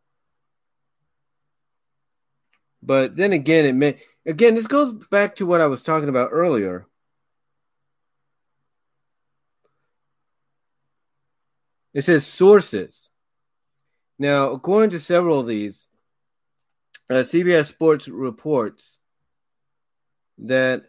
But 2.82 3.18
then 3.18 3.34
again, 3.34 3.66
it 3.66 3.74
may 3.74 4.00
again 4.26 4.56
this 4.56 4.68
goes 4.68 4.94
back 5.10 5.36
to 5.36 5.46
what 5.46 5.60
I 5.60 5.68
was 5.68 5.82
talking 5.84 6.10
about 6.10 6.30
earlier. 6.32 6.88
It 11.94 12.06
says 12.06 12.26
sources. 12.26 13.10
Now, 14.18 14.52
according 14.52 14.92
to 14.92 15.00
several 15.00 15.40
of 15.40 15.48
these, 15.48 15.88
uh, 17.10 17.24
CBS 17.24 17.68
Sports 17.68 18.08
reports 18.08 19.00
that 20.38 20.84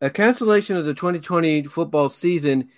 a 0.00 0.10
cancellation 0.10 0.76
of 0.76 0.84
the 0.84 0.92
2020 0.92 1.62
football 1.64 2.08
season 2.08 2.68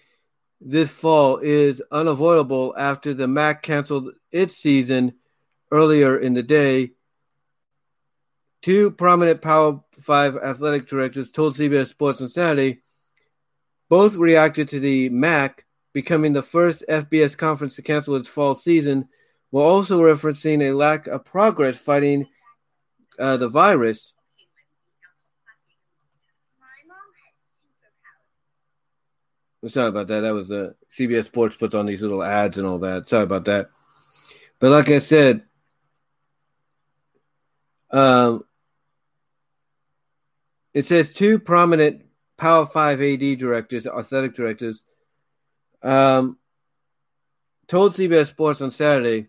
this 0.60 0.90
fall 0.90 1.38
is 1.38 1.82
unavoidable 1.90 2.74
after 2.78 3.12
the 3.12 3.26
MAC 3.26 3.62
canceled 3.62 4.12
its 4.30 4.56
season 4.56 5.14
earlier 5.70 6.16
in 6.16 6.34
the 6.34 6.42
day. 6.42 6.92
Two 8.62 8.90
prominent 8.90 9.42
Power 9.42 9.80
5 10.00 10.36
athletic 10.36 10.86
directors 10.86 11.30
told 11.30 11.54
CBS 11.54 11.88
Sports 11.88 12.20
on 12.20 12.28
Saturday 12.28 12.82
both 13.88 14.16
reacted 14.16 14.68
to 14.68 14.80
the 14.80 15.08
MAC 15.10 15.64
becoming 15.92 16.32
the 16.32 16.42
first 16.42 16.84
FBS 16.88 17.36
conference 17.36 17.76
to 17.76 17.82
cancel 17.82 18.16
its 18.16 18.28
fall 18.28 18.54
season, 18.54 19.08
while 19.50 19.66
also 19.66 20.00
referencing 20.00 20.62
a 20.62 20.72
lack 20.72 21.06
of 21.06 21.24
progress 21.24 21.76
fighting 21.76 22.26
uh, 23.18 23.36
the 23.36 23.48
virus. 23.48 24.12
Sorry 29.68 29.88
about 29.88 30.06
that. 30.08 30.20
That 30.20 30.34
was 30.34 30.50
a 30.50 30.62
uh, 30.62 30.70
CBS 30.96 31.24
Sports 31.24 31.56
puts 31.56 31.74
on 31.74 31.86
these 31.86 32.02
little 32.02 32.22
ads 32.22 32.58
and 32.58 32.66
all 32.66 32.78
that. 32.80 33.08
Sorry 33.08 33.24
about 33.24 33.46
that. 33.46 33.70
But 34.60 34.70
like 34.70 34.90
I 34.90 35.00
said, 35.00 35.42
um, 37.90 38.44
it 40.72 40.86
says 40.86 41.12
two 41.12 41.38
prominent 41.38 42.05
Power 42.36 42.66
Five 42.66 43.00
AD 43.00 43.38
directors, 43.38 43.86
athletic 43.86 44.34
directors, 44.34 44.84
um, 45.82 46.38
told 47.68 47.92
CBS 47.92 48.28
Sports 48.28 48.60
on 48.60 48.70
Saturday. 48.70 49.28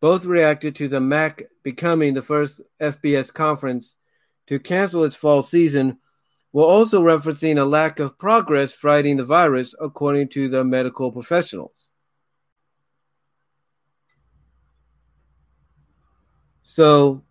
Both 0.00 0.24
reacted 0.24 0.76
to 0.76 0.88
the 0.88 1.00
MAC 1.00 1.42
becoming 1.64 2.14
the 2.14 2.22
first 2.22 2.60
FBS 2.80 3.32
conference 3.32 3.96
to 4.46 4.60
cancel 4.60 5.02
its 5.02 5.16
fall 5.16 5.42
season 5.42 5.98
while 6.50 6.66
also 6.66 7.02
referencing 7.02 7.58
a 7.58 7.64
lack 7.64 7.98
of 7.98 8.16
progress 8.18 8.72
fighting 8.72 9.16
the 9.16 9.24
virus, 9.24 9.74
according 9.80 10.28
to 10.28 10.48
the 10.48 10.64
medical 10.64 11.12
professionals. 11.12 11.90
So, 16.62 17.24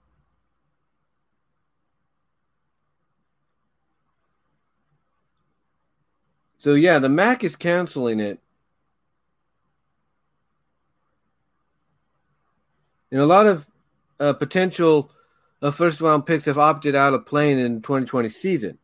so 6.58 6.74
yeah, 6.74 7.00
the 7.00 7.10
MAC 7.10 7.44
is 7.44 7.56
canceling 7.56 8.20
it. 8.20 8.40
And 13.12 13.22
a 13.22 13.26
lot 13.26 13.46
of 13.46 13.66
uh, 14.20 14.34
potential 14.34 15.12
uh, 15.62 15.72
first 15.72 16.02
round 16.02 16.26
picks 16.26 16.46
have 16.46 16.58
opted 16.58 16.96
out 16.96 17.14
of 17.14 17.26
playing 17.26 17.60
in 17.60 17.82
2020 17.82 18.30
season. 18.30 18.78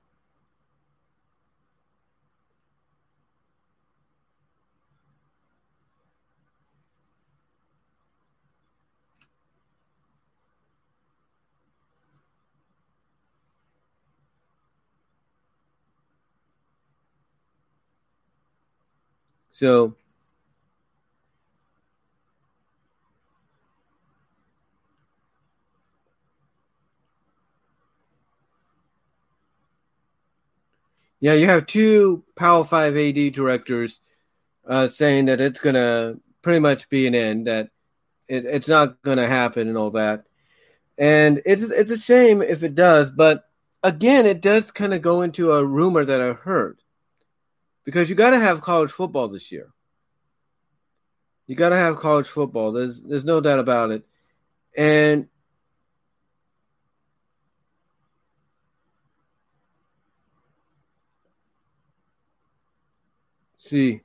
So 19.63 19.95
Yeah, 31.21 31.31
you 31.35 31.45
have 31.45 31.65
two 31.65 32.25
Power 32.35 32.65
Five 32.65 32.97
AD 32.97 33.31
directors 33.31 34.01
uh, 34.67 34.89
saying 34.89 35.27
that 35.27 35.39
it's 35.39 35.61
going 35.61 35.75
to 35.75 36.19
pretty 36.41 36.59
much 36.59 36.89
be 36.89 37.07
an 37.07 37.15
end, 37.15 37.47
that 37.47 37.69
it, 38.27 38.43
it's 38.43 38.67
not 38.67 39.01
going 39.03 39.17
to 39.19 39.29
happen, 39.29 39.69
and 39.69 39.77
all 39.77 39.91
that. 39.91 40.25
And 40.97 41.41
it's 41.45 41.63
it's 41.63 41.91
a 41.91 41.97
shame 41.97 42.41
if 42.41 42.63
it 42.63 42.75
does, 42.75 43.09
but 43.09 43.45
again, 43.81 44.25
it 44.25 44.41
does 44.41 44.71
kind 44.71 44.93
of 44.93 45.01
go 45.01 45.21
into 45.21 45.53
a 45.53 45.65
rumor 45.65 46.03
that 46.03 46.19
I 46.19 46.33
heard 46.33 46.82
because 47.83 48.09
you 48.09 48.15
got 48.15 48.31
to 48.31 48.39
have 48.39 48.61
college 48.61 48.91
football 48.91 49.27
this 49.27 49.51
year. 49.51 49.73
You 51.47 51.55
got 51.55 51.69
to 51.69 51.75
have 51.75 51.97
college 51.97 52.27
football. 52.27 52.71
There's 52.71 53.01
there's 53.03 53.25
no 53.25 53.41
doubt 53.41 53.59
about 53.59 53.91
it. 53.91 54.05
And 54.77 55.27
see. 63.57 64.01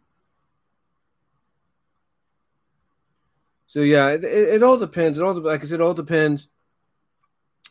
So 3.68 3.80
yeah, 3.80 4.08
it, 4.10 4.24
it, 4.24 4.48
it, 4.54 4.62
all 4.62 4.78
depends. 4.78 5.18
It 5.18 5.22
all 5.22 5.34
like 5.34 5.62
I 5.62 5.66
said, 5.66 5.80
it 5.80 5.82
all 5.82 5.94
depends 5.94 6.48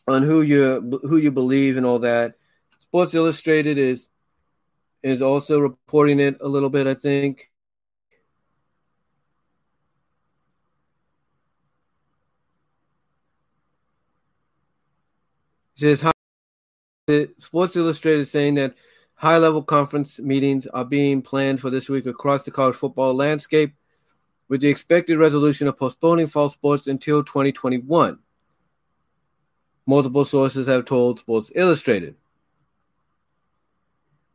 on 0.06 0.22
who 0.22 0.42
you 0.42 1.00
who 1.02 1.16
you 1.16 1.30
believe 1.30 1.76
and 1.76 1.84
all 1.84 1.98
that. 2.00 2.36
Sports 2.78 3.14
Illustrated 3.14 3.76
is 3.76 4.08
is 5.02 5.22
also 5.22 5.58
reporting 5.58 6.20
it 6.20 6.36
a 6.40 6.48
little 6.48 6.70
bit. 6.70 6.86
I 6.86 6.94
think. 6.94 7.50
Says 15.74 16.02
Sports 17.38 17.76
Illustrated 17.76 18.20
is 18.20 18.30
saying 18.30 18.54
that 18.56 18.74
high 19.14 19.38
level 19.38 19.62
conference 19.62 20.18
meetings 20.18 20.66
are 20.66 20.84
being 20.84 21.22
planned 21.22 21.60
for 21.60 21.70
this 21.70 21.88
week 21.88 22.06
across 22.06 22.44
the 22.44 22.50
college 22.50 22.74
football 22.76 23.14
landscape, 23.14 23.74
with 24.48 24.60
the 24.60 24.68
expected 24.68 25.18
resolution 25.18 25.68
of 25.68 25.78
postponing 25.78 26.26
fall 26.26 26.48
sports 26.48 26.86
until 26.86 27.22
2021. 27.22 28.18
Multiple 29.86 30.24
sources 30.24 30.66
have 30.66 30.84
told 30.84 31.20
Sports 31.20 31.50
Illustrated. 31.54 32.16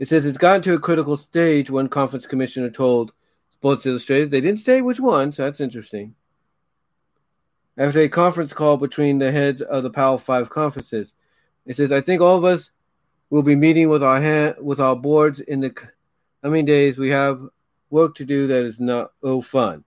It 0.04 0.10
says 0.10 0.26
it's 0.26 0.38
gotten 0.38 0.62
to 0.64 0.74
a 0.74 0.80
critical 0.80 1.16
stage, 1.16 1.70
one 1.70 1.88
conference 1.88 2.26
commissioner 2.26 2.70
told 2.70 3.14
Sports 3.52 3.86
Illustrated. 3.86 4.32
They 4.32 4.42
didn't 4.42 4.60
say 4.60 4.82
which 4.82 5.00
one, 5.00 5.32
so 5.32 5.46
that's 5.46 5.62
interesting. 5.62 6.16
After 7.78 8.02
a 8.02 8.10
conference 8.10 8.52
call 8.52 8.76
between 8.76 9.20
the 9.20 9.32
heads 9.32 9.62
of 9.62 9.82
the 9.82 9.90
Power 9.90 10.18
Five 10.18 10.50
conferences, 10.50 11.16
it 11.66 11.78
says, 11.78 11.94
I 11.94 12.02
think 12.02 12.22
all 12.22 12.38
of 12.38 12.44
us 12.44 12.72
will 13.30 13.44
be 13.44 13.56
meeting 13.56 13.88
with 13.88 14.04
our 14.04 14.20
hand, 14.20 14.56
with 14.60 14.82
our 14.82 14.94
boards 14.94 15.40
in 15.40 15.62
the 15.62 15.74
coming 16.42 16.66
days. 16.66 16.98
We 16.98 17.12
have 17.12 17.42
work 17.90 18.16
to 18.16 18.26
do 18.26 18.48
that 18.48 18.66
is 18.66 18.82
not 18.82 19.14
oh 19.24 19.42
fun. 19.42 19.86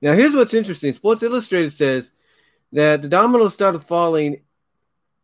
Now, 0.00 0.14
here's 0.14 0.34
what's 0.34 0.54
interesting. 0.54 0.92
Sports 0.92 1.22
Illustrated 1.22 1.72
says 1.72 2.10
that 2.72 3.00
the 3.00 3.08
dominoes 3.08 3.54
started 3.54 3.84
falling 3.84 4.40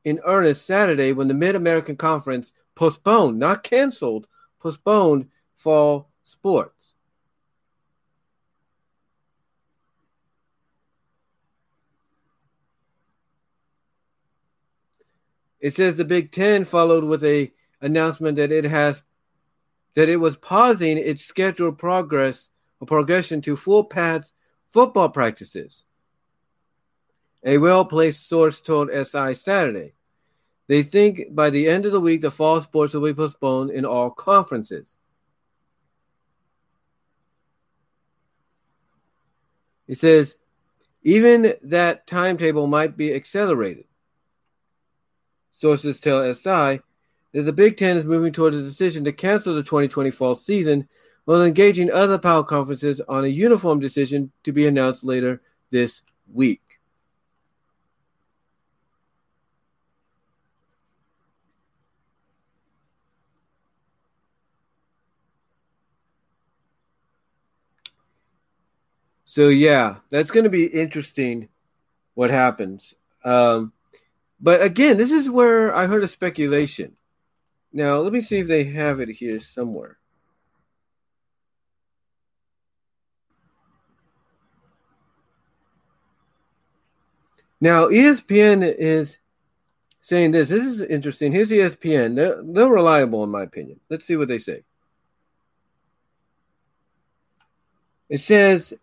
in 0.05 0.21
earnest 0.25 0.67
Saturday 0.67 1.13
when 1.13 1.29
the 1.29 1.35
Mid 1.35 1.55
American 1.55 1.97
Conference 1.97 2.53
postponed, 2.75 3.39
not 3.39 3.63
canceled, 3.63 4.27
postponed 4.61 5.29
fall 5.57 6.11
sports. 6.25 6.95
It 15.61 15.75
says 15.75 15.97
the 15.97 16.05
Big 16.05 16.31
Ten 16.31 16.65
followed 16.65 17.05
with 17.05 17.25
a 17.25 17.53
announcement 17.81 18.37
that 18.37 18.53
it 18.53 18.65
has 18.65 19.03
that 19.95 20.09
it 20.09 20.17
was 20.17 20.37
pausing 20.37 20.97
its 20.97 21.25
scheduled 21.25 21.79
progress 21.79 22.51
or 22.81 22.87
progression 22.87 23.41
to 23.43 23.57
full 23.57 23.83
pads 23.85 24.33
football 24.73 25.09
practices. 25.09 25.83
A 27.45 27.59
well 27.59 27.85
placed 27.85 28.29
source 28.29 28.61
told 28.61 28.91
SI 28.91 29.35
Saturday. 29.35 29.95
They 30.67 30.83
think 30.83 31.35
by 31.35 31.51
the 31.51 31.69
end 31.69 31.87
of 31.87 31.93
the 31.93 32.01
week, 32.01 32.21
the 32.21 32.31
fall 32.31 32.61
sports 32.61 32.93
will 32.93 33.03
be 33.03 33.15
postponed 33.15 33.71
in 33.71 33.85
all 33.85 34.11
conferences. 34.11 34.97
It 39.87 39.99
says, 39.99 40.37
even 41.03 41.55
that 41.63 42.07
timetable 42.07 42.67
might 42.67 42.97
be 42.97 43.15
accelerated. 43.15 43.85
Sources 45.53 45.99
tell 45.99 46.35
SI 46.35 46.81
that 47.33 47.43
the 47.43 47.53
Big 47.53 47.79
Ten 47.79 47.97
is 47.97 48.05
moving 48.05 48.33
toward 48.33 48.55
a 48.55 48.63
decision 48.63 49.05
to 49.05 49.13
cancel 49.13 49.55
the 49.55 49.63
2020 49.63 50.11
fall 50.11 50.35
season 50.35 50.87
while 51.25 51.43
engaging 51.43 51.91
other 51.91 52.19
power 52.19 52.45
conferences 52.45 53.01
on 53.09 53.25
a 53.25 53.29
uniform 53.29 53.81
decision 53.81 54.31
to 54.45 54.53
be 54.53 54.67
announced 54.67 55.05
later 55.05 55.41
this 55.71 56.03
week. 56.33 56.68
So 69.39 69.51
yeah, 69.51 69.99
that's 70.11 70.33
going 70.33 70.43
to 70.43 70.51
be 70.51 70.65
interesting. 70.67 71.49
What 72.15 72.31
happens? 72.31 72.95
Um, 73.23 73.73
but 74.41 74.61
again, 74.61 74.97
this 74.97 75.13
is 75.13 75.31
where 75.31 75.73
I 75.73 75.87
heard 75.87 76.03
a 76.03 76.09
speculation. 76.09 76.97
Now, 77.73 77.99
let 77.99 78.13
me 78.13 78.21
see 78.21 78.41
if 78.41 78.49
they 78.49 78.65
have 78.65 78.99
it 78.99 79.11
here 79.11 79.39
somewhere. 79.39 79.99
Now, 87.61 87.87
ESPN 87.87 88.65
is 88.77 89.19
saying 90.01 90.33
this. 90.33 90.49
This 90.49 90.67
is 90.67 90.81
interesting. 90.81 91.31
Here's 91.31 91.51
ESPN. 91.53 92.17
They're, 92.17 92.43
they're 92.43 92.69
reliable, 92.69 93.23
in 93.23 93.31
my 93.31 93.45
opinion. 93.45 93.79
Let's 93.89 94.05
see 94.05 94.17
what 94.17 94.27
they 94.27 94.39
say. 94.39 94.65
It 98.09 98.19
says, 98.19 98.75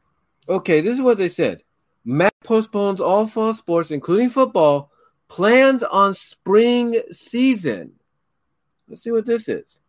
okay, 0.48 0.82
this 0.82 0.94
is 0.94 1.02
what 1.02 1.18
they 1.18 1.30
said. 1.30 1.64
MAC 2.04 2.34
postpones 2.44 3.02
all 3.02 3.28
fall 3.28 3.54
sports, 3.54 3.92
including 3.92 4.30
football, 4.30 4.92
plans 5.28 5.84
on 5.84 6.14
spring 6.14 6.96
season. 7.12 7.94
Let's 8.88 9.04
see 9.04 9.12
what 9.12 9.26
this 9.26 9.48
is. 9.50 9.80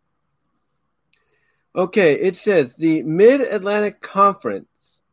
Okay, 1.75 2.13
it 2.13 2.35
says 2.35 2.73
the 2.75 3.03
Mid 3.03 3.41
Atlantic 3.41 4.01
Conference, 4.01 5.03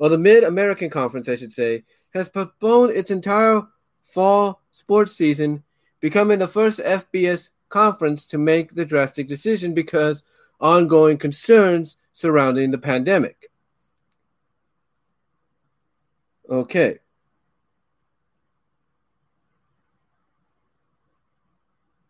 or 0.00 0.08
the 0.08 0.18
Mid 0.18 0.42
American 0.42 0.90
Conference, 0.90 1.28
I 1.28 1.36
should 1.36 1.52
say, 1.52 1.84
has 2.12 2.28
postponed 2.28 2.90
its 2.90 3.12
entire 3.12 3.62
fall 4.04 4.60
sports 4.72 5.14
season, 5.14 5.62
becoming 6.00 6.40
the 6.40 6.48
first 6.48 6.80
FBS 6.80 7.50
conference 7.68 8.26
to 8.26 8.38
make 8.38 8.74
the 8.74 8.84
drastic 8.84 9.28
decision 9.28 9.74
because 9.74 10.24
ongoing 10.60 11.18
concerns 11.18 11.96
surrounding 12.14 12.70
the 12.70 12.78
pandemic. 12.78 13.50
Okay. 16.48 16.98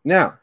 Now, 0.04 0.38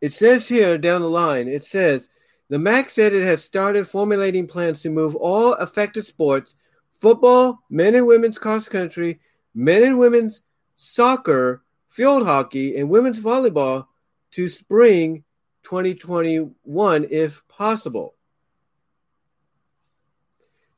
it 0.00 0.12
says 0.12 0.48
here 0.48 0.76
down 0.76 1.00
the 1.00 1.08
line, 1.08 1.48
it 1.48 1.64
says 1.64 2.08
the 2.48 2.58
MAC 2.58 2.90
said 2.90 3.12
it 3.12 3.24
has 3.24 3.44
started 3.44 3.88
formulating 3.88 4.46
plans 4.46 4.82
to 4.82 4.90
move 4.90 5.14
all 5.14 5.54
affected 5.54 6.06
sports 6.06 6.56
football, 6.98 7.60
men 7.70 7.94
and 7.94 8.06
women's 8.06 8.38
cross 8.38 8.68
country, 8.68 9.20
men 9.54 9.82
and 9.84 9.98
women's 9.98 10.42
soccer, 10.74 11.62
field 11.88 12.26
hockey, 12.26 12.76
and 12.76 12.90
women's 12.90 13.20
volleyball 13.20 13.86
to 14.32 14.48
spring 14.48 15.24
2021 15.62 17.06
if 17.10 17.46
possible. 17.48 18.14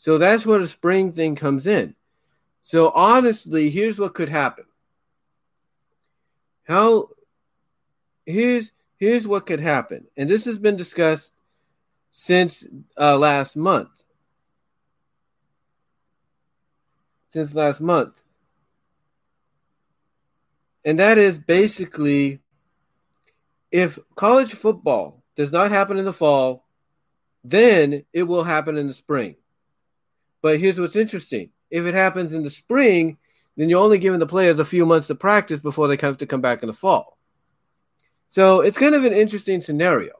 So 0.01 0.16
that's 0.16 0.47
where 0.47 0.59
the 0.59 0.66
spring 0.66 1.12
thing 1.12 1.36
comes 1.36 1.66
in. 1.66 1.94
So 2.62 2.90
honestly, 2.90 3.68
here's 3.68 3.98
what 3.98 4.14
could 4.14 4.31
happen. 4.31 4.64
How 6.66 7.10
here's 8.24 8.72
here's 8.97 9.27
what 9.27 9.44
could 9.44 9.60
happen, 9.60 10.06
and 10.16 10.28
this 10.28 10.47
has 10.47 10.56
been 10.56 10.77
discussed 10.77 11.32
since 12.12 12.64
uh, 12.98 13.18
last 13.18 13.56
month. 13.56 13.90
Since 17.28 17.55
last 17.55 17.82
month, 17.82 18.22
and 20.82 20.98
that 20.98 21.18
is 21.18 21.39
basically 21.39 22.40
if 23.70 23.98
college 24.14 24.55
football 24.55 25.22
does 25.36 25.52
not 25.52 25.70
happen 25.70 25.98
in 25.98 26.06
the 26.06 26.12
fall, 26.12 26.64
then 27.44 28.05
it 28.14 28.22
will 28.22 28.44
happen 28.44 28.78
in 28.78 28.86
the 28.86 28.94
spring. 28.94 29.36
But 30.43 30.61
here's 30.61 30.79
what's 30.79 30.97
interesting: 30.97 31.51
if 31.71 31.85
it 31.85 31.95
happens 31.95 32.35
in 32.35 32.43
the 32.43 32.51
spring, 32.51 33.19
then 33.57 33.69
you're 33.69 33.83
only 33.83 33.99
giving 33.99 34.21
the 34.21 34.27
players 34.27 34.59
a 34.59 34.65
few 34.65 34.87
months 34.87 35.09
to 35.09 35.15
practice 35.15 35.61
before 35.61 35.89
they 35.89 35.97
have 35.97 36.19
to 36.19 36.27
come 36.27 36.41
back 36.41 36.62
in 36.62 36.67
the 36.67 36.73
fall. 36.73 37.19
So 38.29 38.61
it's 38.61 38.79
kind 38.79 38.95
of 38.95 39.05
an 39.05 39.12
interesting 39.12 39.61
scenario. 39.61 40.12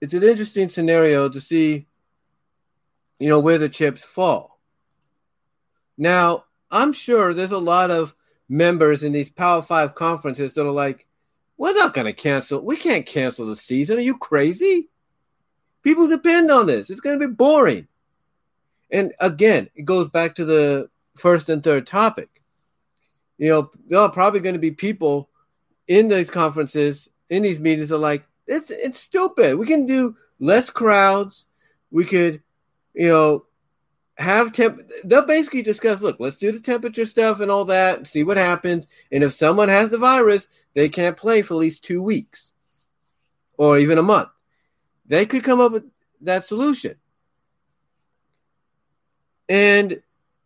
It's 0.00 0.14
an 0.14 0.22
interesting 0.22 0.68
scenario 0.68 1.28
to 1.28 1.40
see, 1.40 1.86
you 3.18 3.28
know, 3.28 3.40
where 3.40 3.58
the 3.58 3.68
chips 3.68 4.02
fall. 4.02 4.60
Now, 5.98 6.44
I'm 6.70 6.92
sure 6.92 7.34
there's 7.34 7.52
a 7.52 7.58
lot 7.58 7.90
of 7.90 8.14
members 8.48 9.02
in 9.02 9.12
these 9.12 9.28
Power 9.28 9.60
Five 9.60 9.94
conferences 9.94 10.54
that 10.54 10.66
are 10.66 10.70
like, 10.70 11.06
We're 11.56 11.74
not 11.74 11.94
going 11.94 12.06
to 12.06 12.12
cancel. 12.12 12.64
We 12.64 12.76
can't 12.76 13.06
cancel 13.06 13.46
the 13.46 13.56
season. 13.56 13.98
Are 13.98 14.02
you 14.02 14.16
crazy? 14.16 14.88
People 15.82 16.08
depend 16.08 16.50
on 16.50 16.66
this. 16.66 16.90
It's 16.90 17.00
going 17.00 17.18
to 17.18 17.28
be 17.28 17.32
boring. 17.32 17.88
And 18.90 19.12
again, 19.20 19.70
it 19.74 19.84
goes 19.84 20.08
back 20.08 20.34
to 20.36 20.44
the 20.44 20.90
first 21.16 21.48
and 21.48 21.62
third 21.62 21.86
topic. 21.86 22.42
You 23.38 23.48
know, 23.48 23.70
there 23.88 24.00
are 24.00 24.10
probably 24.10 24.40
going 24.40 24.54
to 24.54 24.58
be 24.58 24.72
people 24.72 25.28
in 25.86 26.08
these 26.08 26.30
conferences, 26.30 27.08
in 27.28 27.42
these 27.42 27.58
meetings, 27.58 27.90
are 27.90 27.98
like, 27.98 28.24
it's 28.46 28.70
it's 28.70 28.98
stupid. 29.00 29.56
We 29.56 29.66
can 29.66 29.86
do 29.86 30.16
less 30.38 30.70
crowds. 30.70 31.46
We 31.90 32.04
could, 32.04 32.42
you 32.94 33.08
know, 33.08 33.46
have 34.16 34.52
temp. 34.52 34.90
They'll 35.04 35.24
basically 35.24 35.62
discuss. 35.62 36.00
Look, 36.00 36.18
let's 36.18 36.36
do 36.36 36.52
the 36.52 36.60
temperature 36.60 37.06
stuff 37.06 37.40
and 37.40 37.50
all 37.50 37.64
that. 37.66 37.98
And 37.98 38.08
See 38.08 38.24
what 38.24 38.36
happens. 38.36 38.86
And 39.12 39.22
if 39.22 39.32
someone 39.32 39.68
has 39.68 39.90
the 39.90 39.98
virus, 39.98 40.48
they 40.74 40.88
can't 40.88 41.16
play 41.16 41.42
for 41.42 41.54
at 41.54 41.58
least 41.58 41.84
two 41.84 42.02
weeks, 42.02 42.52
or 43.56 43.78
even 43.78 43.98
a 43.98 44.02
month. 44.02 44.30
They 45.06 45.26
could 45.26 45.44
come 45.44 45.60
up 45.60 45.72
with 45.72 45.84
that 46.22 46.44
solution. 46.44 46.96
And 49.50 50.00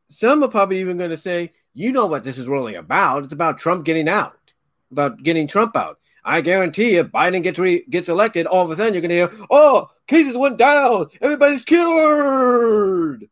some 0.09 0.43
are 0.43 0.48
probably 0.48 0.81
even 0.81 0.97
going 0.97 1.10
to 1.10 1.16
say, 1.18 1.52
you 1.74 1.93
know 1.93 2.06
what 2.06 2.24
this 2.24 2.39
is 2.39 2.48
really 2.48 2.74
about. 2.74 3.24
It's 3.24 3.35
about 3.35 3.59
Trump 3.59 3.85
getting 3.85 4.09
out, 4.09 4.55
about 4.90 5.22
getting 5.22 5.47
Trump 5.47 5.76
out. 5.76 5.98
I 6.24 6.40
guarantee 6.40 6.97
if 6.97 7.09
Biden 7.09 7.43
gets 7.43 7.59
re- 7.59 7.85
gets 7.90 8.09
elected, 8.09 8.47
all 8.47 8.64
of 8.64 8.70
a 8.70 8.76
sudden 8.76 8.94
you're 8.94 9.02
going 9.02 9.10
to 9.10 9.36
hear, 9.36 9.47
"Oh, 9.51 9.90
cases 10.06 10.35
went 10.35 10.56
down, 10.56 11.09
everybody's 11.20 11.62
cured." 11.62 13.28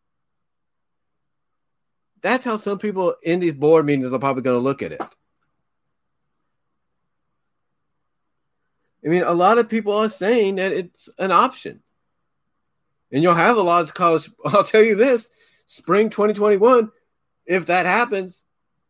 That's 2.21 2.45
how 2.45 2.59
some 2.59 2.79
people 2.79 3.15
in 3.23 3.41
these 3.41 3.55
board 3.55 3.87
meetings 3.87 4.13
are 4.13 4.19
probably 4.19 4.43
going 4.43 4.59
to 4.59 4.63
look 4.63 4.83
at 4.83 4.93
it. 4.93 5.01
I 9.05 9.09
mean, 9.09 9.23
a 9.23 9.33
lot 9.33 9.57
of 9.57 9.71
people 9.71 9.95
are 9.95 10.11
saying 10.11 10.57
that 10.57 10.73
it's 10.73 11.09
an 11.19 11.33
option, 11.33 11.81
and 13.11 13.23
you'll 13.23 13.35
have 13.35 13.57
a 13.57 13.63
lot 13.63 13.85
of 13.85 13.95
college. 13.95 14.31
I'll 14.45 14.65
tell 14.65 14.83
you 14.83 14.97
this: 14.97 15.31
spring 15.73 16.11
2021, 16.11 16.91
if 17.47 17.67
that 17.67 17.87
happens, 17.87 18.45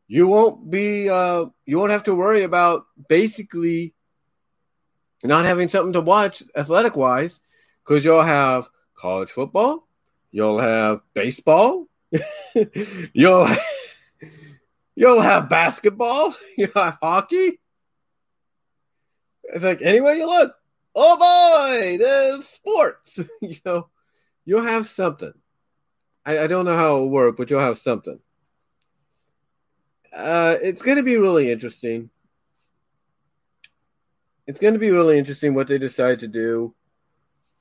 you 0.09 0.27
won't 0.27 0.69
be 0.69 1.09
uh, 1.09 1.47
you 1.65 1.79
won't 1.79 1.93
have 1.93 2.03
to 2.05 2.15
worry 2.15 2.43
about 2.43 2.87
basically 3.09 3.95
not 5.23 5.45
having 5.45 5.69
something 5.69 5.93
to 5.93 6.01
watch 6.01 6.43
athletic 6.57 6.97
wise 6.97 7.41
because 7.85 8.05
you'll 8.05 8.23
have 8.23 8.69
college 8.97 9.31
football, 9.31 9.87
you'll 10.33 10.59
have 10.59 11.01
baseball, 11.15 11.87
you'll 13.13 13.49
you'll 14.97 15.21
have 15.21 15.49
basketball, 15.49 16.35
you'll 16.59 16.71
have 16.75 16.99
hockey. 17.01 17.61
It's 19.45 19.65
like 19.65 19.83
anywhere 19.83 20.15
you 20.15 20.27
look, 20.27 20.55
oh 20.97 21.17
boy, 21.17 21.99
there's 21.99 22.45
sports. 22.49 23.21
you 23.41 23.57
know, 23.65 23.89
you'll 24.45 24.65
have 24.65 24.89
something. 24.89 25.33
I, 26.25 26.41
I 26.41 26.47
don't 26.47 26.65
know 26.65 26.77
how 26.77 26.95
it'll 26.97 27.11
work, 27.11 27.37
but 27.37 27.51
you'll 27.51 27.61
have 27.61 27.79
something 27.79 28.21
uh, 30.13 30.57
it's 30.63 30.83
going 30.83 30.99
to 30.99 31.03
be 31.03 31.17
really 31.17 31.51
interesting. 31.51 32.11
It's 34.47 34.61
going 34.61 34.75
to 34.75 34.81
be 34.81 34.91
really 34.91 35.19
interesting 35.19 35.55
what 35.55 35.69
they 35.69 35.79
decide 35.79 36.21
to 36.21 36.29
do. 36.29 36.75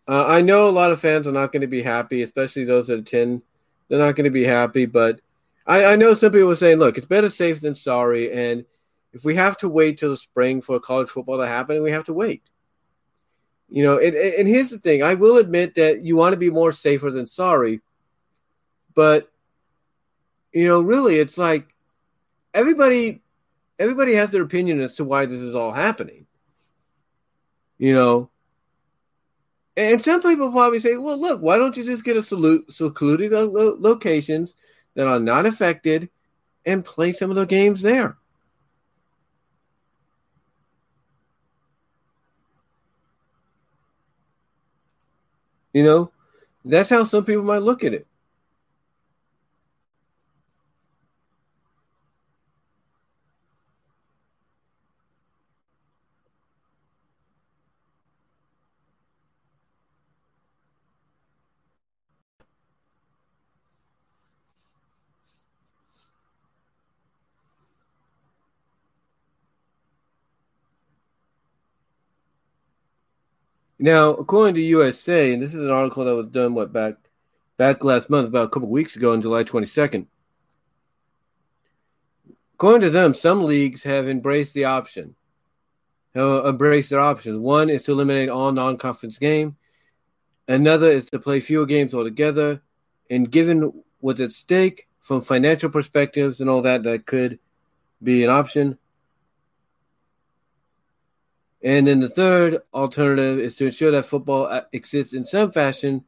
Uh, 0.07 0.25
I 0.25 0.41
know 0.41 0.67
a 0.67 0.71
lot 0.71 0.91
of 0.91 0.99
fans 0.99 1.27
are 1.27 1.31
not 1.31 1.51
going 1.51 1.61
to 1.61 1.67
be 1.67 1.83
happy, 1.83 2.23
especially 2.23 2.65
those 2.65 2.87
that 2.87 2.99
attend. 2.99 3.43
They're 3.87 3.99
not 3.99 4.15
going 4.15 4.25
to 4.25 4.31
be 4.31 4.43
happy, 4.43 4.85
but 4.85 5.21
I, 5.65 5.85
I 5.85 5.95
know 5.95 6.13
some 6.13 6.31
people 6.31 6.51
are 6.51 6.55
saying, 6.55 6.79
look, 6.79 6.97
it's 6.97 7.07
better 7.07 7.29
safe 7.29 7.61
than 7.61 7.75
sorry. 7.75 8.31
And 8.31 8.65
if 9.13 9.23
we 9.23 9.35
have 9.35 9.57
to 9.59 9.69
wait 9.69 9.99
till 9.99 10.09
the 10.09 10.17
spring 10.17 10.61
for 10.61 10.79
college 10.79 11.09
football 11.09 11.37
to 11.37 11.47
happen, 11.47 11.83
we 11.83 11.91
have 11.91 12.05
to 12.05 12.13
wait. 12.13 12.41
You 13.69 13.83
know, 13.83 13.99
and, 13.99 14.15
and 14.15 14.47
here's 14.47 14.69
the 14.69 14.79
thing 14.79 15.03
I 15.03 15.13
will 15.13 15.37
admit 15.37 15.75
that 15.75 16.03
you 16.03 16.17
want 16.17 16.33
to 16.33 16.37
be 16.37 16.49
more 16.49 16.73
safer 16.73 17.11
than 17.11 17.27
sorry, 17.27 17.79
but, 18.93 19.31
you 20.53 20.67
know, 20.67 20.81
really, 20.81 21.17
it's 21.17 21.37
like 21.37 21.67
everybody 22.53 23.21
everybody 23.79 24.13
has 24.13 24.29
their 24.29 24.43
opinion 24.43 24.79
as 24.79 24.95
to 24.95 25.03
why 25.03 25.25
this 25.25 25.39
is 25.39 25.55
all 25.55 25.71
happening. 25.71 26.27
You 27.77 27.93
know, 27.93 28.29
and 29.75 30.03
some 30.03 30.21
people 30.21 30.51
probably 30.51 30.79
say, 30.79 30.97
"Well, 30.97 31.17
look, 31.17 31.41
why 31.41 31.57
don't 31.57 31.75
you 31.75 31.83
just 31.83 32.03
get 32.03 32.17
a 32.17 32.23
salute, 32.23 32.71
secluded 32.71 33.31
lo- 33.31 33.77
locations 33.79 34.53
that 34.93 35.07
are 35.07 35.19
not 35.19 35.45
affected 35.45 36.09
and 36.65 36.85
play 36.85 37.11
some 37.11 37.29
of 37.31 37.37
the 37.37 37.45
games 37.45 37.81
there?" 37.81 38.17
You 45.73 45.83
know, 45.83 46.11
that's 46.65 46.89
how 46.89 47.05
some 47.05 47.23
people 47.23 47.43
might 47.43 47.59
look 47.59 47.83
at 47.83 47.93
it. 47.93 48.05
Now, 73.83 74.11
according 74.11 74.53
to 74.55 74.61
USA, 74.61 75.33
and 75.33 75.41
this 75.41 75.55
is 75.55 75.59
an 75.59 75.71
article 75.71 76.05
that 76.05 76.15
was 76.15 76.27
done 76.27 76.53
what 76.53 76.71
back 76.71 76.97
back 77.57 77.83
last 77.83 78.11
month, 78.11 78.27
about 78.27 78.45
a 78.45 78.49
couple 78.49 78.69
weeks 78.69 78.95
ago 78.95 79.11
on 79.11 79.23
July 79.23 79.43
22nd. 79.43 80.05
According 82.53 82.81
to 82.81 82.89
them, 82.91 83.15
some 83.15 83.43
leagues 83.43 83.81
have 83.81 84.07
embraced 84.07 84.53
the 84.53 84.65
option, 84.65 85.15
have 86.13 86.45
embraced 86.45 86.91
their 86.91 86.99
options. 86.99 87.39
One 87.39 87.71
is 87.71 87.81
to 87.83 87.93
eliminate 87.93 88.29
all 88.29 88.51
non-conference 88.51 89.17
game. 89.17 89.57
Another 90.47 90.87
is 90.87 91.09
to 91.09 91.17
play 91.17 91.39
fewer 91.39 91.65
games 91.65 91.95
altogether. 91.95 92.61
And 93.09 93.31
given 93.31 93.83
what's 93.99 94.21
at 94.21 94.31
stake 94.31 94.87
from 94.99 95.23
financial 95.23 95.71
perspectives 95.71 96.39
and 96.39 96.51
all 96.51 96.61
that, 96.61 96.83
that 96.83 97.07
could 97.07 97.39
be 98.03 98.23
an 98.23 98.29
option. 98.29 98.77
And 101.63 101.87
then 101.87 101.99
the 101.99 102.09
third 102.09 102.59
alternative 102.73 103.39
is 103.39 103.55
to 103.57 103.65
ensure 103.65 103.91
that 103.91 104.05
football 104.05 104.47
uh, 104.47 104.61
exists 104.71 105.13
in 105.13 105.25
some 105.25 105.51
fashion, 105.51 106.03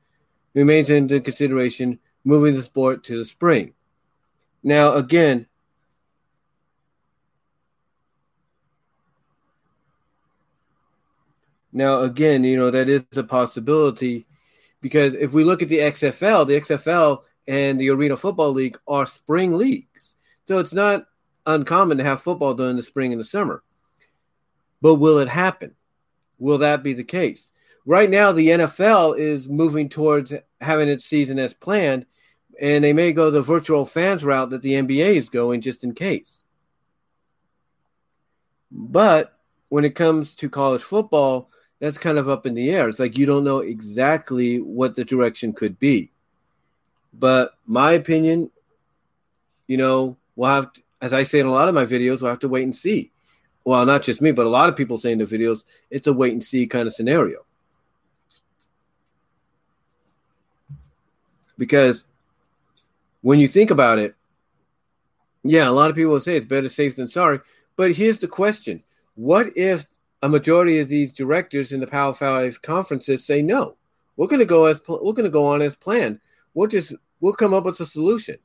remains 0.53 0.89
into 0.89 1.19
consideration, 1.21 1.99
moving 2.23 2.55
the 2.55 2.63
sport 2.63 3.03
to 3.05 3.17
the 3.17 3.25
spring. 3.25 3.73
Now, 4.63 4.93
again, 4.93 5.45
now 11.71 12.01
again, 12.01 12.43
you 12.43 12.57
know 12.57 12.71
that 12.71 12.89
is 12.89 13.03
a 13.15 13.23
possibility 13.23 14.25
because 14.81 15.13
if 15.13 15.33
we 15.33 15.43
look 15.43 15.61
at 15.61 15.69
the 15.69 15.79
XFL, 15.79 16.47
the 16.47 16.61
XFL 16.61 17.21
and 17.47 17.79
the 17.79 17.89
Arena 17.89 18.17
Football 18.17 18.53
League 18.53 18.79
are 18.87 19.05
spring 19.05 19.53
leagues, 19.53 20.15
so 20.47 20.57
it's 20.57 20.73
not 20.73 21.05
uncommon 21.45 21.97
to 21.97 22.03
have 22.03 22.21
football 22.21 22.53
during 22.53 22.77
the 22.77 22.83
spring 22.83 23.11
and 23.11 23.19
the 23.19 23.25
summer. 23.25 23.61
But 24.83 24.95
will 24.95 25.19
it 25.19 25.29
happen? 25.29 25.75
Will 26.39 26.57
that 26.57 26.83
be 26.83 26.91
the 26.91 27.05
case? 27.05 27.51
Right 27.85 28.09
now, 28.09 28.33
the 28.33 28.49
NFL 28.49 29.17
is 29.17 29.47
moving 29.47 29.87
towards 29.87 30.33
having 30.59 30.89
its 30.89 31.05
season 31.05 31.39
as 31.39 31.53
planned, 31.53 32.05
and 32.59 32.83
they 32.83 32.91
may 32.91 33.13
go 33.13 33.31
the 33.31 33.41
virtual 33.41 33.85
fans 33.85 34.25
route 34.25 34.49
that 34.49 34.61
the 34.61 34.73
NBA 34.73 35.15
is 35.15 35.29
going 35.29 35.61
just 35.61 35.85
in 35.85 35.93
case. 35.93 36.41
But 38.69 39.33
when 39.69 39.85
it 39.85 39.95
comes 39.95 40.35
to 40.35 40.49
college 40.49 40.81
football, 40.81 41.49
that's 41.79 41.97
kind 41.97 42.17
of 42.17 42.27
up 42.27 42.45
in 42.45 42.53
the 42.53 42.69
air. 42.69 42.89
It's 42.89 42.99
like 42.99 43.17
you 43.17 43.25
don't 43.25 43.45
know 43.45 43.59
exactly 43.59 44.59
what 44.59 44.95
the 44.97 45.05
direction 45.05 45.53
could 45.53 45.79
be. 45.79 46.11
But 47.13 47.53
my 47.65 47.93
opinion, 47.93 48.51
you 49.65 49.77
know, 49.77 50.17
we'll 50.35 50.49
have, 50.49 50.73
to, 50.73 50.81
as 51.01 51.13
I 51.13 51.23
say 51.23 51.39
in 51.39 51.45
a 51.45 51.51
lot 51.51 51.69
of 51.69 51.73
my 51.73 51.85
videos, 51.85 52.21
we'll 52.21 52.31
have 52.31 52.39
to 52.39 52.49
wait 52.49 52.63
and 52.63 52.75
see 52.75 53.13
well, 53.65 53.85
not 53.85 54.03
just 54.03 54.21
me, 54.21 54.31
but 54.31 54.45
a 54.45 54.49
lot 54.49 54.69
of 54.69 54.75
people 54.75 54.97
saying 54.97 55.19
the 55.19 55.25
videos, 55.25 55.63
it's 55.89 56.07
a 56.07 56.13
wait 56.13 56.33
and 56.33 56.43
see 56.43 56.67
kind 56.67 56.87
of 56.87 56.93
scenario. 56.93 57.45
Because 61.57 62.03
when 63.21 63.39
you 63.39 63.47
think 63.47 63.71
about 63.71 63.99
it, 63.99 64.15
yeah, 65.43 65.67
a 65.67 65.71
lot 65.71 65.89
of 65.89 65.95
people 65.95 66.19
say 66.19 66.37
it's 66.37 66.45
better 66.45 66.69
safe 66.69 66.95
than 66.95 67.07
sorry. 67.07 67.39
But 67.75 67.93
here's 67.93 68.19
the 68.19 68.27
question 68.27 68.83
What 69.15 69.55
if 69.55 69.87
a 70.21 70.29
majority 70.29 70.79
of 70.79 70.87
these 70.87 71.11
directors 71.11 71.71
in 71.71 71.79
the 71.79 71.87
Power 71.87 72.13
Five 72.13 72.61
conferences 72.61 73.25
say 73.25 73.41
no? 73.41 73.75
We're 74.15 74.27
going 74.27 74.39
to 74.39 74.45
go 74.45 74.65
as 74.65 74.79
we're 74.87 75.13
going 75.13 75.23
to 75.23 75.29
go 75.29 75.45
on 75.45 75.61
as 75.61 75.75
planned. 75.75 76.19
We'll 76.53 76.67
just 76.67 76.93
we'll 77.19 77.33
come 77.33 77.53
up 77.53 77.65
with 77.65 77.79
a 77.79 77.85
solution, 77.85 78.37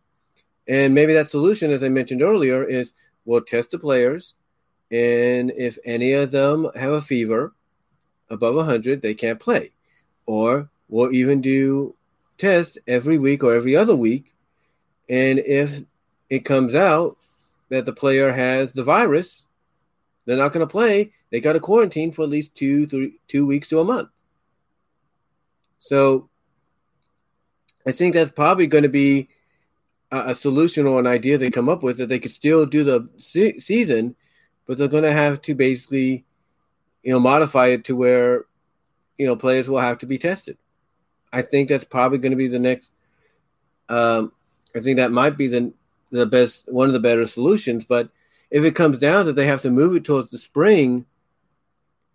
and 0.67 0.95
maybe 0.95 1.13
that 1.15 1.29
solution, 1.29 1.71
as 1.71 1.83
I 1.83 1.89
mentioned 1.89 2.23
earlier, 2.23 2.65
is 2.65 2.93
we'll 3.25 3.43
test 3.43 3.71
the 3.71 3.79
players, 3.79 4.35
and 4.91 5.51
if 5.51 5.79
any 5.85 6.13
of 6.13 6.31
them 6.31 6.71
have 6.75 6.93
a 6.93 7.03
fever 7.03 7.55
above 8.31 8.55
100, 8.55 9.03
they 9.03 9.15
can't 9.15 9.41
play. 9.41 9.73
Or 10.27 10.71
we'll 10.89 11.13
even 11.13 11.41
do 11.41 11.95
tests 12.39 12.79
every 12.87 13.19
week 13.19 13.43
or 13.45 13.55
every 13.55 13.77
other 13.77 13.97
week. 13.97 14.35
And 15.09 15.39
if 15.39 15.81
it 16.31 16.45
comes 16.45 16.75
out 16.75 17.13
that 17.69 17.87
the 17.87 17.93
player 17.93 18.33
has 18.33 18.73
the 18.73 18.85
virus, 18.85 19.45
they're 20.25 20.37
not 20.37 20.53
going 20.53 20.67
to 20.67 20.71
play. 20.71 21.13
They 21.31 21.41
got 21.41 21.55
to 21.55 21.61
quarantine 21.61 22.13
for 22.13 22.23
at 22.23 22.31
least 22.31 22.55
two, 22.55 22.87
three, 22.87 23.19
two 23.29 23.47
weeks 23.47 23.69
to 23.69 23.81
a 23.81 23.85
month. 23.85 24.09
So 25.79 26.29
I 27.87 27.93
think 27.93 28.15
that's 28.15 28.31
probably 28.31 28.67
going 28.67 28.83
to 28.83 28.89
be 28.89 29.29
a, 30.11 30.31
a, 30.31 30.35
solution 30.35 30.87
or 30.87 31.01
an 31.01 31.07
idea 31.07 31.39
they 31.39 31.51
come 31.51 31.69
up 31.69 31.83
with 31.83 31.99
that 31.99 32.09
they 32.09 32.19
could 32.19 32.33
still 32.33 32.67
do 32.67 32.85
the 32.85 33.09
se- 33.17 33.61
season, 33.61 34.17
but 34.69 34.77
they're 34.77 34.87
going 34.87 35.03
to 35.03 35.13
have 35.13 35.41
to 35.43 35.55
basically, 35.55 36.27
you 37.03 37.11
know, 37.11 37.19
modify 37.19 37.69
it 37.69 37.85
to 37.87 37.97
where, 37.97 38.45
you 39.17 39.27
know, 39.27 39.35
players 39.35 39.69
will 39.69 39.81
have 39.81 39.99
to 39.99 40.07
be 40.07 40.19
tested. 40.19 40.59
I 41.33 41.43
think 41.43 41.69
that's 41.69 41.87
probably 41.87 42.19
going 42.19 42.33
to 42.33 42.37
be 42.37 42.49
the 42.49 42.59
next. 42.59 42.93
Um, 43.89 44.31
I 44.77 44.81
think 44.81 44.99
that 44.99 45.11
might 45.11 45.37
be 45.37 45.49
the 45.49 45.73
the 46.11 46.27
best 46.27 46.71
one 46.71 46.89
of 46.89 46.93
the 46.93 47.01
better 47.01 47.27
solutions. 47.27 47.85
But 47.87 48.11
if 48.51 48.63
it 48.63 48.77
comes 48.77 48.99
down 48.99 49.27
that 49.27 49.33
they 49.33 49.47
have 49.47 49.63
to 49.63 49.71
move 49.71 49.97
it 49.97 50.05
towards 50.05 50.31
the 50.31 50.39
spring, 50.39 51.07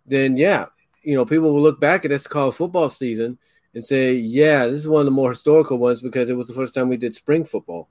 then 0.06 0.36
yeah, 0.36 0.66
you 1.02 1.16
know, 1.16 1.26
people 1.26 1.52
will 1.52 1.62
look 1.62 1.80
back 1.80 2.04
at 2.04 2.08
this 2.08 2.26
called 2.26 2.54
football 2.54 2.88
season 2.88 3.38
and 3.74 3.84
say, 3.84 4.14
yeah, 4.14 4.66
this 4.66 4.80
is 4.80 4.88
one 4.88 5.00
of 5.00 5.06
the 5.06 5.10
more 5.10 5.30
historical 5.30 5.78
ones 5.78 6.00
because 6.00 6.30
it 6.30 6.36
was 6.36 6.46
the 6.46 6.54
first 6.54 6.74
time 6.74 6.88
we 6.88 6.96
did 6.96 7.16
spring 7.16 7.44
football. 7.44 7.88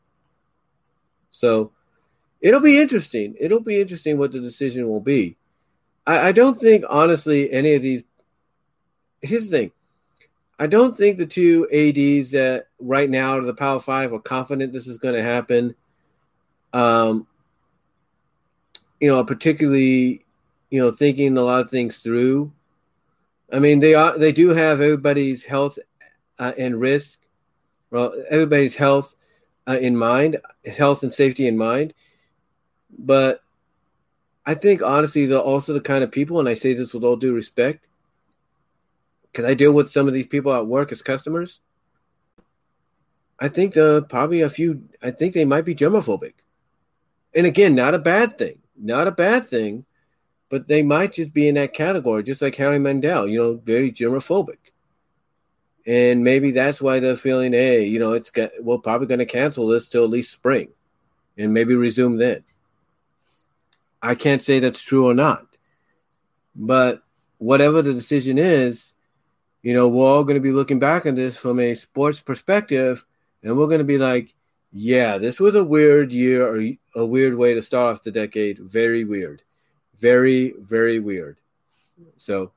So 1.32 1.74
it'll 2.44 2.60
be 2.60 2.80
interesting. 2.80 3.36
It'll 3.40 3.62
be 3.62 3.82
interesting 3.82 4.20
what 4.20 4.34
the 4.34 4.40
decision 4.40 4.88
will 4.88 5.00
be. 5.00 5.38
I, 6.06 6.28
I 6.28 6.32
don't 6.34 6.60
think, 6.60 6.84
honestly, 6.88 7.52
any 7.52 7.74
of 7.74 7.82
these. 7.82 8.04
Here's 9.22 9.50
the 9.50 9.58
thing 9.58 9.72
I 10.60 10.68
don't 10.68 10.96
think 10.96 11.18
the 11.18 11.26
two 11.26 11.68
ADs 11.72 12.32
that 12.32 12.68
right 12.80 13.10
now 13.10 13.40
to 13.40 13.46
the 13.46 13.54
Power 13.54 13.80
Five 13.80 14.14
are 14.14 14.20
confident 14.20 14.74
this 14.74 14.88
is 14.88 14.98
going 14.98 15.16
to 15.16 15.24
happen. 15.24 15.74
Um, 16.74 17.26
you 19.00 19.08
know, 19.08 19.24
particularly, 19.24 20.26
you 20.70 20.82
know, 20.82 20.92
thinking 20.92 21.38
a 21.38 21.42
lot 21.42 21.62
of 21.62 21.70
things 21.70 22.00
through. 22.00 22.52
I 23.52 23.60
mean, 23.60 23.80
they 23.80 23.94
are 23.94 24.18
they 24.18 24.32
do 24.32 24.50
have 24.50 24.82
everybody's 24.82 25.46
health 25.46 25.80
uh, 26.40 26.54
and 26.58 26.80
risk, 26.80 27.20
well, 27.92 28.14
everybody's 28.30 28.76
health 28.76 29.16
uh, 29.68 29.78
in 29.80 29.96
mind, 29.96 30.42
health 30.66 31.04
and 31.04 31.14
safety 31.14 31.48
in 31.48 31.58
mind. 31.58 31.94
But 32.98 33.42
I 34.46 34.56
think 34.56 34.82
honestly, 34.82 35.26
they're 35.26 35.40
also 35.40 35.74
the 35.74 35.82
kind 35.82 36.04
of 36.04 36.12
people, 36.12 36.40
and 36.40 36.50
I 36.50 36.54
say 36.54 36.74
this 36.74 36.94
with 36.94 37.04
all 37.04 37.16
due 37.16 37.34
respect, 37.34 37.86
because 39.32 39.46
I 39.46 39.54
deal 39.54 39.74
with 39.74 39.90
some 39.90 40.08
of 40.08 40.14
these 40.14 40.28
people 40.28 40.54
at 40.54 40.68
work 40.68 40.92
as 40.92 41.02
customers. 41.02 41.60
I 43.40 43.48
think 43.48 43.74
the 43.74 44.06
probably 44.10 44.42
a 44.42 44.50
few. 44.50 44.84
I 45.02 45.12
think 45.12 45.34
they 45.34 45.46
might 45.46 45.66
be 45.66 45.76
germophobic, 45.76 46.34
and 47.34 47.48
again, 47.48 47.74
not 47.76 47.94
a 47.94 48.00
bad 48.00 48.38
thing. 48.38 48.60
Not 48.78 49.08
a 49.08 49.12
bad 49.12 49.48
thing, 49.48 49.86
but 50.50 50.68
they 50.68 50.84
might 50.84 51.14
just 51.14 51.34
be 51.34 51.48
in 51.48 51.56
that 51.56 51.74
category, 51.74 52.24
just 52.24 52.42
like 52.42 52.56
Howie 52.56 52.80
Mandel. 52.80 53.28
You 53.28 53.40
know, 53.40 53.54
very 53.56 53.92
germophobic, 53.92 54.60
and 55.86 56.24
maybe 56.24 56.52
that's 56.52 56.82
why 56.82 57.00
they're 57.00 57.16
feeling, 57.16 57.54
hey, 57.54 57.86
you 57.86 58.00
know, 58.00 58.14
it's 58.14 58.30
got, 58.30 58.52
we're 58.62 58.78
probably 58.78 59.08
going 59.08 59.20
to 59.20 59.26
cancel 59.26 59.68
this 59.68 59.88
till 59.88 60.04
at 60.04 60.10
least 60.10 60.32
spring, 60.32 60.70
and 61.38 61.54
maybe 61.54 61.76
resume 61.76 62.18
then. 62.18 62.44
I 64.04 64.16
can't 64.16 64.42
say 64.42 64.60
that's 64.60 64.82
true 64.82 65.08
or 65.10 65.14
not, 65.14 65.48
but 66.54 67.02
whatever 67.38 67.82
the 67.82 67.94
decision 67.94 68.38
is, 68.38 68.94
you 69.62 69.74
know, 69.74 69.88
we're 69.88 70.06
all 70.06 70.26
going 70.26 70.36
to 70.36 70.42
be 70.42 70.52
looking 70.52 70.78
back 70.78 71.06
on 71.06 71.16
this 71.16 71.38
from 71.38 71.58
a 71.62 71.74
sports 71.74 72.20
perspective, 72.20 73.06
and 73.42 73.58
we're 73.58 73.68
going 73.68 73.80
to 73.80 73.86
be 73.86 73.98
like, 73.98 74.36
yeah, 74.74 75.18
this 75.18 75.40
was 75.40 75.56
a 75.56 75.64
weird 75.64 76.12
year 76.12 76.46
or 76.46 76.60
a 76.96 77.06
weird 77.06 77.36
way 77.36 77.54
to 77.54 77.62
start 77.62 77.94
off 77.94 78.04
the 78.04 78.12
decade. 78.12 78.60
Very 78.60 79.06
weird. 79.06 79.42
Very, 80.00 80.54
very 80.60 81.00
weird. 81.00 81.38
So, 82.18 82.52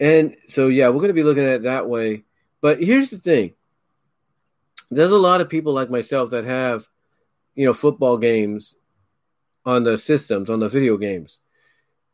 and 0.00 0.36
so, 0.48 0.66
yeah, 0.66 0.88
we're 0.88 0.94
going 0.94 1.08
to 1.08 1.14
be 1.14 1.22
looking 1.22 1.44
at 1.44 1.56
it 1.56 1.62
that 1.62 1.88
way. 1.88 2.24
But 2.60 2.82
here's 2.82 3.10
the 3.10 3.18
thing 3.18 3.54
there's 4.90 5.12
a 5.12 5.16
lot 5.16 5.40
of 5.40 5.48
people 5.48 5.72
like 5.72 5.90
myself 5.90 6.30
that 6.30 6.44
have, 6.44 6.88
you 7.54 7.66
know, 7.66 7.74
football 7.74 8.16
games 8.16 8.74
on 9.66 9.82
the 9.82 9.98
systems, 9.98 10.48
on 10.48 10.60
the 10.60 10.68
video 10.68 10.96
games. 10.96 11.40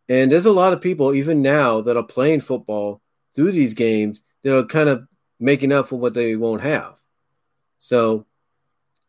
And 0.09 0.33
there's 0.33 0.47
a 0.47 0.53
lot 0.53 0.73
of 0.73 0.81
people, 0.81 1.15
even 1.15 1.43
now, 1.43 1.83
that 1.83 1.97
are 1.97 2.03
playing 2.03 2.41
football 2.41 3.01
through 3.35 3.53
these 3.53 3.75
games 3.75 4.23
that 4.43 4.57
are 4.57 4.65
kind 4.65 4.89
of 4.89 5.07
making 5.39 5.73
up 5.73 5.89
for 5.89 5.97
what 5.97 6.15
they 6.15 6.35
won't 6.35 6.63
have. 6.63 6.95
So 7.79 8.27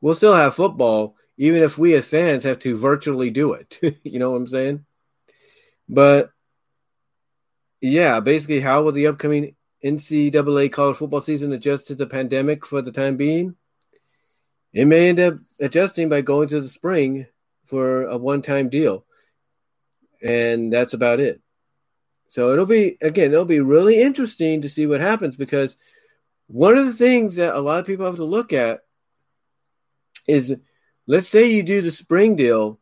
we'll 0.01 0.15
still 0.15 0.35
have 0.35 0.55
football, 0.55 1.15
even 1.37 1.63
if 1.63 1.77
we 1.77 1.95
as 1.95 2.05
fans 2.05 2.43
have 2.43 2.59
to 2.59 2.77
virtually 2.77 3.31
do 3.31 3.53
it. 3.53 3.79
you 4.03 4.19
know 4.19 4.31
what 4.31 4.37
I'm 4.37 4.47
saying? 4.47 4.85
But 5.87 6.31
yeah, 7.81 8.19
basically, 8.19 8.59
how 8.59 8.83
will 8.83 8.91
the 8.91 9.07
upcoming 9.07 9.55
NCAA 9.83 10.71
college 10.71 10.97
football 10.97 11.21
season 11.21 11.53
adjust 11.53 11.87
to 11.87 11.95
the 11.95 12.07
pandemic 12.07 12.65
for 12.65 12.81
the 12.81 12.91
time 12.91 13.17
being? 13.17 13.55
It 14.73 14.85
may 14.85 15.09
end 15.09 15.19
up 15.19 15.35
adjusting 15.59 16.09
by 16.09 16.21
going 16.21 16.47
to 16.49 16.61
the 16.61 16.69
spring 16.69 17.27
for 17.65 18.03
a 18.03 18.17
one 18.17 18.41
time 18.41 18.69
deal. 18.69 19.05
And 20.21 20.71
that's 20.71 20.93
about 20.93 21.19
it. 21.19 21.41
So 22.27 22.51
it'll 22.51 22.65
be 22.65 22.97
again, 23.01 23.31
it'll 23.31 23.45
be 23.45 23.59
really 23.59 24.01
interesting 24.01 24.61
to 24.61 24.69
see 24.69 24.87
what 24.87 25.01
happens 25.01 25.35
because 25.35 25.77
one 26.47 26.77
of 26.77 26.85
the 26.85 26.93
things 26.93 27.35
that 27.35 27.55
a 27.55 27.59
lot 27.59 27.79
of 27.79 27.85
people 27.85 28.05
have 28.05 28.15
to 28.15 28.23
look 28.23 28.53
at 28.53 28.81
is 30.27 30.55
let's 31.07 31.27
say 31.27 31.51
you 31.51 31.63
do 31.63 31.81
the 31.81 31.91
spring 31.91 32.35
deal, 32.35 32.79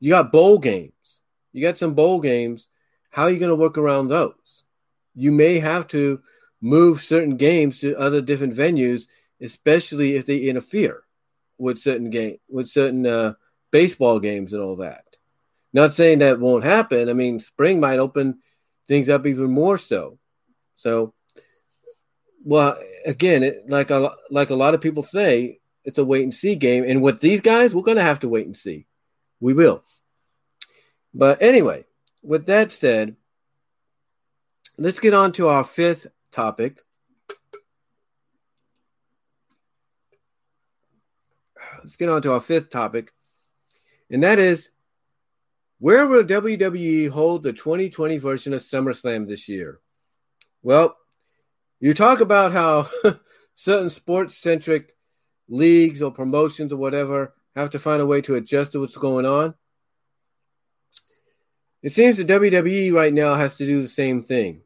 you 0.00 0.10
got 0.10 0.32
bowl 0.32 0.58
games. 0.58 0.92
You 1.52 1.62
got 1.62 1.78
some 1.78 1.94
bowl 1.94 2.20
games. 2.20 2.68
How 3.10 3.24
are 3.24 3.30
you 3.30 3.38
going 3.38 3.50
to 3.50 3.56
work 3.56 3.76
around 3.76 4.08
those? 4.08 4.64
You 5.14 5.32
may 5.32 5.58
have 5.58 5.86
to 5.88 6.22
move 6.60 7.02
certain 7.02 7.36
games 7.36 7.80
to 7.80 7.98
other 7.98 8.22
different 8.22 8.54
venues, 8.54 9.06
especially 9.40 10.14
if 10.14 10.24
they 10.24 10.38
interfere 10.38 11.02
with 11.58 11.78
certain 11.78 12.10
game 12.10 12.38
with 12.48 12.68
certain 12.68 13.06
uh, 13.06 13.34
baseball 13.72 14.20
games 14.20 14.52
and 14.52 14.62
all 14.62 14.76
that. 14.76 15.04
Not 15.72 15.90
saying 15.92 16.20
that 16.20 16.38
won't 16.38 16.64
happen. 16.64 17.08
I 17.08 17.14
mean, 17.14 17.40
spring 17.40 17.80
might 17.80 17.98
open 17.98 18.38
things 18.86 19.08
up 19.08 19.26
even 19.26 19.50
more 19.50 19.78
so. 19.78 20.18
So, 20.76 21.14
well, 22.44 22.76
again, 23.04 23.42
it, 23.42 23.68
like 23.68 23.90
a 23.90 24.12
like 24.30 24.50
a 24.50 24.54
lot 24.54 24.74
of 24.74 24.80
people 24.80 25.02
say, 25.02 25.60
it's 25.84 25.98
a 25.98 26.04
wait 26.04 26.22
and 26.22 26.34
see 26.34 26.54
game. 26.54 26.84
And 26.86 27.02
with 27.02 27.20
these 27.20 27.40
guys, 27.40 27.74
we're 27.74 27.82
going 27.82 27.96
to 27.96 28.02
have 28.02 28.20
to 28.20 28.28
wait 28.28 28.46
and 28.46 28.56
see. 28.56 28.86
We 29.40 29.54
will. 29.54 29.82
But 31.14 31.42
anyway, 31.42 31.84
with 32.22 32.46
that 32.46 32.72
said, 32.72 33.16
let's 34.78 35.00
get 35.00 35.14
on 35.14 35.32
to 35.32 35.48
our 35.48 35.64
fifth 35.64 36.06
topic. 36.30 36.80
Let's 41.82 41.96
get 41.96 42.08
on 42.08 42.22
to 42.22 42.32
our 42.32 42.40
fifth 42.40 42.70
topic, 42.70 43.12
and 44.12 44.22
that 44.22 44.38
is 44.38 44.70
where 45.80 46.06
will 46.06 46.22
WWE 46.22 47.08
hold 47.08 47.42
the 47.42 47.52
2020 47.52 48.18
version 48.18 48.52
of 48.52 48.60
SummerSlam 48.60 49.26
this 49.26 49.48
year? 49.48 49.80
Well, 50.62 50.96
you 51.80 51.94
talk 51.94 52.20
about 52.20 52.52
how 52.52 52.88
certain 53.56 53.90
sports 53.90 54.36
centric 54.36 54.94
leagues 55.48 56.02
or 56.02 56.12
promotions 56.12 56.72
or 56.72 56.76
whatever 56.76 57.34
have 57.56 57.70
to 57.70 57.80
find 57.80 58.00
a 58.00 58.06
way 58.06 58.20
to 58.20 58.36
adjust 58.36 58.72
to 58.72 58.80
what's 58.80 58.96
going 58.96 59.26
on. 59.26 59.54
It 61.82 61.90
seems 61.90 62.16
the 62.16 62.24
WWE 62.24 62.92
right 62.92 63.12
now 63.12 63.34
has 63.34 63.56
to 63.56 63.66
do 63.66 63.82
the 63.82 63.88
same 63.88 64.22
thing. 64.22 64.60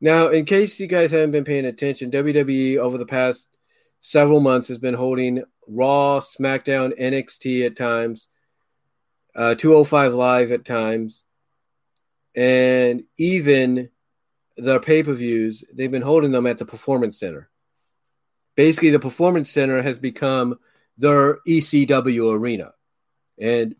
Now, 0.00 0.28
in 0.28 0.46
case 0.46 0.80
you 0.80 0.86
guys 0.86 1.10
haven't 1.10 1.32
been 1.32 1.44
paying 1.44 1.66
attention, 1.66 2.10
WWE 2.10 2.78
over 2.78 2.96
the 2.96 3.04
past 3.04 3.46
several 4.00 4.40
months 4.40 4.68
has 4.68 4.78
been 4.78 4.94
holding 4.94 5.44
Raw, 5.68 6.20
SmackDown, 6.20 6.98
NXT 6.98 7.66
at 7.66 7.76
times, 7.76 8.28
uh, 9.34 9.54
205 9.54 10.14
Live 10.14 10.52
at 10.52 10.64
times, 10.64 11.22
and 12.34 13.04
even 13.18 13.90
the 14.56 14.80
pay 14.80 15.02
per 15.02 15.12
views, 15.12 15.64
they've 15.72 15.90
been 15.90 16.02
holding 16.02 16.32
them 16.32 16.46
at 16.46 16.58
the 16.58 16.64
Performance 16.64 17.18
Center. 17.18 17.48
Basically, 18.54 18.90
the 18.90 18.98
Performance 18.98 19.50
Center 19.50 19.82
has 19.82 19.96
become 19.96 20.58
their 20.98 21.38
ECW 21.48 22.34
arena. 22.34 22.72
And 23.38 23.74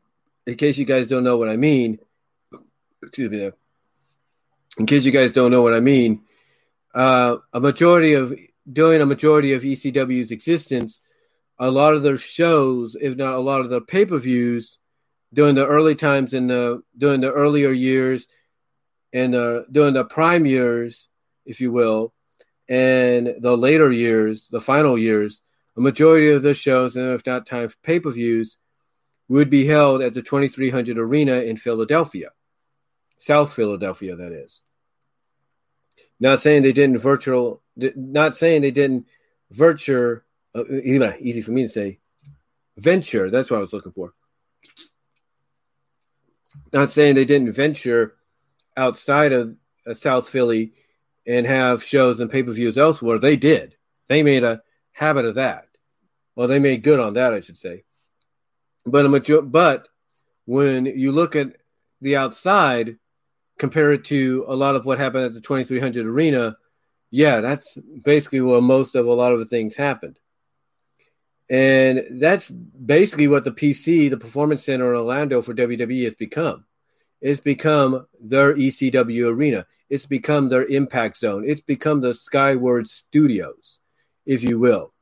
in 0.46 0.56
case 0.56 0.78
you 0.78 0.84
guys 0.84 1.08
don't 1.08 1.24
know 1.24 1.36
what 1.36 1.48
I 1.48 1.56
mean, 1.56 1.98
excuse 3.02 3.30
me 3.30 3.38
there. 3.38 3.54
In 4.78 4.86
case 4.86 5.04
you 5.04 5.12
guys 5.12 5.32
don't 5.32 5.50
know 5.50 5.62
what 5.62 5.74
I 5.74 5.80
mean, 5.80 6.22
uh, 6.94 7.36
a 7.52 7.60
majority 7.60 8.14
of 8.14 8.38
during 8.70 9.02
a 9.02 9.06
majority 9.06 9.52
of 9.52 9.62
ECW's 9.62 10.30
existence, 10.30 11.01
a 11.62 11.70
lot 11.70 11.94
of 11.94 12.02
their 12.02 12.18
shows, 12.18 12.96
if 13.00 13.16
not 13.16 13.34
a 13.34 13.38
lot 13.38 13.60
of 13.60 13.70
their 13.70 13.80
pay 13.80 14.04
per 14.04 14.18
views, 14.18 14.78
during 15.32 15.54
the 15.54 15.66
early 15.66 15.94
times 15.94 16.34
in 16.34 16.48
the 16.48 16.82
during 16.98 17.20
the 17.20 17.30
earlier 17.30 17.70
years 17.70 18.26
and 19.12 19.32
the 19.32 19.64
during 19.70 19.94
the 19.94 20.04
prime 20.04 20.44
years, 20.44 21.08
if 21.46 21.60
you 21.60 21.70
will, 21.70 22.12
and 22.68 23.36
the 23.38 23.56
later 23.56 23.92
years, 23.92 24.48
the 24.48 24.60
final 24.60 24.98
years, 24.98 25.40
a 25.76 25.80
majority 25.80 26.30
of 26.32 26.42
the 26.42 26.52
shows, 26.52 26.96
and 26.96 27.12
if 27.12 27.24
not 27.24 27.46
time 27.46 27.70
pay 27.84 28.00
per 28.00 28.10
views, 28.10 28.58
would 29.28 29.48
be 29.48 29.64
held 29.64 30.02
at 30.02 30.14
the 30.14 30.22
2300 30.22 30.98
Arena 30.98 31.42
in 31.42 31.56
Philadelphia, 31.56 32.30
South 33.18 33.54
Philadelphia, 33.54 34.16
that 34.16 34.32
is. 34.32 34.62
Not 36.18 36.40
saying 36.40 36.62
they 36.62 36.72
didn't 36.72 36.98
virtual, 36.98 37.62
not 37.76 38.34
saying 38.34 38.62
they 38.62 38.72
didn't 38.72 39.06
virture, 39.52 40.24
uh, 40.54 40.64
easy 41.20 41.42
for 41.42 41.52
me 41.52 41.62
to 41.62 41.68
say, 41.68 41.98
venture. 42.76 43.30
That's 43.30 43.50
what 43.50 43.58
I 43.58 43.60
was 43.60 43.72
looking 43.72 43.92
for. 43.92 44.12
Not 46.72 46.90
saying 46.90 47.14
they 47.14 47.24
didn't 47.24 47.52
venture 47.52 48.14
outside 48.76 49.32
of 49.32 49.56
uh, 49.86 49.94
South 49.94 50.28
Philly 50.28 50.72
and 51.26 51.46
have 51.46 51.82
shows 51.82 52.20
and 52.20 52.30
pay 52.30 52.42
per 52.42 52.52
views 52.52 52.78
elsewhere. 52.78 53.18
They 53.18 53.36
did. 53.36 53.76
They 54.08 54.22
made 54.22 54.44
a 54.44 54.62
habit 54.92 55.24
of 55.24 55.36
that. 55.36 55.68
Well, 56.34 56.48
they 56.48 56.58
made 56.58 56.82
good 56.82 57.00
on 57.00 57.14
that, 57.14 57.34
I 57.34 57.40
should 57.40 57.58
say. 57.58 57.84
But 58.84 59.06
a 59.06 59.08
major- 59.08 59.42
but 59.42 59.88
when 60.44 60.86
you 60.86 61.12
look 61.12 61.36
at 61.36 61.56
the 62.00 62.16
outside, 62.16 62.98
compare 63.58 63.92
it 63.92 64.04
to 64.06 64.44
a 64.48 64.56
lot 64.56 64.74
of 64.76 64.84
what 64.84 64.98
happened 64.98 65.24
at 65.24 65.34
the 65.34 65.40
2300 65.40 66.04
Arena, 66.06 66.56
yeah, 67.10 67.40
that's 67.40 67.76
basically 67.76 68.40
where 68.40 68.60
most 68.60 68.94
of 68.94 69.06
a 69.06 69.12
lot 69.12 69.32
of 69.32 69.38
the 69.38 69.44
things 69.44 69.76
happened. 69.76 70.18
And 71.52 72.06
that's 72.12 72.48
basically 72.48 73.28
what 73.28 73.44
the 73.44 73.52
PC, 73.52 74.08
the 74.08 74.16
Performance 74.16 74.64
Center 74.64 74.90
in 74.90 74.98
Orlando 74.98 75.42
for 75.42 75.52
WWE 75.52 76.04
has 76.04 76.14
become. 76.14 76.64
It's 77.20 77.42
become 77.42 78.06
their 78.18 78.54
ECW 78.54 79.28
arena. 79.28 79.66
It's 79.90 80.06
become 80.06 80.48
their 80.48 80.64
impact 80.64 81.18
zone. 81.18 81.44
It's 81.46 81.60
become 81.60 82.00
the 82.00 82.12
Skyway 82.12 82.86
Studios, 82.86 83.80
if 84.24 84.42
you 84.42 84.58
will. 84.58 84.94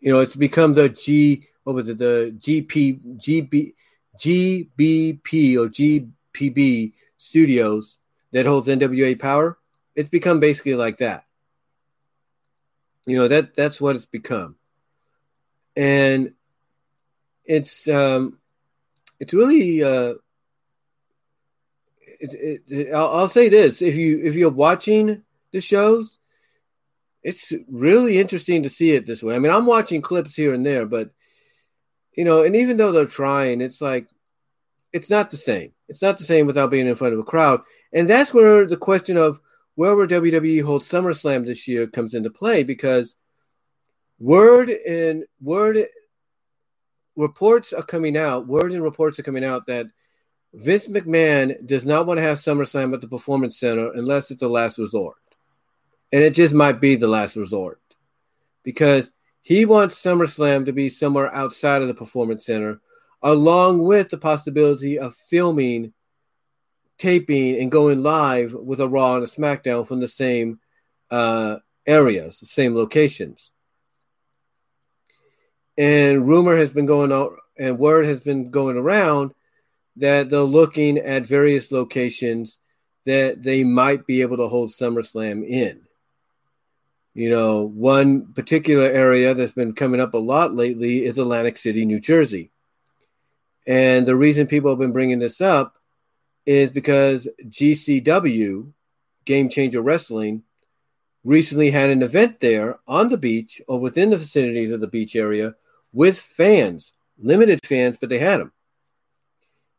You 0.00 0.12
know, 0.12 0.20
it's 0.20 0.36
become 0.36 0.74
the 0.74 0.90
G, 0.90 1.48
what 1.64 1.74
was 1.74 1.88
it, 1.88 1.96
the 1.96 2.36
GP, 2.38 3.16
GB, 3.16 3.72
GBP 4.20 5.56
or 5.56 5.70
GPB 5.70 6.92
studios 7.16 7.96
that 8.32 8.44
holds 8.44 8.68
NWA 8.68 9.18
power. 9.18 9.58
It's 9.96 10.10
become 10.10 10.40
basically 10.40 10.74
like 10.74 10.98
that. 10.98 11.24
You 13.06 13.16
know, 13.16 13.28
that 13.28 13.54
that's 13.54 13.80
what 13.80 13.96
it's 13.96 14.04
become. 14.04 14.57
And 15.78 16.34
it's 17.44 17.86
um 17.86 18.36
it's 19.20 19.32
really 19.32 19.82
uh 19.82 20.14
it, 22.20 22.62
it, 22.66 22.92
I'll, 22.92 23.10
I'll 23.10 23.28
say 23.28 23.48
this: 23.48 23.80
if 23.80 23.94
you 23.94 24.20
if 24.24 24.34
you're 24.34 24.50
watching 24.50 25.22
the 25.52 25.60
shows, 25.60 26.18
it's 27.22 27.52
really 27.68 28.18
interesting 28.18 28.64
to 28.64 28.68
see 28.70 28.92
it 28.92 29.06
this 29.06 29.22
way. 29.22 29.36
I 29.36 29.38
mean, 29.38 29.52
I'm 29.52 29.66
watching 29.66 30.02
clips 30.02 30.34
here 30.34 30.52
and 30.52 30.66
there, 30.66 30.84
but 30.84 31.10
you 32.14 32.24
know, 32.24 32.42
and 32.42 32.56
even 32.56 32.76
though 32.76 32.90
they're 32.90 33.06
trying, 33.06 33.60
it's 33.60 33.80
like 33.80 34.08
it's 34.92 35.10
not 35.10 35.30
the 35.30 35.36
same. 35.36 35.72
It's 35.88 36.02
not 36.02 36.18
the 36.18 36.24
same 36.24 36.46
without 36.46 36.70
being 36.70 36.88
in 36.88 36.96
front 36.96 37.14
of 37.14 37.20
a 37.20 37.24
crowd, 37.24 37.60
and 37.92 38.10
that's 38.10 38.34
where 38.34 38.66
the 38.66 38.76
question 38.76 39.16
of 39.16 39.40
where 39.76 39.94
will 39.94 40.08
WWE 40.08 40.64
hold 40.64 40.82
SummerSlam 40.82 41.46
this 41.46 41.68
year 41.68 41.86
comes 41.86 42.14
into 42.14 42.30
play 42.30 42.64
because 42.64 43.14
word 44.18 44.70
and 44.70 45.24
word 45.40 45.86
reports 47.16 47.72
are 47.72 47.82
coming 47.82 48.16
out. 48.16 48.46
Word 48.46 48.72
and 48.72 48.82
reports 48.82 49.18
are 49.18 49.24
coming 49.24 49.44
out 49.44 49.66
that 49.66 49.86
Vince 50.54 50.86
McMahon 50.86 51.66
does 51.66 51.84
not 51.84 52.06
want 52.06 52.18
to 52.18 52.22
have 52.22 52.38
SummerSlam 52.38 52.94
at 52.94 53.00
the 53.00 53.08
Performance 53.08 53.58
Center 53.60 53.92
unless 53.92 54.30
it's 54.30 54.42
a 54.42 54.48
last 54.48 54.78
resort. 54.78 55.16
And 56.12 56.22
it 56.22 56.34
just 56.34 56.54
might 56.54 56.80
be 56.80 56.96
the 56.96 57.08
last 57.08 57.36
resort 57.36 57.80
because 58.62 59.12
he 59.42 59.64
wants 59.64 60.02
SummerSlam 60.02 60.66
to 60.66 60.72
be 60.72 60.88
somewhere 60.88 61.34
outside 61.34 61.82
of 61.82 61.88
the 61.88 61.94
Performance 61.94 62.46
Center, 62.46 62.80
along 63.22 63.80
with 63.82 64.08
the 64.08 64.18
possibility 64.18 64.98
of 64.98 65.14
filming, 65.14 65.92
taping, 66.98 67.60
and 67.60 67.70
going 67.70 68.02
live 68.02 68.54
with 68.54 68.80
a 68.80 68.88
Raw 68.88 69.16
and 69.16 69.24
a 69.24 69.26
SmackDown 69.26 69.86
from 69.86 70.00
the 70.00 70.08
same 70.08 70.60
uh, 71.10 71.56
areas, 71.86 72.40
the 72.40 72.46
same 72.46 72.74
locations. 72.74 73.50
And 75.78 76.26
rumor 76.26 76.56
has 76.56 76.70
been 76.70 76.86
going 76.86 77.12
out, 77.12 77.36
and 77.56 77.78
word 77.78 78.04
has 78.06 78.18
been 78.18 78.50
going 78.50 78.76
around 78.76 79.32
that 79.96 80.28
they're 80.28 80.40
looking 80.40 80.98
at 80.98 81.24
various 81.24 81.70
locations 81.70 82.58
that 83.06 83.42
they 83.42 83.62
might 83.62 84.04
be 84.04 84.22
able 84.22 84.38
to 84.38 84.48
hold 84.48 84.70
SummerSlam 84.70 85.46
in. 85.48 85.82
You 87.14 87.30
know, 87.30 87.62
one 87.62 88.32
particular 88.32 88.86
area 88.86 89.34
that's 89.34 89.52
been 89.52 89.72
coming 89.72 90.00
up 90.00 90.14
a 90.14 90.18
lot 90.18 90.54
lately 90.54 91.04
is 91.04 91.16
Atlantic 91.16 91.56
City, 91.56 91.84
New 91.84 92.00
Jersey. 92.00 92.50
And 93.66 94.04
the 94.04 94.16
reason 94.16 94.48
people 94.48 94.70
have 94.70 94.78
been 94.80 94.92
bringing 94.92 95.20
this 95.20 95.40
up 95.40 95.76
is 96.44 96.70
because 96.70 97.28
GCW, 97.48 98.72
Game 99.24 99.48
Changer 99.48 99.82
Wrestling, 99.82 100.42
recently 101.22 101.70
had 101.70 101.90
an 101.90 102.02
event 102.02 102.40
there 102.40 102.78
on 102.86 103.10
the 103.10 103.18
beach 103.18 103.62
or 103.68 103.78
within 103.78 104.10
the 104.10 104.16
vicinities 104.16 104.72
of 104.72 104.80
the 104.80 104.86
beach 104.86 105.14
area 105.14 105.54
with 105.92 106.18
fans, 106.18 106.92
limited 107.18 107.64
fans, 107.64 107.96
but 108.00 108.08
they 108.08 108.18
had 108.18 108.40
them. 108.40 108.52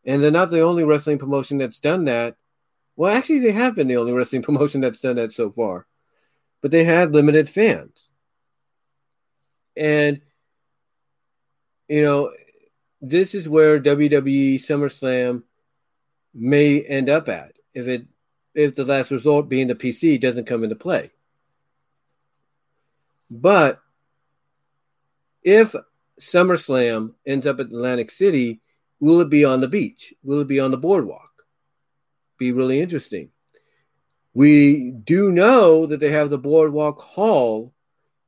And 0.05 0.23
they're 0.23 0.31
not 0.31 0.49
the 0.49 0.61
only 0.61 0.83
wrestling 0.83 1.19
promotion 1.19 1.57
that's 1.57 1.79
done 1.79 2.05
that. 2.05 2.35
Well, 2.95 3.15
actually, 3.15 3.39
they 3.39 3.51
have 3.51 3.75
been 3.75 3.87
the 3.87 3.97
only 3.97 4.13
wrestling 4.13 4.41
promotion 4.43 4.81
that's 4.81 5.01
done 5.01 5.15
that 5.17 5.31
so 5.31 5.51
far. 5.51 5.85
But 6.61 6.71
they 6.71 6.83
had 6.83 7.13
limited 7.13 7.49
fans. 7.49 8.09
And, 9.77 10.21
you 11.87 12.01
know, 12.01 12.33
this 13.01 13.33
is 13.33 13.47
where 13.47 13.79
WWE 13.79 14.55
SummerSlam 14.55 15.43
may 16.33 16.81
end 16.81 17.09
up 17.09 17.29
at 17.29 17.53
if 17.73 17.87
it 17.87 18.05
if 18.53 18.75
the 18.75 18.83
last 18.83 19.11
resort 19.11 19.47
being 19.47 19.67
the 19.67 19.75
PC 19.75 20.19
doesn't 20.19 20.45
come 20.45 20.63
into 20.63 20.75
play. 20.75 21.11
But 23.29 23.81
if 25.43 25.75
SummerSlam 26.19 27.13
ends 27.25 27.47
up 27.47 27.59
at 27.59 27.67
Atlantic 27.67 28.11
City, 28.11 28.61
Will 28.99 29.21
it 29.21 29.29
be 29.29 29.45
on 29.45 29.61
the 29.61 29.67
beach? 29.67 30.13
Will 30.23 30.41
it 30.41 30.47
be 30.47 30.59
on 30.59 30.71
the 30.71 30.77
boardwalk? 30.77 31.45
Be 32.37 32.51
really 32.51 32.81
interesting. 32.81 33.29
We 34.33 34.91
do 34.91 35.31
know 35.31 35.85
that 35.85 35.99
they 35.99 36.11
have 36.11 36.29
the 36.29 36.37
Boardwalk 36.37 37.01
Hall 37.01 37.73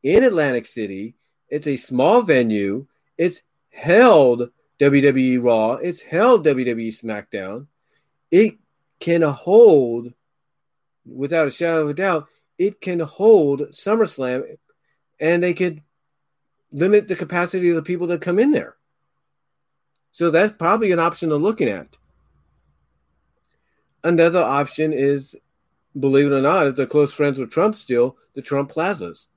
in 0.04 0.24
Atlantic 0.24 0.66
City. 0.66 1.16
It's 1.50 1.68
a 1.68 1.78
small 1.78 2.22
venue. 2.22 2.88
It's 3.18 3.42
held 3.70 4.50
WWE 4.80 5.44
Raw. 5.44 5.74
It's 5.74 6.02
held 6.02 6.46
WWE 6.46 6.88
SmackDown. 6.88 7.68
It 8.32 8.58
can 9.00 9.22
hold, 9.22 10.14
without 11.06 11.48
a 11.48 11.52
shadow 11.52 11.84
of 11.84 11.90
a 11.90 11.94
doubt, 11.94 12.28
it 12.58 12.82
can 12.82 13.00
hold 13.00 13.62
SummerSlam, 13.72 14.58
and 15.20 15.44
they 15.44 15.54
could 15.54 15.82
limit 16.72 17.08
the 17.08 17.16
capacity 17.16 17.70
of 17.70 17.76
the 17.76 17.82
people 17.84 18.08
that 18.08 18.22
come 18.22 18.40
in 18.40 18.52
there. 18.52 18.76
So 20.12 20.32
that's 20.32 20.54
probably 20.54 20.92
an 20.92 21.00
option 21.00 21.30
they're 21.30 21.38
looking 21.38 21.70
at. 21.70 21.88
Another 24.04 24.40
option 24.40 24.94
is, 24.94 25.36
believe 25.98 26.28
it 26.28 26.36
or 26.36 26.42
not, 26.42 26.68
if 26.68 26.76
they're 26.76 26.86
close 26.86 27.14
friends 27.14 27.38
with 27.38 27.52
Trump 27.52 27.76
still, 27.76 28.18
the 28.34 28.42
Trump 28.42 28.70
plazas. 28.70 29.28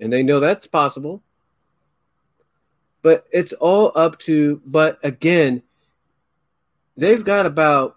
And 0.00 0.12
they 0.12 0.22
know 0.22 0.40
that's 0.40 0.66
possible. 0.66 1.22
But 3.02 3.26
it's 3.32 3.52
all 3.52 3.92
up 3.94 4.18
to, 4.20 4.60
but 4.64 4.98
again, 5.04 5.62
they've 6.96 7.24
got 7.24 7.46
about 7.46 7.96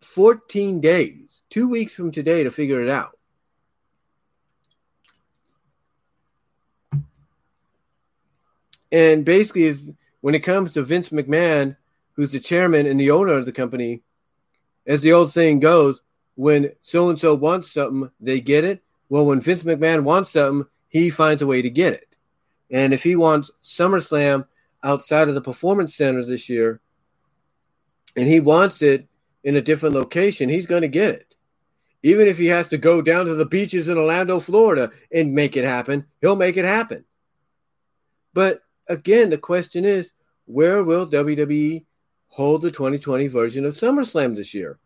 14 0.00 0.80
days, 0.80 1.42
two 1.50 1.68
weeks 1.68 1.94
from 1.94 2.12
today 2.12 2.44
to 2.44 2.50
figure 2.50 2.82
it 2.82 2.88
out. 2.88 3.17
And 8.90 9.24
basically, 9.24 9.64
is 9.64 9.90
when 10.20 10.34
it 10.34 10.40
comes 10.40 10.72
to 10.72 10.82
Vince 10.82 11.10
McMahon, 11.10 11.76
who's 12.14 12.32
the 12.32 12.40
chairman 12.40 12.86
and 12.86 12.98
the 12.98 13.10
owner 13.10 13.34
of 13.34 13.46
the 13.46 13.52
company, 13.52 14.02
as 14.86 15.02
the 15.02 15.12
old 15.12 15.30
saying 15.30 15.60
goes, 15.60 16.02
when 16.34 16.72
so 16.80 17.10
and 17.10 17.18
so 17.18 17.34
wants 17.34 17.72
something, 17.72 18.10
they 18.20 18.40
get 18.40 18.64
it. 18.64 18.82
Well, 19.08 19.26
when 19.26 19.40
Vince 19.40 19.62
McMahon 19.62 20.02
wants 20.02 20.30
something, 20.30 20.66
he 20.88 21.10
finds 21.10 21.42
a 21.42 21.46
way 21.46 21.62
to 21.62 21.70
get 21.70 21.92
it. 21.92 22.08
And 22.70 22.94
if 22.94 23.02
he 23.02 23.16
wants 23.16 23.50
SummerSlam 23.62 24.46
outside 24.82 25.28
of 25.28 25.34
the 25.34 25.40
performance 25.40 25.94
centers 25.94 26.28
this 26.28 26.48
year, 26.48 26.80
and 28.16 28.26
he 28.26 28.40
wants 28.40 28.82
it 28.82 29.06
in 29.44 29.56
a 29.56 29.60
different 29.60 29.94
location, 29.94 30.48
he's 30.48 30.66
going 30.66 30.82
to 30.82 30.88
get 30.88 31.14
it. 31.14 31.34
Even 32.02 32.28
if 32.28 32.38
he 32.38 32.46
has 32.46 32.68
to 32.68 32.78
go 32.78 33.02
down 33.02 33.26
to 33.26 33.34
the 33.34 33.46
beaches 33.46 33.88
in 33.88 33.98
Orlando, 33.98 34.40
Florida, 34.40 34.92
and 35.12 35.34
make 35.34 35.56
it 35.56 35.64
happen, 35.64 36.06
he'll 36.20 36.36
make 36.36 36.56
it 36.56 36.64
happen. 36.64 37.04
But 38.32 38.62
again, 38.88 39.30
the 39.30 39.38
question 39.38 39.84
is, 39.84 40.12
where 40.46 40.82
will 40.82 41.06
WWE 41.06 41.84
hold 42.28 42.62
the 42.62 42.70
2020 42.70 43.26
version 43.26 43.64
of 43.64 43.74
SummerSlam 43.74 44.36
this 44.36 44.54
year. 44.54 44.78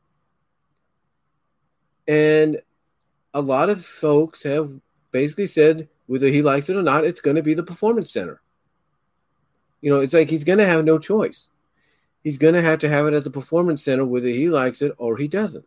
And 2.09 2.61
a 3.35 3.41
lot 3.41 3.71
of 3.71 3.85
folks 3.85 4.43
have 4.43 4.73
basically 5.11 5.47
said, 5.47 5.89
whether 6.07 6.29
he 6.29 6.43
likes 6.43 6.69
it 6.69 6.77
or 6.77 6.83
not, 6.83 7.05
it's 7.05 7.21
going 7.21 7.37
to 7.37 7.43
be 7.43 7.55
the 7.55 7.63
Performance 7.63 8.13
Center. 8.13 8.41
You 9.81 9.91
know, 9.91 10.01
it's 10.01 10.15
like 10.15 10.31
he's 10.31 10.45
going 10.45 10.59
to 10.59 10.67
have 10.67 10.85
no 10.85 10.99
choice. 10.99 11.49
He's 12.23 12.39
going 12.39 12.55
to 12.55 12.63
have 12.63 12.79
to 12.81 12.89
have 12.89 13.07
it 13.07 13.15
at 13.15 13.25
the 13.25 13.31
Performance 13.31 13.85
Center, 13.85 14.05
whether 14.05 14.29
he 14.29 14.49
likes 14.49 14.81
it 14.81 14.93
or 14.97 15.17
he 15.17 15.29
doesn't. 15.29 15.67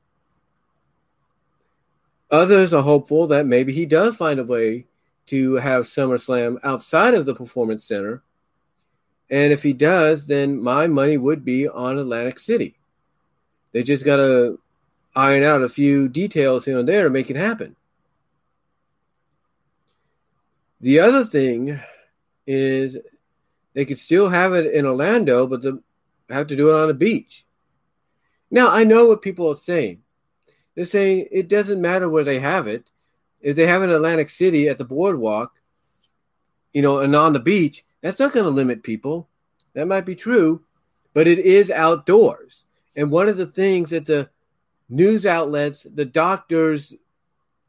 Others 2.31 2.73
are 2.73 2.81
hopeful 2.81 3.27
that 3.27 3.45
maybe 3.45 3.73
he 3.73 3.85
does 3.85 4.15
find 4.15 4.39
a 4.39 4.43
way 4.43 4.87
to 5.27 5.55
have 5.55 5.85
SummerSlam 5.85 6.57
outside 6.63 7.13
of 7.13 7.25
the 7.25 7.35
Performance 7.35 7.83
Center. 7.85 8.23
And 9.29 9.51
if 9.51 9.63
he 9.63 9.73
does, 9.73 10.27
then 10.27 10.61
my 10.61 10.87
money 10.87 11.17
would 11.17 11.43
be 11.43 11.67
on 11.67 11.97
Atlantic 11.97 12.39
City. 12.39 12.77
They 13.71 13.83
just 13.83 14.05
got 14.05 14.17
to 14.17 14.59
iron 15.15 15.43
out 15.43 15.63
a 15.63 15.69
few 15.69 16.07
details 16.07 16.65
here 16.65 16.77
and 16.77 16.87
there 16.87 17.03
to 17.03 17.09
make 17.09 17.29
it 17.29 17.35
happen. 17.35 17.75
The 20.81 20.99
other 20.99 21.25
thing 21.25 21.79
is 22.45 22.97
they 23.73 23.85
could 23.85 23.97
still 23.97 24.29
have 24.29 24.53
it 24.53 24.73
in 24.73 24.85
Orlando, 24.85 25.47
but 25.47 25.63
they 25.63 25.71
have 26.29 26.47
to 26.47 26.55
do 26.55 26.69
it 26.69 26.75
on 26.79 26.89
a 26.89 26.93
beach. 26.93 27.45
Now, 28.51 28.69
I 28.69 28.83
know 28.83 29.07
what 29.07 29.21
people 29.21 29.49
are 29.49 29.55
saying. 29.55 30.03
They're 30.75 30.85
saying 30.85 31.27
it 31.31 31.47
doesn't 31.47 31.81
matter 31.81 32.07
where 32.07 32.23
they 32.23 32.39
have 32.39 32.67
it. 32.67 32.89
If 33.41 33.55
they 33.55 33.67
have 33.67 33.83
in 33.83 33.89
Atlantic 33.89 34.29
City 34.29 34.69
at 34.69 34.77
the 34.77 34.85
boardwalk, 34.85 35.53
you 36.73 36.81
know, 36.81 36.99
and 36.99 37.15
on 37.15 37.33
the 37.33 37.39
beach, 37.39 37.85
that's 38.05 38.19
not 38.19 38.33
going 38.33 38.43
to 38.43 38.51
limit 38.51 38.83
people. 38.83 39.27
That 39.73 39.87
might 39.87 40.05
be 40.05 40.13
true, 40.13 40.63
but 41.15 41.25
it 41.25 41.39
is 41.39 41.71
outdoors. 41.71 42.65
And 42.95 43.09
one 43.09 43.27
of 43.27 43.35
the 43.35 43.47
things 43.47 43.89
that 43.89 44.05
the 44.05 44.29
news 44.89 45.25
outlets, 45.25 45.87
the 45.91 46.05
doctors, 46.05 46.93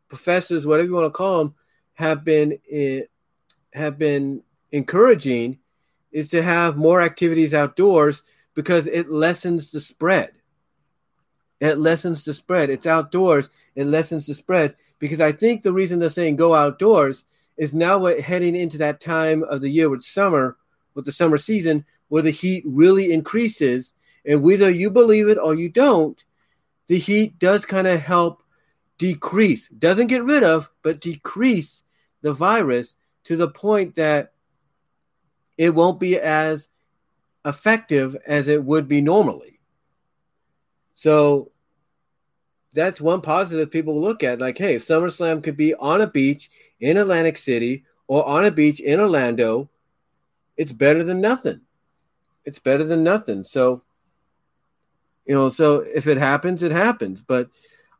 professors, 0.08 0.66
whatever 0.66 0.88
you 0.88 0.94
want 0.94 1.06
to 1.06 1.10
call 1.10 1.38
them, 1.38 1.54
have 1.94 2.22
been 2.22 2.58
eh, 2.70 3.04
have 3.72 3.96
been 3.96 4.42
encouraging 4.72 5.58
is 6.12 6.28
to 6.30 6.42
have 6.42 6.76
more 6.76 7.00
activities 7.00 7.54
outdoors 7.54 8.22
because 8.52 8.86
it 8.86 9.08
lessens 9.08 9.70
the 9.70 9.80
spread. 9.80 10.32
It 11.60 11.78
lessens 11.78 12.26
the 12.26 12.34
spread. 12.34 12.68
It's 12.68 12.86
outdoors. 12.86 13.48
It 13.74 13.86
lessens 13.86 14.26
the 14.26 14.34
spread 14.34 14.76
because 14.98 15.20
I 15.22 15.32
think 15.32 15.62
the 15.62 15.72
reason 15.72 15.98
they're 15.98 16.10
saying 16.10 16.36
go 16.36 16.54
outdoors 16.54 17.24
is 17.56 17.72
now 17.72 17.98
we're 17.98 18.20
heading 18.20 18.54
into 18.54 18.78
that 18.78 19.00
time 19.00 19.42
of 19.44 19.60
the 19.60 19.68
year 19.68 19.88
with 19.88 20.04
summer, 20.04 20.56
with 20.94 21.04
the 21.04 21.12
summer 21.12 21.38
season, 21.38 21.84
where 22.08 22.22
the 22.22 22.30
heat 22.30 22.64
really 22.66 23.12
increases. 23.12 23.94
And 24.24 24.42
whether 24.42 24.70
you 24.70 24.90
believe 24.90 25.28
it 25.28 25.38
or 25.38 25.54
you 25.54 25.68
don't, 25.68 26.22
the 26.88 26.98
heat 26.98 27.38
does 27.38 27.64
kind 27.64 27.86
of 27.86 28.00
help 28.00 28.42
decrease, 28.98 29.68
doesn't 29.68 30.06
get 30.06 30.24
rid 30.24 30.42
of, 30.42 30.70
but 30.82 31.00
decrease 31.00 31.82
the 32.22 32.32
virus 32.32 32.94
to 33.24 33.36
the 33.36 33.48
point 33.48 33.96
that 33.96 34.32
it 35.58 35.74
won't 35.74 36.00
be 36.00 36.18
as 36.18 36.68
effective 37.44 38.16
as 38.26 38.48
it 38.48 38.64
would 38.64 38.88
be 38.88 39.00
normally. 39.00 39.60
So 40.94 41.52
that's 42.72 43.00
one 43.00 43.20
positive 43.20 43.70
people 43.70 44.00
look 44.00 44.22
at. 44.22 44.40
Like, 44.40 44.58
hey, 44.58 44.76
SummerSlam 44.76 45.42
could 45.42 45.56
be 45.56 45.74
on 45.74 46.00
a 46.00 46.06
beach 46.06 46.50
in 46.80 46.96
Atlantic 46.96 47.36
City 47.36 47.84
or 48.06 48.26
on 48.26 48.44
a 48.44 48.50
beach 48.50 48.80
in 48.80 49.00
Orlando, 49.00 49.70
it's 50.56 50.72
better 50.72 51.02
than 51.02 51.20
nothing. 51.20 51.60
It's 52.44 52.58
better 52.58 52.84
than 52.84 53.02
nothing. 53.02 53.44
So 53.44 53.82
you 55.26 55.34
know, 55.34 55.50
so 55.50 55.78
if 55.78 56.06
it 56.06 56.18
happens, 56.18 56.62
it 56.62 56.70
happens. 56.70 57.20
But 57.20 57.50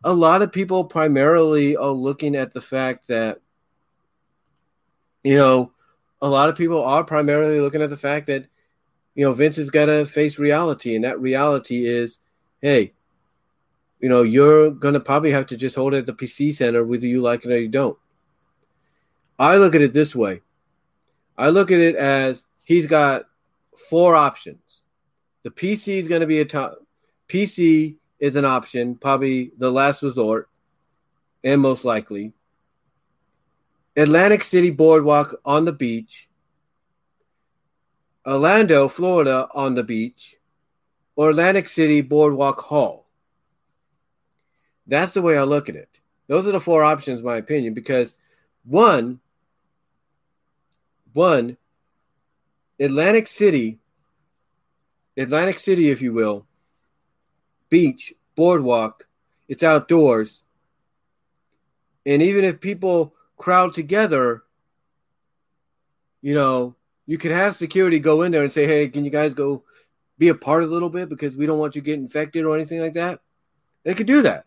a 0.04 0.14
lot 0.14 0.42
of 0.42 0.52
people 0.52 0.84
primarily 0.84 1.76
are 1.76 1.90
looking 1.90 2.36
at 2.36 2.52
the 2.52 2.60
fact 2.60 3.08
that, 3.08 3.40
you 5.24 5.34
know, 5.34 5.72
a 6.22 6.28
lot 6.28 6.48
of 6.48 6.56
people 6.56 6.82
are 6.82 7.04
primarily 7.04 7.60
looking 7.60 7.82
at 7.82 7.90
the 7.90 7.96
fact 7.96 8.28
that, 8.28 8.46
you 9.16 9.24
know, 9.24 9.32
Vince 9.32 9.56
has 9.56 9.70
got 9.70 9.86
to 9.86 10.06
face 10.06 10.38
reality. 10.38 10.94
And 10.94 11.04
that 11.04 11.20
reality 11.20 11.86
is, 11.86 12.20
hey, 12.60 12.92
you 13.98 14.08
know, 14.08 14.22
you're 14.22 14.70
going 14.70 14.94
to 14.94 15.00
probably 15.00 15.32
have 15.32 15.46
to 15.46 15.56
just 15.56 15.74
hold 15.74 15.94
it 15.94 15.98
at 15.98 16.06
the 16.06 16.12
PC 16.12 16.54
center 16.54 16.84
whether 16.84 17.06
you 17.06 17.22
like 17.22 17.44
it 17.44 17.50
or 17.50 17.58
you 17.58 17.68
don't. 17.68 17.98
I 19.38 19.56
look 19.56 19.74
at 19.74 19.82
it 19.82 19.92
this 19.92 20.14
way 20.14 20.40
I 21.38 21.50
look 21.50 21.70
at 21.70 21.80
it 21.80 21.96
as 21.96 22.44
he's 22.64 22.86
got 22.86 23.26
four 23.90 24.16
options. 24.16 24.82
The 25.42 25.50
PC 25.50 25.98
is 25.98 26.08
going 26.08 26.22
to 26.22 26.26
be 26.26 26.40
a 26.40 26.44
top, 26.44 26.78
PC 27.28 27.96
is 28.18 28.36
an 28.36 28.44
option, 28.44 28.96
probably 28.96 29.52
the 29.58 29.70
last 29.70 30.02
resort, 30.02 30.48
and 31.44 31.60
most 31.60 31.84
likely. 31.84 32.32
Atlantic 33.96 34.44
City 34.44 34.70
Boardwalk 34.70 35.40
on 35.44 35.64
the 35.64 35.72
beach, 35.72 36.28
Orlando, 38.26 38.88
Florida 38.88 39.48
on 39.54 39.74
the 39.74 39.84
beach, 39.84 40.36
or 41.14 41.30
Atlantic 41.30 41.68
City 41.68 42.00
Boardwalk 42.00 42.60
Hall. 42.60 43.06
That's 44.86 45.12
the 45.12 45.22
way 45.22 45.38
I 45.38 45.44
look 45.44 45.68
at 45.68 45.76
it. 45.76 46.00
Those 46.26 46.46
are 46.46 46.52
the 46.52 46.60
four 46.60 46.82
options, 46.82 47.22
my 47.22 47.36
opinion, 47.36 47.74
because 47.74 48.14
one, 48.64 49.20
one, 51.16 51.56
Atlantic 52.78 53.26
City, 53.26 53.78
Atlantic 55.16 55.58
City, 55.58 55.90
if 55.90 56.02
you 56.02 56.12
will, 56.12 56.46
beach, 57.70 58.12
boardwalk, 58.34 59.08
it's 59.48 59.62
outdoors. 59.62 60.42
And 62.04 62.22
even 62.22 62.44
if 62.44 62.60
people 62.60 63.14
crowd 63.36 63.74
together, 63.74 64.42
you 66.20 66.34
know, 66.34 66.76
you 67.06 67.18
could 67.18 67.32
have 67.32 67.56
security 67.56 67.98
go 67.98 68.22
in 68.22 68.32
there 68.32 68.42
and 68.42 68.52
say, 68.52 68.66
hey, 68.66 68.88
can 68.88 69.04
you 69.04 69.10
guys 69.10 69.32
go 69.32 69.62
be 70.18 70.28
a 70.28 70.34
part 70.34 70.64
a 70.64 70.66
little 70.66 70.90
bit 70.90 71.08
because 71.08 71.34
we 71.34 71.46
don't 71.46 71.58
want 71.58 71.74
you 71.74 71.80
to 71.80 71.86
get 71.86 71.98
infected 71.98 72.44
or 72.44 72.54
anything 72.54 72.80
like 72.80 72.94
that? 72.94 73.20
They 73.84 73.94
could 73.94 74.06
do 74.06 74.22
that. 74.22 74.44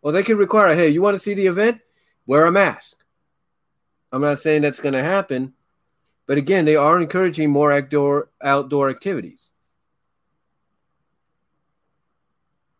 Or 0.00 0.12
they 0.12 0.22
could 0.22 0.38
require, 0.38 0.74
hey, 0.74 0.88
you 0.88 1.02
want 1.02 1.16
to 1.16 1.22
see 1.22 1.34
the 1.34 1.46
event? 1.46 1.80
Wear 2.26 2.46
a 2.46 2.52
mask. 2.52 2.96
I'm 4.12 4.22
not 4.22 4.40
saying 4.40 4.62
that's 4.62 4.80
going 4.80 4.94
to 4.94 5.02
happen, 5.02 5.52
but 6.28 6.36
again, 6.36 6.66
they 6.66 6.76
are 6.76 7.00
encouraging 7.00 7.50
more 7.50 7.72
outdoor 7.72 8.28
outdoor 8.42 8.90
activities. 8.90 9.50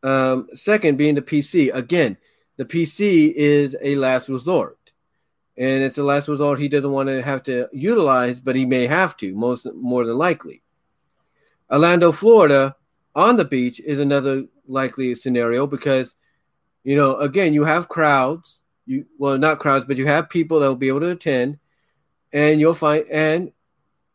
Um, 0.02 0.48
second, 0.52 0.98
being 0.98 1.14
the 1.14 1.22
PC. 1.22 1.74
Again, 1.74 2.18
the 2.58 2.66
PC 2.66 3.32
is 3.34 3.74
a 3.80 3.96
last 3.96 4.28
resort, 4.28 4.92
and 5.56 5.82
it's 5.82 5.96
a 5.96 6.04
last 6.04 6.28
resort 6.28 6.60
he 6.60 6.68
doesn't 6.68 6.92
want 6.92 7.08
to 7.08 7.22
have 7.22 7.42
to 7.44 7.68
utilize, 7.72 8.38
but 8.38 8.54
he 8.54 8.66
may 8.66 8.86
have 8.86 9.16
to, 9.16 9.34
most 9.34 9.66
more 9.74 10.04
than 10.04 10.18
likely. 10.18 10.62
Orlando, 11.72 12.12
Florida, 12.12 12.76
on 13.14 13.36
the 13.36 13.46
beach 13.46 13.80
is 13.80 13.98
another 13.98 14.44
likely 14.66 15.14
scenario 15.14 15.66
because, 15.66 16.16
you 16.84 16.96
know, 16.96 17.16
again, 17.16 17.54
you 17.54 17.64
have 17.64 17.88
crowds. 17.88 18.60
You 18.84 19.06
well, 19.16 19.38
not 19.38 19.58
crowds, 19.58 19.86
but 19.86 19.96
you 19.96 20.06
have 20.06 20.28
people 20.28 20.60
that 20.60 20.66
will 20.66 20.76
be 20.76 20.88
able 20.88 21.00
to 21.00 21.10
attend, 21.10 21.58
and 22.32 22.60
you'll 22.60 22.74
find 22.74 23.06
and 23.10 23.52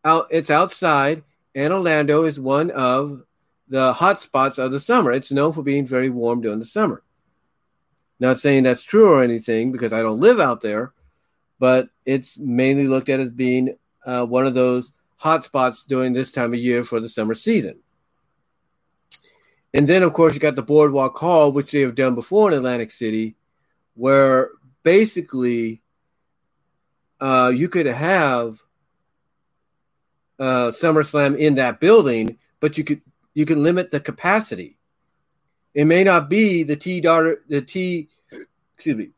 out 0.04 0.28
it's 0.32 0.50
outside. 0.50 1.24
And 1.56 1.72
Orlando 1.72 2.24
is 2.24 2.40
one 2.40 2.72
of 2.72 3.24
the 3.68 3.94
hot 3.94 4.22
spots 4.22 4.58
of 4.58 4.72
the 4.72 4.80
summer. 4.80 5.12
It's 5.12 5.32
known 5.32 5.54
for 5.54 5.62
being 5.62 5.86
very 5.86 6.10
warm 6.10 6.42
during 6.42 6.60
the 6.60 6.66
summer. 6.66 7.04
Not 8.20 8.40
saying 8.40 8.64
that's 8.64 8.84
true 8.84 9.10
or 9.10 9.24
anything 9.24 9.72
because 9.72 9.94
I 9.94 10.02
don't 10.02 10.20
live 10.20 10.40
out 10.40 10.62
there, 10.62 10.94
but 11.60 11.90
it's 12.06 12.40
mainly 12.40 12.88
looked 12.88 13.10
at 13.10 13.20
as 13.20 13.30
being 13.30 13.76
uh, 14.06 14.26
one 14.26 14.48
of 14.48 14.54
those 14.54 14.94
hot 15.18 15.44
spots 15.44 15.84
during 15.84 16.14
this 16.14 16.32
time 16.32 16.54
of 16.54 16.60
year 16.60 16.84
for 16.84 17.00
the 17.00 17.10
summer 17.10 17.36
season. 17.36 17.80
And 19.74 19.88
then, 19.88 20.04
of 20.04 20.14
course, 20.14 20.34
you 20.34 20.40
got 20.40 20.56
the 20.56 20.64
Boardwalk 20.64 21.18
Hall, 21.18 21.52
which 21.52 21.72
they 21.72 21.82
have 21.82 21.96
done 21.96 22.16
before 22.16 22.52
in 22.52 22.58
Atlantic 22.58 22.92
City, 22.92 23.36
where 23.96 24.50
basically 24.84 25.83
uh, 27.24 27.48
you 27.48 27.70
could 27.70 27.86
have 27.86 28.62
uh, 30.38 30.72
SummerSlam 30.72 31.38
in 31.38 31.56
that 31.56 31.80
building, 31.80 32.38
but 32.60 32.78
you 32.78 32.84
could 32.84 33.02
you 33.34 33.46
can 33.46 33.64
limit 33.64 33.92
the 33.92 34.02
capacity. 34.02 34.78
It 35.74 35.86
may 35.86 36.04
not 36.04 36.30
be 36.30 36.64
the 36.64 36.76
T 36.76 37.00
daughter 37.00 37.42
the 37.48 37.62
T 37.62 38.10
excuse 38.76 38.98
me 38.98 39.10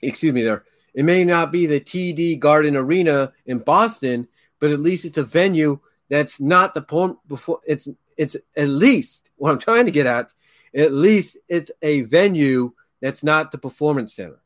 excuse 0.00 0.34
me 0.34 0.42
there. 0.42 0.64
It 0.92 1.04
may 1.04 1.24
not 1.24 1.52
be 1.52 1.66
the 1.66 1.80
TD 1.80 2.40
Garden 2.40 2.76
Arena 2.76 3.32
in 3.46 3.58
Boston, 3.58 4.26
but 4.58 4.72
at 4.72 4.80
least 4.80 5.04
it's 5.04 5.18
a 5.18 5.22
venue 5.22 5.78
that's 6.08 6.40
not 6.40 6.74
the 6.74 6.82
point 6.82 7.16
before 7.28 7.60
it's 7.64 7.86
it's 8.18 8.36
at 8.56 8.68
least 8.68 9.30
what 9.36 9.52
I'm 9.52 9.60
trying 9.60 9.86
to 9.86 9.92
get 9.92 10.06
at, 10.06 10.34
at 10.74 10.92
least 10.92 11.36
it's 11.48 11.70
a 11.80 12.00
venue 12.00 12.72
that's 13.00 13.22
not 13.22 13.52
the 13.52 13.58
performance 13.58 14.14
center. 14.14 14.40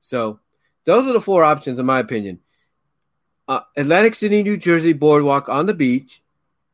So 0.00 0.38
those 0.84 1.08
are 1.08 1.12
the 1.12 1.20
four 1.20 1.44
options 1.44 1.78
in 1.78 1.86
my 1.86 2.00
opinion. 2.00 2.40
Uh, 3.48 3.60
Atlantic 3.76 4.14
City, 4.14 4.42
New 4.42 4.56
Jersey 4.56 4.92
boardwalk 4.92 5.48
on 5.48 5.66
the 5.66 5.74
beach, 5.74 6.22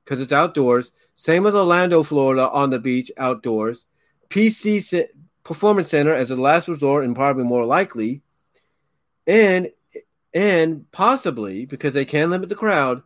because 0.04 0.20
it's 0.20 0.32
outdoors. 0.32 0.92
Same 1.14 1.42
with 1.44 1.56
Orlando, 1.56 2.02
Florida, 2.02 2.48
on 2.50 2.70
the 2.70 2.78
beach, 2.78 3.10
outdoors. 3.16 3.86
PC 4.28 5.08
Performance 5.42 5.88
Center 5.88 6.12
as 6.14 6.30
a 6.30 6.36
last 6.36 6.68
resort 6.68 7.04
and 7.04 7.14
probably 7.14 7.44
more 7.44 7.64
likely, 7.64 8.20
and 9.26 9.70
and 10.34 10.90
possibly 10.92 11.64
because 11.64 11.94
they 11.94 12.04
can 12.04 12.30
limit 12.30 12.48
the 12.48 12.54
crowd, 12.54 13.02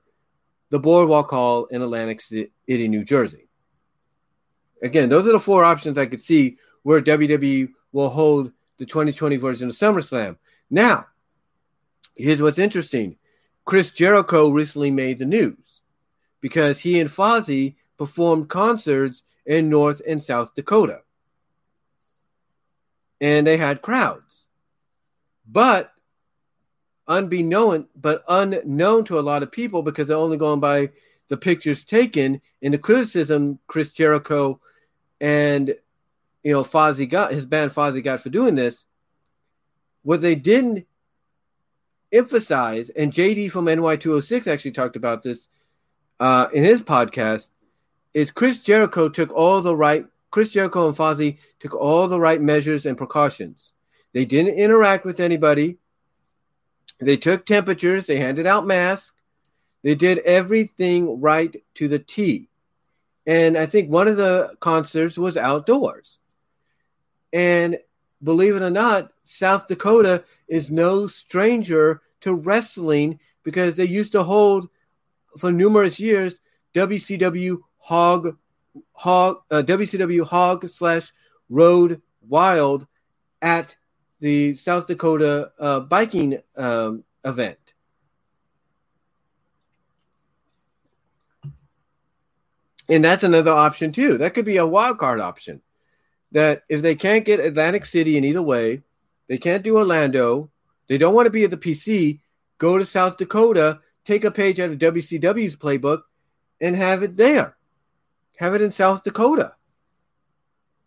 the 0.70 0.80
Boardwalk 0.80 1.30
Hall 1.30 1.66
in 1.66 1.82
Atlantic 1.82 2.20
City, 2.20 2.50
New 2.66 3.04
Jersey. 3.04 3.46
Again, 4.82 5.08
those 5.08 5.28
are 5.28 5.32
the 5.32 5.38
four 5.38 5.64
options 5.64 5.96
I 5.98 6.06
could 6.06 6.20
see 6.20 6.56
where 6.82 7.00
WWE 7.00 7.68
will 7.92 8.08
hold 8.08 8.52
the 8.78 8.86
2020 8.86 9.36
version 9.36 9.68
of 9.68 9.76
SummerSlam. 9.76 10.36
Now, 10.70 11.06
here's 12.16 12.42
what's 12.42 12.58
interesting 12.58 13.16
Chris 13.64 13.90
Jericho 13.90 14.50
recently 14.50 14.90
made 14.90 15.18
the 15.18 15.24
news 15.26 15.82
because 16.40 16.80
he 16.80 17.00
and 17.00 17.10
Fozzy 17.10 17.74
performed 17.98 18.48
concerts 18.48 19.22
in 19.44 19.68
North 19.68 20.00
and 20.06 20.22
South 20.22 20.54
Dakota. 20.54 21.02
And 23.20 23.46
they 23.46 23.56
had 23.56 23.82
crowds. 23.82 24.46
But 25.46 25.92
unbeknown, 27.06 27.88
but 27.94 28.22
unknown 28.28 29.04
to 29.04 29.18
a 29.18 29.20
lot 29.20 29.42
of 29.42 29.52
people 29.52 29.82
because 29.82 30.08
they're 30.08 30.16
only 30.16 30.36
going 30.36 30.60
by 30.60 30.90
the 31.28 31.36
pictures 31.36 31.84
taken 31.84 32.40
and 32.62 32.72
the 32.72 32.78
criticism 32.78 33.58
Chris 33.66 33.90
Jericho 33.90 34.60
and 35.20 35.74
you 36.42 36.52
know 36.52 36.64
Fozzy 36.64 37.08
got 37.08 37.32
his 37.32 37.46
band 37.46 37.72
Fozzy 37.72 38.02
got 38.02 38.20
for 38.20 38.30
doing 38.30 38.54
this. 38.54 38.84
What 40.02 40.20
they 40.20 40.34
didn't 40.34 40.86
emphasize, 42.12 42.90
and 42.90 43.12
JD 43.12 43.50
from 43.50 43.66
NY206 43.66 44.46
actually 44.46 44.72
talked 44.72 44.96
about 44.96 45.22
this 45.22 45.48
uh, 46.18 46.48
in 46.52 46.64
his 46.64 46.82
podcast, 46.82 47.50
is 48.12 48.30
Chris 48.30 48.58
Jericho 48.58 49.08
took 49.08 49.32
all 49.32 49.60
the 49.60 49.76
right 49.76 50.06
Chris 50.30 50.50
Jericho 50.50 50.86
and 50.86 50.96
Fozzy 50.96 51.38
took 51.58 51.74
all 51.74 52.08
the 52.08 52.20
right 52.20 52.40
measures 52.40 52.86
and 52.86 52.96
precautions. 52.96 53.72
They 54.12 54.24
didn't 54.24 54.54
interact 54.54 55.04
with 55.04 55.20
anybody. 55.20 55.78
They 57.00 57.16
took 57.16 57.46
temperatures, 57.46 58.06
they 58.06 58.18
handed 58.18 58.46
out 58.46 58.66
masks, 58.66 59.12
they 59.82 59.94
did 59.94 60.18
everything 60.18 61.20
right 61.20 61.54
to 61.76 61.88
the 61.88 61.98
T. 61.98 62.48
And 63.26 63.56
I 63.56 63.66
think 63.66 63.90
one 63.90 64.06
of 64.06 64.16
the 64.16 64.54
concerts 64.60 65.16
was 65.16 65.36
outdoors. 65.36 66.18
And 67.32 67.78
believe 68.22 68.56
it 68.56 68.62
or 68.62 68.70
not, 68.70 69.12
South 69.24 69.68
Dakota 69.68 70.24
is 70.48 70.70
no 70.70 71.06
stranger 71.06 72.02
to 72.20 72.34
wrestling 72.34 73.18
because 73.42 73.76
they 73.76 73.86
used 73.86 74.12
to 74.12 74.22
hold 74.22 74.68
for 75.38 75.52
numerous 75.52 75.98
years 75.98 76.40
WCW 76.74 77.58
Hog 77.78 78.36
Hog 78.92 79.38
uh, 79.50 79.62
WCW 79.62 80.26
Hog 80.26 80.68
slash 80.68 81.12
Road 81.48 82.02
Wild 82.28 82.86
at 83.42 83.74
the 84.20 84.54
South 84.54 84.86
Dakota 84.86 85.50
uh, 85.58 85.80
biking 85.80 86.38
um, 86.56 87.04
event. 87.24 87.58
And 92.88 93.04
that's 93.04 93.22
another 93.22 93.52
option 93.52 93.92
too. 93.92 94.18
That 94.18 94.34
could 94.34 94.44
be 94.44 94.56
a 94.56 94.66
wild 94.66 94.98
card 94.98 95.20
option. 95.20 95.62
That 96.32 96.62
if 96.68 96.82
they 96.82 96.94
can't 96.94 97.24
get 97.24 97.40
Atlantic 97.40 97.86
City 97.86 98.16
in 98.16 98.24
either 98.24 98.42
way, 98.42 98.82
they 99.28 99.38
can't 99.38 99.62
do 99.62 99.76
Orlando, 99.76 100.50
they 100.88 100.98
don't 100.98 101.14
want 101.14 101.26
to 101.26 101.30
be 101.30 101.44
at 101.44 101.50
the 101.50 101.56
PC, 101.56 102.20
go 102.58 102.78
to 102.78 102.84
South 102.84 103.16
Dakota, 103.16 103.80
take 104.04 104.24
a 104.24 104.30
page 104.30 104.58
out 104.58 104.70
of 104.70 104.78
WCW's 104.78 105.56
playbook, 105.56 106.02
and 106.60 106.74
have 106.74 107.02
it 107.02 107.16
there. 107.16 107.56
Have 108.38 108.54
it 108.54 108.62
in 108.62 108.72
South 108.72 109.04
Dakota. 109.04 109.54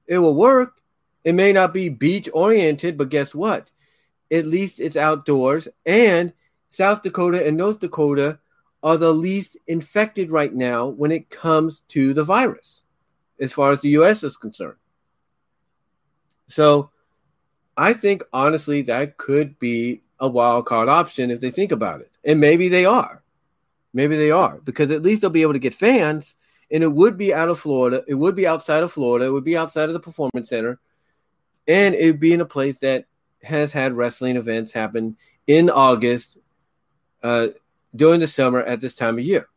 It 0.08 0.18
will 0.18 0.36
work. 0.36 0.74
It 1.24 1.34
may 1.34 1.54
not 1.54 1.74
be 1.74 1.88
beach 1.88 2.30
oriented, 2.34 2.98
but 2.98 3.10
guess 3.10 3.34
what? 3.34 3.72
At 4.30 4.46
least 4.46 4.80
it's 4.80 4.98
outdoors. 4.98 5.68
And 5.86 6.34
South 6.70 7.02
Dakota 7.02 7.46
and 7.46 7.56
North 7.56 7.80
Dakota 7.80 8.40
are 8.82 8.98
the 8.98 9.14
least 9.14 9.56
infected 9.68 10.32
right 10.32 10.54
now 10.54 10.88
when 10.88 11.12
it 11.12 11.30
comes 11.30 11.82
to 11.90 12.14
the 12.14 12.24
virus, 12.24 12.84
as 13.40 13.54
far 13.54 13.72
as 13.72 13.80
the 13.80 13.92
US 13.92 14.24
is 14.24 14.36
concerned. 14.36 14.76
So 16.48 16.92
I 17.76 17.94
think 17.94 18.24
honestly 18.32 18.84
that 18.84 19.18
could 19.18 19.58
be 19.60 20.02
a 20.20 20.28
wild 20.28 20.66
card 20.66 20.90
option 20.90 21.32
if 21.32 21.40
they 21.40 21.50
think 21.50 21.72
about 21.72 22.02
it. 22.02 22.12
And 22.24 22.40
maybe 22.40 22.70
they 22.70 22.86
are. 22.86 23.24
Maybe 23.94 24.18
they 24.18 24.32
are 24.32 24.60
because 24.64 24.92
at 24.92 25.04
least 25.04 25.22
they'll 25.22 25.30
be 25.30 25.42
able 25.42 25.54
to 25.54 25.60
get 25.60 25.76
fans 25.76 26.36
and 26.72 26.84
it 26.84 26.92
would 26.92 27.18
be 27.18 27.34
out 27.34 27.50
of 27.50 27.60
Florida. 27.60 28.04
It 28.08 28.16
would 28.16 28.36
be 28.36 28.48
outside 28.48 28.84
of 28.84 28.92
Florida. 28.92 29.26
It 29.26 29.32
would 29.32 29.44
be 29.44 29.58
outside 29.58 29.90
of 29.90 29.94
the 29.94 30.00
performance 30.00 30.50
center 30.50 30.80
and 31.68 31.94
it 31.96 32.06
would 32.08 32.20
be 32.20 32.34
in 32.34 32.42
a 32.42 32.46
place 32.46 32.78
that 32.80 33.06
has 33.44 33.72
had 33.72 33.94
wrestling 33.94 34.38
events 34.38 34.72
happen 34.72 35.18
in 35.48 35.70
August 35.70 36.38
uh, 37.22 37.48
during 37.96 38.20
the 38.20 38.28
summer 38.28 38.62
at 38.62 38.82
this 38.82 38.96
time 38.96 39.18
of 39.18 39.24
year. 39.24 39.48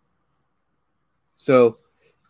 So, 1.36 1.78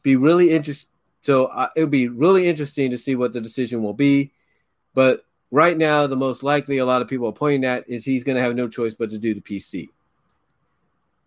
be 0.03 0.17
really 0.17 0.51
interesting. 0.51 0.89
So 1.23 1.47
uh, 1.47 1.69
it 1.75 1.81
would 1.81 1.91
be 1.91 2.07
really 2.07 2.47
interesting 2.47 2.93
to 2.93 2.99
see 2.99 3.17
what 3.17 3.33
the 3.33 3.41
decision 3.41 3.83
will 3.83 3.93
be. 3.93 4.31
But 4.97 5.27
right 5.51 5.77
now, 5.77 6.07
the 6.07 6.17
most 6.17 6.43
likely 6.43 6.79
a 6.79 6.87
lot 6.87 7.03
of 7.03 7.09
people 7.09 7.29
are 7.29 7.33
pointing 7.33 7.67
at 7.67 7.87
is 7.87 8.03
he's 8.03 8.25
going 8.25 8.37
to 8.37 8.43
have 8.43 8.57
no 8.57 8.67
choice 8.67 8.95
but 8.95 9.11
to 9.11 9.19
do 9.19 9.35
the 9.35 9.43
PC. 9.43 9.91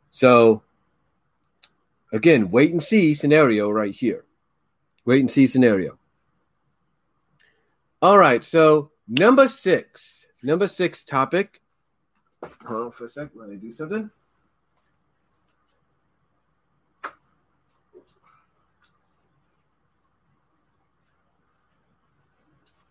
So 0.09 0.63
again, 2.11 2.49
wait 2.49 2.71
and 2.71 2.81
see 2.81 3.13
scenario 3.13 3.69
right 3.69 3.93
here. 3.93 4.25
Wait 5.05 5.19
and 5.19 5.29
see 5.29 5.45
scenario. 5.45 5.99
All 8.01 8.17
right, 8.17 8.43
so 8.43 8.89
number 9.07 9.47
six, 9.47 10.25
number 10.41 10.67
six 10.67 11.03
topic. 11.03 11.61
Hold 12.65 12.85
on 12.85 12.91
for 12.91 13.05
a 13.05 13.09
sec. 13.09 13.29
Let 13.35 13.49
me 13.49 13.57
do 13.57 13.71
something. 13.75 14.09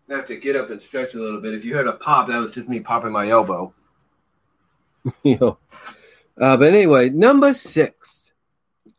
I 0.09 0.15
have 0.15 0.25
to 0.27 0.37
get 0.37 0.55
up 0.55 0.71
and 0.71 0.81
stretch 0.81 1.13
a 1.13 1.19
little 1.19 1.39
bit. 1.39 1.53
If 1.53 1.63
you 1.63 1.75
heard 1.75 1.87
a 1.87 1.93
pop, 1.93 2.27
that 2.29 2.39
was 2.39 2.51
just 2.51 2.67
me 2.67 2.79
popping 2.79 3.11
my 3.11 3.29
elbow. 3.29 3.73
you 5.23 5.37
know. 5.39 5.57
Uh, 6.39 6.57
but 6.57 6.73
anyway, 6.73 7.09
number 7.09 7.53
six. 7.53 8.31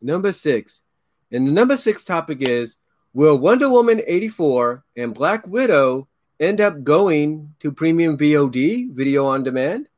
Number 0.00 0.32
six. 0.32 0.80
And 1.32 1.46
the 1.46 1.52
number 1.52 1.76
six 1.76 2.04
topic 2.04 2.38
is 2.40 2.76
Will 3.12 3.38
Wonder 3.38 3.68
Woman 3.68 4.02
84 4.06 4.84
and 4.96 5.14
Black 5.14 5.46
Widow 5.46 6.06
end 6.38 6.60
up 6.60 6.84
going 6.84 7.54
to 7.60 7.72
premium 7.72 8.16
VOD, 8.16 8.92
video 8.92 9.26
on 9.26 9.42
demand? 9.42 9.88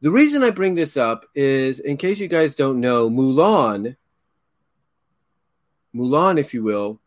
The 0.00 0.10
reason 0.10 0.42
I 0.42 0.50
bring 0.50 0.74
this 0.74 0.96
up 0.96 1.26
is 1.34 1.78
in 1.78 1.96
case 1.96 2.18
you 2.18 2.28
guys 2.28 2.54
don't 2.54 2.80
know, 2.80 3.10
Mulan, 3.10 3.96
Mulan, 5.94 6.38
if 6.38 6.52
you 6.52 6.62
will, 6.62 7.00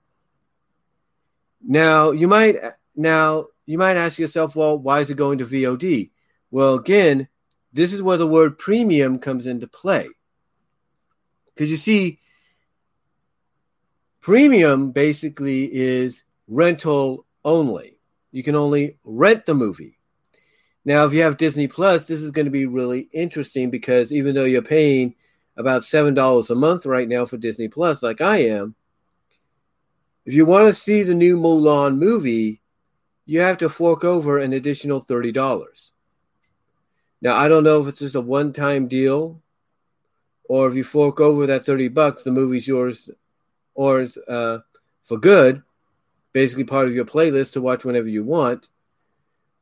Now 1.61 2.11
you 2.11 2.29
might 2.29 2.55
now 2.95 3.47
you 3.65 3.77
might 3.77 3.97
ask 3.97 4.17
yourself, 4.17 4.55
well, 4.55 4.79
why 4.79 5.01
is 5.01 5.09
it 5.09 5.17
going 5.17 5.39
to 5.39 5.45
VOD? 5.45 6.11
Well, 6.51 6.75
again, 6.75 7.27
this 7.73 7.91
is 7.91 8.01
where 8.01 8.17
the 8.17 8.25
word 8.25 8.57
premium 8.57 9.19
comes 9.19 9.45
into 9.45 9.67
play. 9.67 10.07
Because 11.53 11.69
you 11.69 11.75
see, 11.75 12.19
premium 14.21 14.91
basically 14.91 15.65
is 15.65 16.23
rental 16.47 17.25
only. 17.43 17.99
You 18.31 18.41
can 18.41 18.55
only 18.55 18.99
rent 19.03 19.45
the 19.45 19.53
movie. 19.53 19.96
Now, 20.87 21.03
if 21.03 21.11
you 21.11 21.21
have 21.23 21.35
Disney 21.35 21.67
Plus, 21.67 22.05
this 22.05 22.21
is 22.21 22.31
going 22.31 22.45
to 22.45 22.51
be 22.51 22.65
really 22.65 23.09
interesting 23.11 23.69
because 23.69 24.13
even 24.13 24.33
though 24.33 24.45
you're 24.45 24.61
paying 24.61 25.15
about 25.57 25.81
$7 25.81 26.49
a 26.49 26.55
month 26.55 26.85
right 26.85 27.09
now 27.09 27.25
for 27.25 27.35
Disney 27.35 27.67
Plus, 27.67 28.01
like 28.01 28.21
I 28.21 28.37
am, 28.37 28.73
if 30.25 30.33
you 30.33 30.45
want 30.45 30.69
to 30.69 30.73
see 30.73 31.03
the 31.03 31.13
new 31.13 31.35
Mulan 31.35 31.97
movie, 31.97 32.61
you 33.25 33.41
have 33.41 33.57
to 33.57 33.67
fork 33.67 34.05
over 34.05 34.37
an 34.37 34.53
additional 34.53 35.03
$30. 35.03 35.91
Now, 37.21 37.35
I 37.35 37.49
don't 37.49 37.65
know 37.65 37.81
if 37.81 37.89
it's 37.89 37.99
just 37.99 38.15
a 38.15 38.21
one 38.21 38.53
time 38.53 38.87
deal 38.87 39.41
or 40.45 40.69
if 40.69 40.75
you 40.75 40.85
fork 40.85 41.19
over 41.19 41.45
that 41.47 41.65
30 41.65 41.89
bucks, 41.89 42.23
the 42.23 42.31
movie's 42.31 42.65
yours 42.65 43.09
or 43.75 44.07
uh, 44.29 44.59
for 45.03 45.17
good, 45.17 45.63
basically 46.31 46.63
part 46.63 46.87
of 46.87 46.95
your 46.95 47.03
playlist 47.03 47.51
to 47.51 47.61
watch 47.61 47.83
whenever 47.83 48.07
you 48.07 48.23
want. 48.23 48.69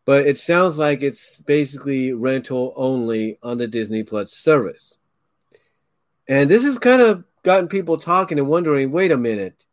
But 0.06 0.28
it 0.28 0.38
sounds 0.38 0.78
like 0.78 1.02
it's 1.02 1.42
basically 1.42 2.14
rental 2.14 2.74
only 2.76 3.40
on 3.42 3.58
the 3.58 3.68
Disney 3.68 4.04
Plus 4.04 4.32
service. 4.32 4.98
And 6.28 6.50
this 6.50 6.64
has 6.64 6.78
kind 6.78 7.02
of 7.02 7.24
gotten 7.44 7.68
people 7.68 7.98
talking 7.98 8.40
and 8.40 8.48
wondering 8.48 8.92
wait 8.92 9.12
a 9.12 9.18
minute. 9.18 9.64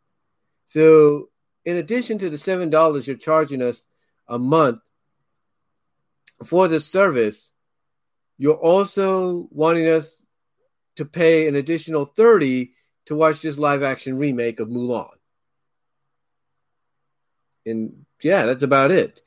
So, 0.67 1.29
in 1.65 1.77
addition 1.77 2.17
to 2.19 2.29
the 2.29 2.37
$7 2.37 3.07
you're 3.07 3.15
charging 3.15 3.61
us 3.61 3.83
a 4.27 4.39
month 4.39 4.79
for 6.43 6.67
the 6.67 6.79
service, 6.79 7.51
you're 8.37 8.55
also 8.55 9.47
wanting 9.51 9.87
us 9.87 10.11
to 10.95 11.05
pay 11.05 11.47
an 11.47 11.55
additional 11.55 12.05
30 12.05 12.73
to 13.05 13.15
watch 13.15 13.41
this 13.41 13.57
live 13.57 13.83
action 13.83 14.17
remake 14.17 14.59
of 14.59 14.67
Mulan. 14.67 15.09
And 17.65 18.05
yeah, 18.21 18.45
that's 18.45 18.63
about 18.63 18.91
it. 18.91 19.21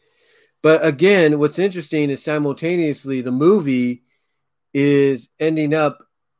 But 0.62 0.84
again, 0.84 1.38
what's 1.38 1.58
interesting 1.58 2.10
is 2.10 2.22
simultaneously 2.24 3.20
the 3.20 3.30
movie 3.30 4.02
is 4.74 5.28
ending 5.38 5.74
up 5.74 5.98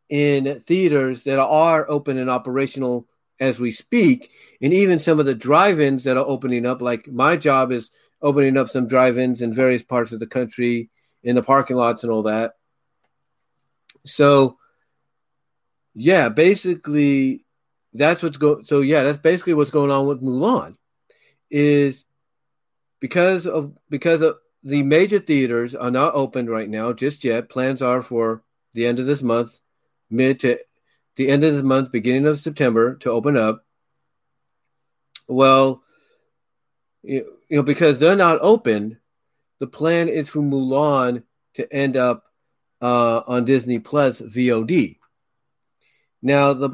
in 0.09 0.61
theaters 0.61 1.25
that 1.25 1.39
are 1.39 1.89
open 1.89 2.19
and 2.19 2.31
operational 2.31 3.09
as 3.39 3.59
we 3.59 3.73
speak. 3.73 4.31
And 4.61 4.73
even 4.73 4.99
some 4.99 5.21
of 5.21 5.27
the 5.27 5.35
drive 5.35 5.81
ins 5.81 6.05
that 6.05 6.17
are 6.17 6.27
opening 6.27 6.67
up, 6.67 6.81
like 6.81 7.09
my 7.09 7.37
job 7.37 7.73
is 7.73 7.91
opening 8.23 8.57
up 8.57 8.69
some 8.69 8.87
drive 8.87 9.19
ins 9.19 9.43
in 9.43 9.53
various 9.53 9.83
parts 9.83 10.13
of 10.13 10.21
the 10.21 10.27
country 10.27 10.91
in 11.23 11.35
the 11.37 11.43
parking 11.43 11.77
lots 11.77 12.03
and 12.03 12.13
all 12.13 12.23
that. 12.23 12.53
So, 14.07 14.59
yeah, 15.95 16.29
basically, 16.29 17.45
that's 17.93 18.23
what's 18.23 18.37
going. 18.37 18.65
So, 18.65 18.81
yeah, 18.81 19.03
that's 19.03 19.19
basically 19.19 19.55
what's 19.55 19.71
going 19.71 19.91
on 19.91 20.07
with 20.07 20.23
Mulan. 20.23 20.77
Is 21.51 22.05
because 23.01 23.47
of 23.47 23.77
because 23.91 24.23
of 24.23 24.37
the 24.63 24.83
major 24.83 25.19
theaters 25.19 25.75
are 25.75 25.91
not 25.91 26.15
open 26.15 26.49
right 26.49 26.69
now 26.69 26.93
just 26.93 27.25
yet. 27.25 27.49
Plans 27.49 27.83
are 27.83 28.03
for 28.03 28.43
the 28.75 28.87
end 28.87 28.99
of 28.99 29.07
this 29.07 29.23
month, 29.23 29.61
mid 30.11 30.41
to 30.41 30.59
the 31.17 31.29
end 31.29 31.45
of 31.45 31.55
this 31.55 31.63
month, 31.63 31.93
beginning 31.93 32.27
of 32.27 32.41
September, 32.41 32.97
to 32.97 33.11
open 33.11 33.37
up. 33.37 33.65
Well, 35.29 35.83
you 37.03 37.25
know, 37.51 37.63
because 37.63 37.99
they're 37.99 38.17
not 38.17 38.39
open, 38.41 38.99
the 39.61 39.67
plan 39.67 40.09
is 40.09 40.29
for 40.29 40.41
Mulan 40.41 41.23
to 41.55 41.73
end 41.73 41.97
up 41.97 42.25
uh, 42.83 43.23
on 43.27 43.45
Disney 43.45 43.79
Plus 43.79 44.21
VOD. 44.21 44.99
Now, 46.23 46.53
the 46.53 46.71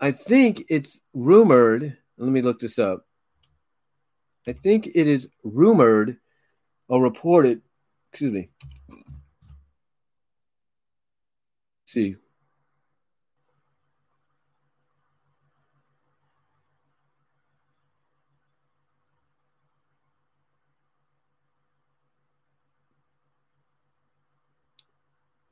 I 0.00 0.10
think 0.10 0.64
it's 0.68 1.00
rumored. 1.14 1.96
Let 2.18 2.32
me 2.32 2.42
look 2.42 2.58
this 2.58 2.78
up. 2.78 3.06
I 4.46 4.52
think 4.52 4.88
it 4.88 5.06
is 5.06 5.28
rumored 5.44 6.18
or 6.88 7.02
reported. 7.02 7.62
Excuse 8.12 8.32
me. 8.32 8.48
Let's 11.84 11.92
see. 11.92 12.16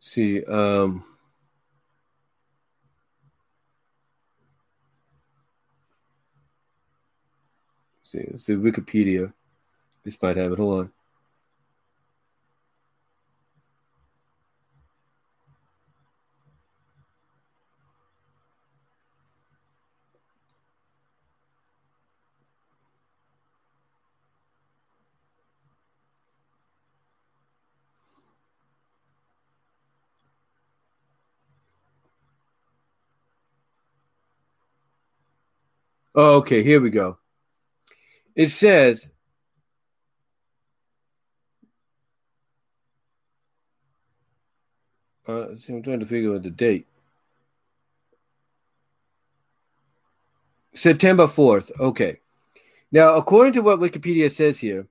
see. 0.00 0.44
Um, 0.44 1.04
see, 8.10 8.26
let's 8.30 8.44
see 8.44 8.54
Wikipedia. 8.54 9.32
This 10.04 10.20
might 10.22 10.36
have 10.36 10.52
it. 10.52 10.58
Hold 10.58 10.80
on. 10.80 10.92
Oh, 36.12 36.34
okay, 36.38 36.62
here 36.64 36.80
we 36.80 36.90
go. 36.90 37.18
It 38.40 38.48
says 38.48 39.10
uh, 45.28 45.54
see, 45.56 45.74
I'm 45.74 45.82
trying 45.82 46.00
to 46.00 46.06
figure 46.06 46.34
out 46.34 46.42
the 46.42 46.48
date. 46.48 46.86
September 50.72 51.26
4th. 51.26 51.70
Okay. 51.78 52.20
Now, 52.90 53.16
according 53.16 53.52
to 53.52 53.60
what 53.60 53.78
Wikipedia 53.78 54.32
says 54.32 54.56
here, 54.56 54.86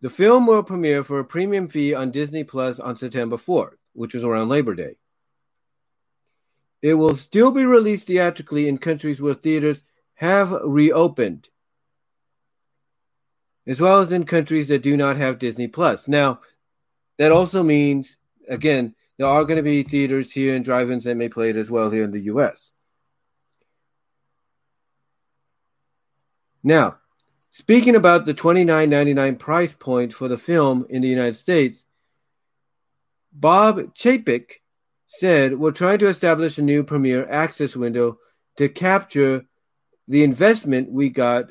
the 0.00 0.10
film 0.10 0.48
will 0.48 0.64
premiere 0.64 1.04
for 1.04 1.20
a 1.20 1.24
premium 1.24 1.68
fee 1.68 1.94
on 1.94 2.10
Disney 2.10 2.42
Plus 2.42 2.80
on 2.80 2.96
September 2.96 3.36
4th, 3.36 3.76
which 3.92 4.14
was 4.14 4.24
around 4.24 4.48
Labor 4.48 4.74
Day. 4.74 4.96
It 6.82 6.94
will 6.94 7.16
still 7.16 7.50
be 7.50 7.64
released 7.64 8.06
theatrically 8.06 8.68
in 8.68 8.78
countries 8.78 9.20
where 9.20 9.34
theaters 9.34 9.82
have 10.14 10.50
reopened, 10.62 11.48
as 13.66 13.80
well 13.80 14.00
as 14.00 14.12
in 14.12 14.24
countries 14.24 14.68
that 14.68 14.82
do 14.82 14.96
not 14.96 15.16
have 15.16 15.38
Disney 15.38 15.68
Plus. 15.68 16.06
Now, 16.08 16.40
that 17.18 17.32
also 17.32 17.62
means, 17.62 18.16
again, 18.48 18.94
there 19.18 19.26
are 19.26 19.44
going 19.44 19.56
to 19.56 19.62
be 19.62 19.82
theaters 19.82 20.32
here 20.32 20.54
and 20.54 20.64
drive 20.64 20.90
ins 20.90 21.04
that 21.04 21.16
may 21.16 21.28
play 21.28 21.50
it 21.50 21.56
as 21.56 21.70
well 21.70 21.90
here 21.90 22.04
in 22.04 22.12
the 22.12 22.20
US. 22.20 22.70
Now, 26.62 26.98
speaking 27.50 27.96
about 27.96 28.26
the 28.26 28.34
$29.99 28.34 29.38
price 29.38 29.72
point 29.72 30.12
for 30.12 30.28
the 30.28 30.36
film 30.36 30.86
in 30.90 31.00
the 31.00 31.08
United 31.08 31.36
States, 31.36 31.84
Bob 33.32 33.94
Chapek 33.94 34.60
said, 35.06 35.58
We're 35.58 35.72
trying 35.72 35.98
to 36.00 36.08
establish 36.08 36.58
a 36.58 36.62
new 36.62 36.82
premier 36.84 37.28
access 37.28 37.76
window 37.76 38.18
to 38.56 38.68
capture 38.68 39.44
the 40.08 40.24
investment 40.24 40.90
we 40.90 41.10
got, 41.10 41.50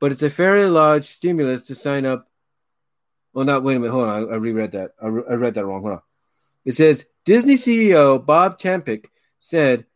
but 0.00 0.12
it's 0.12 0.22
a 0.22 0.30
fairly 0.30 0.68
large 0.68 1.04
stimulus 1.06 1.64
to 1.64 1.74
sign 1.74 2.06
up. 2.06 2.28
Well, 3.32 3.44
not 3.44 3.62
wait 3.62 3.76
a 3.76 3.80
minute. 3.80 3.92
Hold 3.92 4.08
on. 4.08 4.32
I, 4.32 4.36
reread 4.36 4.72
that. 4.72 4.92
I, 5.00 5.08
re- 5.08 5.24
I 5.30 5.34
read 5.34 5.54
that 5.54 5.64
wrong. 5.64 5.82
Hold 5.82 5.94
on. 5.94 6.02
It 6.64 6.76
says 6.76 7.06
Disney 7.24 7.54
CEO 7.54 8.24
Bob 8.24 8.58
Chapek 8.58 9.06
said, 9.40 9.86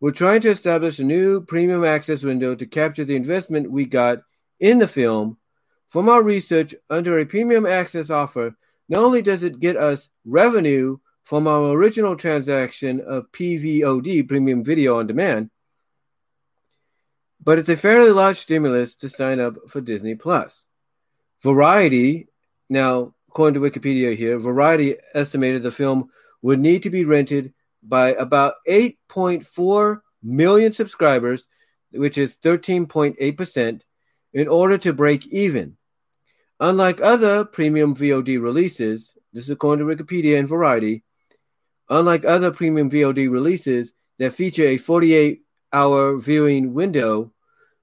We're 0.00 0.10
trying 0.10 0.40
to 0.42 0.50
establish 0.50 0.98
a 0.98 1.04
new 1.04 1.42
premium 1.42 1.84
access 1.84 2.22
window 2.22 2.54
to 2.54 2.66
capture 2.66 3.04
the 3.04 3.16
investment 3.16 3.70
we 3.70 3.84
got 3.84 4.22
in 4.58 4.78
the 4.78 4.88
film 4.88 5.38
From 5.88 6.08
our 6.08 6.22
research, 6.22 6.74
under 6.88 7.18
a 7.18 7.26
premium 7.26 7.66
access 7.66 8.10
offer, 8.10 8.56
not 8.88 9.02
only 9.04 9.22
does 9.22 9.42
it 9.42 9.60
get 9.60 9.76
us 9.76 10.08
revenue 10.24 10.98
from 11.24 11.46
our 11.46 11.70
original 11.70 12.16
transaction 12.16 13.00
of 13.00 13.30
PVOD, 13.32 14.26
Premium 14.28 14.64
Video 14.64 14.98
on 14.98 15.06
Demand, 15.06 15.50
but 17.42 17.58
it's 17.58 17.68
a 17.68 17.76
fairly 17.76 18.10
large 18.10 18.40
stimulus 18.40 18.94
to 18.96 19.08
sign 19.08 19.40
up 19.40 19.54
for 19.68 19.80
Disney 19.80 20.14
Plus. 20.14 20.64
Variety, 21.42 22.28
now 22.68 23.14
according 23.28 23.60
to 23.60 23.68
Wikipedia 23.68 24.16
here, 24.16 24.38
Variety 24.38 24.96
estimated 25.14 25.62
the 25.62 25.70
film 25.70 26.10
would 26.42 26.60
need 26.60 26.82
to 26.84 26.90
be 26.90 27.04
rented 27.04 27.52
by 27.82 28.12
about 28.12 28.54
8.4 28.68 30.00
million 30.22 30.72
subscribers, 30.72 31.48
which 31.90 32.18
is 32.18 32.36
13.8%, 32.36 33.80
in 34.34 34.48
order 34.48 34.78
to 34.78 34.92
break 34.92 35.26
even. 35.26 35.76
Unlike 36.60 37.00
other 37.00 37.44
premium 37.44 37.94
VOD 37.94 38.40
releases, 38.40 39.16
this 39.32 39.44
is 39.44 39.50
according 39.50 39.86
to 39.86 39.94
Wikipedia 39.94 40.38
and 40.38 40.48
Variety, 40.48 41.02
unlike 41.98 42.24
other 42.24 42.50
premium 42.50 42.90
VOD 42.90 43.30
releases 43.30 43.92
that 44.18 44.32
feature 44.32 44.66
a 44.66 44.78
48 44.78 45.42
hour 45.72 46.18
viewing 46.18 46.74
window, 46.74 47.32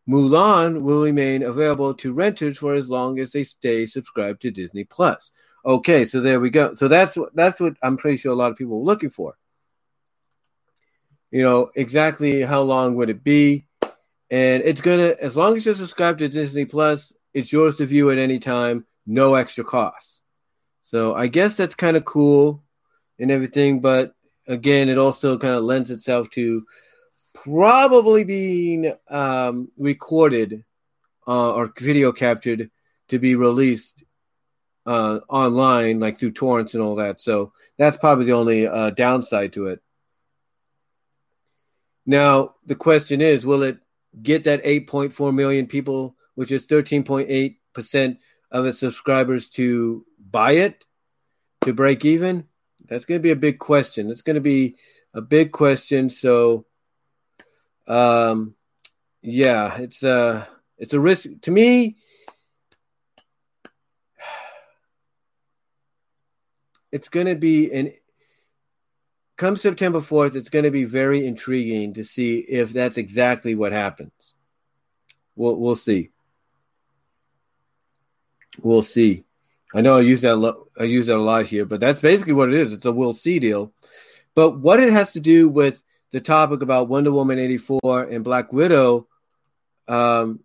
Mulan 0.07 0.81
will 0.81 1.03
remain 1.03 1.44
available 1.44 1.94
to 1.95 2.14
renters 2.14 2.57
for 2.57 2.73
as 2.73 2.90
long 2.90 3.19
as 3.19 3.31
they 3.31 3.44
stay 3.44 3.86
subscribed 3.86 4.41
to 4.41 4.52
Disney 4.52 4.84
Plus. 4.84 5.31
Okay, 5.64 6.06
so 6.06 6.22
there 6.22 6.40
we 6.40 6.49
go. 6.49 6.73
So 6.73 6.88
that's 6.88 7.15
what 7.15 7.36
that's 7.36 7.60
what 7.60 7.76
I'm 7.84 7.98
pretty 7.98 8.18
sure 8.18 8.31
a 8.31 8.36
lot 8.36 8.52
of 8.52 8.57
people 8.57 8.80
were 8.80 8.86
looking 8.86 9.11
for. 9.11 9.38
You 11.30 11.44
know, 11.44 11.69
exactly 11.76 12.41
how 12.41 12.64
long 12.64 12.95
would 12.95 13.11
it 13.11 13.23
be? 13.23 13.68
And 14.31 14.64
it's 14.64 14.81
gonna 14.81 15.15
as 15.19 15.38
long 15.38 15.57
as 15.57 15.65
you're 15.65 15.76
subscribed 15.76 16.19
to 16.19 16.30
Disney 16.30 16.65
Plus, 16.65 17.14
it's 17.34 17.52
yours 17.52 17.76
to 17.76 17.86
view 17.86 18.10
at 18.10 18.18
any 18.18 18.40
time, 18.40 18.86
no 19.06 19.36
extra 19.36 19.64
cost. 19.64 20.22
So 20.81 21.14
I 21.14 21.27
guess 21.27 21.56
that's 21.56 21.76
kind 21.76 21.95
of 21.98 22.06
cool 22.06 22.64
and 23.19 23.31
everything, 23.31 23.79
but 23.81 24.15
again, 24.47 24.89
it 24.89 24.97
also 24.97 25.37
kind 25.37 25.53
of 25.53 25.63
lends 25.63 25.91
itself 25.91 26.29
to 26.31 26.65
probably 27.33 28.23
being 28.23 28.93
um, 29.09 29.69
recorded 29.77 30.63
uh, 31.27 31.53
or 31.53 31.73
video 31.77 32.11
captured 32.11 32.69
to 33.09 33.19
be 33.19 33.35
released 33.35 34.03
uh, 34.85 35.19
online, 35.29 35.99
like 35.99 36.17
through 36.17 36.31
torrents 36.31 36.73
and 36.73 36.81
all 36.81 36.95
that. 36.95 37.21
So 37.21 37.53
that's 37.77 37.97
probably 37.97 38.25
the 38.25 38.33
only 38.33 38.67
uh, 38.67 38.89
downside 38.91 39.53
to 39.53 39.67
it. 39.67 39.81
Now, 42.05 42.55
the 42.65 42.75
question 42.75 43.21
is 43.21 43.45
will 43.45 43.63
it 43.63 43.77
get 44.21 44.45
that 44.45 44.63
8.4 44.63 45.33
million 45.33 45.67
people, 45.67 46.15
which 46.33 46.51
is 46.51 46.65
13.8% 46.65 48.17
of 48.51 48.65
its 48.65 48.79
subscribers, 48.79 49.49
to 49.49 50.05
buy 50.19 50.53
it 50.53 50.83
to 51.61 51.73
break 51.73 52.05
even? 52.05 52.48
That's 52.90 53.06
going 53.06 53.20
to 53.20 53.24
be 53.24 53.32
a 53.32 53.36
big 53.36 53.60
question. 53.60 54.10
It's 54.10 54.24
going 54.24 54.36
to 54.36 54.41
be 54.41 54.76
a 55.14 55.22
big 55.22 55.52
question. 55.52 56.10
So, 56.10 56.66
um, 57.88 58.56
yeah, 59.22 59.78
it's 59.78 60.03
a 60.03 60.11
uh, 60.11 60.45
it's 60.78 60.94
a 60.94 60.99
risk 60.99 61.30
to 61.41 61.52
me. 61.52 61.98
It's 66.91 67.07
going 67.07 67.28
to 67.28 67.36
be 67.36 67.72
an 67.72 67.94
come 69.40 69.56
September 69.56 70.02
4th, 70.02 70.36
it's 70.36 70.49
going 70.49 70.66
to 70.66 70.72
be 70.72 70.84
very 70.84 71.26
intriguing 71.26 71.94
to 71.94 72.03
see 72.03 72.40
if 72.40 72.74
that's 72.74 72.98
exactly 72.98 73.56
what 73.56 73.72
happens. 73.72 74.34
We'll, 75.36 75.56
we'll 75.56 75.78
see. 75.78 76.10
We'll 78.61 78.84
see. 78.84 79.24
I 79.73 79.81
know 79.81 79.97
I 79.97 80.01
use 80.01 80.21
that 80.21 80.35
lo- 80.35 80.67
I 80.79 80.83
use 80.83 81.07
that 81.07 81.17
a 81.17 81.21
lot 81.21 81.45
here, 81.45 81.65
but 81.65 81.79
that's 81.79 81.99
basically 81.99 82.33
what 82.33 82.49
it 82.49 82.55
is. 82.55 82.73
It's 82.73 82.85
a 82.85 82.91
we'll 82.91 83.13
see 83.13 83.39
deal. 83.39 83.73
But 84.35 84.59
what 84.59 84.79
it 84.79 84.91
has 84.91 85.11
to 85.11 85.19
do 85.19 85.49
with 85.49 85.81
the 86.11 86.21
topic 86.21 86.61
about 86.63 86.87
Wonder 86.87 87.11
Woman 87.11 87.37
84 87.37 88.03
and 88.03 88.23
Black 88.23 88.51
Widow 88.51 89.07
um, 89.87 90.39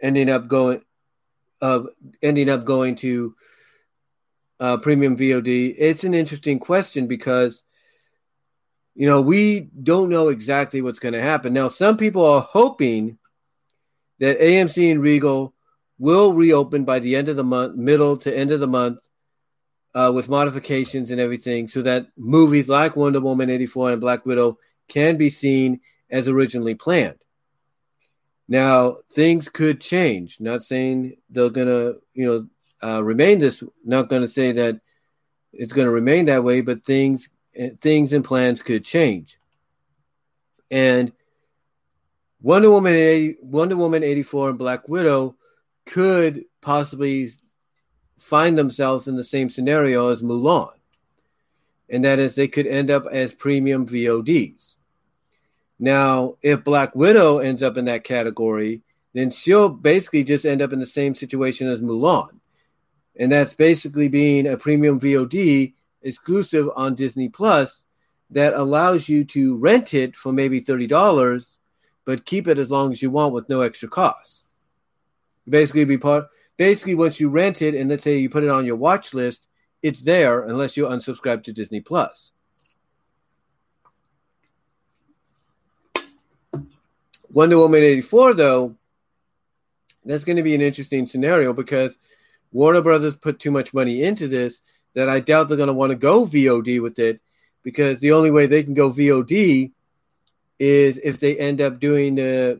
ending 0.00 0.30
up 0.30 0.48
going 0.48 0.82
uh, 1.60 1.84
ending 2.22 2.48
up 2.48 2.64
going 2.64 2.96
to 2.96 3.34
uh, 4.60 4.76
premium 4.78 5.16
VOD, 5.16 5.74
it's 5.76 6.04
an 6.04 6.14
interesting 6.14 6.58
question 6.58 7.06
because 7.06 7.64
you 8.94 9.08
know, 9.08 9.20
we 9.20 9.60
don't 9.82 10.08
know 10.08 10.28
exactly 10.28 10.80
what's 10.80 11.00
going 11.00 11.14
to 11.14 11.20
happen. 11.20 11.52
Now, 11.52 11.68
some 11.68 11.96
people 11.96 12.24
are 12.24 12.40
hoping 12.40 13.18
that 14.20 14.38
AMC 14.38 14.90
and 14.90 15.02
Regal 15.02 15.52
will 15.98 16.32
reopen 16.32 16.84
by 16.84 16.98
the 16.98 17.16
end 17.16 17.28
of 17.28 17.36
the 17.36 17.44
month, 17.44 17.76
middle 17.76 18.16
to 18.18 18.36
end 18.36 18.50
of 18.50 18.60
the 18.60 18.66
month, 18.66 18.98
uh, 19.94 20.10
with 20.14 20.28
modifications 20.28 21.10
and 21.10 21.20
everything, 21.20 21.68
so 21.68 21.82
that 21.82 22.08
movies 22.16 22.68
like 22.68 22.96
Wonder 22.96 23.20
Woman 23.20 23.48
84 23.48 23.92
and 23.92 24.00
Black 24.00 24.26
Widow 24.26 24.58
can 24.88 25.16
be 25.16 25.30
seen 25.30 25.80
as 26.10 26.28
originally 26.28 26.74
planned. 26.74 27.18
Now, 28.48 28.98
things 29.12 29.48
could 29.48 29.80
change. 29.80 30.38
Not 30.40 30.62
saying 30.62 31.16
they're 31.30 31.48
going 31.48 31.68
to, 31.68 32.00
you 32.12 32.26
know, 32.26 32.48
uh, 32.86 33.02
remain 33.02 33.38
this, 33.38 33.62
not 33.84 34.08
going 34.08 34.22
to 34.22 34.28
say 34.28 34.52
that 34.52 34.80
it's 35.52 35.72
going 35.72 35.86
to 35.86 35.92
remain 35.92 36.26
that 36.26 36.44
way, 36.44 36.60
but 36.60 36.84
things 36.84 37.28
things 37.80 38.12
and 38.12 38.24
plans 38.24 38.62
could 38.62 38.84
change. 38.84 39.38
And 40.70 41.12
Wonder 42.42 42.70
Woman 42.70 42.94
80, 42.94 43.36
Wonder 43.42 43.76
Woman 43.76 44.02
84 44.02 44.50
and 44.50 44.58
Black 44.58 44.88
Widow 44.88 45.36
could 45.86 46.44
possibly 46.60 47.30
find 48.18 48.56
themselves 48.56 49.06
in 49.06 49.16
the 49.16 49.24
same 49.24 49.50
scenario 49.50 50.08
as 50.08 50.22
Mulan. 50.22 50.72
And 51.88 52.04
that 52.04 52.18
is 52.18 52.34
they 52.34 52.48
could 52.48 52.66
end 52.66 52.90
up 52.90 53.06
as 53.10 53.34
premium 53.34 53.86
VODs. 53.86 54.76
Now, 55.78 56.36
if 56.40 56.64
Black 56.64 56.94
Widow 56.94 57.38
ends 57.38 57.62
up 57.62 57.76
in 57.76 57.84
that 57.86 58.04
category, 58.04 58.82
then 59.12 59.30
she'll 59.30 59.68
basically 59.68 60.24
just 60.24 60.46
end 60.46 60.62
up 60.62 60.72
in 60.72 60.80
the 60.80 60.86
same 60.86 61.14
situation 61.14 61.68
as 61.68 61.80
Mulan. 61.82 62.40
And 63.16 63.30
that's 63.30 63.54
basically 63.54 64.08
being 64.08 64.46
a 64.46 64.56
premium 64.56 64.98
VOD 64.98 65.74
exclusive 66.02 66.68
on 66.74 66.94
Disney 66.94 67.28
Plus 67.28 67.84
that 68.30 68.54
allows 68.54 69.08
you 69.08 69.24
to 69.24 69.56
rent 69.56 69.94
it 69.94 70.16
for 70.16 70.32
maybe 70.32 70.60
$30, 70.60 71.56
but 72.04 72.24
keep 72.24 72.48
it 72.48 72.58
as 72.58 72.70
long 72.70 72.92
as 72.92 73.02
you 73.02 73.10
want 73.10 73.34
with 73.34 73.48
no 73.48 73.60
extra 73.60 73.88
cost. 73.88 74.43
Basically, 75.48 75.84
be 75.84 75.98
part. 75.98 76.26
Basically, 76.56 76.94
once 76.94 77.18
you 77.20 77.28
rent 77.28 77.62
it, 77.62 77.74
and 77.74 77.90
let's 77.90 78.04
say 78.04 78.18
you 78.18 78.30
put 78.30 78.44
it 78.44 78.50
on 78.50 78.64
your 78.64 78.76
watch 78.76 79.12
list, 79.12 79.46
it's 79.82 80.00
there 80.00 80.42
unless 80.42 80.76
you 80.76 80.86
unsubscribe 80.86 81.42
to 81.44 81.52
Disney 81.52 81.80
Plus. 81.80 82.32
Wonder 87.30 87.58
Woman 87.58 87.82
84, 87.82 88.34
though, 88.34 88.76
that's 90.04 90.24
going 90.24 90.36
to 90.36 90.42
be 90.42 90.54
an 90.54 90.60
interesting 90.60 91.04
scenario 91.04 91.52
because 91.52 91.98
Warner 92.52 92.82
Brothers 92.82 93.16
put 93.16 93.40
too 93.40 93.50
much 93.50 93.74
money 93.74 94.04
into 94.04 94.28
this 94.28 94.60
that 94.94 95.08
I 95.08 95.18
doubt 95.18 95.48
they're 95.48 95.56
going 95.56 95.66
to 95.66 95.72
want 95.72 95.90
to 95.90 95.96
go 95.96 96.26
VOD 96.26 96.80
with 96.80 96.98
it 97.00 97.20
because 97.64 97.98
the 97.98 98.12
only 98.12 98.30
way 98.30 98.46
they 98.46 98.62
can 98.62 98.74
go 98.74 98.92
VOD 98.92 99.72
is 100.58 100.98
if 101.02 101.18
they 101.18 101.36
end 101.36 101.60
up 101.60 101.80
doing 101.80 102.20
uh, 102.20 102.56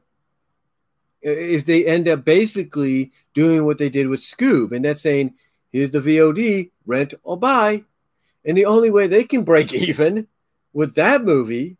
if 1.25 1.65
they 1.65 1.87
end 1.87 2.07
up 2.07 2.25
basically 2.25 3.11
doing 3.33 3.65
what 3.65 3.79
they 3.79 3.89
did 3.89 4.09
with 4.09 4.21
Scoob, 4.21 4.73
and 4.73 4.85
that's 4.85 5.01
saying 5.01 5.35
here's 5.73 5.91
the 5.91 6.01
VOD, 6.01 6.71
rent 6.87 7.15
or 7.23 7.39
buy, 7.39 7.85
and 8.45 8.57
the 8.57 8.67
only 8.67 8.91
way 8.91 9.07
they 9.07 9.25
can 9.25 9.43
break 9.43 9.73
even 9.73 10.29
with 10.73 10.95
that 10.97 11.23
movie 11.23 11.79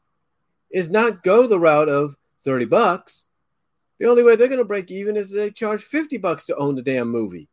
is 0.71 0.91
not 0.91 1.23
go 1.23 1.47
the 1.47 1.61
route 1.61 1.89
of 1.89 2.17
thirty 2.43 2.65
bucks. 2.65 3.25
The 3.99 4.07
only 4.07 4.25
way 4.25 4.35
they're 4.35 4.49
going 4.49 4.59
to 4.59 4.65
break 4.65 4.91
even 4.91 5.17
is 5.17 5.31
they 5.31 5.51
charge 5.51 5.83
fifty 5.83 6.17
bucks 6.17 6.47
to 6.47 6.57
own 6.57 6.75
the 6.75 6.83
damn 6.83 7.09
movie. 7.09 7.49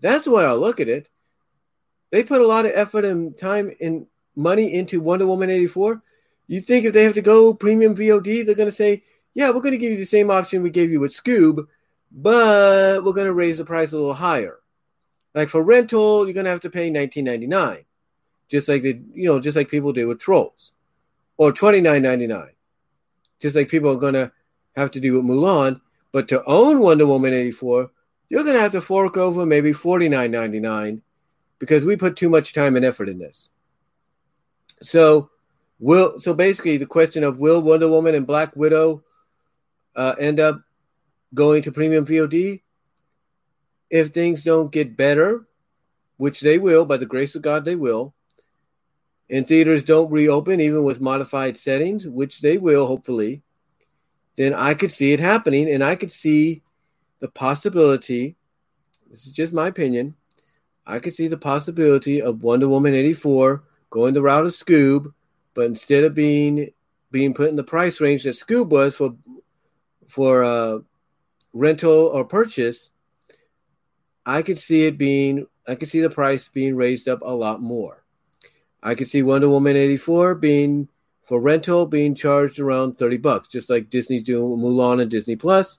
That's 0.00 0.24
the 0.24 0.32
way 0.32 0.44
I 0.44 0.52
look 0.54 0.80
at 0.80 0.88
it. 0.88 1.08
They 2.10 2.24
put 2.24 2.40
a 2.40 2.46
lot 2.46 2.66
of 2.66 2.72
effort 2.74 3.04
and 3.04 3.36
time 3.36 3.72
and 3.80 4.06
money 4.34 4.74
into 4.74 5.00
Wonder 5.00 5.26
Woman 5.26 5.48
84. 5.48 6.02
You 6.48 6.60
think 6.60 6.84
if 6.84 6.92
they 6.92 7.04
have 7.04 7.14
to 7.14 7.22
go 7.22 7.54
premium 7.54 7.94
VOD, 7.94 8.44
they're 8.44 8.54
going 8.54 8.68
to 8.68 8.76
say, 8.76 9.04
yeah, 9.34 9.48
we're 9.50 9.60
going 9.60 9.72
to 9.72 9.78
give 9.78 9.90
you 9.90 9.96
the 9.96 10.04
same 10.04 10.30
option 10.30 10.62
we 10.62 10.70
gave 10.70 10.90
you 10.90 11.00
with 11.00 11.14
Scoob, 11.14 11.66
but 12.10 13.02
we're 13.02 13.12
going 13.12 13.26
to 13.26 13.32
raise 13.32 13.58
the 13.58 13.64
price 13.64 13.92
a 13.92 13.96
little 13.96 14.12
higher. 14.12 14.58
Like 15.34 15.48
for 15.48 15.62
rental, 15.62 16.26
you're 16.26 16.34
going 16.34 16.44
to 16.44 16.50
have 16.50 16.60
to 16.60 16.70
pay 16.70 16.90
19.99, 16.90 17.84
just 18.48 18.68
like 18.68 18.82
the 18.82 19.00
you 19.14 19.26
know, 19.26 19.40
just 19.40 19.56
like 19.56 19.70
people 19.70 19.92
did 19.92 20.04
with 20.04 20.20
Trolls, 20.20 20.72
or 21.38 21.52
29.99, 21.52 22.50
just 23.40 23.56
like 23.56 23.68
people 23.68 23.90
are 23.90 23.96
going 23.96 24.14
to 24.14 24.30
have 24.76 24.90
to 24.90 25.00
do 25.00 25.14
with 25.14 25.24
Mulan. 25.24 25.80
But 26.12 26.28
to 26.28 26.44
own 26.44 26.80
Wonder 26.80 27.06
Woman 27.06 27.32
84, 27.32 27.90
you're 28.28 28.44
going 28.44 28.56
to 28.56 28.60
have 28.60 28.72
to 28.72 28.82
fork 28.82 29.16
over 29.16 29.46
maybe 29.46 29.72
$49.99 29.72 31.00
because 31.58 31.86
we 31.86 31.96
put 31.96 32.16
too 32.16 32.28
much 32.28 32.52
time 32.52 32.76
and 32.76 32.84
effort 32.84 33.08
in 33.08 33.18
this. 33.18 33.48
So, 34.82 35.30
will 35.78 36.20
so 36.20 36.34
basically 36.34 36.76
the 36.76 36.86
question 36.86 37.24
of 37.24 37.38
will 37.38 37.62
Wonder 37.62 37.88
Woman 37.88 38.14
and 38.14 38.26
Black 38.26 38.54
Widow 38.54 39.02
uh, 39.94 40.14
end 40.18 40.40
up 40.40 40.62
going 41.34 41.62
to 41.62 41.72
premium 41.72 42.06
VOD? 42.06 42.62
if 43.92 44.08
things 44.08 44.42
don't 44.42 44.72
get 44.72 44.96
better, 44.96 45.46
which 46.16 46.40
they 46.40 46.56
will, 46.56 46.86
by 46.86 46.96
the 46.96 47.06
grace 47.06 47.34
of 47.34 47.42
God, 47.42 47.66
they 47.66 47.76
will, 47.76 48.14
and 49.28 49.46
theaters 49.46 49.84
don't 49.84 50.10
reopen 50.10 50.60
even 50.60 50.82
with 50.82 51.00
modified 51.00 51.58
settings, 51.58 52.08
which 52.08 52.40
they 52.40 52.56
will 52.56 52.86
hopefully, 52.86 53.42
then 54.36 54.54
I 54.54 54.72
could 54.72 54.90
see 54.90 55.12
it 55.12 55.20
happening 55.20 55.70
and 55.70 55.84
I 55.84 55.94
could 55.94 56.10
see 56.10 56.62
the 57.20 57.28
possibility. 57.28 58.36
This 59.10 59.26
is 59.26 59.32
just 59.32 59.52
my 59.52 59.66
opinion. 59.66 60.14
I 60.86 60.98
could 60.98 61.14
see 61.14 61.28
the 61.28 61.36
possibility 61.36 62.22
of 62.22 62.42
Wonder 62.42 62.68
Woman 62.68 62.94
84 62.94 63.62
going 63.90 64.14
the 64.14 64.22
route 64.22 64.46
of 64.46 64.52
Scoob, 64.52 65.12
but 65.52 65.66
instead 65.66 66.04
of 66.04 66.14
being 66.14 66.72
being 67.10 67.34
put 67.34 67.50
in 67.50 67.56
the 67.56 67.62
price 67.62 68.00
range 68.00 68.22
that 68.22 68.36
Scoob 68.36 68.68
was 68.68 68.96
for 68.96 69.14
for 70.12 70.44
uh, 70.44 70.78
rental 71.54 72.10
or 72.12 72.22
purchase, 72.22 72.90
I 74.26 74.42
could 74.42 74.58
see 74.58 74.84
it 74.84 74.98
being 74.98 75.46
I 75.66 75.74
could 75.74 75.88
see 75.88 76.00
the 76.00 76.10
price 76.10 76.50
being 76.50 76.76
raised 76.76 77.08
up 77.08 77.22
a 77.22 77.30
lot 77.30 77.62
more. 77.62 78.04
I 78.82 78.94
could 78.94 79.08
see 79.08 79.22
Wonder 79.22 79.48
Woman 79.48 79.74
84 79.74 80.34
being 80.34 80.88
for 81.22 81.40
rental 81.40 81.86
being 81.86 82.14
charged 82.14 82.58
around 82.58 82.98
30 82.98 83.16
bucks, 83.16 83.48
just 83.48 83.70
like 83.70 83.88
Disney's 83.88 84.22
doing 84.22 84.58
Mulan 84.58 85.00
and 85.00 85.10
Disney 85.10 85.34
Plus. 85.36 85.78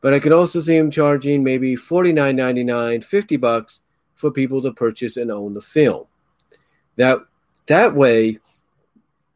But 0.00 0.14
I 0.14 0.20
could 0.20 0.32
also 0.32 0.60
see 0.60 0.78
them 0.78 0.90
charging 0.90 1.44
maybe 1.44 1.76
$49.99, 1.76 3.04
50 3.04 3.36
bucks 3.36 3.82
for 4.14 4.30
people 4.30 4.62
to 4.62 4.72
purchase 4.72 5.18
and 5.18 5.30
own 5.30 5.52
the 5.52 5.60
film. 5.60 6.06
That 6.96 7.18
that 7.66 7.94
way 7.94 8.38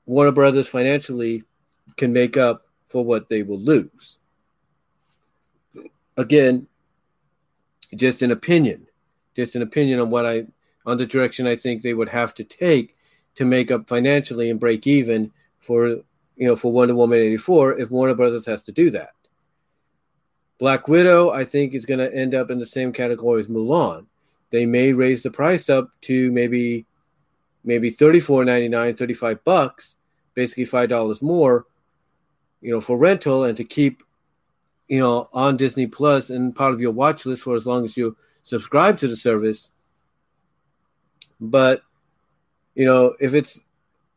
Warner 0.07 0.33
Brothers 0.33 0.69
financially 0.69 1.45
can 1.99 2.15
make 2.15 2.39
up 2.39 2.67
for 2.87 3.05
what 3.05 3.29
they 3.29 3.43
will 3.43 3.61
lose. 3.61 4.17
Again, 6.17 6.67
just 7.95 8.23
an 8.23 8.31
opinion, 8.31 8.87
just 9.35 9.55
an 9.55 9.63
opinion 9.63 10.01
on 10.01 10.11
what 10.11 10.27
I 10.27 10.47
on 10.85 10.97
the 10.97 11.07
direction 11.07 11.47
I 11.47 11.57
think 11.57 11.83
they 11.83 11.95
would 11.95 12.09
have 12.09 12.35
to 12.35 12.45
take 12.45 12.97
to 13.37 13.45
make 13.45 13.71
up 13.71 13.89
financially 13.89 14.51
and 14.51 14.61
break 14.61 14.87
even 14.87 15.31
for 15.61 15.89
you 15.89 16.05
know 16.37 16.57
for 16.57 16.73
Wonder 16.73 16.95
Woman 16.95 17.19
84 17.19 17.79
if 17.79 17.91
Warner 17.91 18.15
Brothers 18.15 18.47
has 18.47 18.63
to 18.65 18.73
do 18.73 18.91
that. 18.91 19.13
Black 20.59 20.87
Widow, 20.87 21.31
I 21.31 21.45
think, 21.45 21.75
is 21.75 21.87
going 21.87 21.99
to 21.99 22.15
end 22.15 22.35
up 22.35 22.51
in 22.51 22.61
the 22.61 22.67
same 22.67 22.93
category 22.93 23.41
as 23.41 23.49
Mulan. 23.49 24.07
They 24.51 24.65
may 24.65 24.93
raise 24.93 25.23
the 25.23 25.31
price 25.31 25.69
up 25.69 25.91
to 26.03 26.31
maybe 26.31 26.87
maybe 27.65 27.93
34.99 27.93 28.99
35 28.99 29.45
bucks 29.45 29.97
basically 30.35 30.65
five 30.65 30.89
dollars 30.89 31.23
more 31.23 31.67
you 32.61 32.71
know 32.71 32.81
for 32.81 32.97
rental 32.97 33.45
and 33.45 33.57
to 33.57 33.65
keep 33.65 34.03
you 34.93 34.99
know 34.99 35.27
on 35.33 35.57
disney 35.57 35.87
plus 35.87 36.29
and 36.29 36.55
part 36.55 36.75
of 36.75 36.81
your 36.83 36.91
watch 36.91 37.25
list 37.25 37.45
for 37.45 37.57
as 37.57 37.65
long 37.65 37.87
as 37.87 37.97
you 37.97 38.15
subscribe 38.43 38.99
to 38.99 39.09
the 39.09 39.17
service. 39.17 39.71
But 41.41 41.81
you 42.75 42.85
know 42.85 43.15
if 43.19 43.33
it's 43.33 43.63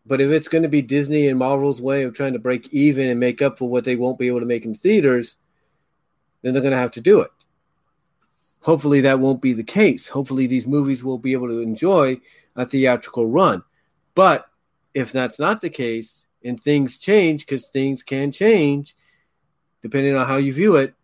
but 0.05 0.19
if 0.19 0.31
it's 0.31 0.49
going 0.49 0.63
to 0.63 0.69
be 0.69 0.81
disney 0.81 1.29
and 1.29 1.39
marvel's 1.39 1.81
way 1.81 2.03
of 2.03 2.13
trying 2.13 2.33
to 2.33 2.39
break 2.39 2.67
even 2.73 3.07
and 3.07 3.21
make 3.21 3.41
up 3.41 3.57
for 3.57 3.69
what 3.69 3.85
they 3.85 3.95
won't 3.95 4.19
be 4.19 4.27
able 4.27 4.41
to 4.41 4.45
make 4.45 4.65
in 4.65 4.75
theaters 4.75 5.37
then 6.41 6.51
they're 6.51 6.61
going 6.61 6.73
to 6.73 6.77
have 6.77 6.91
to 6.91 7.01
do 7.01 7.21
it. 7.21 7.31
Hopefully 8.59 8.99
that 9.01 9.19
won't 9.19 9.41
be 9.41 9.53
the 9.53 9.63
case. 9.63 10.09
Hopefully 10.09 10.45
these 10.45 10.67
movies 10.67 11.05
will 11.05 11.17
be 11.17 11.31
able 11.31 11.47
to 11.47 11.61
enjoy 11.61 12.19
a 12.57 12.65
theatrical 12.65 13.27
run. 13.27 13.63
But 14.13 14.45
if 14.93 15.13
that's 15.13 15.39
not 15.39 15.61
the 15.61 15.69
case 15.69 16.25
and 16.43 16.61
things 16.61 16.97
change, 16.97 17.45
because 17.45 17.69
things 17.69 18.03
can 18.03 18.31
change 18.33 18.93
depending 19.85 20.15
on 20.15 20.25
how 20.25 20.37
you 20.37 20.51
view 20.51 20.77
it, 20.77 20.95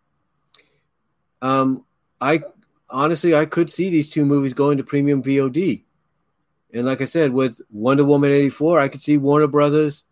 um, 1.40 1.84
I 2.20 2.42
honestly 2.90 3.32
I 3.32 3.46
could 3.46 3.70
see 3.70 3.90
these 3.90 4.08
two 4.08 4.26
movies 4.26 4.54
going 4.54 4.78
to 4.78 4.82
premium 4.82 5.22
VOD. 5.22 5.84
And 6.74 6.84
like 6.84 7.00
I 7.00 7.04
said, 7.04 7.32
with 7.32 7.60
Wonder 7.70 8.04
Woman 8.04 8.32
84, 8.32 8.80
I 8.80 8.88
could 8.88 9.00
see 9.00 9.18
Warner 9.18 9.46
Brothers 9.46 10.02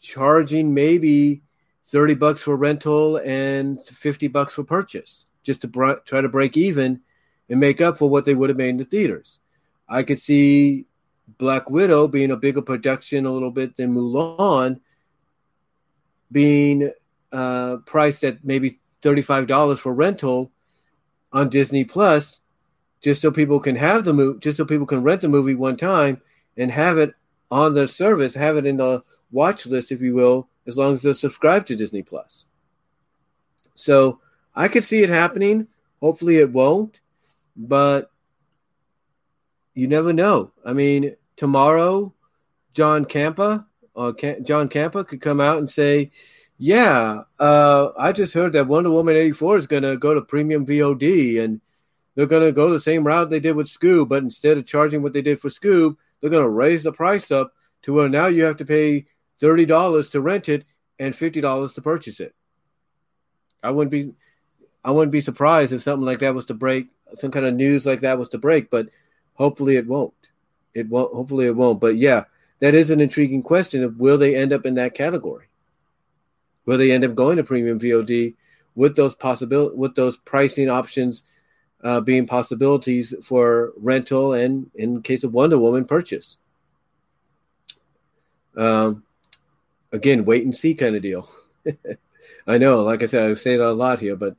charging 0.00 0.74
maybe 0.74 1.42
30 1.84 2.14
bucks 2.14 2.42
for 2.42 2.56
rental 2.56 3.18
and 3.18 3.80
50 3.80 4.26
bucks 4.26 4.54
for 4.54 4.64
purchase 4.64 5.26
just 5.44 5.60
to 5.60 5.68
br- 5.68 6.02
try 6.04 6.20
to 6.20 6.28
break 6.28 6.56
even 6.56 7.02
and 7.48 7.60
make 7.60 7.80
up 7.80 7.98
for 7.98 8.10
what 8.10 8.24
they 8.24 8.34
would 8.34 8.50
have 8.50 8.56
made 8.56 8.70
in 8.70 8.78
the 8.78 8.84
theaters. 8.84 9.38
I 9.88 10.02
could 10.02 10.18
see 10.18 10.86
Black 11.38 11.70
Widow 11.70 12.08
being 12.08 12.32
a 12.32 12.36
bigger 12.36 12.62
production 12.62 13.26
a 13.26 13.32
little 13.32 13.52
bit 13.52 13.76
than 13.76 13.94
Mulan, 13.94 14.80
being 16.32 16.90
uh, 17.32 17.76
priced 17.86 18.24
at 18.24 18.44
maybe 18.44 18.78
$35 19.02 19.78
for 19.78 19.92
rental 19.92 20.52
on 21.32 21.48
Disney 21.48 21.84
Plus, 21.84 22.40
just 23.00 23.22
so 23.22 23.30
people 23.30 23.58
can 23.58 23.76
have 23.76 24.04
the 24.04 24.12
movie, 24.12 24.38
just 24.40 24.58
so 24.58 24.64
people 24.64 24.86
can 24.86 25.02
rent 25.02 25.22
the 25.22 25.28
movie 25.28 25.54
one 25.54 25.76
time 25.76 26.20
and 26.56 26.70
have 26.70 26.98
it 26.98 27.14
on 27.50 27.74
their 27.74 27.86
service, 27.86 28.34
have 28.34 28.56
it 28.56 28.66
in 28.66 28.76
the 28.76 29.02
watch 29.30 29.66
list, 29.66 29.92
if 29.92 30.00
you 30.00 30.14
will, 30.14 30.48
as 30.66 30.76
long 30.76 30.92
as 30.92 31.02
they're 31.02 31.14
subscribed 31.14 31.66
to 31.68 31.76
Disney 31.76 32.02
Plus. 32.02 32.46
So 33.74 34.20
I 34.54 34.68
could 34.68 34.84
see 34.84 35.02
it 35.02 35.08
happening. 35.08 35.66
Hopefully 36.00 36.36
it 36.36 36.52
won't, 36.52 37.00
but 37.56 38.10
you 39.74 39.86
never 39.86 40.12
know. 40.12 40.52
I 40.64 40.72
mean, 40.72 41.16
tomorrow, 41.36 42.12
John 42.74 43.04
Campea, 43.04 43.66
uh, 43.96 44.12
John 44.42 44.68
Campea 44.68 45.06
could 45.06 45.20
come 45.20 45.40
out 45.40 45.58
and 45.58 45.68
say, 45.68 46.10
"Yeah, 46.62 47.22
uh, 47.38 47.90
I 47.98 48.12
just 48.12 48.34
heard 48.34 48.52
that 48.52 48.68
Wonder 48.68 48.90
Woman 48.90 49.16
'84 49.16 49.58
is 49.58 49.66
going 49.66 49.82
to 49.82 49.96
go 49.96 50.14
to 50.14 50.22
premium 50.22 50.64
VOD, 50.64 51.42
and 51.42 51.60
they're 52.14 52.26
going 52.26 52.44
to 52.46 52.52
go 52.52 52.70
the 52.70 52.80
same 52.80 53.06
route 53.06 53.30
they 53.30 53.40
did 53.40 53.56
with 53.56 53.66
Scoob, 53.66 54.08
but 54.08 54.22
instead 54.22 54.58
of 54.58 54.66
charging 54.66 55.02
what 55.02 55.12
they 55.12 55.22
did 55.22 55.40
for 55.40 55.48
Scoob, 55.48 55.96
they're 56.20 56.30
going 56.30 56.44
to 56.44 56.48
raise 56.48 56.82
the 56.82 56.92
price 56.92 57.30
up 57.30 57.52
to 57.82 57.92
where 57.92 58.08
now 58.08 58.26
you 58.26 58.44
have 58.44 58.58
to 58.58 58.64
pay 58.64 59.06
thirty 59.38 59.66
dollars 59.66 60.08
to 60.10 60.20
rent 60.20 60.48
it 60.48 60.64
and 60.98 61.16
fifty 61.16 61.40
dollars 61.40 61.72
to 61.74 61.82
purchase 61.82 62.20
it." 62.20 62.34
I 63.62 63.70
wouldn't 63.70 63.90
be, 63.90 64.12
I 64.84 64.90
wouldn't 64.90 65.12
be 65.12 65.20
surprised 65.20 65.72
if 65.72 65.82
something 65.82 66.06
like 66.06 66.20
that 66.20 66.34
was 66.34 66.46
to 66.46 66.54
break, 66.54 66.88
some 67.14 67.30
kind 67.30 67.46
of 67.46 67.54
news 67.54 67.86
like 67.86 68.00
that 68.00 68.18
was 68.18 68.28
to 68.30 68.38
break, 68.38 68.70
but 68.70 68.88
Hopefully 69.34 69.76
it 69.76 69.86
won't. 69.86 70.14
It 70.74 70.88
won't. 70.88 71.14
Hopefully 71.14 71.46
it 71.46 71.56
won't. 71.56 71.80
But 71.80 71.96
yeah, 71.96 72.24
that 72.60 72.74
is 72.74 72.90
an 72.90 73.00
intriguing 73.00 73.42
question 73.42 73.82
of 73.82 73.98
will 73.98 74.18
they 74.18 74.34
end 74.34 74.52
up 74.52 74.66
in 74.66 74.74
that 74.74 74.94
category? 74.94 75.46
Will 76.66 76.78
they 76.78 76.92
end 76.92 77.04
up 77.04 77.14
going 77.14 77.36
to 77.36 77.44
premium 77.44 77.78
VOD 77.78 78.34
with 78.74 78.96
those 78.96 79.14
possible 79.14 79.70
with 79.74 79.94
those 79.94 80.16
pricing 80.16 80.70
options 80.70 81.22
uh, 81.82 82.00
being 82.00 82.26
possibilities 82.26 83.14
for 83.22 83.72
rental 83.76 84.32
and 84.32 84.70
in 84.74 85.02
case 85.02 85.24
of 85.24 85.32
Wonder 85.32 85.58
Woman 85.58 85.84
purchase? 85.84 86.36
Um, 88.56 89.02
again, 89.92 90.24
wait 90.24 90.44
and 90.44 90.54
see 90.54 90.74
kind 90.74 90.96
of 90.96 91.02
deal. 91.02 91.28
I 92.46 92.58
know, 92.58 92.82
like 92.82 93.02
I 93.02 93.06
said, 93.06 93.30
I 93.30 93.34
say 93.34 93.56
that 93.56 93.66
a 93.66 93.72
lot 93.72 94.00
here, 94.00 94.16
but 94.16 94.36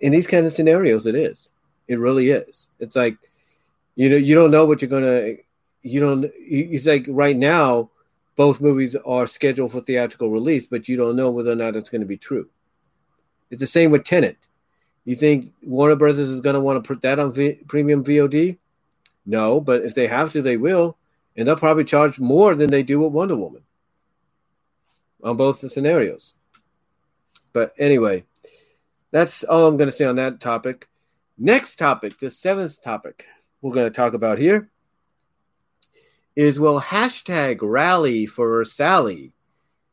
in 0.00 0.12
these 0.12 0.26
kind 0.26 0.46
of 0.46 0.52
scenarios, 0.52 1.06
it 1.06 1.14
is. 1.14 1.50
It 1.86 1.98
really 1.98 2.30
is. 2.30 2.68
It's 2.80 2.96
like 2.96 3.16
you 3.94 4.08
know 4.08 4.16
you 4.16 4.34
don't 4.34 4.50
know 4.50 4.66
what 4.66 4.82
you're 4.82 4.88
gonna 4.88 5.34
you 5.82 6.00
don't 6.00 6.30
it's 6.36 6.86
like 6.86 7.06
right 7.08 7.36
now 7.36 7.90
both 8.36 8.60
movies 8.60 8.96
are 8.96 9.26
scheduled 9.26 9.72
for 9.72 9.80
theatrical 9.80 10.30
release 10.30 10.66
but 10.66 10.88
you 10.88 10.96
don't 10.96 11.16
know 11.16 11.30
whether 11.30 11.52
or 11.52 11.56
not 11.56 11.76
it's 11.76 11.90
going 11.90 12.00
to 12.00 12.06
be 12.06 12.16
true. 12.16 12.48
It's 13.50 13.60
the 13.60 13.66
same 13.66 13.90
with 13.90 14.04
Tenet. 14.04 14.38
You 15.04 15.14
think 15.14 15.52
warner 15.62 15.96
brothers 15.96 16.28
is 16.28 16.40
going 16.40 16.54
to 16.54 16.60
want 16.60 16.82
to 16.82 16.86
put 16.86 17.02
that 17.02 17.18
on 17.18 17.32
v- 17.32 17.60
premium 17.68 18.04
vod 18.04 18.58
no 19.26 19.60
but 19.60 19.84
if 19.84 19.94
they 19.94 20.06
have 20.06 20.32
to 20.32 20.42
they 20.42 20.56
will 20.56 20.96
and 21.36 21.46
they'll 21.46 21.56
probably 21.56 21.84
charge 21.84 22.18
more 22.18 22.54
than 22.54 22.70
they 22.70 22.82
do 22.82 23.00
with 23.00 23.12
wonder 23.12 23.36
woman 23.36 23.62
on 25.22 25.36
both 25.36 25.60
the 25.60 25.70
scenarios. 25.70 26.34
But 27.52 27.74
anyway 27.78 28.24
that's 29.10 29.44
all 29.44 29.68
i'm 29.68 29.76
going 29.76 29.88
to 29.88 29.96
say 29.96 30.04
on 30.04 30.16
that 30.16 30.40
topic. 30.40 30.88
Next 31.38 31.78
topic 31.78 32.18
the 32.18 32.30
seventh 32.30 32.82
topic 32.82 33.26
we're 33.60 33.72
going 33.72 33.90
to 33.90 33.96
talk 33.96 34.14
about 34.14 34.38
here 34.38 34.70
is 36.36 36.58
will 36.58 36.80
hashtag 36.80 37.58
rally 37.62 38.26
for 38.26 38.64
Sally 38.64 39.32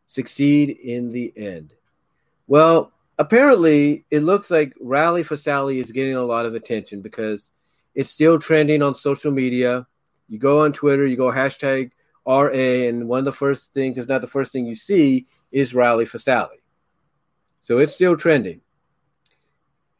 succeed 0.07 0.69
in 0.69 1.11
the 1.11 1.33
end? 1.35 1.73
Well, 2.47 2.91
apparently 3.17 4.05
it 4.09 4.21
looks 4.21 4.49
like 4.49 4.73
rally 4.79 5.23
for 5.23 5.37
Sally 5.37 5.79
is 5.79 5.91
getting 5.91 6.15
a 6.15 6.23
lot 6.23 6.45
of 6.45 6.55
attention 6.55 7.01
because 7.01 7.51
it's 7.95 8.11
still 8.11 8.39
trending 8.39 8.81
on 8.81 8.95
social 8.95 9.31
media. 9.31 9.85
You 10.27 10.39
go 10.39 10.63
on 10.63 10.73
Twitter, 10.73 11.05
you 11.05 11.17
go 11.17 11.31
hashtag 11.31 11.91
RA, 12.25 12.49
and 12.49 13.07
one 13.07 13.19
of 13.19 13.25
the 13.25 13.31
first 13.31 13.73
things, 13.73 13.97
if 13.97 14.07
not 14.07 14.21
the 14.21 14.27
first 14.27 14.51
thing 14.51 14.65
you 14.65 14.75
see, 14.75 15.27
is 15.51 15.75
rally 15.75 16.05
for 16.05 16.17
Sally. 16.17 16.57
So 17.61 17.79
it's 17.79 17.93
still 17.93 18.17
trending 18.17 18.61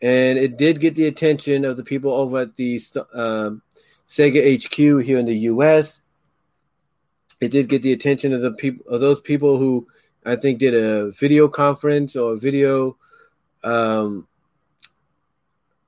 and 0.02 0.38
it 0.38 0.58
did 0.58 0.80
get 0.80 0.96
the 0.96 1.06
attention 1.06 1.64
of 1.64 1.78
the 1.78 1.84
people 1.84 2.12
over 2.12 2.40
at 2.40 2.56
the 2.56 2.82
um, 3.14 3.62
Sega 4.08 4.64
HQ 4.64 5.06
here 5.06 5.20
in 5.20 5.26
the 5.26 5.38
U.S. 5.38 6.01
It 7.42 7.50
did 7.52 7.68
get 7.68 7.82
the 7.82 7.92
attention 7.92 8.34
of 8.34 8.42
the 8.42 8.52
people 8.52 8.86
of 8.88 9.02
those 9.02 9.20
people 9.20 9.58
who 9.58 9.88
I 10.26 10.36
think 10.36 10.60
did 10.60 10.76
a 10.76 11.12
video 11.12 11.48
conference 11.48 12.16
or 12.16 12.34
a 12.34 12.38
video 12.38 12.98
um, 13.64 14.28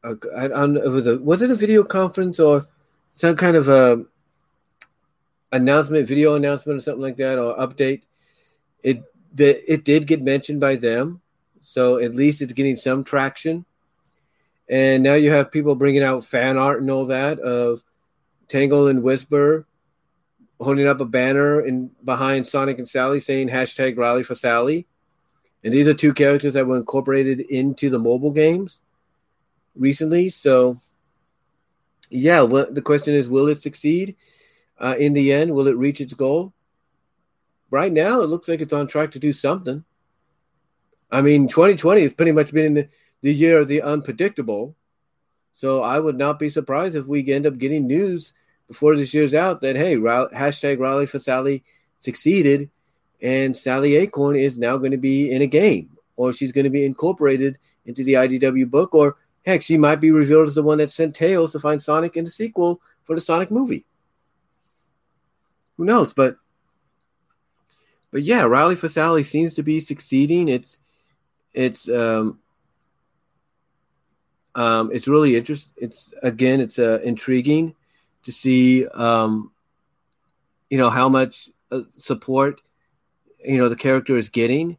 don't 0.04 0.74
know, 0.74 0.82
it 0.82 0.90
was 0.90 1.08
a 1.08 1.18
was 1.18 1.42
it 1.42 1.52
a 1.52 1.56
video 1.56 1.84
conference 1.84 2.40
or 2.40 2.66
some 3.12 3.36
kind 3.36 3.56
of 3.56 3.70
a 3.70 4.04
announcement, 5.52 6.08
video 6.08 6.36
announcement 6.36 6.80
or 6.80 6.82
something 6.82 7.02
like 7.02 7.18
that, 7.18 7.40
or 7.40 7.56
update. 7.58 8.02
It 8.82 9.04
the, 9.34 9.72
it 9.72 9.86
did 9.86 10.08
get 10.08 10.22
mentioned 10.22 10.60
by 10.60 10.76
them, 10.76 11.22
so 11.62 11.98
at 11.98 12.14
least 12.14 12.42
it's 12.42 12.54
getting 12.54 12.76
some 12.76 13.04
traction. 13.04 13.66
And 14.70 15.04
now 15.04 15.14
you 15.14 15.32
have 15.32 15.52
people 15.52 15.76
bringing 15.76 16.04
out 16.04 16.26
fan 16.26 16.58
art 16.58 16.82
and 16.82 16.90
all 16.90 17.06
that 17.06 17.40
of 17.40 17.84
Tangle 18.48 18.88
and 18.88 19.04
Whisper 19.04 19.66
holding 20.60 20.88
up 20.88 21.02
a 21.02 21.06
banner 21.06 21.62
in 21.62 21.92
behind 22.04 22.48
Sonic 22.48 22.78
and 22.78 22.88
Sally 22.88 23.20
saying 23.20 23.50
hashtag 23.50 23.98
Rally 23.98 24.24
for 24.24 24.36
Sally. 24.36 24.88
And 25.64 25.74
these 25.74 25.88
are 25.88 25.94
two 25.94 26.14
characters 26.14 26.54
that 26.54 26.68
were 26.68 26.78
incorporated 26.78 27.40
into 27.40 27.90
the 27.90 28.00
mobile 28.00 28.32
games 28.32 28.82
recently. 29.76 30.30
So, 30.30 30.80
yeah, 32.10 32.42
well, 32.42 32.68
the 32.70 32.82
question 32.82 33.14
is, 33.14 33.28
will 33.28 33.48
it 33.48 33.62
succeed 33.62 34.16
uh, 34.78 34.96
in 35.00 35.14
the 35.14 35.32
end? 35.32 35.54
Will 35.54 35.68
it 35.68 35.78
reach 35.78 36.02
its 36.02 36.14
goal? 36.14 36.54
Right 37.72 37.92
now, 37.92 38.22
it 38.22 38.28
looks 38.28 38.48
like 38.48 38.62
it's 38.62 38.74
on 38.74 38.88
track 38.88 39.12
to 39.12 39.20
do 39.20 39.34
something. 39.34 39.84
I 41.12 41.22
mean, 41.22 41.48
2020 41.48 42.02
has 42.02 42.14
pretty 42.14 42.32
much 42.32 42.52
been 42.52 42.74
the, 42.74 42.90
the 43.22 43.34
year 43.34 43.60
of 43.60 43.68
the 43.68 43.82
unpredictable. 43.82 44.76
So 45.56 45.82
I 45.82 46.00
would 46.00 46.18
not 46.18 46.40
be 46.40 46.50
surprised 46.50 46.96
if 46.96 47.06
we 47.06 47.32
end 47.32 47.46
up 47.46 47.58
getting 47.58 47.88
news 47.88 48.34
before 48.68 48.96
this 48.96 49.14
year's 49.14 49.34
out 49.34 49.62
that 49.62 49.76
hey, 49.76 49.96
hashtag 49.96 50.80
Rally 50.80 51.06
for 51.06 51.20
Sally 51.20 51.64
succeeded, 52.00 52.70
and 53.22 53.56
Sally 53.56 53.96
Acorn 53.96 54.36
is 54.36 54.58
now 54.58 54.78
going 54.78 54.92
to 54.92 54.98
be 54.98 55.32
in 55.32 55.42
a 55.42 55.48
game, 55.48 55.98
or 56.16 56.34
she's 56.34 56.52
going 56.52 56.66
to 56.66 56.70
be 56.70 56.86
incorporated 56.86 57.58
into 57.86 58.04
the 58.04 58.14
IDW 58.14 58.70
book, 58.70 58.94
or 58.94 59.18
heck, 59.46 59.62
she 59.62 59.78
might 59.78 59.98
be 59.98 60.12
revealed 60.12 60.48
as 60.48 60.56
the 60.56 60.64
one 60.64 60.78
that 60.78 60.92
sent 60.92 61.16
Tails 61.16 61.52
to 61.52 61.60
find 61.60 61.82
Sonic 61.82 62.18
in 62.18 62.26
the 62.26 62.32
sequel 62.32 62.82
for 63.04 63.16
the 63.16 63.22
Sonic 63.22 63.52
movie. 63.52 63.86
Who 65.78 65.86
knows? 65.86 66.14
But 66.14 66.38
but 68.12 68.24
yeah, 68.24 68.44
Rally 68.44 68.76
for 68.76 68.90
Sally 68.90 69.24
seems 69.24 69.56
to 69.56 69.64
be 69.64 69.80
succeeding. 69.80 70.48
It's 70.48 70.78
it's 71.54 71.90
um 71.90 72.40
um 74.56 74.92
it's 74.94 75.08
really 75.08 75.36
interesting. 75.36 75.74
It's 75.78 76.14
again, 76.22 76.62
it's 76.62 76.78
uh, 76.78 77.00
intriguing 77.04 77.76
to 78.24 78.32
see, 78.32 78.88
um, 78.88 79.52
you 80.70 80.78
know, 80.78 80.90
how 80.90 81.10
much 81.10 81.50
uh, 81.72 81.82
support, 81.98 82.62
you 83.44 83.58
know, 83.58 83.70
the 83.70 83.76
character 83.76 84.18
is 84.18 84.30
getting. 84.30 84.78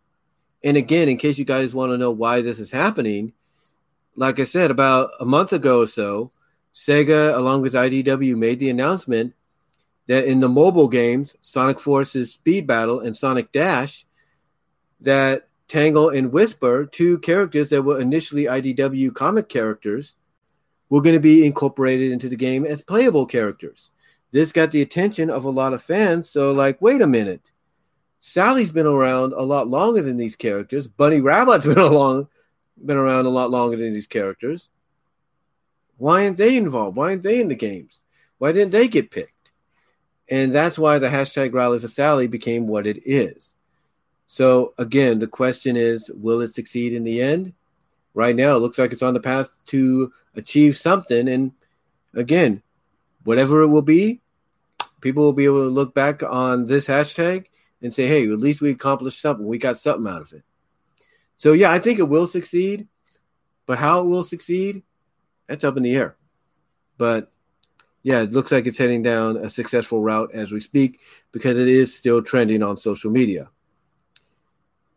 And 0.62 0.77
again, 0.77 1.09
in 1.09 1.19
case 1.19 1.39
you 1.39 1.45
guys 1.45 1.75
want 1.75 1.93
to 1.93 1.99
know 1.99 2.11
why 2.11 2.41
this 2.41 2.59
is 2.59 2.73
happening, 2.73 3.33
like 4.16 4.41
I 4.41 4.45
said, 4.45 4.71
about 4.71 5.11
a 5.21 5.25
month 5.25 5.53
ago 5.53 5.81
or 5.81 5.87
so, 5.87 6.33
Sega, 6.75 7.37
along 7.37 7.62
with 7.62 7.75
IDW, 7.75 8.37
made 8.37 8.59
the 8.59 8.71
announcement 8.71 9.35
that 10.07 10.25
in 10.25 10.41
the 10.41 10.49
mobile 10.49 10.89
games, 10.89 11.35
Sonic 11.41 11.81
Forces 11.81 12.33
Speed 12.33 12.66
Battle 12.66 13.01
and 13.01 13.16
Sonic 13.16 13.53
Dash, 13.53 14.07
that 15.01 15.49
Tangle 15.69 16.11
and 16.11 16.33
Whisper, 16.33 16.87
two 16.87 17.19
characters 17.19 17.71
that 17.71 17.83
were 17.83 18.01
initially 18.01 18.45
IDW 18.45 19.15
comic 19.15 19.49
characters, 19.49 20.16
were 20.95 21.03
going 21.03 21.16
to 21.16 21.21
be 21.21 21.45
incorporated 21.45 22.12
into 22.12 22.29
the 22.29 22.37
game 22.37 22.65
as 22.65 22.81
playable 22.81 23.27
characters. 23.27 23.91
This 24.31 24.53
got 24.53 24.71
the 24.71 24.81
attention 24.81 25.29
of 25.29 25.45
a 25.45 25.51
lot 25.51 25.73
of 25.73 25.83
fans. 25.83 26.31
So, 26.31 26.53
like, 26.53 26.81
wait 26.81 27.03
a 27.03 27.07
minute. 27.09 27.51
Sally's 28.21 28.71
been 28.71 28.87
around 28.87 29.33
a 29.33 29.43
lot 29.43 29.66
longer 29.66 30.03
than 30.03 30.16
these 30.16 30.37
characters. 30.37 30.87
Bunny 30.87 31.21
Rabbit's 31.21 31.66
been 31.66 31.79
along, 31.79 32.29
been 32.87 32.97
around 32.97 33.27
a 33.27 33.31
lot 33.31 33.51
longer 33.51 33.77
than 33.77 33.93
these 33.93 34.07
characters. 34.07 34.69
Why 35.97 36.27
aren't 36.27 36.37
they 36.37 36.57
involved? 36.57 36.97
Why 36.97 37.07
aren't 37.07 37.25
they 37.25 37.41
in 37.41 37.49
the 37.49 37.57
games? 37.57 38.03
Why 38.39 38.53
didn't 38.53 38.71
they 38.71 38.87
get 38.87 39.11
picked? 39.11 39.51
And 40.29 40.55
that's 40.55 40.79
why 40.79 41.01
the 41.01 41.09
hashtag 41.09 41.53
Rally 41.53 41.81
for 41.81 41.89
Sally 41.89 42.29
became 42.29 42.69
what 42.69 42.87
it 42.87 43.03
is. 43.05 43.53
So 44.29 44.75
again, 44.79 45.19
the 45.19 45.27
question 45.27 45.77
is, 45.77 46.09
will 46.15 46.41
it 46.41 46.55
succeed 46.55 46.93
in 46.93 47.03
the 47.03 47.21
end? 47.21 47.53
Right 48.15 48.37
now, 48.37 48.55
it 48.55 48.61
looks 48.61 48.79
like 48.79 48.93
it's 48.93 49.03
on 49.03 49.15
the 49.15 49.19
path 49.19 49.51
to 49.66 50.12
achieve 50.35 50.77
something. 50.77 51.28
And 51.28 51.52
again, 52.15 52.62
whatever 53.24 53.62
it 53.62 53.69
will 53.69 53.82
be, 53.82 54.20
people 55.01 55.24
will 55.24 55.32
be 55.32 55.44
able 55.44 55.65
to 55.65 55.70
look 55.70 55.94
back 55.94 56.23
on 56.23 56.66
this 56.66 56.86
hashtag 56.86 57.47
and 57.82 57.93
say, 57.93 58.06
hey, 58.06 58.24
at 58.24 58.39
least 58.39 58.61
we 58.61 58.70
accomplished 58.70 59.20
something. 59.20 59.47
We 59.47 59.59
got 59.59 59.78
something 59.78 60.11
out 60.11 60.23
of 60.23 60.32
it. 60.32 60.43
So, 61.36 61.52
yeah, 61.52 61.70
I 61.70 61.78
think 61.78 61.98
it 61.98 62.09
will 62.09 62.27
succeed. 62.27 62.89
But 63.66 63.78
how 63.78 64.01
it 64.01 64.06
will 64.06 64.24
succeed, 64.24 64.82
that's 65.47 65.65
up 65.65 65.77
in 65.77 65.82
the 65.82 65.94
air. 65.94 66.16
But 66.98 67.31
yeah, 68.02 68.20
it 68.20 68.32
looks 68.32 68.52
like 68.52 68.66
it's 68.66 68.78
heading 68.78 69.02
down 69.02 69.39
a 69.39 69.48
successful 69.48 70.01
route 70.01 70.31
as 70.35 70.52
we 70.52 70.61
speak 70.61 71.01
because 71.32 71.59
it 71.59 71.69
is 71.69 71.94
still 71.94 72.23
trending 72.23 72.62
on 72.62 72.77
social 72.77 73.11
media. 73.11 73.51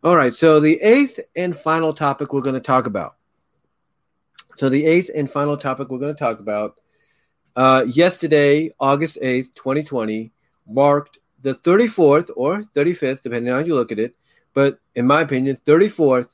All 0.04 0.16
right, 0.16 0.34
so 0.34 0.60
the 0.60 0.80
eighth 0.80 1.18
and 1.34 1.56
final 1.56 1.92
topic 1.92 2.32
we're 2.32 2.42
going 2.42 2.54
to 2.54 2.60
talk 2.60 2.86
about 2.86 3.16
so, 4.58 4.68
the 4.68 4.84
eighth 4.86 5.10
and 5.14 5.30
final 5.30 5.56
topic 5.56 5.88
we're 5.88 5.98
going 5.98 6.14
to 6.14 6.18
talk 6.18 6.40
about 6.40 6.76
uh, 7.54 7.84
yesterday, 7.88 8.72
August 8.78 9.18
8th, 9.22 9.54
2020, 9.54 10.32
marked 10.68 11.18
the 11.40 11.54
34th 11.54 12.30
or 12.36 12.62
35th, 12.74 13.22
depending 13.22 13.52
on 13.52 13.60
how 13.60 13.66
you 13.66 13.74
look 13.74 13.92
at 13.92 13.98
it, 13.98 14.14
but 14.54 14.78
in 14.94 15.06
my 15.06 15.22
opinion, 15.22 15.56
34th 15.64 16.28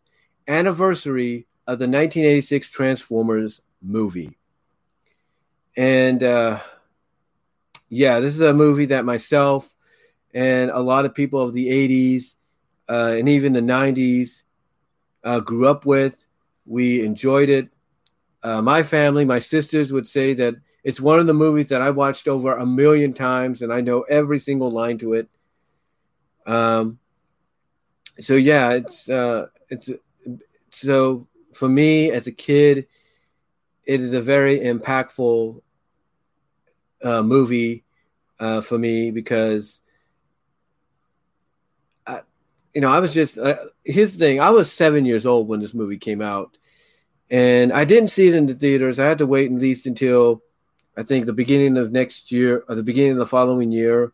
anniversary 0.49 1.47
of 1.67 1.79
the 1.79 1.87
1986 1.87 2.69
Transformers 2.71 3.61
movie. 3.83 4.39
And 5.77 6.23
uh, 6.23 6.61
yeah, 7.89 8.21
this 8.21 8.35
is 8.35 8.41
a 8.41 8.55
movie 8.55 8.87
that 8.87 9.05
myself 9.05 9.75
and 10.33 10.71
a 10.71 10.81
lot 10.81 11.05
of 11.05 11.15
people 11.15 11.41
of 11.41 11.53
the 11.53 11.69
80s 11.69 12.35
uh, 12.89 13.17
and 13.19 13.29
even 13.29 13.53
the 13.53 13.61
90s 13.61 14.43
uh, 15.23 15.41
grew 15.41 15.67
up 15.69 15.87
with. 15.87 16.25
We 16.67 17.05
enjoyed 17.05 17.49
it. 17.49 17.74
Uh, 18.45 18.61
my 18.61 18.83
family, 18.83 19.25
my 19.25 19.39
sisters 19.39 19.91
would 19.91 20.07
say 20.07 20.35
that 20.35 20.55
it's 20.85 21.01
one 21.01 21.19
of 21.19 21.27
the 21.27 21.33
movies 21.33 21.69
that 21.69 21.81
I 21.81 21.91
watched 21.91 22.29
over 22.29 22.53
a 22.53 22.67
million 22.67 23.15
times, 23.15 23.63
and 23.63 23.73
I 23.73 23.81
know 23.81 24.03
every 24.03 24.39
single 24.39 24.71
line 24.71 24.99
to 24.99 25.15
it. 25.15 25.31
Um, 26.45 26.99
so 28.21 28.35
yeah, 28.35 28.73
it's 28.73 29.09
uh, 29.09 29.47
it's 29.71 29.89
so 30.69 31.27
for 31.55 31.71
me 31.71 32.11
as 32.11 32.27
a 32.27 32.33
kid, 32.33 32.87
it 33.87 34.03
is 34.03 34.13
a 34.13 34.21
very 34.21 34.61
impactful 34.61 35.63
uh, 37.03 37.23
movie 37.23 37.85
uh, 38.39 38.61
for 38.61 38.79
me 38.79 39.11
because. 39.11 39.81
I, 42.07 42.21
you 42.75 42.83
know, 42.83 42.91
I 42.91 42.99
was 42.99 43.15
just 43.15 43.39
uh, 43.39 43.57
his 43.83 44.17
thing. 44.17 44.41
I 44.41 44.51
was 44.51 44.71
seven 44.71 45.07
years 45.07 45.25
old 45.25 45.49
when 45.49 45.61
this 45.61 45.73
movie 45.73 45.97
came 45.97 46.21
out, 46.21 46.59
and 47.31 47.73
I 47.73 47.85
didn't 47.85 48.11
see 48.11 48.29
it 48.29 48.35
in 48.35 48.47
the 48.47 48.55
theaters. 48.55 48.99
I 48.99 49.07
had 49.07 49.19
to 49.19 49.27
wait 49.27 49.51
at 49.51 49.59
least 49.59 49.87
until 49.87 50.43
I 50.97 51.03
think 51.03 51.27
the 51.27 51.33
beginning 51.33 51.77
of 51.77 51.93
next 51.93 52.31
year 52.31 52.65
or 52.69 52.75
the 52.75 52.83
beginning 52.83 53.13
of 53.13 53.19
the 53.19 53.27
following 53.27 53.73
year 53.73 54.13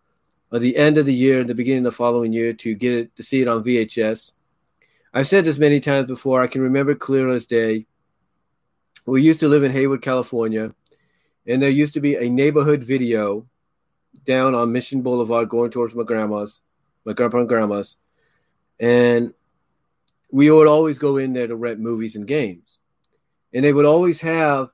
or 0.53 0.59
the 0.59 0.77
end 0.77 0.99
of 0.99 1.07
the 1.07 1.15
year 1.15 1.41
and 1.41 1.49
the 1.49 1.55
beginning 1.55 1.87
of 1.87 1.93
the 1.93 1.97
following 1.97 2.33
year 2.33 2.53
to 2.55 2.75
get 2.75 2.93
it 2.93 3.17
to 3.17 3.23
see 3.23 3.43
it 3.43 3.49
on 3.49 3.65
VHS. 3.65 4.33
I've 5.13 5.29
said 5.29 5.45
this 5.45 5.59
many 5.59 5.81
times 5.81 6.07
before. 6.07 6.41
I 6.41 6.47
can 6.47 6.63
remember 6.63 6.95
clear 6.95 7.29
as 7.31 7.47
day. 7.47 7.87
We 9.07 9.23
used 9.23 9.41
to 9.41 9.49
live 9.49 9.65
in 9.65 9.73
Hayward, 9.73 10.03
California, 10.03 10.73
and 11.47 11.61
there 11.61 11.71
used 11.71 11.95
to 11.95 12.01
be 12.01 12.15
a 12.15 12.31
neighborhood 12.31 12.85
video 12.85 13.47
down 14.25 14.55
on 14.55 14.73
Mission 14.73 15.03
Boulevard 15.03 15.49
going 15.49 15.71
towards 15.71 15.95
my 15.95 16.05
grandma's, 16.05 16.61
my 17.05 17.13
grandpa 17.13 17.39
and 17.39 17.49
grandma's. 17.49 17.97
And 18.79 19.35
we 20.31 20.51
would 20.51 20.69
always 20.69 20.99
go 20.99 21.17
in 21.17 21.33
there 21.33 21.49
to 21.49 21.57
rent 21.57 21.81
movies 21.81 22.15
and 22.15 22.27
games 22.27 22.79
and 23.53 23.65
they 23.65 23.73
would 23.73 23.87
always 23.87 24.21
have 24.21 24.71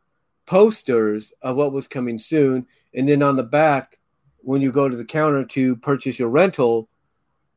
posters 0.46 1.32
of 1.42 1.56
what 1.56 1.72
was 1.72 1.88
coming 1.88 2.18
soon. 2.18 2.66
And 2.94 3.08
then 3.08 3.22
on 3.22 3.36
the 3.36 3.42
back, 3.42 3.98
when 4.38 4.62
you 4.62 4.72
go 4.72 4.88
to 4.88 4.96
the 4.96 5.04
counter 5.04 5.44
to 5.44 5.76
purchase 5.76 6.18
your 6.18 6.28
rental, 6.28 6.88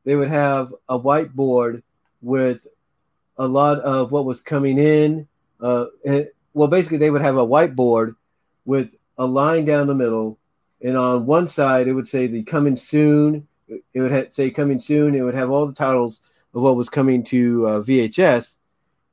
they 0.04 0.16
would 0.16 0.28
have 0.28 0.74
a 0.88 0.98
whiteboard 0.98 1.82
with 2.20 2.66
a 3.36 3.46
lot 3.46 3.78
of 3.80 4.12
what 4.12 4.24
was 4.24 4.42
coming 4.42 4.78
in. 4.78 5.28
Uh, 5.60 5.86
and, 6.04 6.28
well, 6.52 6.68
basically, 6.68 6.98
they 6.98 7.10
would 7.10 7.22
have 7.22 7.36
a 7.36 7.46
whiteboard 7.46 8.16
with 8.64 8.90
a 9.18 9.26
line 9.26 9.64
down 9.64 9.86
the 9.86 9.94
middle, 9.94 10.38
and 10.82 10.96
on 10.96 11.26
one 11.26 11.46
side 11.46 11.86
it 11.86 11.92
would 11.92 12.08
say 12.08 12.26
the 12.26 12.42
coming 12.42 12.76
soon. 12.76 13.46
It 13.68 14.00
would 14.00 14.32
say 14.32 14.50
coming 14.50 14.80
soon. 14.80 15.14
It 15.14 15.20
would 15.20 15.34
have 15.34 15.50
all 15.50 15.66
the 15.66 15.74
titles 15.74 16.22
of 16.54 16.62
what 16.62 16.76
was 16.76 16.88
coming 16.88 17.22
to 17.24 17.66
uh, 17.66 17.80
VHS, 17.80 18.56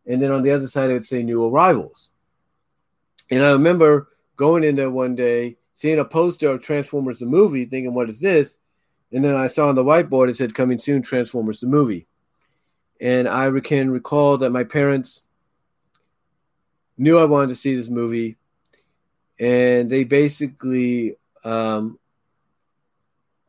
and 0.08 0.22
then 0.22 0.32
on 0.32 0.42
the 0.42 0.52
other 0.52 0.68
side 0.68 0.90
it 0.90 0.94
would 0.94 1.06
say 1.06 1.22
new 1.22 1.46
arrivals. 1.46 2.10
And 3.30 3.44
I 3.44 3.52
remember 3.52 4.10
going 4.38 4.64
in 4.64 4.76
there 4.76 4.90
one 4.90 5.16
day, 5.16 5.58
seeing 5.76 6.00
a 6.00 6.06
poster 6.06 6.50
of 6.50 6.62
Transformers 6.62 7.20
the 7.20 7.26
movie, 7.26 7.66
thinking, 7.66 7.94
"What 7.94 8.10
is 8.10 8.20
this?" 8.20 8.58
And 9.12 9.24
then 9.24 9.36
I 9.36 9.48
saw 9.48 9.68
on 9.68 9.76
the 9.76 9.84
whiteboard 9.84 10.30
it 10.30 10.38
said, 10.38 10.56
"Coming 10.56 10.80
soon, 10.80 11.02
Transformers 11.02 11.60
the 11.60 11.68
movie." 11.68 12.08
And 13.00 13.28
I 13.28 13.52
can 13.60 13.92
recall 13.92 14.38
that 14.38 14.50
my 14.50 14.64
parents 14.64 15.22
knew 16.98 17.18
I 17.18 17.26
wanted 17.26 17.50
to 17.50 17.56
see 17.56 17.76
this 17.76 17.90
movie, 17.90 18.38
and 19.40 19.90
they 19.90 20.04
basically 20.04 21.18
um, 21.44 22.00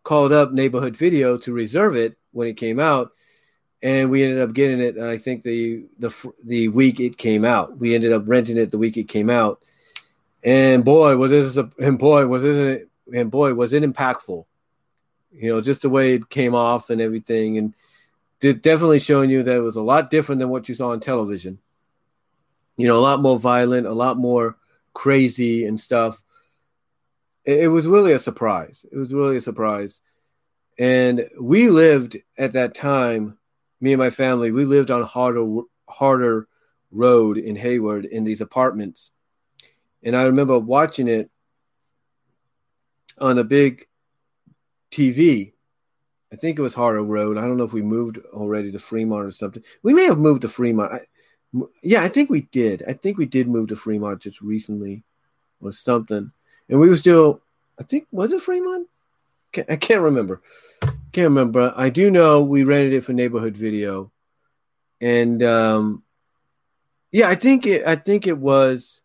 called 0.02 0.32
up 0.32 0.52
Neighborhood 0.52 0.96
Video 0.96 1.38
to 1.38 1.52
reserve 1.52 1.96
it 1.96 2.16
when 2.32 2.48
it 2.48 2.56
came 2.56 2.78
out, 2.78 3.12
and 3.82 4.10
we 4.10 4.24
ended 4.24 4.40
up 4.40 4.52
getting 4.52 4.80
it. 4.80 4.96
and 4.96 5.06
I 5.06 5.18
think 5.18 5.42
the 5.42 5.84
the 5.98 6.14
the 6.44 6.68
week 6.68 7.00
it 7.00 7.18
came 7.18 7.44
out, 7.44 7.78
we 7.78 7.94
ended 7.94 8.12
up 8.12 8.24
renting 8.26 8.56
it 8.56 8.70
the 8.70 8.78
week 8.78 8.96
it 8.96 9.08
came 9.08 9.30
out, 9.30 9.60
and 10.42 10.84
boy 10.84 11.16
was 11.16 11.30
this 11.30 11.56
a, 11.56 11.70
and 11.78 11.98
boy 11.98 12.26
was 12.26 12.44
it 12.44 12.88
and 13.12 13.30
boy 13.30 13.54
was 13.54 13.72
it 13.72 13.82
impactful. 13.82 14.44
You 15.32 15.54
know, 15.54 15.60
just 15.60 15.82
the 15.82 15.90
way 15.90 16.14
it 16.14 16.28
came 16.30 16.54
off 16.54 16.90
and 16.90 17.00
everything, 17.00 17.58
and 17.58 17.74
definitely 18.40 18.98
showing 18.98 19.30
you 19.30 19.42
that 19.42 19.56
it 19.56 19.60
was 19.60 19.76
a 19.76 19.82
lot 19.82 20.10
different 20.10 20.40
than 20.40 20.48
what 20.48 20.68
you 20.68 20.74
saw 20.74 20.90
on 20.90 21.00
television. 21.00 21.58
You 22.76 22.86
know, 22.86 22.98
a 22.98 23.02
lot 23.02 23.20
more 23.20 23.38
violent, 23.38 23.86
a 23.86 23.92
lot 23.92 24.16
more 24.16 24.56
crazy 24.94 25.64
and 25.64 25.80
stuff. 25.80 26.20
It, 27.44 27.64
it 27.64 27.68
was 27.68 27.86
really 27.86 28.12
a 28.12 28.18
surprise. 28.18 28.86
It 28.90 28.96
was 28.96 29.12
really 29.12 29.36
a 29.36 29.40
surprise. 29.40 30.00
And 30.78 31.28
we 31.40 31.70
lived 31.70 32.18
at 32.36 32.52
that 32.52 32.74
time, 32.74 33.36
me 33.80 33.92
and 33.92 33.98
my 33.98 34.10
family, 34.10 34.50
we 34.50 34.64
lived 34.64 34.90
on 34.90 35.02
harder 35.02 35.62
harder 35.88 36.48
road 36.90 37.38
in 37.38 37.56
Hayward 37.56 38.04
in 38.04 38.24
these 38.24 38.40
apartments. 38.40 39.10
And 40.02 40.16
I 40.16 40.24
remember 40.24 40.58
watching 40.58 41.08
it 41.08 41.30
on 43.18 43.38
a 43.38 43.44
big 43.44 43.86
TV 44.90 45.52
I 46.32 46.36
think 46.36 46.58
it 46.58 46.62
was 46.62 46.74
Harder 46.74 47.02
Road. 47.02 47.38
I 47.38 47.42
don't 47.42 47.56
know 47.56 47.64
if 47.64 47.72
we 47.72 47.82
moved 47.82 48.18
already 48.32 48.70
to 48.72 48.78
Fremont 48.78 49.24
or 49.24 49.30
something. 49.30 49.62
We 49.82 49.94
may 49.94 50.04
have 50.04 50.18
moved 50.18 50.42
to 50.42 50.48
Fremont. 50.48 50.92
I, 50.92 51.00
yeah, 51.82 52.02
I 52.02 52.08
think 52.08 52.28
we 52.28 52.42
did. 52.42 52.84
I 52.86 52.92
think 52.92 53.16
we 53.16 53.26
did 53.26 53.48
move 53.48 53.68
to 53.68 53.76
Fremont 53.76 54.20
just 54.20 54.42
recently 54.42 55.04
or 55.62 55.72
something. 55.72 56.30
And 56.68 56.80
we 56.80 56.88
were 56.88 56.96
still, 56.96 57.40
I 57.80 57.84
think, 57.84 58.06
was 58.12 58.32
it 58.32 58.42
Fremont? 58.42 58.88
I 59.68 59.76
can't 59.76 60.02
remember. 60.02 60.42
Can't 61.12 61.24
remember. 61.24 61.72
I 61.76 61.88
do 61.90 62.10
know 62.10 62.42
we 62.42 62.64
rented 62.64 62.92
it 62.92 63.04
for 63.04 63.12
neighborhood 63.12 63.56
video. 63.56 64.12
And 65.00 65.42
um, 65.42 66.02
yeah, 67.10 67.28
I 67.28 67.34
think 67.34 67.66
it, 67.66 67.86
I 67.86 67.96
think 67.96 68.26
it 68.26 68.36
was, 68.36 69.00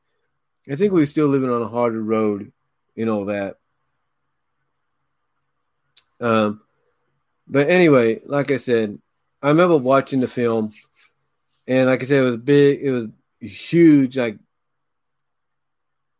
I 0.69 0.75
think 0.75 0.91
we 0.91 1.01
were 1.01 1.05
still 1.05 1.27
living 1.27 1.49
on 1.49 1.61
a 1.61 1.67
harder 1.67 2.01
road 2.01 2.51
and 2.97 3.09
all 3.09 3.25
that. 3.25 3.57
Um, 6.19 6.61
but 7.47 7.69
anyway, 7.69 8.21
like 8.25 8.51
I 8.51 8.57
said, 8.57 8.99
I 9.41 9.49
remember 9.49 9.77
watching 9.77 10.21
the 10.21 10.27
film, 10.27 10.71
and 11.67 11.89
like 11.89 12.01
I 12.01 12.05
said, 12.05 12.23
it 12.23 12.27
was 12.27 12.37
big. 12.37 12.79
It 12.81 12.91
was 12.91 13.07
huge, 13.39 14.17
like 14.17 14.37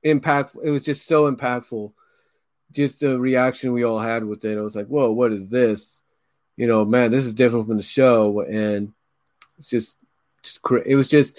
impactful. 0.04 0.64
It 0.64 0.72
was 0.72 0.82
just 0.82 1.08
so 1.08 1.32
impactful. 1.32 1.94
Just 2.74 3.00
the 3.00 3.20
reaction 3.20 3.74
we 3.74 3.84
all 3.84 4.00
had 4.00 4.24
with 4.24 4.44
it. 4.46 4.58
It 4.58 4.62
was 4.62 4.76
like, 4.76 4.88
whoa, 4.88 5.12
what 5.12 5.32
is 5.32 5.50
this? 5.50 6.02
You 6.58 6.68
know, 6.68 6.86
man, 6.86 7.12
this 7.12 7.26
is 7.26 7.34
different 7.34 7.68
from 7.68 7.78
the 7.78 7.84
show, 7.84 8.42
and 8.42 8.94
it's 9.58 9.70
just, 9.70 9.96
just 10.44 10.60
it 10.86 10.96
was 10.96 11.08
just 11.08 11.38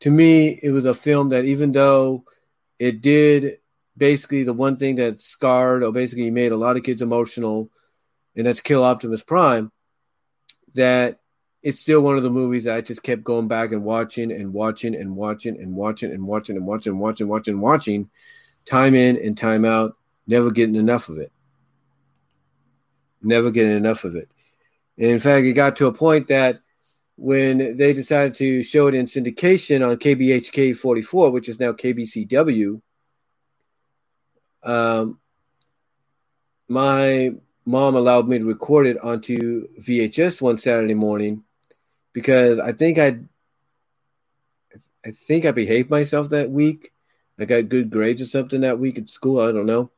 to 0.00 0.10
me, 0.10 0.48
it 0.48 0.72
was 0.72 0.84
a 0.84 0.94
film 0.94 1.28
that 1.28 1.44
even 1.44 1.70
though 1.72 2.24
it 2.78 3.00
did 3.00 3.58
basically 3.96 4.42
the 4.42 4.52
one 4.52 4.76
thing 4.76 4.96
that 4.96 5.20
scarred 5.20 5.82
or 5.84 5.92
basically 5.92 6.30
made 6.30 6.50
a 6.50 6.56
lot 6.56 6.76
of 6.76 6.82
kids 6.82 7.02
emotional 7.02 7.70
and 8.34 8.46
that's 8.46 8.60
Kill 8.60 8.82
Optimus 8.82 9.22
Prime, 9.22 9.70
that 10.74 11.20
it's 11.62 11.78
still 11.78 12.00
one 12.00 12.16
of 12.16 12.24
the 12.24 12.30
movies 12.30 12.64
that 12.64 12.74
I 12.74 12.80
just 12.80 13.02
kept 13.02 13.22
going 13.22 13.46
back 13.46 13.70
and 13.70 13.84
watching 13.84 14.32
and 14.32 14.52
watching 14.52 14.96
and 14.96 15.14
watching 15.14 15.56
and 15.60 15.76
watching 15.76 16.10
and 16.10 16.26
watching 16.26 16.56
and 16.56 16.66
watching 16.66 16.90
and 16.90 17.00
watching, 17.00 17.22
and 17.22 17.30
watching, 17.30 17.60
watching, 17.60 18.10
time 18.64 18.94
in 18.96 19.16
and 19.18 19.38
time 19.38 19.64
out, 19.64 19.96
never 20.26 20.50
getting 20.50 20.76
enough 20.76 21.08
of 21.08 21.18
it. 21.18 21.32
Never 23.22 23.50
getting 23.50 23.76
enough 23.76 24.04
of 24.04 24.16
it. 24.16 24.28
And 24.98 25.10
in 25.10 25.18
fact, 25.18 25.46
it 25.46 25.52
got 25.52 25.76
to 25.76 25.86
a 25.86 25.92
point 25.92 26.28
that 26.28 26.60
when 27.16 27.76
they 27.76 27.92
decided 27.92 28.34
to 28.34 28.62
show 28.62 28.88
it 28.88 28.94
in 28.94 29.06
syndication 29.06 29.86
on 29.86 29.96
KBHK 29.96 30.76
44, 30.76 31.30
which 31.30 31.48
is 31.48 31.60
now 31.60 31.72
KBCW, 31.72 32.80
um, 34.64 35.18
my 36.68 37.32
mom 37.64 37.94
allowed 37.94 38.28
me 38.28 38.38
to 38.38 38.44
record 38.44 38.86
it 38.86 38.98
onto 39.02 39.68
VHS 39.80 40.40
one 40.40 40.58
Saturday 40.58 40.94
morning 40.94 41.44
because 42.12 42.58
I 42.58 42.72
think 42.72 42.98
I 42.98 43.18
I 45.04 45.10
think 45.10 45.44
I 45.44 45.50
behaved 45.50 45.90
myself 45.90 46.28
that 46.30 46.50
week. 46.50 46.92
I 47.38 47.44
got 47.44 47.68
good 47.68 47.90
grades 47.90 48.22
or 48.22 48.26
something 48.26 48.60
that 48.60 48.78
week 48.78 48.98
at 48.98 49.10
school. 49.10 49.40
I 49.40 49.50
don't 49.50 49.66
know. 49.66 49.90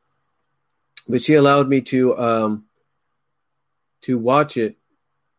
But 1.07 1.21
she 1.21 1.35
allowed 1.35 1.67
me 1.69 1.81
to 1.81 2.17
um 2.17 2.65
to 4.01 4.17
watch 4.17 4.57
it 4.57 4.77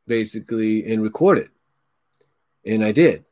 basically 0.06 0.90
and 0.93 1.02
record 1.02 1.38
it. 1.38 1.51
And 2.64 2.84
I 2.84 2.93
did. 2.93 3.24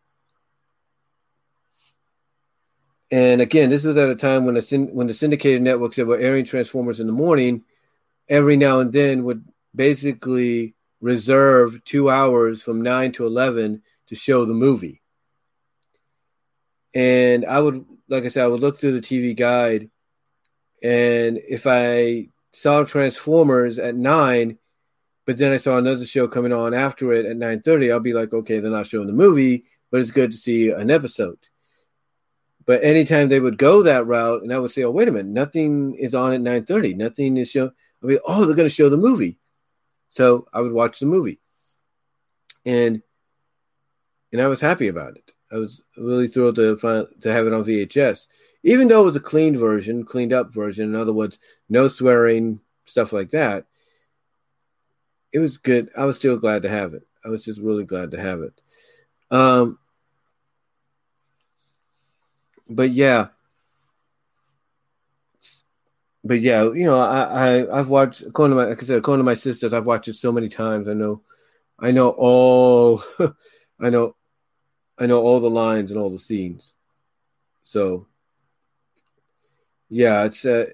And 3.11 3.41
again, 3.41 3.71
this 3.71 3.85
was 3.85 3.97
at 3.97 4.09
a 4.09 4.17
time 4.17 4.45
when 4.45 4.55
the 4.55 4.89
when 4.93 5.07
the 5.07 5.15
syndicated 5.15 5.63
networks 5.63 5.97
that 5.97 6.07
were 6.07 6.19
airing 6.19 6.45
Transformers 6.45 7.01
in 7.01 7.07
the 7.07 7.13
morning 7.13 7.65
every 8.29 8.57
now 8.57 8.81
and 8.81 8.93
then 8.93 9.25
would 9.25 9.45
basically 9.75 10.75
reserve 11.01 11.85
two 11.85 12.09
hours 12.11 12.63
from 12.63 12.83
9 12.83 13.13
to 13.13 13.27
11 13.27 13.83
to 14.07 14.15
show 14.15 14.45
the 14.45 14.55
movie. 14.55 15.03
And 16.95 17.45
I 17.45 17.61
would, 17.61 17.85
like 18.09 18.25
I 18.25 18.29
said, 18.29 18.45
I 18.45 18.49
would 18.49 18.61
look 18.61 18.79
through 18.79 18.99
the 18.99 19.07
TV 19.07 19.37
guide. 19.37 19.91
And 20.85 21.39
if 21.49 21.67
I 21.67 22.29
saw 22.53 22.85
Transformers 22.85 23.79
at 23.79 23.97
9, 23.97 24.59
but 25.25 25.39
then 25.39 25.51
I 25.51 25.57
saw 25.57 25.79
another 25.79 26.05
show 26.05 26.29
coming 26.29 26.53
on 26.53 26.75
after 26.75 27.11
it 27.15 27.25
at 27.25 27.39
9:30, 27.39 27.91
I'll 27.91 28.01
be 28.01 28.13
like, 28.13 28.35
okay, 28.35 28.59
they're 28.61 28.71
not 28.71 28.87
showing 28.87 29.07
the 29.07 29.15
movie, 29.15 29.65
but 29.91 30.03
it's 30.03 30.11
good 30.11 30.33
to 30.33 30.37
see 30.37 30.69
an 30.69 30.91
episode. 30.91 31.39
But 32.67 32.85
anytime 32.85 33.31
they 33.31 33.41
would 33.41 33.57
go 33.57 33.83
that 33.83 34.07
route, 34.07 34.43
and 34.43 34.53
I 34.53 34.59
would 34.59 34.73
say, 34.73 34.85
oh, 34.85 34.91
wait 34.91 35.09
a 35.09 35.13
minute, 35.13 35.33
nothing 35.33 35.95
is 35.95 36.15
on 36.15 36.35
at 36.35 36.43
9:30, 36.43 36.97
nothing 36.97 37.39
is 37.39 37.51
shown. 37.51 37.73
I 38.03 38.07
mean, 38.07 38.19
oh, 38.27 38.45
they're 38.45 38.55
going 38.55 38.69
to 38.69 38.75
show 38.75 38.91
the 38.91 38.99
movie. 38.99 39.39
So 40.11 40.47
I 40.53 40.61
would 40.61 40.73
watch 40.73 40.99
the 40.99 41.07
movie. 41.07 41.41
And 42.67 43.03
and 44.33 44.43
I 44.43 44.49
was 44.49 44.61
happy 44.61 44.89
about 44.89 45.17
it. 45.17 45.33
I 45.51 45.57
was 45.57 45.81
really 45.97 46.29
thrilled 46.29 46.57
to 46.57 46.77
find 46.77 47.07
to 47.23 47.33
have 47.33 47.47
it 47.47 47.55
on 47.55 47.65
VHS. 47.65 48.27
Even 48.65 48.89
though 48.89 49.03
it 49.03 49.07
was 49.07 49.17
a 49.17 49.21
cleaned 49.21 49.59
version, 49.59 50.05
cleaned 50.05 50.33
up 50.33 50.53
version, 50.53 50.89
in 50.89 50.97
other 50.97 51.13
words, 51.13 51.39
no 51.69 51.87
swearing, 51.87 52.61
stuff 52.87 53.13
like 53.13 53.31
that. 53.31 53.67
It 55.33 55.39
was 55.39 55.59
good. 55.59 55.91
I 55.97 56.07
was 56.07 56.17
still 56.17 56.37
glad 56.37 56.63
to 56.63 56.71
have 56.71 56.95
it. 56.95 57.07
I 57.25 57.29
was 57.29 57.45
just 57.45 57.61
really 57.61 57.85
glad 57.85 58.13
to 58.13 58.21
have 58.21 58.41
it. 58.43 58.61
Um, 59.31 59.79
but 62.69 62.91
yeah, 62.91 63.29
but 66.25 66.41
yeah, 66.41 66.65
you 66.65 66.85
know, 66.85 67.01
I, 67.01 67.59
I 67.61 67.79
I've 67.79 67.89
watched 67.91 68.23
according 68.23 68.57
to 68.57 68.63
my 68.63 68.69
like 68.71 68.83
I 68.83 68.87
said, 68.87 68.99
according 68.99 69.21
to 69.21 69.25
my 69.25 69.35
sisters, 69.35 69.75
I've 69.75 69.85
watched 69.85 70.09
it 70.09 70.17
so 70.17 70.33
many 70.33 70.49
times. 70.49 70.89
I 70.89 70.95
know, 70.95 71.21
I 71.79 71.91
know 71.91 72.11
all, 72.11 73.03
I 73.81 73.91
know, 73.91 74.17
I 74.99 75.07
know 75.07 75.21
all 75.21 75.41
the 75.41 75.51
lines 75.51 75.91
and 75.91 76.01
all 76.01 76.11
the 76.11 76.19
scenes. 76.19 76.73
So, 77.63 78.07
yeah, 79.95 80.25
it's 80.25 80.45
uh, 80.45 80.67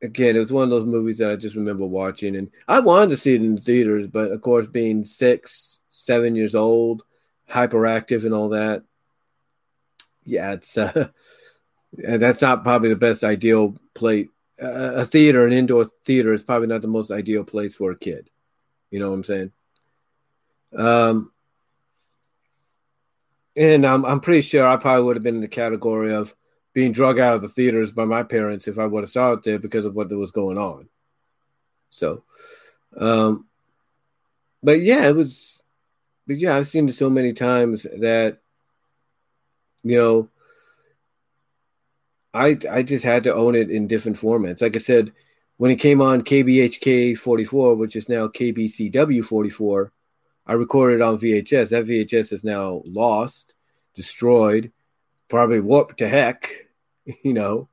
again, 0.00 0.34
it 0.34 0.38
was 0.38 0.50
one 0.50 0.64
of 0.64 0.70
those 0.70 0.86
movies 0.86 1.18
that 1.18 1.30
I 1.30 1.36
just 1.36 1.56
remember 1.56 1.84
watching, 1.84 2.36
and 2.36 2.50
I 2.66 2.80
wanted 2.80 3.10
to 3.10 3.18
see 3.18 3.34
it 3.34 3.42
in 3.42 3.56
the 3.56 3.60
theaters, 3.60 4.06
but 4.06 4.30
of 4.30 4.40
course, 4.40 4.66
being 4.66 5.04
six, 5.04 5.78
seven 5.90 6.34
years 6.34 6.54
old, 6.54 7.02
hyperactive, 7.50 8.24
and 8.24 8.32
all 8.32 8.48
that, 8.48 8.82
yeah, 10.24 10.52
it's 10.52 10.78
uh, 10.78 11.08
that's 11.92 12.40
not 12.40 12.64
probably 12.64 12.88
the 12.88 12.96
best 12.96 13.24
ideal 13.24 13.76
plate 13.92 14.30
a 14.58 15.04
theater, 15.04 15.44
an 15.46 15.52
indoor 15.52 15.90
theater, 16.06 16.32
is 16.32 16.42
probably 16.42 16.68
not 16.68 16.80
the 16.80 16.88
most 16.88 17.10
ideal 17.10 17.44
place 17.44 17.74
for 17.74 17.90
a 17.90 17.98
kid. 17.98 18.30
You 18.90 19.00
know 19.00 19.10
what 19.10 19.16
I'm 19.16 19.24
saying? 19.24 19.52
Um, 20.74 21.32
and 23.54 23.84
I'm 23.84 24.06
I'm 24.06 24.20
pretty 24.20 24.40
sure 24.40 24.66
I 24.66 24.78
probably 24.78 25.04
would 25.04 25.16
have 25.16 25.22
been 25.22 25.34
in 25.34 25.40
the 25.42 25.48
category 25.48 26.14
of 26.14 26.34
being 26.74 26.92
drug 26.92 27.18
out 27.18 27.36
of 27.36 27.42
the 27.42 27.48
theaters 27.48 27.92
by 27.92 28.04
my 28.04 28.24
parents 28.24 28.68
if 28.68 28.78
I 28.78 28.86
would 28.86 29.04
have 29.04 29.10
saw 29.10 29.32
it 29.32 29.44
there 29.44 29.58
because 29.58 29.86
of 29.86 29.94
what 29.94 30.10
was 30.10 30.32
going 30.32 30.58
on. 30.58 30.88
So, 31.88 32.24
um, 32.96 33.46
but 34.62 34.82
yeah, 34.82 35.06
it 35.08 35.14
was. 35.14 35.62
But 36.26 36.38
yeah, 36.38 36.56
I've 36.56 36.68
seen 36.68 36.88
it 36.88 36.94
so 36.94 37.08
many 37.08 37.32
times 37.32 37.84
that 37.84 38.38
you 39.82 39.98
know 39.98 40.28
I 42.32 42.58
I 42.68 42.82
just 42.82 43.04
had 43.04 43.24
to 43.24 43.34
own 43.34 43.54
it 43.54 43.70
in 43.70 43.86
different 43.86 44.18
formats. 44.18 44.60
Like 44.60 44.74
I 44.74 44.80
said, 44.80 45.12
when 45.56 45.70
it 45.70 45.76
came 45.76 46.00
on 46.00 46.22
KBHK 46.22 47.16
44, 47.16 47.76
which 47.76 47.94
is 47.94 48.08
now 48.08 48.26
KBCW 48.26 49.24
44, 49.24 49.92
I 50.46 50.52
recorded 50.54 51.00
on 51.00 51.18
VHS. 51.18 51.68
That 51.68 51.86
VHS 51.86 52.32
is 52.32 52.42
now 52.42 52.82
lost, 52.84 53.54
destroyed. 53.94 54.72
Probably 55.28 55.60
warped 55.60 55.98
to 55.98 56.08
heck, 56.08 56.50
you 57.22 57.32
know. 57.32 57.68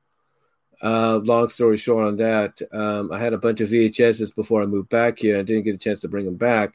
Uh, 0.82 1.20
long 1.22 1.48
story 1.48 1.76
short 1.76 2.08
on 2.08 2.16
that, 2.16 2.60
um, 2.72 3.12
I 3.12 3.18
had 3.20 3.32
a 3.32 3.38
bunch 3.38 3.60
of 3.60 3.68
VHSs 3.68 4.34
before 4.34 4.62
I 4.62 4.66
moved 4.66 4.88
back 4.88 5.20
here. 5.20 5.38
I 5.38 5.42
didn't 5.42 5.62
get 5.62 5.76
a 5.76 5.78
chance 5.78 6.00
to 6.00 6.08
bring 6.08 6.24
them 6.24 6.36
back. 6.36 6.74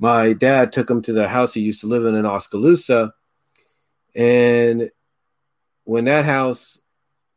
My 0.00 0.32
dad 0.32 0.72
took 0.72 0.88
them 0.88 1.02
to 1.02 1.12
the 1.12 1.28
house 1.28 1.54
he 1.54 1.60
used 1.60 1.80
to 1.82 1.86
live 1.86 2.04
in 2.04 2.16
in 2.16 2.26
Oskaloosa. 2.26 3.14
And 4.14 4.90
when 5.84 6.04
that 6.06 6.24
house 6.24 6.80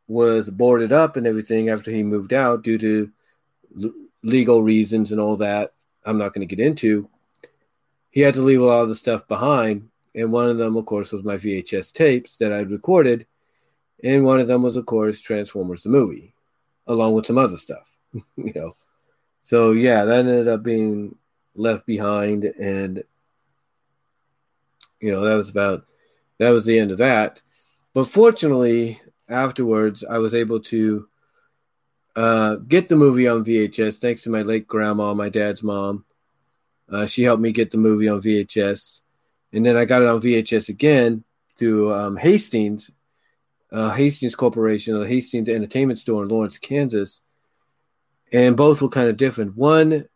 was 0.08 0.50
boarded 0.50 0.92
up 0.92 1.16
and 1.16 1.26
everything 1.26 1.68
after 1.68 1.92
he 1.92 2.02
moved 2.02 2.32
out 2.32 2.62
due 2.62 2.78
to 2.78 3.10
legal 4.22 4.62
reasons 4.62 5.12
and 5.12 5.20
all 5.20 5.36
that, 5.36 5.72
I'm 6.04 6.18
not 6.18 6.34
going 6.34 6.46
to 6.46 6.54
get 6.54 6.64
into. 6.64 7.08
He 8.10 8.20
had 8.20 8.34
to 8.34 8.42
leave 8.42 8.60
a 8.60 8.64
lot 8.64 8.82
of 8.82 8.88
the 8.88 8.94
stuff 8.94 9.26
behind. 9.28 9.88
And 10.14 10.32
one 10.32 10.48
of 10.48 10.58
them, 10.58 10.76
of 10.76 10.86
course, 10.86 11.12
was 11.12 11.24
my 11.24 11.36
VHS 11.36 11.92
tapes 11.92 12.36
that 12.36 12.52
I'd 12.52 12.70
recorded. 12.70 13.26
And 14.04 14.24
one 14.24 14.40
of 14.40 14.46
them 14.46 14.62
was, 14.62 14.76
of 14.76 14.86
course, 14.86 15.20
Transformers 15.20 15.82
the 15.82 15.88
movie, 15.88 16.34
along 16.86 17.14
with 17.14 17.26
some 17.26 17.38
other 17.38 17.56
stuff, 17.56 17.90
you 18.36 18.52
know. 18.54 18.74
So, 19.42 19.72
yeah, 19.72 20.04
that 20.04 20.18
ended 20.18 20.48
up 20.48 20.62
being 20.62 21.16
left 21.54 21.86
behind. 21.86 22.44
And, 22.44 23.04
you 25.00 25.12
know, 25.12 25.22
that 25.22 25.34
was 25.34 25.48
about, 25.48 25.84
that 26.38 26.50
was 26.50 26.64
the 26.64 26.78
end 26.78 26.90
of 26.90 26.98
that. 26.98 27.40
But 27.94 28.04
fortunately, 28.04 29.00
afterwards, 29.28 30.04
I 30.08 30.18
was 30.18 30.34
able 30.34 30.60
to 30.60 31.08
uh, 32.16 32.56
get 32.56 32.88
the 32.88 32.96
movie 32.96 33.28
on 33.28 33.44
VHS 33.44 33.98
thanks 33.98 34.22
to 34.22 34.30
my 34.30 34.42
late 34.42 34.66
grandma, 34.66 35.14
my 35.14 35.28
dad's 35.28 35.62
mom. 35.62 36.04
Uh, 36.90 37.06
she 37.06 37.22
helped 37.22 37.42
me 37.42 37.52
get 37.52 37.70
the 37.70 37.78
movie 37.78 38.08
on 38.08 38.20
VHS. 38.20 39.01
And 39.52 39.64
then 39.64 39.76
I 39.76 39.84
got 39.84 40.02
it 40.02 40.08
on 40.08 40.20
VHS 40.20 40.68
again 40.68 41.24
through 41.58 41.92
um, 41.94 42.16
Hastings, 42.16 42.90
uh, 43.70 43.90
Hastings 43.90 44.34
Corporation, 44.34 44.98
the 44.98 45.06
Hastings 45.06 45.48
Entertainment 45.48 45.98
Store 45.98 46.22
in 46.22 46.28
Lawrence, 46.28 46.58
Kansas. 46.58 47.22
And 48.32 48.56
both 48.56 48.80
were 48.80 48.88
kind 48.88 49.08
of 49.08 49.16
different. 49.16 49.56
One 49.56 50.06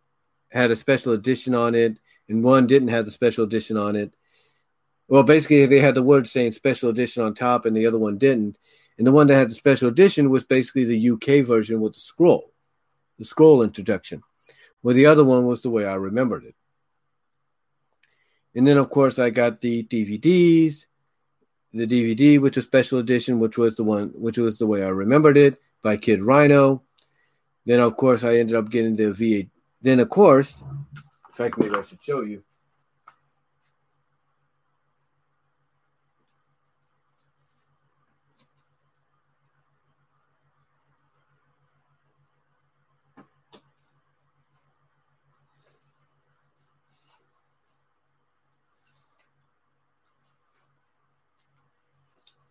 had 0.50 0.70
a 0.70 0.76
special 0.76 1.12
edition 1.12 1.54
on 1.54 1.74
it, 1.74 1.98
and 2.28 2.42
one 2.42 2.66
didn't 2.66 2.88
have 2.88 3.04
the 3.04 3.10
special 3.10 3.44
edition 3.44 3.76
on 3.76 3.94
it. 3.94 4.14
Well, 5.08 5.22
basically, 5.22 5.66
they 5.66 5.80
had 5.80 5.94
the 5.94 6.02
word 6.02 6.28
saying 6.28 6.52
special 6.52 6.88
edition 6.88 7.22
on 7.22 7.34
top, 7.34 7.66
and 7.66 7.76
the 7.76 7.86
other 7.86 7.98
one 7.98 8.18
didn't. 8.18 8.58
And 8.98 9.06
the 9.06 9.12
one 9.12 9.26
that 9.26 9.36
had 9.36 9.50
the 9.50 9.54
special 9.54 9.88
edition 9.88 10.30
was 10.30 10.44
basically 10.44 10.84
the 10.84 11.10
UK 11.10 11.46
version 11.46 11.80
with 11.80 11.92
the 11.92 12.00
scroll, 12.00 12.52
the 13.18 13.24
scroll 13.24 13.62
introduction. 13.62 14.22
Well, 14.82 14.94
the 14.94 15.06
other 15.06 15.24
one 15.24 15.46
was 15.46 15.62
the 15.62 15.70
way 15.70 15.84
I 15.84 15.94
remembered 15.94 16.44
it. 16.44 16.54
And 18.56 18.66
then, 18.66 18.78
of 18.78 18.88
course, 18.88 19.18
I 19.18 19.28
got 19.28 19.60
the 19.60 19.84
DVDs, 19.84 20.86
the 21.74 21.86
DVD, 21.86 22.40
which 22.40 22.56
was 22.56 22.64
special 22.64 22.98
edition, 22.98 23.38
which 23.38 23.58
was 23.58 23.76
the 23.76 23.84
one, 23.84 24.08
which 24.14 24.38
was 24.38 24.58
the 24.58 24.66
way 24.66 24.82
I 24.82 24.88
remembered 24.88 25.36
it 25.36 25.60
by 25.82 25.98
Kid 25.98 26.22
Rhino. 26.22 26.82
Then, 27.66 27.80
of 27.80 27.98
course, 27.98 28.24
I 28.24 28.38
ended 28.38 28.56
up 28.56 28.70
getting 28.70 28.96
the 28.96 29.12
VA. 29.12 29.50
Then, 29.82 30.00
of 30.00 30.08
course, 30.08 30.62
in 30.62 31.34
fact, 31.34 31.58
maybe 31.58 31.76
I 31.76 31.82
should 31.82 32.02
show 32.02 32.22
you. 32.22 32.42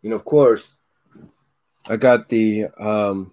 And 0.05 0.13
of 0.13 0.23
course, 0.23 0.75
I 1.87 1.97
got 1.97 2.29
the 2.29 2.67
um, 2.77 3.31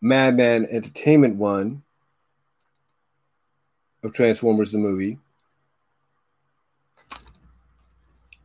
Madman 0.00 0.66
Entertainment 0.66 1.36
one 1.36 1.84
of 4.02 4.12
Transformers 4.12 4.72
the 4.72 4.78
movie, 4.78 5.18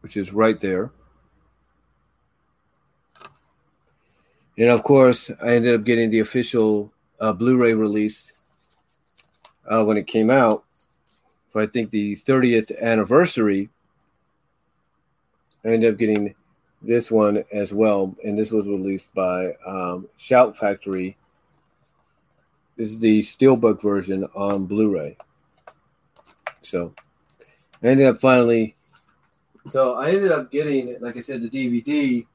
which 0.01 0.18
is 0.18 0.31
right 0.31 0.60
there. 0.60 0.91
And 4.55 4.69
of 4.69 4.84
course, 4.84 5.31
I 5.41 5.55
ended 5.55 5.73
up 5.73 5.84
getting 5.84 6.11
the 6.11 6.19
official 6.19 6.93
uh, 7.19 7.34
Blu 7.34 7.57
ray 7.57 7.73
release 7.73 8.31
uh, 9.65 9.84
when 9.84 9.97
it 9.97 10.05
came 10.05 10.30
out 10.30 10.64
for 11.49 11.64
I 11.64 11.65
think 11.65 11.89
the 11.89 12.18
30th 12.18 12.80
anniversary 12.80 13.72
I 15.65 15.69
ended 15.69 15.94
up 15.94 15.99
getting 15.99 16.35
this 16.81 17.10
one 17.10 17.44
as 17.53 17.73
well, 17.73 18.15
and 18.23 18.38
this 18.38 18.52
was 18.52 18.65
released 18.65 19.07
by 19.14 19.53
um, 19.65 20.07
Shout 20.18 20.57
Factory. 20.57 21.18
This 22.76 22.90
is 22.90 22.99
the 22.99 23.22
Steelbook 23.22 23.81
version 23.81 24.26
on 24.35 24.65
Blu-ray. 24.65 25.15
So 26.61 26.94
I 27.81 27.88
ended 27.88 28.07
up 28.07 28.19
finally. 28.19 28.76
So 29.69 29.95
I 29.95 30.10
ended 30.10 30.31
up 30.31 30.52
getting, 30.52 30.98
like 30.99 31.15
I 31.15 31.22
said, 31.22 31.41
the 31.41 31.49
DVD 31.49 32.26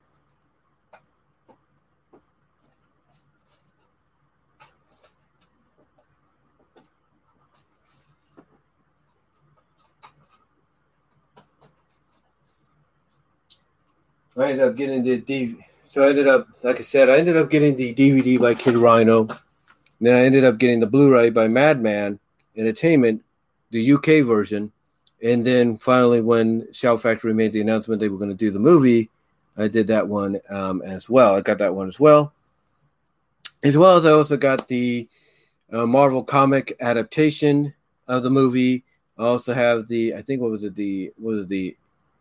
I 14.38 14.50
ended 14.50 14.68
up 14.68 14.76
getting 14.76 15.02
the 15.02 15.20
DVD. 15.20 15.64
So 15.86 16.04
I 16.04 16.10
ended 16.10 16.28
up, 16.28 16.48
like 16.62 16.78
I 16.78 16.82
said, 16.82 17.08
I 17.08 17.16
ended 17.16 17.36
up 17.36 17.50
getting 17.50 17.74
the 17.74 17.94
DVD 17.94 18.38
by 18.38 18.54
Kid 18.54 18.76
Rhino. 18.76 19.26
Then 20.00 20.14
I 20.14 20.20
ended 20.20 20.44
up 20.44 20.58
getting 20.58 20.80
the 20.80 20.86
Blu-ray 20.86 21.30
by 21.30 21.48
Madman 21.48 22.20
Entertainment, 22.56 23.24
the 23.70 23.92
UK 23.92 24.24
version. 24.24 24.70
And 25.22 25.44
then 25.44 25.78
finally, 25.78 26.20
when 26.20 26.72
Shout 26.72 27.02
Factory 27.02 27.34
made 27.34 27.52
the 27.52 27.60
announcement 27.60 28.00
they 28.00 28.08
were 28.08 28.18
going 28.18 28.30
to 28.30 28.36
do 28.36 28.50
the 28.50 28.58
movie, 28.58 29.10
I 29.56 29.66
did 29.66 29.88
that 29.88 30.06
one 30.06 30.40
um, 30.48 30.82
as 30.82 31.08
well. 31.08 31.34
I 31.34 31.40
got 31.40 31.58
that 31.58 31.74
one 31.74 31.88
as 31.88 31.98
well. 31.98 32.32
As 33.64 33.76
well 33.76 33.96
as 33.96 34.06
I 34.06 34.10
also 34.10 34.36
got 34.36 34.68
the 34.68 35.08
uh, 35.72 35.86
Marvel 35.86 36.22
comic 36.22 36.76
adaptation 36.80 37.74
of 38.06 38.22
the 38.22 38.30
movie. 38.30 38.84
I 39.18 39.24
also 39.24 39.52
have 39.52 39.88
the, 39.88 40.14
I 40.14 40.22
think 40.22 40.40
what 40.40 40.52
was 40.52 40.62
it, 40.62 40.76
the 40.76 41.12
was 41.18 41.40
it 41.40 41.48
the 41.48 41.76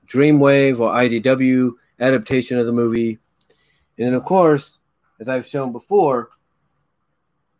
Dreamwave 0.07 0.79
or 0.79 0.91
IDW 0.91 1.73
adaptation 1.99 2.57
of 2.57 2.65
the 2.65 2.71
movie. 2.71 3.19
And 3.97 4.07
then, 4.07 4.13
of 4.13 4.23
course, 4.23 4.79
as 5.19 5.27
I've 5.27 5.47
shown 5.47 5.71
before, 5.71 6.29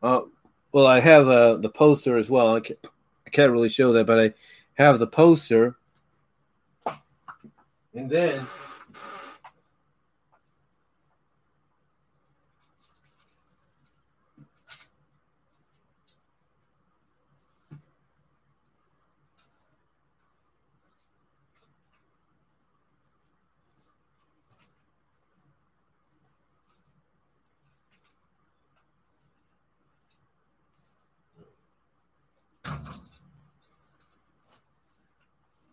uh, 0.04 0.22
well, 0.72 0.88
I 0.88 1.00
have 1.00 1.28
uh, 1.28 1.58
the 1.58 1.70
poster 1.70 2.18
as 2.18 2.30
well. 2.30 2.56
I 2.56 2.60
can't, 2.60 2.80
I 3.26 3.30
can't 3.30 3.52
really 3.52 3.70
show 3.70 3.94
that, 3.94 4.06
but 4.06 4.20
I 4.20 4.34
have 4.76 5.00
the 5.00 5.08
poster. 5.08 5.76
And 7.94 8.10
then 8.10 8.46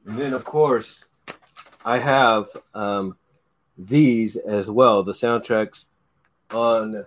And 0.07 0.19
then, 0.19 0.33
of 0.33 0.45
course, 0.45 1.05
I 1.85 1.99
have 1.99 2.49
um, 2.75 3.17
these 3.77 4.37
as 4.37 4.71
well 4.71 5.03
the 5.03 5.13
soundtracks 5.13 5.87
on 6.51 7.05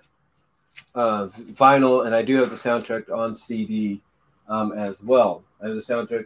uh, 0.95 1.27
vinyl, 1.27 2.05
and 2.05 2.15
I 2.15 2.21
do 2.21 2.35
have 2.37 2.49
the 2.49 2.55
soundtrack 2.55 3.11
on 3.11 3.35
CD 3.35 4.01
um, 4.47 4.71
as 4.73 5.01
well. 5.01 5.43
I 5.61 5.67
have 5.67 5.75
the 5.75 5.81
soundtrack. 5.81 6.25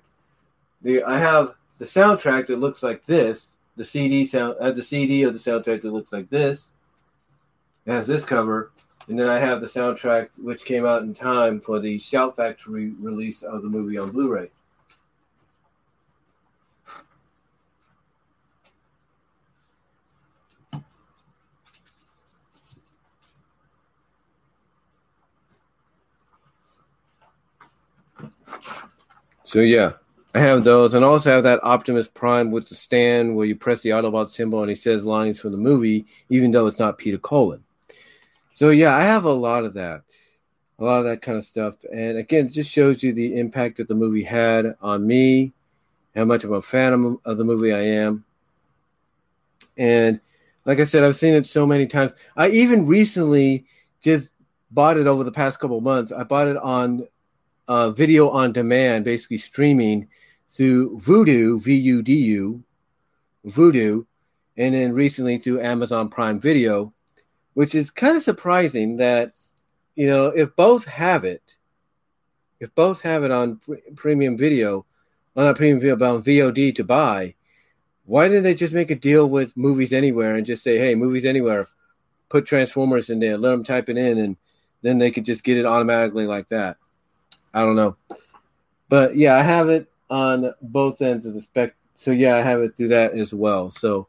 The, 0.82 1.04
I 1.04 1.20
have 1.20 1.56
the 1.78 1.86
soundtrack 1.86 2.48
that 2.48 2.60
looks 2.60 2.84
like 2.84 3.06
this. 3.06 3.54
The 3.76 3.84
CD 3.86 4.26
sound. 4.26 4.56
I 4.62 4.68
have 4.68 4.76
the 4.76 4.84
CD 4.84 5.24
of 5.24 5.34
the 5.34 5.40
soundtrack 5.40 5.82
that 5.82 5.94
looks 5.94 6.14
like 6.14 6.30
this. 6.30 6.72
It 7.86 7.92
has 7.92 8.08
this 8.08 8.24
cover, 8.24 8.72
and 9.08 9.18
then 9.20 9.28
I 9.28 9.40
have 9.40 9.60
the 9.60 9.68
soundtrack 9.68 10.30
which 10.38 10.66
came 10.66 10.86
out 10.86 11.04
in 11.04 11.14
time 11.14 11.60
for 11.60 11.80
the 11.80 12.00
Shout 12.00 12.36
Factory 12.36 12.92
release 13.00 13.42
of 13.42 13.62
the 13.62 13.70
movie 13.70 13.98
on 13.98 14.12
Blu-ray. 14.12 14.50
So 29.44 29.60
yeah, 29.60 29.94
I 30.34 30.40
have 30.40 30.64
those, 30.64 30.94
and 30.94 31.04
also 31.04 31.32
have 31.32 31.44
that 31.44 31.64
Optimus 31.64 32.08
Prime 32.08 32.52
with 32.52 32.70
the 32.70 32.76
stand 32.76 33.36
where 33.36 33.46
you 33.46 33.56
press 33.56 33.82
the 33.82 33.90
Autobot 33.90 34.30
symbol 34.30 34.62
and 34.62 34.70
he 34.70 34.76
says 34.76 35.04
lines 35.04 35.40
from 35.40 35.52
the 35.52 35.58
movie, 35.58 36.06
even 36.30 36.52
though 36.52 36.68
it's 36.68 36.80
not 36.80 36.98
Peter 36.98 37.18
Cullen. 37.18 37.64
So 38.54 38.70
yeah, 38.70 38.96
I 38.96 39.02
have 39.02 39.26
a 39.26 39.34
lot 39.34 39.66
of 39.66 39.74
that, 39.74 40.04
a 40.80 40.84
lot 40.84 41.00
of 41.00 41.06
that 41.06 41.22
kind 41.22 41.38
of 41.38 41.44
stuff, 41.44 41.76
and 41.94 42.18
again, 42.18 42.46
it 42.46 42.54
just 42.54 42.72
shows 42.72 43.04
you 43.04 43.12
the 43.12 43.38
impact 43.38 43.78
that 43.78 43.88
the 43.88 43.96
movie 43.96 44.24
had 44.24 44.76
on 44.82 45.06
me, 45.06 45.52
how 46.16 46.26
much 46.26 46.44
of 46.44 46.52
a 46.52 46.62
fan 46.62 47.18
of 47.26 47.38
the 47.38 47.44
movie 47.44 47.74
I 47.74 47.82
am, 47.82 48.24
and 49.78 50.22
like 50.66 50.80
I 50.80 50.84
said, 50.84 51.04
I've 51.04 51.16
seen 51.16 51.34
it 51.34 51.46
so 51.46 51.66
many 51.66 51.88
times. 51.88 52.14
I 52.38 52.50
even 52.50 52.86
recently 52.86 53.66
just 54.02 54.32
bought 54.70 54.98
it 54.98 55.08
over 55.08 55.24
the 55.24 55.32
past 55.32 55.60
couple 55.60 55.82
months. 55.82 56.12
I 56.12 56.24
bought 56.24 56.48
it 56.48 56.58
on 56.58 57.08
uh, 57.72 57.90
video 57.90 58.28
on 58.30 58.52
demand, 58.52 59.06
basically 59.06 59.38
streaming 59.38 60.10
through 60.50 61.00
Vudu, 61.00 61.58
V 61.64 61.74
U 61.74 62.02
D 62.02 62.14
U, 62.14 62.64
Vudu, 63.48 64.06
and 64.58 64.74
then 64.74 64.92
recently 64.92 65.38
through 65.38 65.62
Amazon 65.62 66.10
Prime 66.10 66.38
Video, 66.42 66.92
which 67.54 67.74
is 67.74 67.90
kind 67.90 68.18
of 68.18 68.24
surprising 68.24 68.98
that, 68.98 69.32
you 69.96 70.06
know, 70.06 70.26
if 70.26 70.54
both 70.58 70.84
have 70.84 71.24
it, 71.24 71.56
if 72.60 72.76
both 72.76 73.00
have 73.02 73.24
it 73.24 73.32
on 73.32 73.56
pre- 73.60 73.80
premium 73.96 74.36
video, 74.36 74.86
on 75.38 75.48
a 75.48 75.54
premium 75.54 75.80
video, 75.80 75.96
but 75.96 76.14
on 76.14 76.24
VOD 76.24 76.76
to 76.76 76.84
buy, 76.84 77.36
why 78.04 78.28
didn't 78.28 78.44
they 78.44 78.54
just 78.54 78.74
make 78.74 78.92
a 78.92 78.96
deal 78.96 79.30
with 79.30 79.56
Movies 79.56 79.94
Anywhere 79.94 80.36
and 80.36 80.46
just 80.46 80.62
say, 80.62 80.78
hey, 80.78 80.94
Movies 80.94 81.24
Anywhere, 81.24 81.66
put 82.28 82.46
Transformers 82.46 83.10
in 83.10 83.20
there, 83.20 83.38
let 83.38 83.52
them 83.52 83.64
type 83.64 83.88
it 83.88 83.98
in, 83.98 84.18
and 84.18 84.36
then 84.82 84.98
they 84.98 85.10
could 85.10 85.24
just 85.24 85.46
get 85.46 85.56
it 85.56 85.66
automatically 85.66 86.28
like 86.28 86.50
that? 86.50 86.76
I 87.54 87.62
don't 87.62 87.76
know. 87.76 87.96
But 88.90 89.16
yeah, 89.16 89.38
I 89.38 89.42
have 89.42 89.70
it 89.70 89.90
on 90.10 90.54
both 90.62 91.02
ends 91.02 91.26
of 91.26 91.34
the 91.34 91.42
spec. 91.42 91.76
So 91.98 92.12
yeah, 92.12 92.36
I 92.36 92.42
have 92.42 92.62
it 92.62 92.76
through 92.76 92.90
that 92.90 93.14
as 93.14 93.34
well. 93.34 93.72
So 93.72 94.08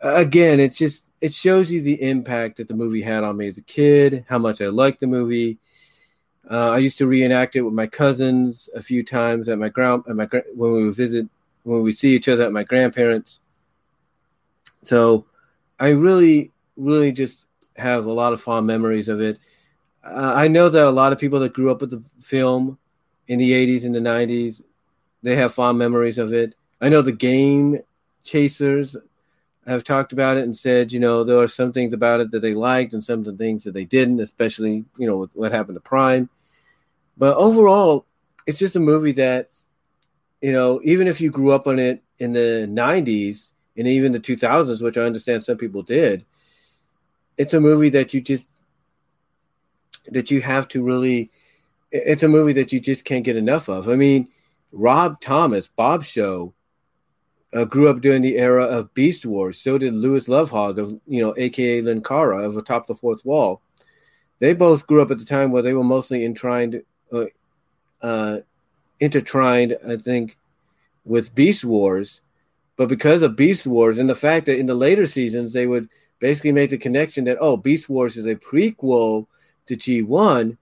again, 0.00 0.60
it 0.60 0.74
just 0.74 1.04
it 1.20 1.34
shows 1.34 1.70
you 1.70 1.80
the 1.80 2.00
impact 2.02 2.58
that 2.58 2.68
the 2.68 2.74
movie 2.74 3.02
had 3.02 3.24
on 3.24 3.36
me 3.36 3.48
as 3.48 3.58
a 3.58 3.62
kid, 3.62 4.24
how 4.28 4.38
much 4.38 4.60
I 4.60 4.66
liked 4.66 5.00
the 5.00 5.06
movie. 5.06 5.58
Uh, 6.50 6.70
I 6.70 6.78
used 6.78 6.98
to 6.98 7.06
reenact 7.06 7.56
it 7.56 7.62
with 7.62 7.74
my 7.74 7.86
cousins 7.86 8.68
a 8.74 8.80
few 8.80 9.04
times 9.04 9.48
at 9.48 9.58
my 9.58 9.68
ground 9.68 10.04
at 10.08 10.16
my 10.16 10.28
when 10.54 10.72
we 10.72 10.84
would 10.84 10.94
visit 10.94 11.26
when 11.64 11.82
we 11.82 11.92
see 11.92 12.14
each 12.14 12.28
other 12.28 12.44
at 12.44 12.52
my 12.52 12.64
grandparents. 12.64 13.40
So 14.82 15.26
I 15.78 15.88
really, 15.88 16.52
really 16.76 17.12
just 17.12 17.46
have 17.76 18.06
a 18.06 18.12
lot 18.12 18.32
of 18.32 18.40
fond 18.40 18.66
memories 18.66 19.08
of 19.08 19.20
it. 19.20 19.38
Uh, 20.04 20.32
I 20.34 20.48
know 20.48 20.68
that 20.68 20.86
a 20.86 20.90
lot 20.90 21.12
of 21.12 21.18
people 21.18 21.40
that 21.40 21.52
grew 21.52 21.70
up 21.70 21.80
with 21.80 21.90
the 21.90 22.02
film 22.20 22.78
in 23.26 23.38
the 23.38 23.52
80s 23.52 23.84
and 23.84 23.94
the 23.94 24.00
90s, 24.00 24.62
they 25.22 25.36
have 25.36 25.54
fond 25.54 25.78
memories 25.78 26.18
of 26.18 26.32
it. 26.32 26.54
I 26.80 26.88
know 26.88 27.02
the 27.02 27.12
game 27.12 27.80
chasers 28.24 28.96
have 29.66 29.84
talked 29.84 30.12
about 30.12 30.36
it 30.36 30.44
and 30.44 30.56
said, 30.56 30.92
you 30.92 31.00
know, 31.00 31.24
there 31.24 31.38
are 31.38 31.48
some 31.48 31.72
things 31.72 31.92
about 31.92 32.20
it 32.20 32.30
that 32.30 32.40
they 32.40 32.54
liked 32.54 32.94
and 32.94 33.04
some 33.04 33.18
of 33.18 33.24
the 33.26 33.36
things 33.36 33.64
that 33.64 33.74
they 33.74 33.84
didn't, 33.84 34.20
especially, 34.20 34.84
you 34.96 35.06
know, 35.06 35.16
with 35.16 35.34
what 35.34 35.52
happened 35.52 35.76
to 35.76 35.80
Prime. 35.80 36.30
But 37.16 37.36
overall, 37.36 38.06
it's 38.46 38.58
just 38.58 38.76
a 38.76 38.80
movie 38.80 39.12
that 39.12 39.50
you 40.40 40.52
know, 40.52 40.80
even 40.84 41.08
if 41.08 41.20
you 41.20 41.30
grew 41.30 41.50
up 41.52 41.66
on 41.66 41.78
it 41.78 42.02
in 42.18 42.32
the 42.32 42.66
90s 42.68 43.50
and 43.76 43.86
even 43.86 44.12
the 44.12 44.20
2000s, 44.20 44.82
which 44.82 44.96
I 44.96 45.02
understand 45.02 45.44
some 45.44 45.56
people 45.56 45.82
did, 45.82 46.24
it's 47.36 47.54
a 47.54 47.60
movie 47.60 47.90
that 47.90 48.14
you 48.14 48.20
just 48.20 48.46
that 50.12 50.30
you 50.30 50.40
have 50.40 50.68
to 50.68 50.82
really 50.82 51.30
it's 51.90 52.22
a 52.22 52.28
movie 52.28 52.52
that 52.54 52.72
you 52.72 52.80
just 52.80 53.04
can't 53.04 53.24
get 53.24 53.36
enough 53.36 53.68
of. 53.68 53.88
I 53.88 53.96
mean, 53.96 54.28
Rob 54.72 55.20
Thomas, 55.20 55.68
Bob 55.68 56.04
Show, 56.04 56.52
uh, 57.54 57.64
grew 57.64 57.88
up 57.88 58.00
during 58.00 58.22
the 58.22 58.36
era 58.36 58.64
of 58.64 58.92
Beast 58.92 59.24
Wars. 59.24 59.60
So 59.60 59.78
did 59.78 59.94
Lewis 59.94 60.28
Lovhaug 60.28 60.78
of 60.78 61.00
you 61.06 61.22
know, 61.22 61.34
aka 61.36 61.80
Linkara 61.80 62.44
of 62.44 62.56
Atop 62.56 62.86
the 62.86 62.94
Fourth 62.94 63.24
Wall. 63.24 63.62
They 64.38 64.52
both 64.52 64.86
grew 64.86 65.02
up 65.02 65.10
at 65.10 65.18
the 65.18 65.24
time 65.24 65.50
where 65.50 65.62
they 65.62 65.72
were 65.72 65.82
mostly 65.82 66.24
entwined, 66.24 66.82
uh, 67.10 67.24
uh, 68.02 68.38
intertwined, 69.00 69.76
I 69.86 69.96
think, 69.96 70.36
with 71.04 71.34
Beast 71.34 71.64
Wars. 71.64 72.20
But 72.76 72.88
because 72.88 73.22
of 73.22 73.34
Beast 73.34 73.66
Wars 73.66 73.98
and 73.98 74.08
the 74.08 74.14
fact 74.14 74.46
that 74.46 74.58
in 74.58 74.66
the 74.66 74.74
later 74.74 75.06
seasons 75.06 75.52
they 75.52 75.66
would 75.66 75.88
basically 76.20 76.52
make 76.52 76.70
the 76.70 76.78
connection 76.78 77.24
that 77.24 77.38
oh, 77.40 77.56
Beast 77.56 77.88
Wars 77.88 78.16
is 78.16 78.26
a 78.26 78.36
prequel 78.36 79.26
to 79.68 79.76
G1, 79.76 80.58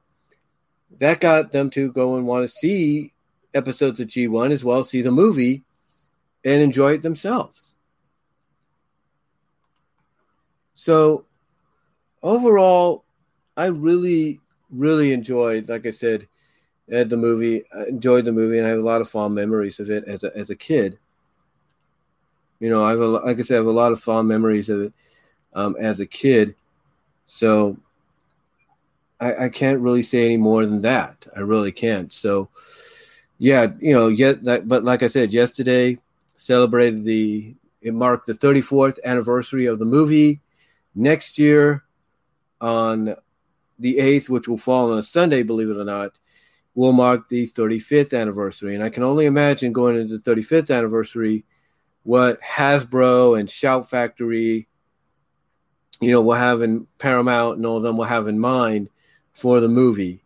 that 0.98 1.20
got 1.20 1.52
them 1.52 1.70
to 1.70 1.92
go 1.92 2.16
and 2.16 2.26
want 2.26 2.44
to 2.44 2.48
see 2.48 3.12
episodes 3.54 4.00
of 4.00 4.08
G1 4.08 4.52
as 4.52 4.64
well 4.64 4.84
see 4.84 5.02
the 5.02 5.10
movie 5.10 5.62
and 6.44 6.62
enjoy 6.62 6.92
it 6.94 7.02
themselves. 7.02 7.74
So 10.74 11.24
overall, 12.22 13.04
I 13.56 13.66
really, 13.66 14.40
really 14.70 15.12
enjoyed, 15.12 15.68
like 15.68 15.86
I 15.86 15.90
said, 15.90 16.28
at 16.90 17.08
the 17.08 17.16
movie. 17.16 17.64
I 17.74 17.86
enjoyed 17.86 18.24
the 18.24 18.32
movie, 18.32 18.58
and 18.58 18.66
I 18.66 18.70
have 18.70 18.78
a 18.78 18.82
lot 18.82 19.00
of 19.00 19.08
fond 19.08 19.34
memories 19.34 19.80
of 19.80 19.90
it 19.90 20.04
as 20.04 20.22
a 20.22 20.36
as 20.36 20.50
a 20.50 20.56
kid. 20.56 20.98
You 22.60 22.70
know, 22.70 22.84
I 22.84 22.90
have 22.90 23.00
a, 23.00 23.06
like 23.06 23.38
I 23.38 23.42
said, 23.42 23.54
I 23.54 23.58
have 23.58 23.66
a 23.66 23.72
lot 23.72 23.92
of 23.92 24.00
fond 24.00 24.28
memories 24.28 24.68
of 24.68 24.82
it 24.82 24.92
um, 25.54 25.76
as 25.78 26.00
a 26.00 26.06
kid. 26.06 26.54
So 27.26 27.76
I, 29.20 29.46
I 29.46 29.48
can't 29.48 29.80
really 29.80 30.02
say 30.02 30.24
any 30.24 30.36
more 30.36 30.64
than 30.66 30.82
that. 30.82 31.26
I 31.34 31.40
really 31.40 31.72
can't. 31.72 32.12
So 32.12 32.48
yeah, 33.38 33.72
you 33.80 33.92
know, 33.92 34.08
yet 34.08 34.44
that, 34.44 34.68
but 34.68 34.84
like 34.84 35.02
I 35.02 35.08
said, 35.08 35.32
yesterday 35.32 35.98
celebrated 36.36 37.04
the 37.04 37.54
it 37.80 37.94
marked 37.94 38.26
the 38.26 38.34
34th 38.34 38.98
anniversary 39.04 39.66
of 39.66 39.78
the 39.78 39.84
movie. 39.84 40.40
Next 40.94 41.38
year, 41.38 41.84
on 42.60 43.14
the 43.78 43.98
8th, 43.98 44.28
which 44.28 44.48
will 44.48 44.58
fall 44.58 44.90
on 44.90 44.98
a 44.98 45.02
Sunday, 45.02 45.42
believe 45.42 45.68
it 45.68 45.76
or 45.76 45.84
not, 45.84 46.12
will 46.74 46.92
mark 46.92 47.28
the 47.28 47.48
35th 47.48 48.18
anniversary. 48.18 48.74
And 48.74 48.82
I 48.82 48.88
can 48.88 49.02
only 49.02 49.26
imagine 49.26 49.72
going 49.72 49.96
into 49.96 50.18
the 50.18 50.30
35th 50.30 50.74
anniversary 50.76 51.44
what 52.02 52.40
Hasbro 52.40 53.38
and 53.38 53.48
Shout 53.48 53.90
Factory, 53.90 54.68
you 56.00 56.10
know, 56.10 56.22
will 56.22 56.34
have 56.34 56.62
in 56.62 56.86
Paramount 56.98 57.58
and 57.58 57.66
all 57.66 57.76
of 57.76 57.82
them 57.82 57.96
will 57.96 58.04
have 58.04 58.26
in 58.26 58.38
mind 58.38 58.88
for 59.36 59.60
the 59.60 59.68
movie. 59.68 60.22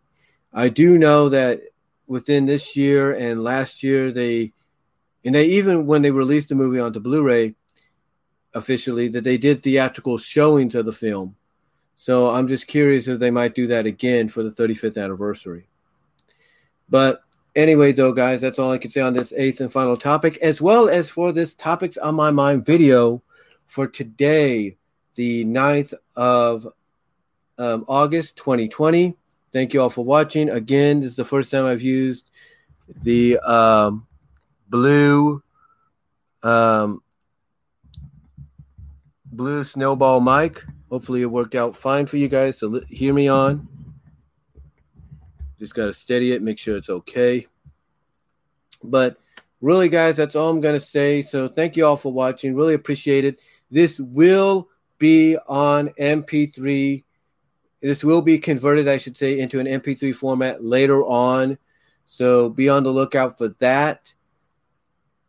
I 0.53 0.69
do 0.69 0.97
know 0.97 1.29
that 1.29 1.61
within 2.07 2.47
this 2.47 2.77
year 2.77 3.13
and 3.13 3.45
last 3.45 3.83
year, 3.83 4.13
they, 4.13 4.53
and 5.25 5.35
they 5.35 5.45
even 5.47 5.87
when 5.87 6.03
they 6.03 6.11
released 6.11 6.49
the 6.49 6.55
movie 6.55 6.81
onto 6.81 7.01
Blu 7.01 7.23
ray 7.23 7.55
officially, 8.55 9.09
that 9.09 9.25
they 9.25 9.37
did 9.37 9.63
theatrical 9.63 10.17
showings 10.17 10.75
of 10.75 10.87
the 10.87 10.93
film. 10.93 11.37
So 11.97 12.31
I'm 12.31 12.49
just 12.49 12.67
curious 12.67 13.09
if 13.09 13.19
they 13.19 13.31
might 13.31 13.55
do 13.55 13.67
that 13.67 13.85
again 13.85 14.29
for 14.29 14.43
the 14.43 14.51
35th 14.51 15.03
anniversary. 15.03 15.69
But 16.89 17.23
anyway, 17.55 17.93
though, 17.93 18.13
guys, 18.13 18.41
that's 18.41 18.59
all 18.59 18.73
I 18.73 18.79
can 18.79 18.91
say 18.91 19.01
on 19.01 19.13
this 19.13 19.33
eighth 19.37 19.61
and 19.61 19.73
final 19.73 19.97
topic, 19.97 20.39
as 20.39 20.61
well 20.61 20.89
as 20.89 21.11
for 21.11 21.31
this 21.33 21.55
Topics 21.55 21.97
on 21.97 22.15
My 22.15 22.31
Mind 22.31 22.65
video 22.65 23.23
for 23.67 23.87
today, 23.87 24.77
the 25.15 25.45
9th 25.45 25.95
of 26.17 26.67
um, 27.61 27.85
August 27.89 28.37
2020. 28.37 29.15
Thank 29.53 29.75
you 29.75 29.83
all 29.83 29.91
for 29.91 30.05
watching. 30.05 30.49
Again, 30.49 31.01
this 31.01 31.11
is 31.11 31.17
the 31.17 31.25
first 31.25 31.51
time 31.51 31.67
I've 31.67 31.83
used 31.83 32.31
the 33.03 33.39
um, 33.39 34.07
blue 34.69 35.43
um, 36.43 37.03
blue 39.27 39.63
snowball 39.63 40.21
mic. 40.21 40.65
Hopefully, 40.91 41.23
it 41.23 41.27
worked 41.27 41.55
out 41.55 41.77
fine 41.77 42.07
for 42.07 42.17
you 42.17 42.29
guys 42.29 42.57
to 42.59 42.67
li- 42.67 42.87
hear 42.89 43.13
me 43.13 43.29
on. 43.29 43.69
Just 45.59 45.75
got 45.75 45.87
to 45.87 45.93
steady 45.93 46.33
it, 46.33 46.41
make 46.41 46.59
sure 46.59 46.77
it's 46.77 46.89
okay. 46.89 47.47
But 48.83 49.21
really, 49.61 49.91
guys, 49.91 50.17
that's 50.17 50.35
all 50.35 50.49
I'm 50.49 50.63
going 50.63 50.81
to 50.81 50.85
say. 50.85 51.21
So 51.21 51.49
thank 51.49 51.77
you 51.77 51.85
all 51.85 51.99
for 51.99 52.11
watching. 52.11 52.55
Really 52.55 52.73
appreciate 52.73 53.27
it. 53.27 53.39
This 53.71 54.01
will 54.01 54.69
be 54.99 55.37
on 55.47 55.91
MP3. 55.91 57.05
This 57.81 58.05
will 58.05 58.23
be 58.23 58.39
converted, 58.39 58.89
I 58.89 58.99
should 58.99 59.17
say, 59.17 59.39
into 59.39 59.59
an 59.59 59.67
MP3 59.67 60.15
format 60.15 60.63
later 60.63 61.03
on. 61.05 61.59
So 62.05 62.51
be 62.51 62.69
on 62.69 62.83
the 62.83 62.91
lookout 62.91 63.39
for 63.39 63.49
that. 63.61 64.13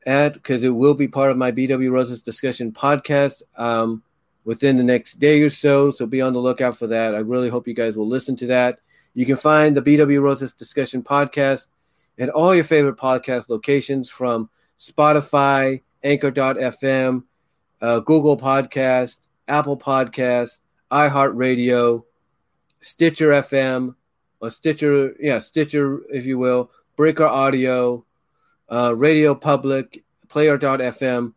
At 0.05 0.33
because 0.33 0.63
it 0.63 0.69
will 0.69 0.95
be 0.95 1.07
part 1.07 1.31
of 1.31 1.37
my 1.37 1.51
BW 1.51 1.91
Roses 1.91 2.21
discussion 2.21 2.71
podcast 2.71 3.43
um, 3.55 4.01
within 4.43 4.77
the 4.77 4.83
next 4.83 5.19
day 5.19 5.41
or 5.41 5.49
so. 5.49 5.91
So 5.91 6.05
be 6.05 6.21
on 6.21 6.33
the 6.33 6.39
lookout 6.39 6.77
for 6.77 6.87
that. 6.87 7.13
I 7.13 7.19
really 7.19 7.49
hope 7.49 7.67
you 7.67 7.75
guys 7.75 7.95
will 7.95 8.07
listen 8.07 8.35
to 8.37 8.47
that. 8.47 8.79
You 9.13 9.25
can 9.25 9.35
find 9.35 9.75
the 9.75 9.81
BW 9.81 10.21
Roses 10.21 10.53
Discussion 10.53 11.03
podcast 11.03 11.67
at 12.17 12.29
all 12.29 12.55
your 12.55 12.63
favorite 12.63 12.97
podcast 12.97 13.49
locations 13.49 14.09
from 14.09 14.49
Spotify, 14.79 15.81
Anchor.fm, 16.03 17.23
uh, 17.81 17.99
Google 17.99 18.37
Podcast, 18.37 19.17
Apple 19.47 19.77
Podcast, 19.77 20.59
iHeartRadio, 20.91 22.03
Stitcher 22.81 23.29
FM, 23.29 23.95
or 24.39 24.49
Stitcher, 24.49 25.15
yeah, 25.19 25.39
Stitcher, 25.39 26.01
if 26.09 26.25
you 26.25 26.37
will, 26.37 26.71
Breaker 26.95 27.25
Audio, 27.25 28.05
uh, 28.71 28.95
Radio 28.95 29.35
Public, 29.35 30.03
Player.fm. 30.27 31.33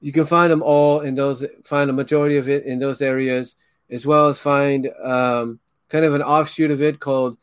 You 0.00 0.12
can 0.12 0.26
find 0.26 0.52
them 0.52 0.62
all 0.62 1.00
in 1.00 1.14
those, 1.14 1.44
find 1.62 1.88
a 1.88 1.94
majority 1.94 2.36
of 2.36 2.48
it 2.48 2.64
in 2.64 2.78
those 2.78 3.00
areas, 3.00 3.56
as 3.88 4.04
well 4.04 4.28
as 4.28 4.38
find 4.38 4.90
um, 5.02 5.60
kind 5.88 6.04
of 6.04 6.14
an 6.14 6.22
offshoot 6.22 6.70
of 6.70 6.82
it 6.82 7.00
called 7.00 7.38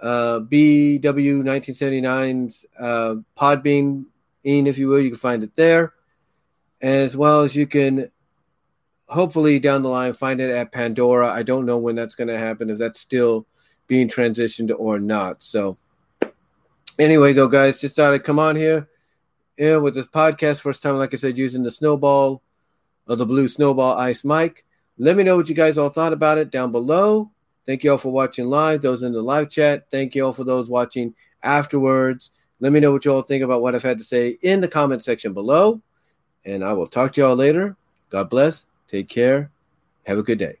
uh, 0.00 0.40
BW 0.40 1.42
1979's 1.42 2.64
uh, 2.78 3.16
Podbean, 3.36 4.04
if 4.42 4.78
you 4.78 4.88
will. 4.88 5.00
You 5.00 5.10
can 5.10 5.18
find 5.18 5.42
it 5.42 5.54
there, 5.56 5.92
as 6.80 7.16
well 7.16 7.42
as 7.42 7.54
you 7.54 7.66
can 7.66 8.10
hopefully 9.10 9.58
down 9.58 9.82
the 9.82 9.88
line 9.88 10.12
find 10.12 10.40
it 10.40 10.50
at 10.50 10.72
Pandora. 10.72 11.30
I 11.30 11.42
don't 11.42 11.66
know 11.66 11.78
when 11.78 11.96
that's 11.96 12.14
going 12.14 12.28
to 12.28 12.38
happen, 12.38 12.70
if 12.70 12.78
that's 12.78 13.00
still 13.00 13.46
being 13.86 14.08
transitioned 14.08 14.72
or 14.76 14.98
not. 14.98 15.42
So, 15.42 15.76
anyway, 16.98 17.32
though, 17.32 17.48
guys, 17.48 17.80
just 17.80 17.96
thought 17.96 18.14
I'd 18.14 18.24
come 18.24 18.38
on 18.38 18.56
here 18.56 18.88
yeah, 19.58 19.76
with 19.76 19.94
this 19.94 20.06
podcast. 20.06 20.60
First 20.60 20.82
time, 20.82 20.96
like 20.96 21.12
I 21.12 21.18
said, 21.18 21.36
using 21.36 21.62
the 21.62 21.70
snowball 21.70 22.42
or 23.06 23.16
the 23.16 23.26
blue 23.26 23.48
snowball 23.48 23.98
ice 23.98 24.24
mic. 24.24 24.64
Let 24.96 25.16
me 25.16 25.22
know 25.22 25.36
what 25.36 25.48
you 25.48 25.54
guys 25.54 25.76
all 25.76 25.90
thought 25.90 26.12
about 26.12 26.38
it 26.38 26.50
down 26.50 26.72
below. 26.72 27.30
Thank 27.66 27.84
you 27.84 27.92
all 27.92 27.98
for 27.98 28.12
watching 28.12 28.46
live. 28.46 28.80
Those 28.80 29.02
in 29.02 29.12
the 29.12 29.20
live 29.20 29.50
chat. 29.50 29.90
Thank 29.90 30.14
you 30.14 30.24
all 30.24 30.32
for 30.32 30.44
those 30.44 30.70
watching 30.70 31.14
afterwards. 31.42 32.30
Let 32.60 32.72
me 32.72 32.80
know 32.80 32.92
what 32.92 33.04
you 33.04 33.12
all 33.12 33.22
think 33.22 33.42
about 33.42 33.60
what 33.60 33.74
I've 33.74 33.82
had 33.82 33.98
to 33.98 34.04
say 34.04 34.38
in 34.40 34.60
the 34.60 34.68
comment 34.68 35.04
section 35.04 35.34
below. 35.34 35.80
And 36.44 36.64
I 36.64 36.72
will 36.72 36.86
talk 36.86 37.12
to 37.14 37.20
you 37.20 37.26
all 37.26 37.36
later. 37.36 37.76
God 38.08 38.30
bless. 38.30 38.64
Take 38.90 39.08
care. 39.08 39.52
Have 40.06 40.18
a 40.18 40.22
good 40.24 40.38
day. 40.38 40.58